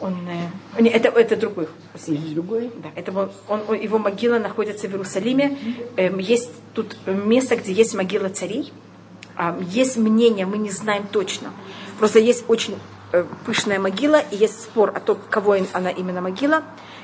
Он, 0.00 0.14
э, 0.28 0.80
не, 0.82 0.90
это, 0.90 1.08
это 1.08 1.36
другой. 1.36 1.68
Из 1.94 2.32
другой? 2.34 2.70
Да, 2.82 2.88
это 2.96 3.12
он, 3.48 3.60
он- 3.68 3.80
его 3.80 3.98
могила 3.98 4.38
находится 4.38 4.88
в 4.88 4.90
Иерусалиме. 4.92 5.58
Эм, 5.96 6.18
есть 6.18 6.50
тут 6.74 6.96
место, 7.06 7.56
где 7.56 7.72
есть 7.72 7.94
могила 7.94 8.28
царей. 8.28 8.72
А, 9.36 9.58
есть 9.60 9.96
мнение, 9.96 10.46
мы 10.46 10.58
не 10.58 10.70
знаем 10.70 11.06
точно. 11.10 11.52
Просто 11.98 12.18
есть 12.18 12.44
очень 12.48 12.78
э, 13.12 13.24
пышная 13.44 13.78
могила, 13.78 14.20
и 14.20 14.36
есть 14.36 14.60
спор 14.62 14.90
о 14.94 15.00
том, 15.00 15.18
кого 15.30 15.56
она 15.72 15.90
именно 15.90 16.20
могила. 16.20 16.62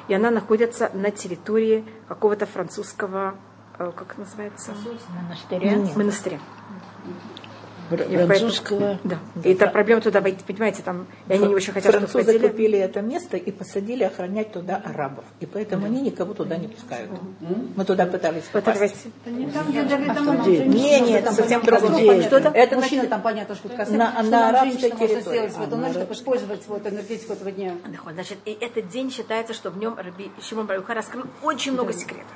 И 0.09 0.15
она 0.15 0.31
находится 0.31 0.91
на 0.95 1.11
территории 1.11 1.85
какого-то 2.09 2.47
французского, 2.47 3.35
э, 3.79 3.91
как 3.95 4.17
называется? 4.19 4.73
Монастыря. 5.23 5.71
Монастыря. 5.97 6.41
Французского. 7.89 8.99
Да. 9.05 9.19
И 9.45 9.53
это 9.53 9.67
проблема 9.69 10.01
туда 10.01 10.21
войти, 10.21 10.43
понимаете, 10.47 10.83
там, 10.83 11.07
и 11.29 11.33
они 11.33 11.47
не 11.47 11.55
очень 11.55 11.73
хотят, 11.73 11.93
чтобы 11.93 12.07
Французы 12.07 12.33
входили. 12.33 12.49
купили 12.49 12.79
это 12.79 13.01
место 13.01 13.37
и 13.37 13.51
посадили 13.51 14.05
охранять 14.05 14.53
туда 14.53 14.83
арабов. 14.85 15.25
И 15.41 15.47
поэтому 15.47 15.87
они 15.87 16.01
никого 16.03 16.35
туда 16.35 16.57
не 16.57 16.69
пускают. 16.69 17.11
Мы 17.77 17.85
туда 17.85 18.07
пытались 18.07 18.45
Вот 18.53 18.65
попасть. 18.65 19.07
Это 19.25 19.35
не 19.35 19.47
там, 19.51 19.69
где 19.71 19.89
женщин. 19.89 20.71
Не, 20.71 21.01
нет, 21.01 21.31
совсем 21.33 21.63
другое. 21.63 22.19
Где? 22.19 22.27
Это 22.27 22.49
это 22.49 22.77
мужчина 22.77 23.03
значит, 23.03 23.11
там 23.11 23.23
понятно, 23.23 23.55
что 23.55 23.69
касается. 23.69 23.95
на- 23.95 24.13
что 24.13 24.31
на 24.31 24.49
арабской 24.49 24.91
может 24.91 24.99
территории. 24.99 25.21
сделать 25.21 25.53
в 25.53 25.63
эту 25.63 25.77
ночь, 25.77 25.93
чтобы 25.93 26.13
использовать 26.15 26.67
вот 26.67 26.87
энергетику 26.87 27.33
этого 27.33 27.51
дня. 27.53 27.73
Значит, 28.13 28.39
и 28.45 28.57
этот 28.61 28.89
день 28.89 29.11
считается, 29.11 29.55
что 29.55 29.71
в 29.71 29.79
нем 29.79 29.97
Раби 29.97 30.31
Шимон 30.43 30.67
Барюхай 30.67 30.97
раскрыл 30.97 31.25
очень 31.43 31.73
много 31.73 31.93
секретов. 31.93 32.27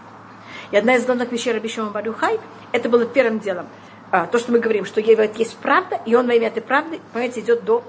И 0.70 0.76
одна 0.76 0.94
из 0.94 1.04
главных 1.04 1.32
вещей 1.32 1.52
Раби 1.52 1.68
Шимон 1.68 1.92
Барюхай, 1.92 2.38
это 2.72 2.88
было 2.88 3.04
первым 3.04 3.40
делом. 3.40 3.66
А, 4.10 4.26
то, 4.26 4.38
что 4.38 4.52
мы 4.52 4.58
говорим, 4.58 4.84
что 4.84 5.00
есть 5.00 5.38
есть 5.38 5.56
правда, 5.58 6.00
и 6.04 6.14
он 6.14 6.26
во 6.26 6.34
имя 6.34 6.48
этой 6.48 6.62
правды, 6.62 7.00
понимаете, 7.12 7.40
идет 7.40 7.64
до 7.64 7.84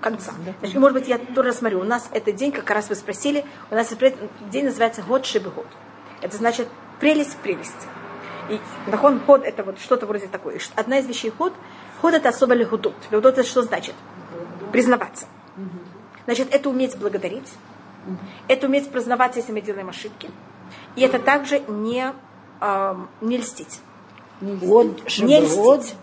конца. 0.00 0.32
Значит, 0.60 0.76
может 0.76 0.98
быть, 0.98 1.08
я 1.08 1.18
тоже 1.18 1.52
смотрю, 1.52 1.80
у 1.80 1.84
нас 1.84 2.08
этот 2.12 2.36
день, 2.36 2.52
как 2.52 2.68
раз 2.70 2.88
вы 2.88 2.94
спросили, 2.94 3.44
у 3.70 3.74
нас 3.74 3.90
этот 3.90 4.14
день 4.50 4.66
называется 4.66 5.02
год 5.02 5.24
шибы 5.24 5.50
год. 5.50 5.66
Это 6.20 6.36
значит 6.36 6.68
прелесть 7.00 7.36
прелести. 7.38 7.86
И 8.50 8.60
нахон 8.86 9.20
ход 9.20 9.44
это 9.44 9.64
вот 9.64 9.78
что-то 9.80 10.06
вроде 10.06 10.28
такое. 10.28 10.60
Одна 10.74 10.98
из 10.98 11.06
вещей 11.06 11.30
ход, 11.30 11.52
ход 12.00 12.14
это 12.14 12.28
особо 12.28 12.54
легудут. 12.54 12.94
Легудут 13.10 13.38
это 13.38 13.48
что 13.48 13.62
значит? 13.62 13.94
Признаваться. 14.72 15.26
Значит, 16.26 16.52
это 16.52 16.68
уметь 16.68 16.98
благодарить, 16.98 17.48
это 18.48 18.66
уметь 18.66 18.90
признаваться, 18.90 19.38
если 19.38 19.52
мы 19.52 19.60
делаем 19.60 19.88
ошибки. 19.88 20.30
И 20.96 21.02
это 21.02 21.18
также 21.18 21.60
не, 21.60 22.12
ам, 22.60 23.08
не 23.20 23.38
льстить. 23.38 23.80
Вот, 24.40 25.00
Не 25.18 25.40
вот, 25.40 25.80
льстить. 25.80 25.96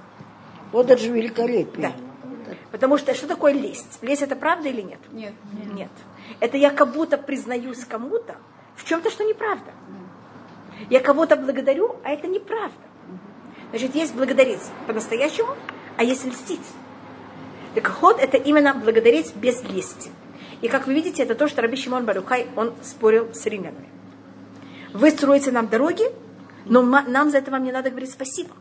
вот 0.71 0.89
это 0.89 1.01
же 1.01 1.11
великолепие. 1.11 1.89
Да. 1.89 2.55
Потому 2.71 2.97
что 2.97 3.13
что 3.13 3.27
такое 3.27 3.53
лесть? 3.53 3.99
Лесть 4.01 4.23
это 4.23 4.35
правда 4.35 4.69
или 4.69 4.81
нет? 4.81 4.99
Нет. 5.11 5.33
Нет. 5.73 5.91
Это 6.39 6.57
я 6.57 6.71
как 6.71 6.91
будто 6.91 7.17
признаюсь 7.17 7.85
кому-то 7.85 8.35
в 8.75 8.83
чем-то, 8.83 9.11
что 9.11 9.23
неправда. 9.23 9.71
Я 10.89 10.99
кого-то 10.99 11.35
благодарю, 11.35 11.95
а 12.03 12.09
это 12.09 12.27
неправда. 12.27 12.75
Значит, 13.69 13.95
есть 13.95 14.15
благодарить 14.15 14.61
по-настоящему, 14.87 15.55
а 15.97 16.03
есть 16.03 16.25
льстить. 16.25 16.65
Так 17.75 17.87
ход 17.87 18.19
это 18.19 18.37
именно 18.37 18.73
благодарить 18.73 19.35
без 19.35 19.63
лести. 19.63 20.11
И 20.61 20.67
как 20.67 20.87
вы 20.87 20.93
видите, 20.93 21.23
это 21.23 21.35
то, 21.35 21.47
что 21.47 21.61
Раби 21.61 21.75
Шимон 21.75 22.05
Барухай, 22.05 22.47
он 22.55 22.73
спорил 22.83 23.33
с 23.33 23.45
римлянами. 23.45 23.89
Вы 24.93 25.11
строите 25.11 25.51
нам 25.51 25.67
дороги, 25.67 26.05
но 26.65 26.81
нам 26.81 27.29
за 27.29 27.39
это 27.39 27.51
вам 27.51 27.63
не 27.63 27.71
надо 27.71 27.89
говорить 27.89 28.11
спасибо. 28.11 28.51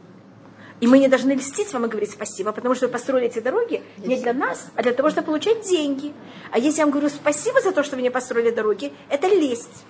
И 0.80 0.86
мы 0.88 0.98
не 0.98 1.06
должны 1.06 1.32
льстить 1.32 1.72
вам 1.72 1.86
и 1.86 1.88
говорить 1.88 2.10
спасибо, 2.10 2.50
потому 2.50 2.74
что 2.74 2.86
вы 2.86 2.92
построили 2.92 3.28
эти 3.28 3.38
дороги 3.38 3.82
не 3.98 4.20
для 4.20 4.32
нас, 4.32 4.66
а 4.74 4.82
для 4.82 4.92
того, 4.92 5.10
чтобы 5.10 5.26
получать 5.26 5.62
деньги. 5.62 6.12
А 6.50 6.58
если 6.58 6.80
я 6.80 6.86
вам 6.86 6.90
говорю 6.90 7.08
спасибо 7.08 7.60
за 7.60 7.70
то, 7.70 7.84
что 7.84 7.94
вы 7.94 8.00
мне 8.00 8.10
построили 8.10 8.50
дороги, 8.50 8.92
это 9.08 9.28
лесть. 9.28 9.84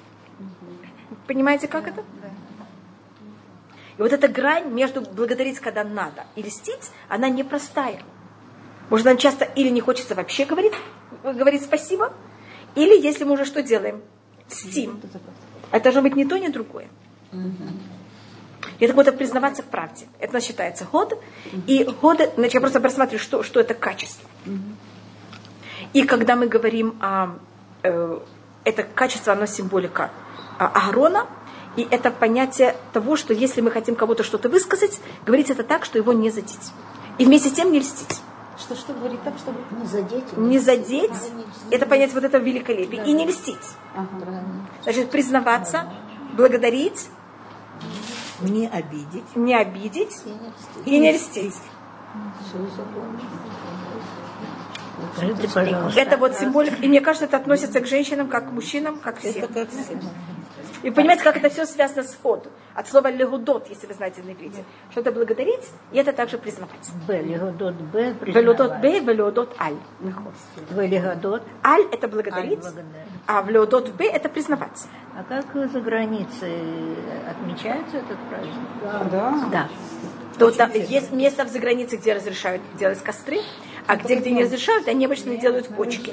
Понимаете, 1.27 1.67
как 1.67 1.89
это? 1.89 2.05
И 3.97 4.03
вот 4.03 4.13
эта 4.13 4.29
грань 4.29 4.71
между 4.71 5.01
благодарить, 5.01 5.61
когда 5.61 5.83
надо, 5.83 6.25
и 6.37 6.43
льстить, 6.43 6.91
она 7.09 7.31
непростая. 7.31 8.03
Может, 8.91 9.07
нам 9.07 9.17
часто 9.17 9.47
или 9.47 9.71
не 9.71 9.81
хочется 9.81 10.15
вообще 10.15 10.45
говорить, 10.45 10.75
говорить 11.23 11.63
спасибо, 11.63 12.13
или 12.75 13.01
если 13.01 13.25
мы 13.25 13.33
уже 13.33 13.47
что 13.47 13.63
делаем? 13.63 14.03
Льстим. 14.51 15.01
Это 15.71 15.85
должно 15.85 16.03
быть 16.03 16.17
ни 16.17 16.25
то, 16.25 16.39
ни 16.39 16.49
другое. 16.49 16.89
И 18.83 18.85
это 18.85 18.95
будет 18.95 19.17
признаваться 19.17 19.63
в 19.63 19.67
правде. 19.67 20.09
Это 20.19 20.41
считается 20.41 20.85
год. 20.91 21.17
И 21.69 21.85
год, 22.01 22.19
значит, 22.35 22.55
я 22.55 22.61
просто 22.61 22.81
просматриваю, 22.81 23.21
что, 23.21 23.45
что 23.45 23.61
это 23.61 23.75
качество. 23.75 24.29
И 25.93 26.03
когда 26.03 26.35
мы 26.35 26.49
говорим 26.49 26.97
о... 27.01 27.39
э, 27.85 28.19
это 28.65 28.83
качество, 28.83 29.35
оно 29.35 29.47
символика 29.47 30.11
а, 30.59 30.67
Аарона, 30.67 31.29
и 31.77 31.87
это 31.93 32.11
понятие 32.11 32.75
того, 32.93 33.15
что 33.15 33.33
если 33.33 33.61
мы 33.61 33.71
хотим 33.71 33.95
кого-то 33.95 34.25
что-то 34.25 34.49
высказать, 34.49 34.99
говорить 35.25 35.51
это 35.51 35.63
так, 35.63 35.85
что 35.85 35.99
его 35.99 36.13
не 36.13 36.31
задеть. 36.31 36.73
И 37.19 37.25
вместе 37.25 37.51
с 37.51 37.53
тем 37.53 37.71
не 37.71 37.79
льстить. 37.79 38.21
Что, 38.59 38.75
что 38.75 38.95
говорить 38.95 39.23
так, 39.23 39.35
чтобы... 39.39 39.61
Не 39.79 39.87
задеть. 39.87 40.37
Не 40.37 40.59
задеть, 40.59 41.33
это 41.71 41.87
понять 41.87 42.13
вот 42.15 42.25
это 42.25 42.39
великолепие. 42.39 43.07
И 43.07 43.13
не 43.13 43.27
льстить. 43.27 43.77
Значит, 44.83 45.13
признаваться, 45.13 45.89
благодарить, 46.33 47.09
не 48.43 48.69
обидеть. 48.69 49.37
не 49.37 49.55
обидеть 49.55 50.23
и 50.85 50.99
не 50.99 51.13
льстить. 51.13 51.55
Скажите, 55.17 55.49
пожалуйста. 55.49 56.01
Это 56.01 56.17
вот 56.17 56.35
символика. 56.37 56.77
И 56.77 56.89
мне 56.89 57.01
кажется, 57.01 57.27
это 57.27 57.37
относится 57.37 57.81
к 57.81 57.87
женщинам, 57.87 58.29
как 58.29 58.49
к 58.49 58.53
мужчинам, 58.53 58.99
как 58.99 59.17
к 59.17 59.19
всем. 59.21 59.45
Это 59.45 59.53
как 59.53 59.71
всем. 59.71 60.01
И 60.83 60.91
понимаете, 60.91 61.23
как 61.23 61.37
это 61.37 61.49
все 61.49 61.67
связано 61.67 62.03
с 62.03 62.15
ход. 62.23 62.49
От 62.75 62.89
слова 62.89 63.11
легудот, 63.11 63.69
если 63.69 63.87
вы 63.87 63.95
знаете 63.95 64.23
на 64.23 64.33
иврите. 64.33 64.65
Что 64.91 65.01
это 65.01 65.13
благодарить, 65.13 65.69
и 65.93 65.99
это 65.99 66.13
также 66.13 66.39
признавать. 66.39 66.91
Б, 67.07 67.23
легодот 67.23 67.75
Б, 67.75 68.15
Велодот 68.23 68.81
Б, 68.81 69.01
велодот 69.01 69.55
Аль. 69.61 69.77
В 70.71 70.81
легодот. 70.81 71.43
Аль 71.65 71.87
это 71.93 72.09
благодарить, 72.09 72.65
Аль 72.65 72.73
благодарить. 72.73 73.13
а 73.27 73.43
в 73.43 73.51
леодот 73.51 73.91
Б 73.91 74.07
это 74.07 74.29
признавать. 74.29 74.87
А 75.17 75.23
как 75.25 75.71
за 75.71 75.81
границей 75.81 76.59
отмечается 77.29 77.99
этот 77.99 78.19
праздник? 78.29 78.53
Да. 79.11 79.49
Да. 79.51 79.69
То 80.39 80.51
там 80.51 80.73
есть 80.73 81.13
место 81.13 81.47
за 81.47 81.59
границей, 81.59 81.99
где 81.99 82.15
разрешают 82.15 82.63
делать 82.79 83.01
костры, 83.03 83.39
а 83.87 83.97
где, 83.97 84.17
где 84.17 84.31
не 84.31 84.45
разрешают, 84.45 84.89
они 84.89 85.05
обычно 85.05 85.37
делают 85.37 85.69
почки. 85.69 86.13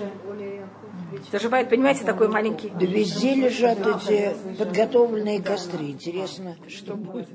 Заживает, 1.32 1.70
понимаете, 1.70 2.04
такой 2.04 2.28
маленький. 2.28 2.70
Да 2.70 2.86
везде 2.86 3.36
лежат 3.36 3.80
эти 3.80 4.36
подготовленные 4.58 5.42
костры. 5.42 5.86
Интересно, 5.86 6.56
что 6.68 6.96
будет. 6.96 7.28